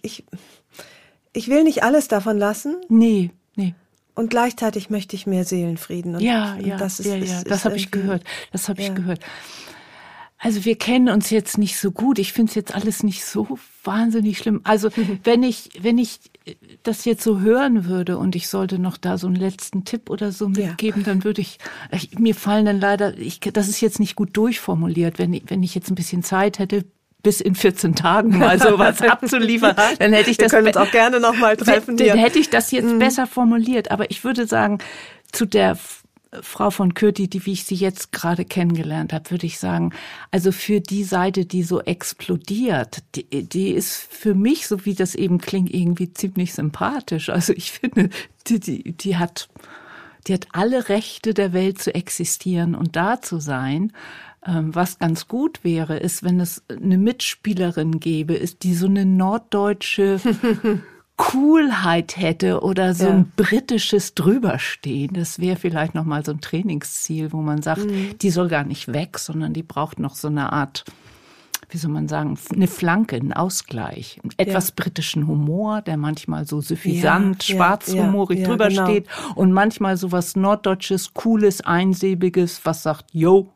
ich 0.03 0.25
ich 1.33 1.49
will 1.49 1.65
nicht 1.65 1.83
alles 1.83 2.09
davon 2.09 2.39
lassen. 2.39 2.77
Nee, 2.89 3.31
nee. 3.57 3.75
Und 4.15 4.31
gleichzeitig 4.31 4.91
möchte 4.91 5.17
ich 5.17 5.27
mehr 5.27 5.45
Seelenfrieden. 5.45 6.15
Und, 6.15 6.23
ja, 6.23 6.57
ja, 6.57 6.77
das 6.77 7.01
ist, 7.01 7.07
ja, 7.07 7.17
ja, 7.17 7.39
ist, 7.39 7.51
das 7.51 7.65
habe 7.65 7.77
ich 7.77 7.91
gehört. 7.91 8.23
Das 8.53 8.69
habe 8.69 8.81
ja. 8.81 8.89
ich 8.89 8.95
gehört. 8.95 9.21
Also 10.39 10.67
wir 10.67 10.77
kennen 10.77 11.09
uns 11.09 11.31
jetzt 11.31 11.57
nicht 11.57 11.79
so 11.79 11.91
gut. 11.91 12.19
Ich 12.19 12.35
finde 12.35 12.51
es 12.51 12.55
jetzt 12.55 12.75
alles 12.75 13.03
nicht 13.03 13.25
so 13.25 13.59
wahnsinnig 13.83 14.39
schlimm. 14.39 14.61
Also 14.63 14.91
wenn 15.25 15.43
ich, 15.43 15.71
wenn 15.81 15.97
ich 15.99 16.21
das 16.83 17.07
jetzt 17.07 17.25
so 17.25 17.41
hören 17.41 17.87
würde 17.87 18.19
und 18.19 18.37
ich 18.37 18.49
sollte 18.49 18.79
noch 18.79 18.99
da 18.99 19.17
so 19.17 19.27
einen 19.27 19.37
letzten 19.37 19.85
Tipp 19.85 20.11
oder 20.11 20.33
so 20.33 20.49
mitgeben, 20.49 21.01
ja. 21.01 21.07
dann 21.07 21.25
würde 21.25 21.41
ich, 21.41 21.59
ich, 21.91 22.19
mir 22.19 22.35
fallen 22.35 22.67
dann 22.67 22.79
leider, 22.79 23.17
ich, 23.17 23.41
das 23.41 23.69
ist 23.69 23.81
jetzt 23.81 24.01
nicht 24.01 24.17
gut 24.17 24.37
durchformuliert. 24.37 25.19
Wenn, 25.19 25.41
wenn 25.47 25.63
ich 25.63 25.75
jetzt 25.75 25.91
ein 25.91 25.95
bisschen 25.95 26.23
Zeit 26.23 26.59
hätte, 26.59 26.85
bis 27.25 27.41
in 27.41 27.57
14 27.57 27.97
Tagen 27.97 28.39
mal 28.39 28.61
sowas 28.61 29.03
abzuliefern, 29.03 29.75
dann 29.99 30.13
hätte 30.13 30.31
ich 30.31 30.37
das. 30.37 30.53
Wir 30.53 30.59
können 30.59 30.69
uns 30.69 30.77
auch 30.77 30.93
gerne 30.93 31.19
noch 31.19 31.37
mal 31.37 31.57
treffen. 31.57 31.97
Dann 31.97 32.19
hätte 32.19 32.39
ich 32.39 32.51
das 32.51 32.71
jetzt 32.71 32.93
mhm. 32.93 33.01
besser 33.01 33.27
formuliert. 33.27 33.91
Aber 33.91 34.09
ich 34.13 34.23
würde 34.23 34.47
sagen, 34.47 34.79
zu 35.33 35.47
der 35.47 35.77
Frau 36.43 36.71
von 36.71 36.95
Kürti, 36.95 37.29
die 37.29 37.47
wie 37.47 37.53
ich 37.53 37.65
sie 37.65 37.75
jetzt 37.75 38.13
gerade 38.13 38.45
kennengelernt 38.45 39.13
habe, 39.13 39.31
würde 39.31 39.47
ich 39.47 39.59
sagen, 39.59 39.93
also 40.31 40.53
für 40.53 40.81
die 40.81 41.05
Seite, 41.05 41.45
die 41.45 41.63
so 41.63 41.81
explodiert, 41.81 42.99
die, 43.15 43.45
die 43.45 43.71
ist 43.71 43.97
für 43.97 44.35
mich, 44.35 44.67
so 44.67 44.85
wie 44.85 44.95
das 44.95 45.15
eben 45.15 45.39
klingt, 45.39 45.73
irgendwie 45.73 46.13
ziemlich 46.13 46.55
sympathisch. 46.55 47.31
Also 47.31 47.53
ich 47.53 47.73
finde, 47.73 48.11
die, 48.47 48.61
die, 48.61 48.93
die 48.93 49.17
hat, 49.17 49.49
die 50.27 50.35
hat 50.35 50.49
alle 50.53 50.89
Rechte 50.89 51.35
der 51.35 51.53
Welt 51.53 51.81
zu 51.81 51.95
existieren 51.95 52.75
und 52.75 52.97
da 52.97 53.21
zu 53.21 53.39
sein. 53.39 53.93
Ähm, 54.47 54.75
was 54.75 54.99
ganz 54.99 55.27
gut 55.27 55.65
wäre, 55.65 55.97
ist, 55.97 56.23
wenn 56.23 56.39
es 56.39 56.63
eine 56.69 56.99
Mitspielerin 56.99 57.99
gäbe, 57.99 58.35
ist 58.35 58.63
die 58.63 58.75
so 58.75 58.87
eine 58.87 59.07
norddeutsche 59.07 60.21
Coolheit 61.17 62.17
hätte 62.17 62.61
oder 62.61 62.93
so 62.93 63.07
ja. 63.07 63.13
ein 63.13 63.33
britisches 63.37 64.15
drüberstehen. 64.15 65.15
Das 65.15 65.39
wäre 65.39 65.57
vielleicht 65.57 65.95
noch 65.95 66.05
mal 66.05 66.25
so 66.25 66.33
ein 66.33 66.41
Trainingsziel, 66.41 67.33
wo 67.33 67.39
man 67.39 67.63
sagt, 67.63 67.87
mhm. 67.87 68.19
die 68.21 68.31
soll 68.31 68.49
gar 68.49 68.65
nicht 68.65 68.93
weg, 68.93 69.19
sondern 69.19 69.55
die 69.55 69.63
braucht 69.63 69.99
noch 69.99 70.15
so 70.15 70.29
eine 70.29 70.53
Art 70.53 70.85
wie 71.71 71.79
soll 71.79 71.91
man 71.91 72.07
sagen, 72.07 72.39
eine 72.55 72.69
Flanke, 72.69 73.17
einen 73.17 73.33
Ausgleich. 73.33 74.21
Etwas 74.37 74.69
ja. 74.69 74.75
britischen 74.77 75.27
Humor, 75.27 75.83
der 75.83 75.97
manchmal 75.97 76.47
so 76.47 76.61
suffisant, 76.61 77.49
ja, 77.49 77.57
schwarzhumorig 77.57 78.41
ja, 78.41 78.47
drüber 78.47 78.69
genau. 78.69 78.85
steht 78.85 79.09
und 79.35 79.53
manchmal 79.53 79.97
so 79.97 80.13
was 80.13 80.37
norddeutsches, 80.37 81.15
cooles, 81.15 81.63
einsilbiges, 81.63 82.65
was 82.65 82.85
sagt, 82.85 83.07
yo, 83.13 83.54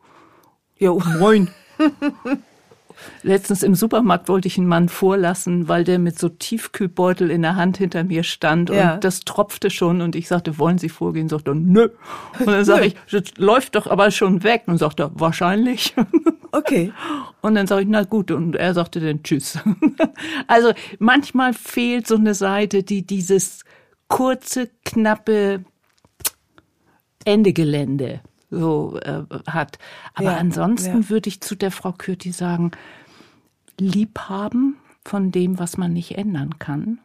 Jo, 0.78 1.00
moin. 1.18 1.48
Letztens 3.22 3.62
im 3.62 3.74
Supermarkt 3.74 4.28
wollte 4.28 4.48
ich 4.48 4.58
einen 4.58 4.66
Mann 4.66 4.88
vorlassen, 4.88 5.68
weil 5.68 5.84
der 5.84 5.98
mit 5.98 6.18
so 6.18 6.28
Tiefkühlbeutel 6.28 7.30
in 7.30 7.42
der 7.42 7.56
Hand 7.56 7.78
hinter 7.78 8.04
mir 8.04 8.22
stand 8.22 8.70
ja. 8.70 8.94
und 8.94 9.04
das 9.04 9.20
tropfte 9.20 9.70
schon 9.70 10.00
und 10.00 10.16
ich 10.16 10.28
sagte, 10.28 10.58
wollen 10.58 10.78
Sie 10.78 10.88
vorgehen? 10.88 11.28
Sagt 11.28 11.48
er, 11.48 11.54
nö. 11.54 11.90
Und 12.38 12.46
dann 12.46 12.64
sage 12.64 12.86
ich, 12.86 12.96
das 13.10 13.36
läuft 13.36 13.74
doch 13.74 13.86
aber 13.86 14.10
schon 14.10 14.42
weg. 14.42 14.64
Und 14.66 14.78
sagt 14.78 15.00
er, 15.00 15.10
wahrscheinlich. 15.14 15.94
Okay. 16.50 16.94
Und 17.42 17.56
dann 17.56 17.66
sage 17.66 17.82
ich, 17.82 17.88
na 17.88 18.04
gut. 18.04 18.30
Und 18.30 18.56
er 18.56 18.72
sagte 18.72 19.00
dann 19.00 19.22
Tschüss. 19.22 19.58
Also 20.46 20.72
manchmal 20.98 21.52
fehlt 21.52 22.06
so 22.06 22.14
eine 22.14 22.32
Seite, 22.32 22.82
die 22.82 23.06
dieses 23.06 23.64
kurze, 24.08 24.70
knappe 24.82 25.66
Ende 27.26 27.52
Gelände 27.52 28.22
so 28.50 28.98
äh, 29.02 29.22
hat. 29.46 29.78
Aber 30.14 30.32
ja, 30.32 30.36
ansonsten 30.36 31.02
ja. 31.02 31.10
würde 31.10 31.28
ich 31.28 31.40
zu 31.40 31.54
der 31.54 31.70
Frau 31.70 31.92
Kürti 31.92 32.32
sagen, 32.32 32.72
Liebhaben 33.78 34.76
von 35.04 35.30
dem, 35.30 35.58
was 35.58 35.76
man 35.76 35.92
nicht 35.92 36.16
ändern 36.16 36.58
kann, 36.58 36.98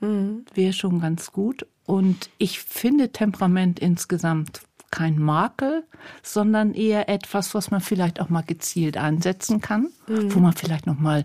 mhm. 0.00 0.44
wäre 0.54 0.72
schon 0.72 1.00
ganz 1.00 1.32
gut. 1.32 1.66
Und 1.84 2.30
ich 2.38 2.60
finde 2.60 3.12
Temperament 3.12 3.78
insgesamt 3.78 4.60
kein 4.90 5.18
Makel, 5.18 5.84
sondern 6.22 6.74
eher 6.74 7.08
etwas, 7.08 7.54
was 7.54 7.70
man 7.70 7.80
vielleicht 7.80 8.20
auch 8.20 8.28
mal 8.28 8.42
gezielt 8.42 8.96
einsetzen 8.96 9.60
kann, 9.60 9.88
mhm. 10.06 10.34
wo 10.34 10.40
man 10.40 10.52
vielleicht 10.52 10.86
noch 10.86 10.98
mal 10.98 11.24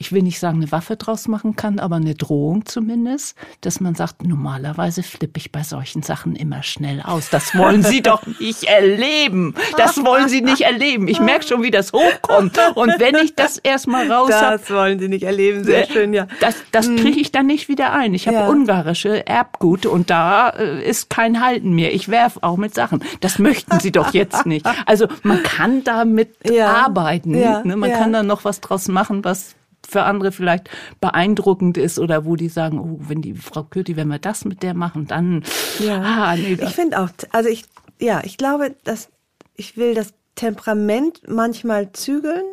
ich 0.00 0.12
will 0.12 0.22
nicht 0.22 0.38
sagen, 0.38 0.58
eine 0.58 0.70
Waffe 0.70 0.96
draus 0.96 1.26
machen 1.26 1.56
kann, 1.56 1.80
aber 1.80 1.96
eine 1.96 2.14
Drohung 2.14 2.64
zumindest, 2.66 3.36
dass 3.62 3.80
man 3.80 3.96
sagt, 3.96 4.24
normalerweise 4.24 5.02
flippe 5.02 5.38
ich 5.38 5.50
bei 5.50 5.64
solchen 5.64 6.04
Sachen 6.04 6.36
immer 6.36 6.62
schnell 6.62 7.02
aus. 7.02 7.30
Das 7.30 7.56
wollen 7.56 7.82
Sie 7.82 8.00
doch 8.00 8.22
nicht 8.38 8.64
erleben. 8.64 9.54
Das 9.76 9.96
wollen 10.04 10.28
Sie 10.28 10.40
nicht 10.40 10.60
erleben. 10.60 11.08
Ich 11.08 11.18
merke 11.18 11.44
schon, 11.46 11.64
wie 11.64 11.72
das 11.72 11.92
hochkommt. 11.92 12.56
Und 12.76 13.00
wenn 13.00 13.16
ich 13.16 13.34
das 13.34 13.58
erstmal 13.58 14.10
raus 14.10 14.32
habe. 14.32 14.58
Das 14.58 14.70
wollen 14.70 15.00
Sie 15.00 15.08
nicht 15.08 15.24
erleben. 15.24 15.64
Sehr 15.64 15.86
schön, 15.86 16.14
ja. 16.14 16.28
Das, 16.40 16.54
das 16.70 16.86
hm. 16.86 16.96
kriege 16.96 17.18
ich 17.18 17.32
dann 17.32 17.46
nicht 17.46 17.68
wieder 17.68 17.92
ein. 17.92 18.14
Ich 18.14 18.28
habe 18.28 18.36
ja. 18.36 18.48
ungarische 18.48 19.26
Erbgut 19.26 19.84
und 19.84 20.10
da 20.10 20.50
äh, 20.50 20.88
ist 20.88 21.10
kein 21.10 21.44
Halten 21.44 21.72
mehr. 21.72 21.92
Ich 21.92 22.08
werf 22.08 22.38
auch 22.42 22.56
mit 22.56 22.72
Sachen. 22.72 23.02
Das 23.20 23.40
möchten 23.40 23.80
Sie 23.80 23.90
doch 23.90 24.14
jetzt 24.14 24.46
nicht. 24.46 24.64
Also 24.86 25.08
man 25.24 25.42
kann 25.42 25.82
damit 25.82 26.36
ja. 26.48 26.72
arbeiten. 26.72 27.36
Ja. 27.36 27.64
Ne? 27.64 27.74
Man 27.74 27.90
kann 27.90 28.12
da 28.12 28.22
noch 28.22 28.44
was 28.44 28.60
draus 28.60 28.86
machen, 28.86 29.24
was 29.24 29.56
für 29.88 30.02
andere 30.02 30.32
vielleicht 30.32 30.68
beeindruckend 31.00 31.78
ist 31.78 31.98
oder 31.98 32.26
wo 32.26 32.36
die 32.36 32.50
sagen, 32.50 32.78
oh, 32.78 33.00
wenn 33.08 33.22
die 33.22 33.34
Frau 33.34 33.62
Kürti, 33.62 33.96
wenn 33.96 34.08
wir 34.08 34.18
das 34.18 34.44
mit 34.44 34.62
der 34.62 34.74
machen, 34.74 35.06
dann 35.06 35.42
ja. 35.78 36.00
ah, 36.02 36.36
nee. 36.36 36.58
Ich 36.60 36.74
finde 36.74 37.00
auch, 37.00 37.08
also 37.32 37.48
ich 37.48 37.64
ja, 38.00 38.22
ich 38.24 38.36
glaube, 38.36 38.76
dass 38.84 39.08
ich 39.56 39.76
will 39.76 39.94
das 39.94 40.12
Temperament 40.34 41.22
manchmal 41.26 41.92
zügeln, 41.92 42.44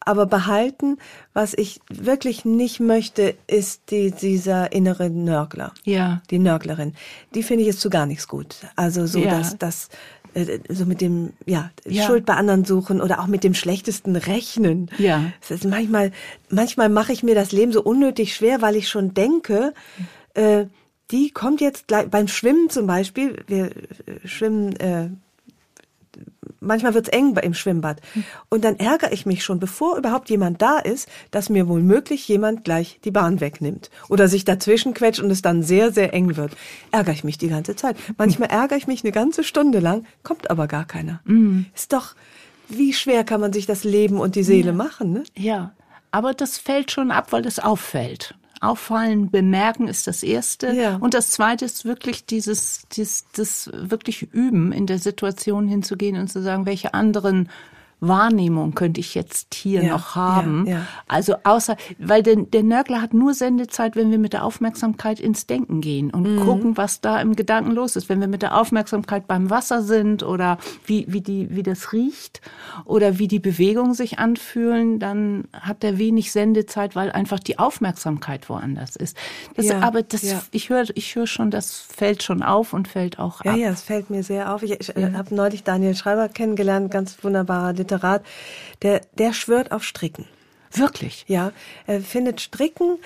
aber 0.00 0.26
behalten. 0.26 0.98
Was 1.32 1.54
ich 1.54 1.80
wirklich 1.88 2.44
nicht 2.44 2.80
möchte, 2.80 3.34
ist 3.46 3.90
die, 3.90 4.10
dieser 4.10 4.72
innere 4.72 5.10
Nörgler. 5.10 5.72
Ja. 5.84 6.22
Die 6.30 6.38
Nörglerin. 6.38 6.94
Die 7.34 7.42
finde 7.42 7.62
ich 7.62 7.68
jetzt 7.68 7.80
zu 7.80 7.90
gar 7.90 8.06
nichts 8.06 8.28
gut. 8.28 8.56
Also 8.76 9.06
so, 9.06 9.20
ja. 9.20 9.30
dass, 9.30 9.58
dass 9.58 9.88
äh, 10.34 10.58
so 10.68 10.84
mit 10.84 11.00
dem 11.00 11.32
ja, 11.46 11.70
ja, 11.86 12.04
Schuld 12.04 12.26
bei 12.26 12.34
anderen 12.34 12.64
suchen 12.64 13.00
oder 13.00 13.20
auch 13.20 13.26
mit 13.26 13.44
dem 13.44 13.54
schlechtesten 13.54 14.16
rechnen. 14.16 14.90
Ja. 14.98 15.24
Es 15.40 15.50
ist 15.50 15.64
manchmal 15.64 16.12
manchmal 16.48 16.88
mache 16.88 17.12
ich 17.12 17.22
mir 17.22 17.34
das 17.34 17.52
Leben 17.52 17.72
so 17.72 17.82
unnötig 17.82 18.34
schwer, 18.34 18.62
weil 18.62 18.76
ich 18.76 18.88
schon 18.88 19.14
denke, 19.14 19.74
äh, 20.34 20.66
die 21.10 21.30
kommt 21.30 21.60
jetzt 21.60 21.88
gleich 21.88 22.08
beim 22.08 22.28
Schwimmen 22.28 22.70
zum 22.70 22.86
Beispiel. 22.86 23.44
Wir 23.46 23.66
äh, 23.66 24.26
schwimmen 24.26 24.76
äh, 24.76 25.08
manchmal 26.62 26.94
wird's 26.94 27.08
eng 27.08 27.36
im 27.36 27.54
Schwimmbad. 27.54 28.00
Und 28.48 28.64
dann 28.64 28.76
ärgere 28.76 29.12
ich 29.12 29.26
mich 29.26 29.44
schon, 29.44 29.58
bevor 29.58 29.96
überhaupt 29.96 30.30
jemand 30.30 30.62
da 30.62 30.78
ist, 30.78 31.08
dass 31.30 31.48
mir 31.48 31.68
wohl 31.68 31.82
möglich 31.82 32.26
jemand 32.28 32.64
gleich 32.64 33.00
die 33.04 33.10
Bahn 33.10 33.40
wegnimmt 33.40 33.90
oder 34.08 34.28
sich 34.28 34.44
dazwischen 34.44 34.94
quetscht 34.94 35.20
und 35.20 35.30
es 35.30 35.42
dann 35.42 35.62
sehr, 35.62 35.92
sehr 35.92 36.14
eng 36.14 36.36
wird. 36.36 36.52
Ärgere 36.90 37.12
ich 37.12 37.24
mich 37.24 37.38
die 37.38 37.48
ganze 37.48 37.76
Zeit. 37.76 37.96
Manchmal 38.16 38.50
ärgere 38.50 38.76
ich 38.76 38.86
mich 38.86 39.04
eine 39.04 39.12
ganze 39.12 39.44
Stunde 39.44 39.80
lang, 39.80 40.04
kommt 40.22 40.50
aber 40.50 40.66
gar 40.66 40.84
keiner. 40.84 41.20
Mhm. 41.24 41.66
Ist 41.74 41.92
doch, 41.92 42.14
wie 42.68 42.92
schwer 42.92 43.24
kann 43.24 43.40
man 43.40 43.52
sich 43.52 43.66
das 43.66 43.84
Leben 43.84 44.18
und 44.18 44.34
die 44.34 44.42
Seele 44.44 44.68
ja. 44.68 44.72
machen, 44.72 45.12
ne? 45.12 45.24
Ja. 45.36 45.74
Aber 46.10 46.34
das 46.34 46.58
fällt 46.58 46.90
schon 46.90 47.10
ab, 47.10 47.32
weil 47.32 47.42
das 47.42 47.58
auffällt. 47.58 48.34
Auffallen, 48.62 49.30
bemerken 49.30 49.88
ist 49.88 50.06
das 50.06 50.22
erste. 50.22 50.72
Ja. 50.72 50.96
Und 50.96 51.14
das 51.14 51.30
zweite 51.30 51.64
ist 51.64 51.84
wirklich 51.84 52.26
dieses, 52.26 52.82
dieses, 52.92 53.24
das 53.34 53.70
wirklich 53.72 54.22
üben, 54.32 54.72
in 54.72 54.86
der 54.86 54.98
Situation 54.98 55.68
hinzugehen 55.68 56.16
und 56.16 56.28
zu 56.28 56.42
sagen, 56.42 56.64
welche 56.66 56.94
anderen 56.94 57.48
Wahrnehmung 58.02 58.74
könnte 58.74 58.98
ich 59.00 59.14
jetzt 59.14 59.54
hier 59.54 59.84
ja, 59.84 59.92
noch 59.92 60.16
haben. 60.16 60.66
Ja, 60.66 60.72
ja. 60.74 60.86
Also 61.06 61.36
außer, 61.44 61.76
weil 61.98 62.22
der, 62.24 62.36
der 62.36 62.64
Nörgler 62.64 63.00
hat 63.00 63.14
nur 63.14 63.32
Sendezeit, 63.32 63.94
wenn 63.94 64.10
wir 64.10 64.18
mit 64.18 64.32
der 64.32 64.44
Aufmerksamkeit 64.44 65.20
ins 65.20 65.46
Denken 65.46 65.80
gehen 65.80 66.10
und 66.10 66.34
mhm. 66.34 66.40
gucken, 66.40 66.76
was 66.76 67.00
da 67.00 67.20
im 67.20 67.36
Gedanken 67.36 67.70
los 67.70 67.94
ist. 67.94 68.08
Wenn 68.08 68.20
wir 68.20 68.26
mit 68.26 68.42
der 68.42 68.56
Aufmerksamkeit 68.58 69.28
beim 69.28 69.50
Wasser 69.50 69.82
sind 69.82 70.24
oder 70.24 70.58
wie, 70.84 71.06
wie, 71.08 71.20
die, 71.20 71.54
wie 71.54 71.62
das 71.62 71.92
riecht 71.92 72.40
oder 72.84 73.20
wie 73.20 73.28
die 73.28 73.38
Bewegungen 73.38 73.94
sich 73.94 74.18
anfühlen, 74.18 74.98
dann 74.98 75.44
hat 75.52 75.84
er 75.84 75.96
wenig 75.96 76.32
Sendezeit, 76.32 76.96
weil 76.96 77.12
einfach 77.12 77.38
die 77.38 77.60
Aufmerksamkeit 77.60 78.48
woanders 78.48 78.96
ist. 78.96 79.16
Das, 79.54 79.70
aber 79.70 80.02
das, 80.02 80.48
ich 80.50 80.70
höre 80.70 80.86
ich 80.94 81.14
höre 81.14 81.28
schon, 81.28 81.52
das 81.52 81.78
fällt 81.78 82.24
schon 82.24 82.42
auf 82.42 82.72
und 82.72 82.88
fällt 82.88 83.20
auch 83.20 83.40
ab. 83.40 83.46
Ja, 83.46 83.54
ja, 83.54 83.70
es 83.70 83.82
fällt 83.82 84.10
mir 84.10 84.24
sehr 84.24 84.52
auf. 84.52 84.64
Ich, 84.64 84.72
ich 84.72 84.96
habe 84.96 85.32
neulich 85.34 85.62
Daniel 85.62 85.94
Schreiber 85.94 86.28
kennengelernt, 86.28 86.90
ganz 86.90 87.22
wunderbarer 87.22 87.72
Literat, 87.92 88.24
der, 88.82 89.02
der 89.18 89.32
schwört 89.32 89.72
auf 89.72 89.84
Stricken. 89.84 90.26
Wirklich? 90.72 91.24
Ja, 91.28 91.52
er 91.86 92.00
findet 92.00 92.40
Stricken 92.40 92.98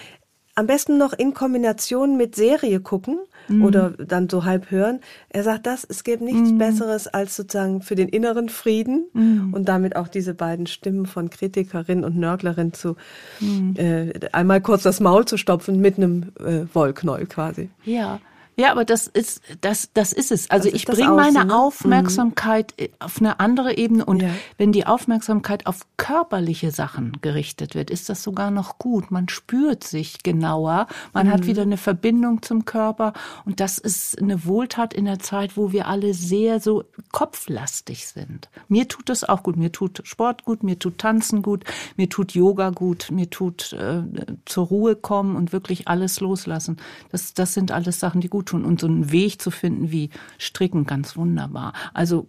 am 0.55 0.67
besten 0.67 0.97
noch 0.97 1.13
in 1.13 1.35
Kombination 1.35 2.17
mit 2.17 2.35
Serie 2.35 2.81
gucken 2.81 3.19
mhm. 3.49 3.63
oder 3.63 3.91
dann 3.91 4.31
so 4.31 4.47
halb 4.47 4.71
hören. 4.71 5.01
Er 5.29 5.43
sagt 5.43 5.67
das, 5.67 5.85
es 5.85 6.03
gibt 6.03 6.23
nichts 6.23 6.51
mhm. 6.51 6.59
Besseres 6.59 7.09
als 7.09 7.37
sozusagen 7.37 7.83
für 7.83 7.95
den 7.95 8.09
inneren 8.09 8.49
Frieden 8.49 9.05
mhm. 9.13 9.53
und 9.53 9.69
damit 9.69 9.97
auch 9.97 10.09
diese 10.09 10.33
beiden 10.33 10.67
Stimmen 10.67 11.05
von 11.05 11.29
Kritikerin 11.29 12.05
und 12.05 12.17
Nörglerin 12.17 12.73
zu 12.73 12.97
mhm. 13.41 13.75
äh, 13.77 14.13
einmal 14.33 14.63
kurz 14.63 14.85
das 14.85 15.01
Maul 15.01 15.27
zu 15.27 15.37
stopfen 15.37 15.81
mit 15.81 15.99
einem 15.99 16.33
äh, 16.39 16.65
Wollknäuel 16.73 17.27
quasi. 17.27 17.69
Ja. 17.85 18.21
Ja, 18.59 18.73
aber 18.73 18.87
das 18.87 19.07
ist 19.07 19.43
das 19.61 19.91
das 19.93 20.15
ist 20.15 20.33
es. 20.33 20.51
Also 20.51 20.71
ich 20.71 20.87
bringe 20.87 21.13
meine 21.13 21.45
ne? 21.45 21.55
Aufmerksamkeit 21.55 22.73
mhm. 22.81 22.87
auf 23.01 23.21
eine 23.21 23.39
andere 23.39 23.77
Ebene 23.77 24.07
und 24.07 24.23
ja. 24.23 24.31
wenn 24.57 24.73
die 24.73 24.87
Aufmerksamkeit 24.87 25.67
auf 25.67 25.87
körperliche 25.99 26.71
Sachen 26.71 27.19
gerichtet 27.21 27.75
wird, 27.75 27.91
ist 27.91 28.09
das 28.09 28.23
sogar 28.23 28.51
noch 28.51 28.79
gut. 28.79 29.11
Man 29.11 29.29
spürt 29.29 29.85
sich 29.85 30.23
genauer, 30.23 30.87
man 31.13 31.27
mhm. 31.27 31.33
hat 31.33 31.47
wieder 31.47 31.63
eine 31.63 31.77
Verbindung 31.77 32.41
zum 32.41 32.65
Körper 32.65 33.13
und 33.45 33.61
das 33.61 33.77
ist 33.77 34.21
eine 34.23 34.47
Wohltat 34.47 34.95
in 34.95 35.05
der 35.05 35.19
Zeit, 35.19 35.59
wo 35.59 35.73
wir 35.73 35.87
alle 35.87 36.15
sehr 36.15 36.59
so 36.59 36.85
kopflastig 37.13 38.07
sind. 38.07 38.49
Mir 38.69 38.89
tut 38.89 39.11
das 39.11 39.23
auch 39.23 39.43
gut, 39.43 39.59
mir 39.59 39.71
tut 39.71 40.01
Sport 40.05 40.47
gut, 40.47 40.63
mir 40.63 40.79
tut 40.79 40.97
Tanzen 40.97 41.43
gut, 41.43 41.65
mir 41.97 42.09
tut 42.09 42.33
Yoga 42.33 42.71
gut, 42.71 43.11
mir 43.11 43.29
tut 43.29 43.75
äh, 43.75 44.03
zur 44.47 44.67
Ruhe 44.69 44.97
kommen 44.97 45.37
und 45.37 45.53
wirklich 45.53 45.89
alles 45.89 46.21
loslassen. 46.21 46.79
Das 47.13 47.35
das 47.35 47.53
sind 47.53 47.71
alles 47.71 48.01
Sachen, 48.01 48.23
die 48.23 48.31
gut 48.31 48.46
tun 48.47 48.65
und 48.65 48.81
so 48.81 48.87
einen 48.87 49.13
Weg 49.13 49.41
zu 49.43 49.51
finden 49.51 49.91
wie 49.91 50.11
Stricken, 50.39 50.87
ganz 50.87 51.17
wunderbar. 51.17 51.73
Also 51.93 52.29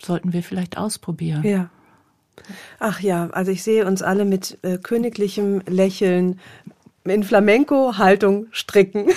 sollten 0.00 0.32
wir 0.32 0.42
vielleicht 0.42 0.78
ausprobieren. 0.78 1.44
Ja. 1.44 1.70
Ach 2.78 3.00
ja, 3.00 3.28
also 3.30 3.50
ich 3.50 3.62
sehe 3.62 3.86
uns 3.86 4.02
alle 4.02 4.24
mit 4.24 4.58
äh, 4.62 4.78
königlichem 4.78 5.60
Lächeln 5.66 6.40
in 7.04 7.24
Flamenco-Haltung 7.24 8.46
stricken. 8.50 9.08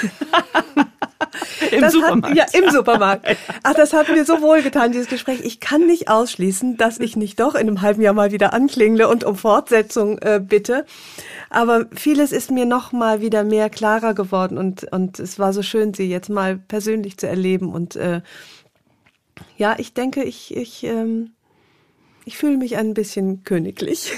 Im 1.72 1.82
das 1.82 1.94
Supermarkt. 1.94 2.40
Hat, 2.40 2.54
ja, 2.54 2.60
im 2.60 2.70
Supermarkt. 2.70 3.38
Ach, 3.64 3.74
das 3.74 3.94
hat 3.94 4.10
mir 4.10 4.26
so 4.26 4.42
wohl 4.42 4.62
getan, 4.62 4.92
dieses 4.92 5.08
Gespräch. 5.08 5.42
Ich 5.44 5.60
kann 5.60 5.88
nicht 5.88 6.10
ausschließen, 6.10 6.78
dass 6.78 7.00
ich 7.00 7.16
nicht 7.16 7.40
doch 7.40 7.56
in 7.56 7.62
einem 7.62 7.82
halben 7.82 8.02
Jahr 8.02 8.14
mal 8.14 8.32
wieder 8.32 8.54
anklingle 8.54 9.08
und 9.08 9.24
um 9.24 9.36
Fortsetzung 9.36 10.20
äh, 10.20 10.40
bitte. 10.44 10.86
Aber 11.50 11.88
vieles 11.96 12.32
ist 12.32 12.52
mir 12.52 12.66
noch 12.66 12.92
mal 12.92 13.22
wieder 13.22 13.44
mehr 13.44 13.70
klarer 13.70 14.14
geworden 14.14 14.58
und, 14.58 14.92
und 14.92 15.20
es 15.20 15.40
war 15.40 15.54
so 15.54 15.62
schön, 15.62 15.94
sie 15.94 16.10
jetzt 16.10 16.30
mal 16.30 16.58
persönlich 16.58 17.18
zu 17.18 17.28
erleben. 17.28 17.74
Und 17.74 17.96
äh, 17.96 18.22
ja, 19.58 19.76
ich 19.78 19.94
denke, 19.94 20.24
ich, 20.24 20.56
ich, 20.56 20.84
ähm, 20.84 21.32
ich 22.26 22.38
fühle 22.38 22.58
mich 22.58 22.78
ein 22.78 22.94
bisschen 22.94 23.44
königlich. 23.44 24.14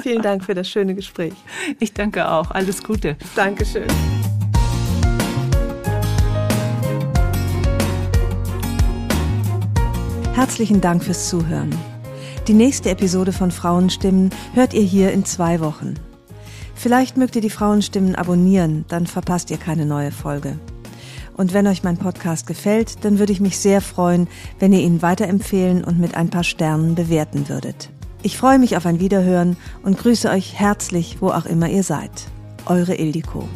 Vielen 0.00 0.22
Dank 0.22 0.44
für 0.44 0.54
das 0.54 0.68
schöne 0.68 0.94
Gespräch. 0.94 1.34
Ich 1.80 1.92
danke 1.92 2.30
auch. 2.30 2.50
Alles 2.50 2.82
Gute. 2.82 3.16
Dankeschön. 3.34 3.86
Herzlichen 10.34 10.80
Dank 10.80 11.02
fürs 11.02 11.28
Zuhören. 11.28 11.74
Die 12.46 12.54
nächste 12.54 12.90
Episode 12.90 13.32
von 13.32 13.50
Frauenstimmen 13.50 14.30
hört 14.54 14.72
ihr 14.72 14.82
hier 14.82 15.12
in 15.12 15.24
zwei 15.24 15.60
Wochen. 15.60 15.94
Vielleicht 16.74 17.16
mögt 17.16 17.34
ihr 17.34 17.42
die 17.42 17.50
Frauenstimmen 17.50 18.14
abonnieren, 18.14 18.84
dann 18.86 19.08
verpasst 19.08 19.50
ihr 19.50 19.58
keine 19.58 19.84
neue 19.84 20.12
Folge. 20.12 20.58
Und 21.36 21.54
wenn 21.54 21.66
euch 21.66 21.82
mein 21.82 21.96
Podcast 21.96 22.46
gefällt, 22.46 23.04
dann 23.04 23.18
würde 23.18 23.32
ich 23.32 23.40
mich 23.40 23.58
sehr 23.58 23.80
freuen, 23.80 24.28
wenn 24.60 24.72
ihr 24.72 24.80
ihn 24.80 25.02
weiterempfehlen 25.02 25.82
und 25.82 25.98
mit 25.98 26.14
ein 26.14 26.30
paar 26.30 26.44
Sternen 26.44 26.94
bewerten 26.94 27.48
würdet. 27.48 27.90
Ich 28.22 28.36
freue 28.36 28.58
mich 28.58 28.76
auf 28.76 28.84
ein 28.84 28.98
Wiederhören 28.98 29.56
und 29.82 29.98
grüße 29.98 30.28
euch 30.28 30.58
herzlich, 30.58 31.18
wo 31.20 31.28
auch 31.30 31.46
immer 31.46 31.68
ihr 31.68 31.84
seid. 31.84 32.10
Eure 32.66 32.96
Ildiko. 32.96 33.48